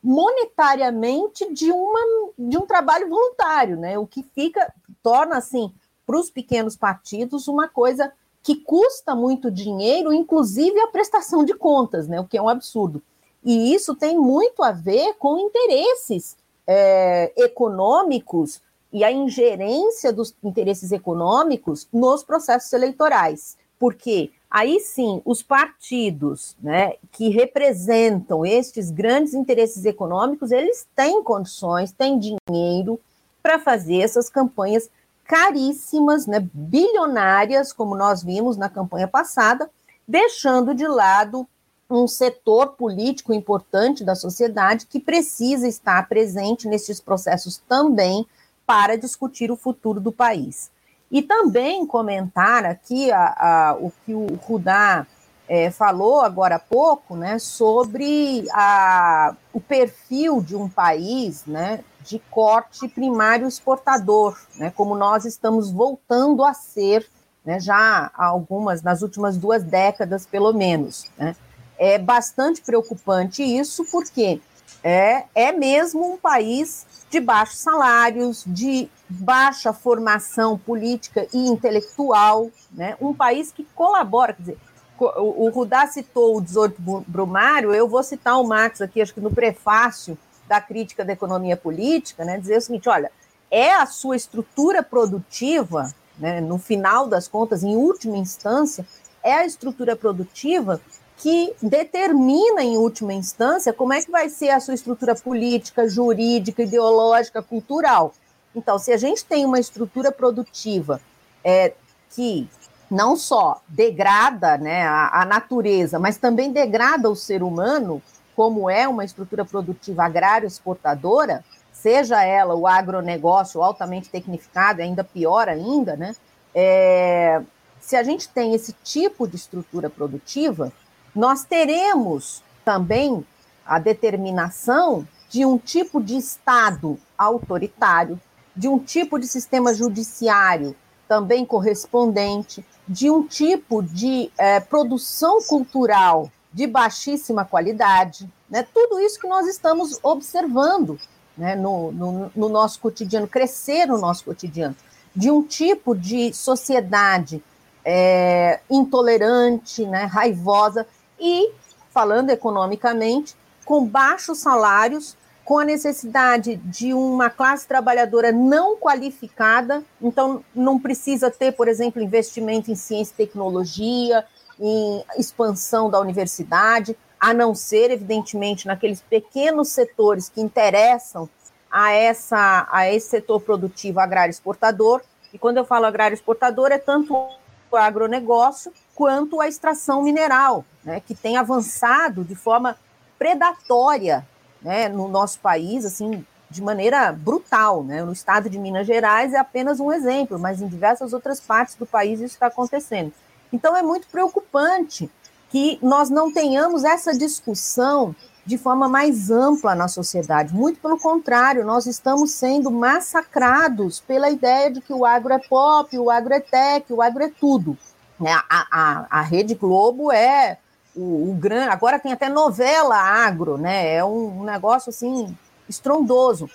monetariamente 0.02 1.50
de, 1.54 1.72
uma, 1.72 2.00
de 2.38 2.58
um 2.58 2.66
trabalho 2.66 3.08
voluntário, 3.08 3.78
né? 3.78 3.98
O 3.98 4.06
que 4.06 4.22
fica, 4.22 4.70
torna 5.02 5.38
assim, 5.38 5.72
para 6.06 6.18
os 6.18 6.28
pequenos 6.28 6.76
partidos, 6.76 7.48
uma 7.48 7.68
coisa 7.68 8.12
que 8.46 8.54
custa 8.54 9.12
muito 9.12 9.50
dinheiro, 9.50 10.12
inclusive 10.12 10.78
a 10.78 10.86
prestação 10.86 11.44
de 11.44 11.52
contas, 11.52 12.06
né? 12.06 12.20
O 12.20 12.24
que 12.24 12.38
é 12.38 12.40
um 12.40 12.48
absurdo. 12.48 13.02
E 13.44 13.74
isso 13.74 13.92
tem 13.96 14.16
muito 14.16 14.62
a 14.62 14.70
ver 14.70 15.14
com 15.14 15.36
interesses 15.36 16.36
é, 16.64 17.32
econômicos 17.36 18.62
e 18.92 19.02
a 19.02 19.10
ingerência 19.10 20.12
dos 20.12 20.32
interesses 20.44 20.92
econômicos 20.92 21.88
nos 21.92 22.22
processos 22.22 22.72
eleitorais. 22.72 23.58
Porque 23.80 24.30
aí 24.48 24.78
sim, 24.78 25.20
os 25.24 25.42
partidos 25.42 26.56
né, 26.62 26.92
que 27.10 27.30
representam 27.30 28.46
estes 28.46 28.92
grandes 28.92 29.34
interesses 29.34 29.84
econômicos, 29.84 30.52
eles 30.52 30.86
têm 30.94 31.20
condições, 31.20 31.90
têm 31.90 32.16
dinheiro 32.16 33.00
para 33.42 33.58
fazer 33.58 34.02
essas 34.02 34.30
campanhas 34.30 34.88
caríssimas, 35.26 36.26
né, 36.26 36.46
bilionárias, 36.52 37.72
como 37.72 37.96
nós 37.96 38.22
vimos 38.22 38.56
na 38.56 38.68
campanha 38.68 39.08
passada, 39.08 39.70
deixando 40.06 40.74
de 40.74 40.86
lado 40.86 41.46
um 41.88 42.06
setor 42.06 42.68
político 42.70 43.32
importante 43.32 44.04
da 44.04 44.14
sociedade 44.14 44.86
que 44.86 44.98
precisa 44.98 45.68
estar 45.68 46.08
presente 46.08 46.66
nesses 46.66 47.00
processos 47.00 47.62
também 47.68 48.26
para 48.66 48.96
discutir 48.96 49.50
o 49.50 49.56
futuro 49.56 50.00
do 50.00 50.10
país. 50.10 50.70
E 51.10 51.22
também 51.22 51.86
comentar 51.86 52.64
aqui 52.64 53.12
a, 53.12 53.26
a, 53.38 53.76
o 53.78 53.92
que 54.04 54.12
o 54.12 54.26
Rudá 54.34 55.06
é, 55.48 55.70
falou 55.70 56.20
agora 56.20 56.56
há 56.56 56.58
pouco, 56.58 57.14
né, 57.14 57.38
sobre 57.38 58.44
a, 58.52 59.36
o 59.52 59.60
perfil 59.60 60.40
de 60.40 60.56
um 60.56 60.68
país, 60.68 61.44
né, 61.46 61.84
de 62.06 62.18
corte 62.30 62.88
primário 62.88 63.48
exportador, 63.48 64.38
né, 64.56 64.72
como 64.74 64.94
nós 64.94 65.24
estamos 65.24 65.70
voltando 65.70 66.44
a 66.44 66.54
ser, 66.54 67.06
né, 67.44 67.58
já 67.58 68.10
há 68.14 68.26
algumas, 68.26 68.82
nas 68.82 69.02
últimas 69.02 69.36
duas 69.36 69.62
décadas, 69.62 70.24
pelo 70.24 70.52
menos. 70.52 71.10
Né. 71.18 71.34
É 71.78 71.98
bastante 71.98 72.62
preocupante 72.62 73.42
isso, 73.42 73.84
porque 73.90 74.40
é, 74.82 75.24
é 75.34 75.52
mesmo 75.52 76.12
um 76.12 76.16
país 76.16 76.86
de 77.10 77.20
baixos 77.20 77.58
salários, 77.58 78.44
de 78.46 78.88
baixa 79.08 79.72
formação 79.72 80.56
política 80.56 81.26
e 81.32 81.48
intelectual, 81.48 82.50
né? 82.72 82.96
um 83.00 83.12
país 83.12 83.52
que 83.52 83.64
colabora, 83.74 84.32
quer 84.32 84.42
dizer, 84.42 84.58
o, 84.98 85.50
Rudá 85.50 85.86
citou 85.86 86.36
o 86.36 86.40
18 86.40 87.04
Brumário, 87.06 87.74
eu 87.74 87.86
vou 87.86 88.02
citar 88.02 88.40
o 88.40 88.44
Marx 88.44 88.80
aqui, 88.80 89.02
acho 89.02 89.12
que 89.12 89.20
no 89.20 89.30
prefácio 89.30 90.16
da 90.48 90.60
crítica 90.60 91.04
da 91.04 91.12
economia 91.12 91.56
política, 91.56 92.24
né, 92.24 92.38
dizer 92.38 92.58
o 92.58 92.60
seguinte, 92.60 92.88
olha, 92.88 93.10
é 93.50 93.72
a 93.72 93.86
sua 93.86 94.16
estrutura 94.16 94.82
produtiva, 94.82 95.92
né, 96.18 96.40
no 96.40 96.58
final 96.58 97.06
das 97.06 97.28
contas, 97.28 97.62
em 97.62 97.76
última 97.76 98.16
instância, 98.16 98.86
é 99.22 99.32
a 99.34 99.46
estrutura 99.46 99.96
produtiva 99.96 100.80
que 101.18 101.54
determina, 101.62 102.62
em 102.62 102.76
última 102.76 103.12
instância, 103.14 103.72
como 103.72 103.92
é 103.92 104.02
que 104.02 104.10
vai 104.10 104.28
ser 104.28 104.50
a 104.50 104.60
sua 104.60 104.74
estrutura 104.74 105.14
política, 105.14 105.88
jurídica, 105.88 106.62
ideológica, 106.62 107.42
cultural. 107.42 108.12
Então, 108.54 108.78
se 108.78 108.92
a 108.92 108.96
gente 108.96 109.24
tem 109.24 109.44
uma 109.44 109.58
estrutura 109.58 110.12
produtiva 110.12 111.00
é, 111.42 111.72
que 112.10 112.48
não 112.90 113.16
só 113.16 113.60
degrada 113.68 114.56
né, 114.58 114.82
a, 114.86 115.22
a, 115.22 115.24
natureza, 115.24 115.98
mas 115.98 116.16
também 116.16 116.52
degrada 116.52 117.10
o 117.10 117.16
ser 117.16 117.42
humano, 117.42 118.02
como 118.36 118.68
é 118.68 118.86
uma 118.86 119.04
estrutura 119.04 119.44
produtiva 119.46 120.04
agrária 120.04 120.46
exportadora, 120.46 121.42
seja 121.72 122.22
ela 122.22 122.54
o 122.54 122.66
agronegócio 122.66 123.62
altamente 123.62 124.10
tecnificado, 124.10 124.82
ainda 124.82 125.02
pior 125.02 125.48
ainda, 125.48 125.96
né? 125.96 126.14
É, 126.54 127.42
se 127.80 127.96
a 127.96 128.02
gente 128.02 128.28
tem 128.28 128.54
esse 128.54 128.74
tipo 128.84 129.26
de 129.26 129.36
estrutura 129.36 129.88
produtiva, 129.88 130.70
nós 131.14 131.44
teremos 131.44 132.42
também 132.64 133.24
a 133.64 133.78
determinação 133.78 135.08
de 135.30 135.46
um 135.46 135.56
tipo 135.56 136.02
de 136.02 136.16
Estado 136.16 136.98
autoritário, 137.16 138.20
de 138.54 138.68
um 138.68 138.78
tipo 138.78 139.18
de 139.18 139.26
sistema 139.26 139.72
judiciário 139.74 140.76
também 141.08 141.44
correspondente, 141.44 142.64
de 142.88 143.10
um 143.10 143.22
tipo 143.26 143.82
de 143.82 144.30
é, 144.36 144.60
produção 144.60 145.40
cultural 145.42 146.30
de 146.56 146.66
baixíssima 146.66 147.44
qualidade, 147.44 148.26
né? 148.48 148.66
tudo 148.72 148.98
isso 148.98 149.20
que 149.20 149.28
nós 149.28 149.46
estamos 149.46 150.00
observando 150.02 150.98
né? 151.36 151.54
no, 151.54 151.92
no, 151.92 152.32
no 152.34 152.48
nosso 152.48 152.80
cotidiano, 152.80 153.28
crescer 153.28 153.84
no 153.84 153.98
nosso 153.98 154.24
cotidiano, 154.24 154.74
de 155.14 155.30
um 155.30 155.42
tipo 155.42 155.94
de 155.94 156.32
sociedade 156.32 157.44
é, 157.84 158.60
intolerante, 158.70 159.84
né? 159.84 160.04
raivosa, 160.04 160.86
e, 161.20 161.52
falando 161.92 162.30
economicamente, 162.30 163.36
com 163.62 163.84
baixos 163.84 164.38
salários, 164.38 165.14
com 165.44 165.58
a 165.58 165.64
necessidade 165.64 166.56
de 166.56 166.94
uma 166.94 167.28
classe 167.28 167.68
trabalhadora 167.68 168.32
não 168.32 168.78
qualificada, 168.78 169.84
então 170.00 170.42
não 170.54 170.78
precisa 170.78 171.30
ter, 171.30 171.52
por 171.52 171.68
exemplo, 171.68 172.02
investimento 172.02 172.70
em 172.70 172.74
ciência 172.74 173.12
e 173.12 173.26
tecnologia, 173.26 174.24
em 174.58 175.04
expansão 175.18 175.90
da 175.90 176.00
universidade, 176.00 176.96
a 177.18 177.32
não 177.32 177.54
ser, 177.54 177.90
evidentemente, 177.90 178.66
naqueles 178.66 179.00
pequenos 179.00 179.68
setores 179.68 180.28
que 180.28 180.40
interessam 180.40 181.28
a, 181.70 181.92
essa, 181.92 182.68
a 182.70 182.90
esse 182.90 183.08
setor 183.08 183.40
produtivo 183.40 184.00
agrário 184.00 184.30
exportador. 184.30 185.02
E 185.32 185.38
quando 185.38 185.58
eu 185.58 185.64
falo 185.64 185.86
agrário 185.86 186.14
exportador, 186.14 186.72
é 186.72 186.78
tanto 186.78 187.14
o 187.14 187.76
agronegócio 187.76 188.72
quanto 188.94 189.40
a 189.40 189.48
extração 189.48 190.02
mineral, 190.02 190.64
né, 190.84 191.00
que 191.00 191.14
tem 191.14 191.36
avançado 191.36 192.24
de 192.24 192.34
forma 192.34 192.76
predatória 193.18 194.26
né, 194.62 194.88
no 194.88 195.08
nosso 195.08 195.38
país, 195.40 195.84
assim, 195.84 196.24
de 196.48 196.62
maneira 196.62 197.12
brutal. 197.12 197.82
Né? 197.82 198.02
No 198.02 198.12
estado 198.12 198.48
de 198.48 198.58
Minas 198.58 198.86
Gerais 198.86 199.34
é 199.34 199.38
apenas 199.38 199.80
um 199.80 199.92
exemplo, 199.92 200.38
mas 200.38 200.60
em 200.60 200.68
diversas 200.68 201.12
outras 201.12 201.40
partes 201.40 201.74
do 201.74 201.86
país 201.86 202.20
isso 202.20 202.34
está 202.34 202.46
acontecendo. 202.46 203.12
Então 203.52 203.76
é 203.76 203.82
muito 203.82 204.06
preocupante 204.08 205.10
que 205.50 205.78
nós 205.82 206.10
não 206.10 206.32
tenhamos 206.32 206.84
essa 206.84 207.16
discussão 207.16 208.14
de 208.44 208.56
forma 208.56 208.88
mais 208.88 209.30
ampla 209.30 209.74
na 209.74 209.88
sociedade. 209.88 210.54
Muito 210.54 210.80
pelo 210.80 210.98
contrário, 210.98 211.64
nós 211.64 211.86
estamos 211.86 212.30
sendo 212.30 212.70
massacrados 212.70 214.00
pela 214.00 214.30
ideia 214.30 214.70
de 214.70 214.80
que 214.80 214.92
o 214.92 215.04
agro 215.04 215.32
é 215.32 215.38
pop, 215.38 215.98
o 215.98 216.10
agro 216.10 216.32
é 216.32 216.40
tech, 216.40 216.92
o 216.92 217.02
agro 217.02 217.24
é 217.24 217.28
tudo. 217.28 217.76
É, 218.24 218.32
a, 218.32 218.46
a, 218.48 219.06
a 219.10 219.20
Rede 219.22 219.54
Globo 219.54 220.12
é 220.12 220.58
o, 220.94 221.30
o 221.30 221.34
grande. 221.34 221.70
Agora 221.70 221.98
tem 221.98 222.12
até 222.12 222.28
novela 222.28 222.96
agro, 222.96 223.58
né? 223.58 223.94
É 223.94 224.04
um, 224.04 224.40
um 224.40 224.44
negócio 224.44 224.90
assim 224.90 225.36
estrondoso. 225.68 226.48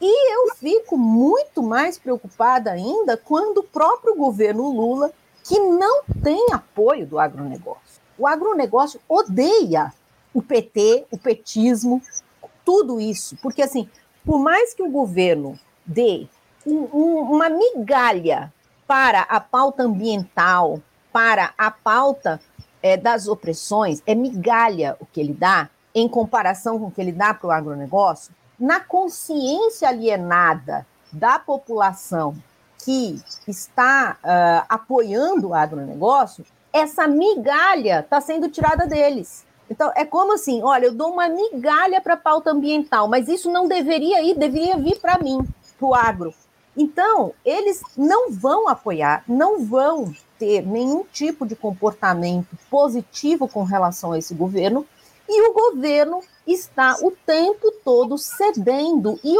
E 0.00 0.34
eu 0.34 0.54
fico 0.54 0.96
muito 0.96 1.62
mais 1.62 1.98
preocupada 1.98 2.70
ainda 2.70 3.16
quando 3.16 3.58
o 3.58 3.64
próprio 3.64 4.14
governo 4.14 4.70
Lula, 4.70 5.10
que 5.48 5.58
não 5.58 6.02
tem 6.22 6.52
apoio 6.52 7.06
do 7.06 7.18
agronegócio. 7.18 8.02
O 8.18 8.26
agronegócio 8.26 9.00
odeia 9.08 9.94
o 10.34 10.42
PT, 10.42 11.06
o 11.10 11.16
petismo, 11.16 12.02
tudo 12.62 13.00
isso. 13.00 13.34
Porque, 13.40 13.62
assim, 13.62 13.88
por 14.26 14.38
mais 14.38 14.74
que 14.74 14.82
o 14.82 14.90
governo 14.90 15.58
dê 15.86 16.28
um, 16.66 16.80
um, 16.92 17.20
uma 17.32 17.48
migalha 17.48 18.52
para 18.86 19.22
a 19.22 19.40
pauta 19.40 19.84
ambiental, 19.84 20.82
para 21.10 21.54
a 21.56 21.70
pauta 21.70 22.38
é, 22.82 22.98
das 22.98 23.26
opressões, 23.26 24.02
é 24.06 24.14
migalha 24.14 24.98
o 25.00 25.06
que 25.06 25.18
ele 25.18 25.32
dá 25.32 25.70
em 25.94 26.06
comparação 26.06 26.78
com 26.78 26.86
o 26.86 26.90
que 26.90 27.00
ele 27.00 27.12
dá 27.12 27.32
para 27.32 27.48
o 27.48 27.50
agronegócio, 27.50 28.34
na 28.60 28.80
consciência 28.80 29.88
alienada 29.88 30.86
da 31.10 31.38
população 31.38 32.36
que 32.84 33.20
está 33.46 34.16
uh, 34.22 34.66
apoiando 34.68 35.48
o 35.48 35.54
agronegócio, 35.54 36.44
essa 36.72 37.06
migalha 37.06 38.00
está 38.00 38.20
sendo 38.20 38.48
tirada 38.48 38.86
deles. 38.86 39.44
Então, 39.70 39.92
é 39.94 40.04
como 40.04 40.34
assim: 40.34 40.62
olha, 40.62 40.86
eu 40.86 40.94
dou 40.94 41.12
uma 41.12 41.28
migalha 41.28 42.00
para 42.00 42.14
a 42.14 42.18
pauta 42.18 42.50
ambiental, 42.50 43.08
mas 43.08 43.28
isso 43.28 43.50
não 43.50 43.68
deveria 43.68 44.22
ir, 44.22 44.34
deveria 44.34 44.76
vir 44.76 44.98
para 45.00 45.18
mim, 45.18 45.46
para 45.78 45.86
o 45.86 45.94
agro. 45.94 46.34
Então, 46.76 47.34
eles 47.44 47.82
não 47.96 48.30
vão 48.30 48.68
apoiar, 48.68 49.24
não 49.26 49.64
vão 49.64 50.14
ter 50.38 50.64
nenhum 50.64 51.04
tipo 51.04 51.44
de 51.44 51.56
comportamento 51.56 52.56
positivo 52.70 53.48
com 53.48 53.64
relação 53.64 54.12
a 54.12 54.18
esse 54.18 54.32
governo, 54.32 54.86
e 55.28 55.48
o 55.48 55.52
governo 55.52 56.20
está 56.46 56.96
o 57.02 57.10
tempo 57.10 57.72
todo 57.84 58.16
cedendo 58.16 59.18
e 59.22 59.36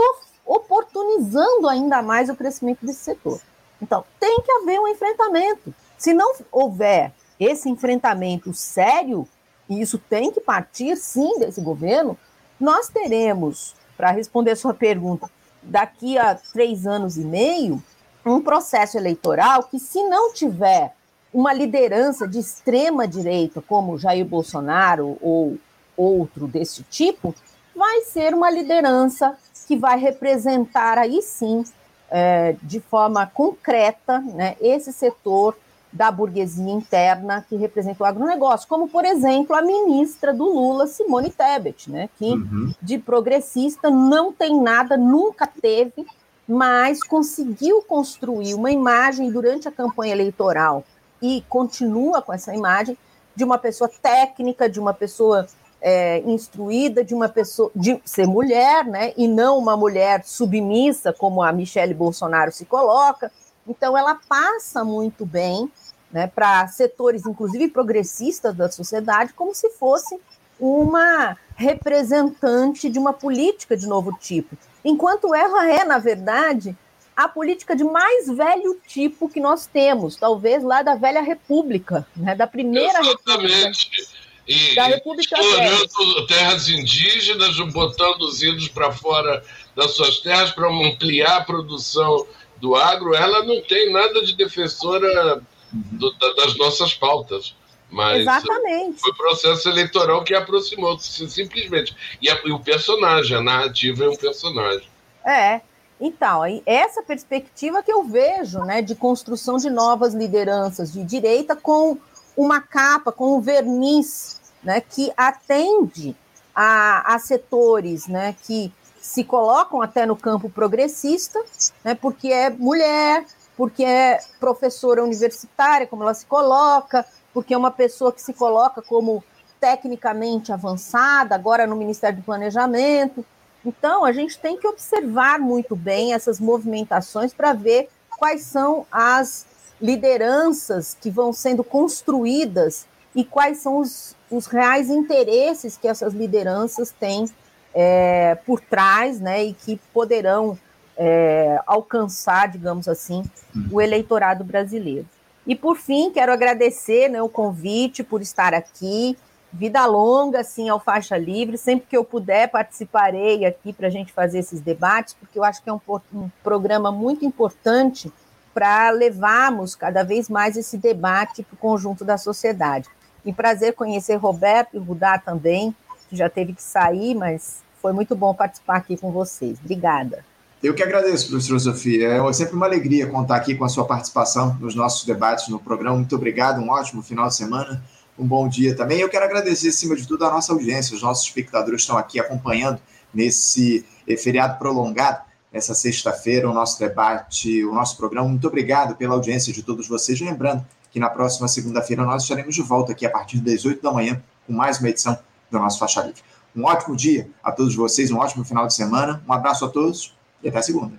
oportunizando 0.48 1.68
ainda 1.68 2.00
mais 2.00 2.30
o 2.30 2.34
crescimento 2.34 2.84
desse 2.84 3.00
setor. 3.00 3.38
Então, 3.82 4.02
tem 4.18 4.40
que 4.40 4.50
haver 4.50 4.80
um 4.80 4.88
enfrentamento. 4.88 5.74
Se 5.98 6.14
não 6.14 6.34
houver 6.50 7.12
esse 7.38 7.68
enfrentamento 7.68 8.54
sério, 8.54 9.28
e 9.68 9.80
isso 9.80 9.98
tem 9.98 10.32
que 10.32 10.40
partir 10.40 10.96
sim 10.96 11.38
desse 11.38 11.60
governo, 11.60 12.16
nós 12.58 12.88
teremos, 12.88 13.76
para 13.96 14.10
responder 14.10 14.52
a 14.52 14.56
sua 14.56 14.72
pergunta, 14.72 15.30
daqui 15.62 16.16
a 16.16 16.34
três 16.34 16.86
anos 16.86 17.18
e 17.18 17.24
meio, 17.24 17.82
um 18.24 18.40
processo 18.40 18.96
eleitoral 18.96 19.64
que, 19.64 19.78
se 19.78 20.02
não 20.04 20.32
tiver 20.32 20.94
uma 21.32 21.52
liderança 21.52 22.26
de 22.26 22.38
extrema 22.38 23.06
direita, 23.06 23.60
como 23.60 23.98
Jair 23.98 24.24
Bolsonaro 24.24 25.18
ou 25.20 25.58
outro 25.96 26.46
desse 26.46 26.82
tipo, 26.84 27.34
vai 27.76 28.00
ser 28.02 28.34
uma 28.34 28.50
liderança 28.50 29.36
que 29.68 29.76
vai 29.76 29.98
representar 29.98 30.96
aí 30.96 31.20
sim, 31.20 31.62
é, 32.10 32.56
de 32.62 32.80
forma 32.80 33.26
concreta, 33.26 34.18
né, 34.18 34.56
esse 34.62 34.90
setor 34.94 35.54
da 35.92 36.10
burguesia 36.10 36.72
interna 36.72 37.44
que 37.46 37.54
representa 37.54 38.02
o 38.02 38.06
agronegócio, 38.06 38.66
como, 38.66 38.88
por 38.88 39.04
exemplo, 39.04 39.54
a 39.54 39.60
ministra 39.60 40.32
do 40.32 40.44
Lula, 40.44 40.86
Simone 40.86 41.30
Tebet, 41.30 41.90
né, 41.90 42.08
que 42.16 42.32
uhum. 42.32 42.72
de 42.80 42.96
progressista 42.96 43.90
não 43.90 44.32
tem 44.32 44.58
nada, 44.58 44.96
nunca 44.96 45.46
teve, 45.46 46.06
mas 46.48 47.02
conseguiu 47.02 47.82
construir 47.82 48.54
uma 48.54 48.70
imagem 48.70 49.30
durante 49.30 49.68
a 49.68 49.72
campanha 49.72 50.14
eleitoral 50.14 50.82
e 51.20 51.44
continua 51.46 52.22
com 52.22 52.32
essa 52.32 52.54
imagem 52.54 52.96
de 53.36 53.44
uma 53.44 53.58
pessoa 53.58 53.90
técnica, 54.02 54.66
de 54.66 54.80
uma 54.80 54.94
pessoa 54.94 55.46
é, 55.80 56.18
instruída, 56.20 57.04
de 57.04 57.14
uma 57.14 57.28
pessoa 57.28 57.70
de 57.74 58.00
ser 58.04 58.26
mulher, 58.26 58.84
né, 58.84 59.12
e 59.16 59.28
não 59.28 59.58
uma 59.58 59.76
mulher 59.76 60.24
submissa 60.24 61.12
como 61.12 61.42
a 61.42 61.52
Michelle 61.52 61.94
Bolsonaro 61.94 62.52
se 62.52 62.64
coloca. 62.64 63.30
Então, 63.66 63.96
ela 63.96 64.18
passa 64.28 64.84
muito 64.84 65.24
bem 65.24 65.70
né, 66.10 66.26
para 66.26 66.66
setores, 66.68 67.26
inclusive 67.26 67.68
progressistas 67.68 68.54
da 68.54 68.70
sociedade, 68.70 69.32
como 69.34 69.54
se 69.54 69.70
fosse 69.70 70.18
uma 70.58 71.36
representante 71.54 72.88
de 72.88 72.98
uma 72.98 73.12
política 73.12 73.76
de 73.76 73.86
novo 73.86 74.12
tipo. 74.18 74.56
Enquanto 74.84 75.34
ela 75.34 75.70
é, 75.70 75.84
na 75.84 75.98
verdade, 75.98 76.76
a 77.16 77.28
política 77.28 77.76
de 77.76 77.84
mais 77.84 78.28
velho 78.28 78.80
tipo 78.86 79.28
que 79.28 79.40
nós 79.40 79.66
temos, 79.66 80.16
talvez 80.16 80.62
lá 80.62 80.82
da 80.82 80.94
velha 80.94 81.20
República, 81.20 82.06
né, 82.16 82.34
da 82.34 82.46
primeira 82.46 83.00
Exatamente. 83.00 83.90
República. 83.90 84.27
E, 84.48 84.74
da 84.74 84.84
República 84.84 85.38
explorando 85.38 86.26
terras 86.26 86.68
indígenas, 86.70 87.58
botando 87.70 88.22
os 88.22 88.42
índios 88.42 88.68
para 88.68 88.90
fora 88.90 89.44
das 89.76 89.90
suas 89.90 90.20
terras 90.20 90.50
para 90.52 90.68
ampliar 90.68 91.36
a 91.36 91.44
produção 91.44 92.26
do 92.56 92.74
agro, 92.74 93.14
ela 93.14 93.44
não 93.44 93.60
tem 93.62 93.92
nada 93.92 94.24
de 94.24 94.34
defensora 94.34 95.42
do, 95.70 96.10
das 96.34 96.56
nossas 96.56 96.94
pautas. 96.94 97.54
Mas 97.90 98.22
Exatamente. 98.22 99.00
foi 99.00 99.10
o 99.10 99.16
processo 99.16 99.68
eleitoral 99.68 100.24
que 100.24 100.34
aproximou, 100.34 100.98
simplesmente. 100.98 101.94
E, 102.20 102.30
a, 102.30 102.40
e 102.44 102.50
o 102.50 102.60
personagem, 102.60 103.36
a 103.36 103.42
narrativa 103.42 104.04
é 104.04 104.08
um 104.08 104.16
personagem. 104.16 104.88
É. 105.26 105.60
Então, 106.00 106.42
essa 106.64 107.02
perspectiva 107.02 107.82
que 107.82 107.92
eu 107.92 108.04
vejo, 108.04 108.60
né, 108.60 108.80
de 108.80 108.94
construção 108.94 109.56
de 109.56 109.68
novas 109.68 110.14
lideranças 110.14 110.92
de 110.92 111.02
direita 111.02 111.56
com 111.56 111.98
uma 112.36 112.60
capa, 112.60 113.10
com 113.10 113.36
um 113.36 113.40
verniz, 113.40 114.37
né, 114.62 114.80
que 114.80 115.12
atende 115.16 116.16
a, 116.54 117.14
a 117.14 117.18
setores, 117.18 118.06
né, 118.06 118.34
que 118.42 118.72
se 119.00 119.24
colocam 119.24 119.80
até 119.80 120.04
no 120.04 120.16
campo 120.16 120.50
progressista, 120.50 121.42
né, 121.84 121.94
porque 121.94 122.28
é 122.28 122.50
mulher, 122.50 123.24
porque 123.56 123.84
é 123.84 124.20
professora 124.38 125.02
universitária, 125.02 125.86
como 125.86 126.02
ela 126.02 126.14
se 126.14 126.26
coloca, 126.26 127.04
porque 127.32 127.54
é 127.54 127.58
uma 127.58 127.70
pessoa 127.70 128.12
que 128.12 128.20
se 128.20 128.32
coloca 128.32 128.82
como 128.82 129.22
tecnicamente 129.60 130.52
avançada, 130.52 131.34
agora 131.34 131.66
no 131.66 131.76
Ministério 131.76 132.18
do 132.18 132.24
Planejamento. 132.24 133.24
Então, 133.64 134.04
a 134.04 134.12
gente 134.12 134.38
tem 134.38 134.56
que 134.56 134.66
observar 134.66 135.38
muito 135.38 135.74
bem 135.74 136.14
essas 136.14 136.38
movimentações 136.38 137.34
para 137.34 137.52
ver 137.52 137.88
quais 138.18 138.42
são 138.42 138.86
as 138.90 139.46
lideranças 139.80 140.96
que 141.00 141.10
vão 141.10 141.32
sendo 141.32 141.62
construídas 141.62 142.86
e 143.14 143.24
quais 143.24 143.58
são 143.58 143.78
os, 143.78 144.14
os 144.30 144.46
reais 144.46 144.90
interesses 144.90 145.76
que 145.76 145.88
essas 145.88 146.12
lideranças 146.12 146.90
têm 146.90 147.26
é, 147.74 148.36
por 148.46 148.60
trás, 148.60 149.20
né, 149.20 149.44
e 149.44 149.52
que 149.52 149.80
poderão 149.92 150.58
é, 150.96 151.60
alcançar, 151.66 152.48
digamos 152.48 152.88
assim, 152.88 153.22
o 153.70 153.74
uhum. 153.74 153.80
eleitorado 153.80 154.42
brasileiro. 154.44 155.06
E 155.46 155.54
por 155.54 155.76
fim, 155.76 156.10
quero 156.10 156.32
agradecer 156.32 157.08
né, 157.08 157.22
o 157.22 157.28
convite 157.28 158.02
por 158.02 158.20
estar 158.20 158.52
aqui. 158.52 159.16
Vida 159.50 159.86
longa, 159.86 160.40
assim, 160.40 160.68
ao 160.68 160.78
Faixa 160.78 161.16
Livre. 161.16 161.56
Sempre 161.56 161.86
que 161.88 161.96
eu 161.96 162.04
puder, 162.04 162.48
participarei 162.48 163.46
aqui 163.46 163.72
para 163.72 163.86
a 163.86 163.90
gente 163.90 164.12
fazer 164.12 164.40
esses 164.40 164.60
debates, 164.60 165.14
porque 165.14 165.38
eu 165.38 165.44
acho 165.44 165.62
que 165.62 165.70
é 165.70 165.72
um, 165.72 165.80
um 166.12 166.28
programa 166.42 166.92
muito 166.92 167.24
importante 167.24 168.12
para 168.52 168.90
levarmos 168.90 169.74
cada 169.74 170.02
vez 170.02 170.28
mais 170.28 170.56
esse 170.56 170.76
debate 170.76 171.42
para 171.42 171.54
o 171.54 171.58
conjunto 171.58 172.04
da 172.04 172.18
sociedade. 172.18 172.90
E 173.28 173.32
prazer 173.34 173.74
conhecer 173.74 174.14
Roberto 174.14 174.70
e 174.72 174.78
Rudá 174.78 175.18
também, 175.18 175.76
que 176.08 176.16
já 176.16 176.30
teve 176.30 176.54
que 176.54 176.62
sair, 176.62 177.14
mas 177.14 177.58
foi 177.82 177.92
muito 177.92 178.16
bom 178.16 178.32
participar 178.32 178.76
aqui 178.76 178.96
com 178.96 179.12
vocês. 179.12 179.58
Obrigada. 179.62 180.24
Eu 180.62 180.72
que 180.72 180.82
agradeço, 180.82 181.28
professora 181.28 181.58
Sofia. 181.58 182.08
É 182.08 182.32
sempre 182.32 182.56
uma 182.56 182.64
alegria 182.64 183.06
contar 183.06 183.36
aqui 183.36 183.54
com 183.54 183.66
a 183.66 183.68
sua 183.68 183.84
participação 183.84 184.56
nos 184.58 184.74
nossos 184.74 185.04
debates 185.04 185.46
no 185.48 185.58
programa. 185.58 185.98
Muito 185.98 186.16
obrigado, 186.16 186.62
um 186.62 186.70
ótimo 186.70 187.02
final 187.02 187.28
de 187.28 187.36
semana, 187.36 187.84
um 188.18 188.26
bom 188.26 188.48
dia 188.48 188.74
também. 188.74 189.00
Eu 189.00 189.10
quero 189.10 189.26
agradecer, 189.26 189.68
acima 189.68 189.94
de 189.94 190.08
tudo, 190.08 190.24
a 190.24 190.30
nossa 190.30 190.50
audiência. 190.54 190.96
Os 190.96 191.02
nossos 191.02 191.26
espectadores 191.26 191.82
estão 191.82 191.98
aqui 191.98 192.18
acompanhando 192.18 192.80
nesse 193.12 193.84
eh, 194.08 194.16
feriado 194.16 194.58
prolongado, 194.58 195.20
essa 195.52 195.74
sexta-feira, 195.74 196.48
o 196.48 196.54
nosso 196.54 196.78
debate, 196.78 197.62
o 197.62 197.74
nosso 197.74 197.94
programa. 197.98 198.26
Muito 198.26 198.48
obrigado 198.48 198.96
pela 198.96 199.12
audiência 199.12 199.52
de 199.52 199.62
todos 199.62 199.86
vocês. 199.86 200.18
Lembrando 200.18 200.64
que 200.90 200.98
na 200.98 201.10
próxima 201.10 201.48
segunda-feira 201.48 202.04
nós 202.04 202.22
estaremos 202.22 202.54
de 202.54 202.62
volta 202.62 202.92
aqui 202.92 203.06
a 203.06 203.10
partir 203.10 203.40
das 203.40 203.64
8 203.64 203.82
da 203.82 203.92
manhã 203.92 204.22
com 204.46 204.52
mais 204.52 204.78
uma 204.78 204.88
edição 204.88 205.18
do 205.50 205.58
nosso 205.58 205.78
Faixa 205.78 206.02
Livre. 206.02 206.22
Um 206.56 206.64
ótimo 206.64 206.96
dia 206.96 207.28
a 207.42 207.52
todos 207.52 207.74
vocês, 207.74 208.10
um 208.10 208.18
ótimo 208.18 208.44
final 208.44 208.66
de 208.66 208.74
semana. 208.74 209.22
Um 209.28 209.32
abraço 209.32 209.64
a 209.64 209.68
todos 209.68 210.16
e 210.42 210.48
até 210.48 210.62
segunda. 210.62 210.94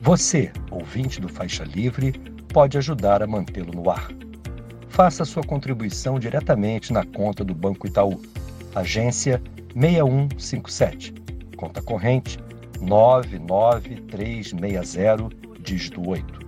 Você, 0.00 0.52
ouvinte 0.70 1.20
do 1.20 1.28
Faixa 1.28 1.64
Livre, 1.64 2.12
pode 2.52 2.78
ajudar 2.78 3.22
a 3.22 3.26
mantê-lo 3.26 3.72
no 3.72 3.90
ar 3.90 4.08
faça 4.98 5.24
sua 5.24 5.44
contribuição 5.44 6.18
diretamente 6.18 6.92
na 6.92 7.04
conta 7.04 7.44
do 7.44 7.54
Banco 7.54 7.86
Itaú, 7.86 8.20
agência 8.74 9.40
6157, 9.72 11.14
conta 11.56 11.80
corrente 11.80 12.36
99360, 12.80 15.28
dígito 15.60 16.04
8. 16.04 16.47